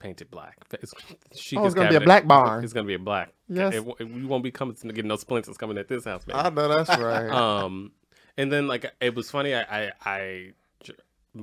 painted 0.01 0.29
black. 0.29 0.57
It's, 0.73 0.93
chic 1.41 1.59
Oh, 1.61 1.65
it's 1.67 1.75
gonna 1.77 1.89
be 1.89 1.95
a 1.95 2.01
black 2.01 2.27
barn. 2.27 2.65
It's 2.65 2.73
gonna 2.73 2.87
be 2.89 2.95
a 2.95 2.99
black. 2.99 3.33
Yes. 3.49 3.75
It, 3.75 3.87
it- 4.01 4.11
we 4.13 4.25
won't 4.25 4.43
be 4.43 4.51
coming 4.51 4.75
to 4.75 4.93
get 4.93 5.05
no 5.05 5.15
splinters 5.17 5.57
coming 5.57 5.79
at 5.79 5.87
this 5.87 6.05
house, 6.05 6.27
man. 6.27 6.37
I 6.37 6.49
know 6.51 6.67
that's 6.69 6.99
right. 7.01 7.31
um 7.31 7.93
and 8.37 8.51
then 8.51 8.67
like 8.67 8.91
it 9.01 9.15
was 9.15 9.31
funny 9.31 9.55
i 9.55 9.61
i, 9.63 9.93
I 10.05 10.19
j- 10.19 10.55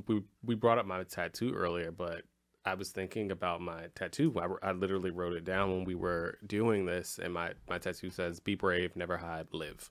we, 0.07 0.21
we 0.43 0.55
brought 0.55 0.77
up 0.77 0.85
my 0.85 1.03
tattoo 1.03 1.53
earlier 1.53 1.91
but 1.91 2.21
i 2.65 2.73
was 2.73 2.89
thinking 2.89 3.31
about 3.31 3.61
my 3.61 3.87
tattoo. 3.95 4.33
I, 4.37 4.69
I 4.69 4.71
literally 4.73 5.11
wrote 5.11 5.33
it 5.33 5.45
down 5.45 5.71
when 5.71 5.85
we 5.85 5.95
were 5.95 6.37
doing 6.45 6.85
this 6.85 7.19
and 7.21 7.33
my 7.33 7.53
my 7.69 7.79
tattoo 7.79 8.09
says 8.09 8.39
be 8.39 8.55
brave 8.55 8.95
never 8.95 9.17
hide 9.17 9.47
live. 9.53 9.89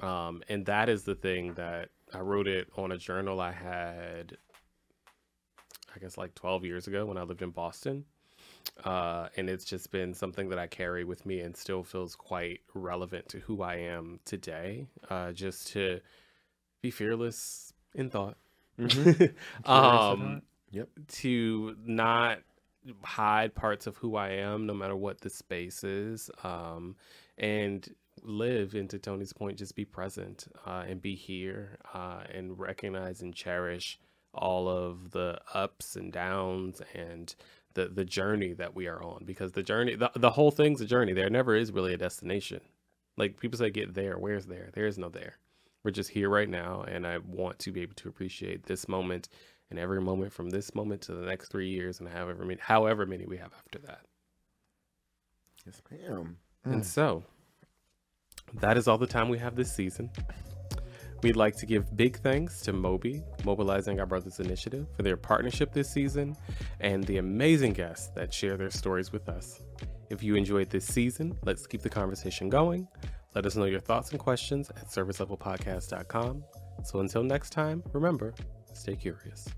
Um 0.00 0.42
and 0.48 0.64
that 0.66 0.88
is 0.88 1.04
the 1.04 1.14
thing 1.14 1.54
that 1.54 1.90
i 2.14 2.20
wrote 2.20 2.46
it 2.48 2.68
on 2.76 2.92
a 2.92 2.98
journal 2.98 3.40
i 3.40 3.52
had 3.52 4.36
i 5.94 5.98
guess 5.98 6.16
like 6.16 6.34
12 6.34 6.64
years 6.64 6.86
ago 6.86 7.04
when 7.06 7.18
i 7.18 7.22
lived 7.22 7.42
in 7.42 7.50
boston. 7.50 8.04
Uh, 8.84 9.28
and 9.36 9.48
it's 9.50 9.64
just 9.64 9.90
been 9.90 10.14
something 10.14 10.48
that 10.50 10.58
I 10.58 10.66
carry 10.66 11.04
with 11.04 11.26
me 11.26 11.40
and 11.40 11.56
still 11.56 11.82
feels 11.82 12.14
quite 12.14 12.60
relevant 12.74 13.28
to 13.30 13.40
who 13.40 13.62
I 13.62 13.76
am 13.76 14.20
today. 14.24 14.86
Uh, 15.08 15.32
just 15.32 15.68
to 15.68 16.00
be 16.80 16.90
fearless 16.90 17.72
in 17.94 18.08
thought, 18.10 18.36
um, 19.64 20.42
Yep. 20.70 20.88
to 21.08 21.76
not 21.84 22.38
hide 23.02 23.54
parts 23.54 23.86
of 23.86 23.96
who 23.96 24.16
I 24.16 24.30
am, 24.30 24.66
no 24.66 24.74
matter 24.74 24.96
what 24.96 25.20
the 25.20 25.30
space 25.30 25.84
is, 25.84 26.30
um, 26.44 26.96
and 27.38 27.88
live. 28.22 28.74
And 28.74 28.88
to 28.90 28.98
Tony's 28.98 29.32
point, 29.32 29.58
just 29.58 29.74
be 29.76 29.84
present 29.84 30.46
uh, 30.66 30.84
and 30.86 31.00
be 31.00 31.14
here 31.14 31.78
uh, 31.94 32.20
and 32.32 32.58
recognize 32.58 33.22
and 33.22 33.34
cherish 33.34 33.98
all 34.34 34.68
of 34.68 35.10
the 35.10 35.40
ups 35.54 35.96
and 35.96 36.12
downs 36.12 36.82
and 36.94 37.34
the 37.74 37.88
the 37.88 38.04
journey 38.04 38.52
that 38.52 38.74
we 38.74 38.86
are 38.86 39.02
on 39.02 39.24
because 39.24 39.52
the 39.52 39.62
journey 39.62 39.96
the, 39.96 40.10
the 40.14 40.30
whole 40.30 40.50
thing's 40.50 40.80
a 40.80 40.86
journey. 40.86 41.12
There 41.12 41.30
never 41.30 41.54
is 41.54 41.72
really 41.72 41.94
a 41.94 41.98
destination. 41.98 42.60
Like 43.16 43.40
people 43.40 43.58
say 43.58 43.70
get 43.70 43.94
there. 43.94 44.18
Where's 44.18 44.46
there? 44.46 44.70
There 44.74 44.86
is 44.86 44.98
no 44.98 45.08
there 45.08 45.36
we're 45.88 45.92
just 45.92 46.10
here 46.10 46.28
right 46.28 46.50
now 46.50 46.84
and 46.86 47.06
i 47.06 47.16
want 47.16 47.58
to 47.58 47.72
be 47.72 47.80
able 47.80 47.94
to 47.94 48.10
appreciate 48.10 48.66
this 48.66 48.86
moment 48.88 49.30
and 49.70 49.78
every 49.78 50.02
moment 50.02 50.30
from 50.30 50.50
this 50.50 50.74
moment 50.74 51.00
to 51.00 51.14
the 51.14 51.24
next 51.24 51.48
three 51.48 51.70
years 51.70 51.98
and 51.98 52.06
however 52.10 52.44
many 52.44 52.60
however 52.60 53.06
many 53.06 53.24
we 53.24 53.38
have 53.38 53.54
after 53.56 53.78
that 53.78 54.00
Yes, 55.64 55.80
ma'am. 55.90 56.36
Hmm. 56.64 56.72
and 56.72 56.84
so 56.84 57.24
that 58.60 58.76
is 58.76 58.86
all 58.86 58.98
the 58.98 59.06
time 59.06 59.30
we 59.30 59.38
have 59.38 59.56
this 59.56 59.74
season. 59.74 60.10
We'd 61.22 61.36
like 61.36 61.56
to 61.56 61.66
give 61.66 61.96
big 61.96 62.18
thanks 62.18 62.60
to 62.62 62.72
MOBI, 62.72 63.22
Mobilizing 63.44 63.98
Our 63.98 64.06
Brothers 64.06 64.40
Initiative, 64.40 64.86
for 64.94 65.02
their 65.02 65.16
partnership 65.16 65.72
this 65.72 65.90
season 65.90 66.36
and 66.80 67.02
the 67.04 67.16
amazing 67.16 67.72
guests 67.72 68.08
that 68.14 68.32
share 68.32 68.56
their 68.56 68.70
stories 68.70 69.10
with 69.10 69.28
us. 69.28 69.62
If 70.10 70.22
you 70.22 70.36
enjoyed 70.36 70.70
this 70.70 70.84
season, 70.86 71.36
let's 71.44 71.66
keep 71.66 71.82
the 71.82 71.90
conversation 71.90 72.48
going. 72.48 72.86
Let 73.34 73.46
us 73.46 73.56
know 73.56 73.64
your 73.64 73.80
thoughts 73.80 74.10
and 74.10 74.18
questions 74.18 74.70
at 74.70 74.88
surfacelevelpodcast.com. 74.88 76.44
So 76.84 77.00
until 77.00 77.22
next 77.22 77.50
time, 77.50 77.82
remember, 77.92 78.34
stay 78.72 78.96
curious. 78.96 79.48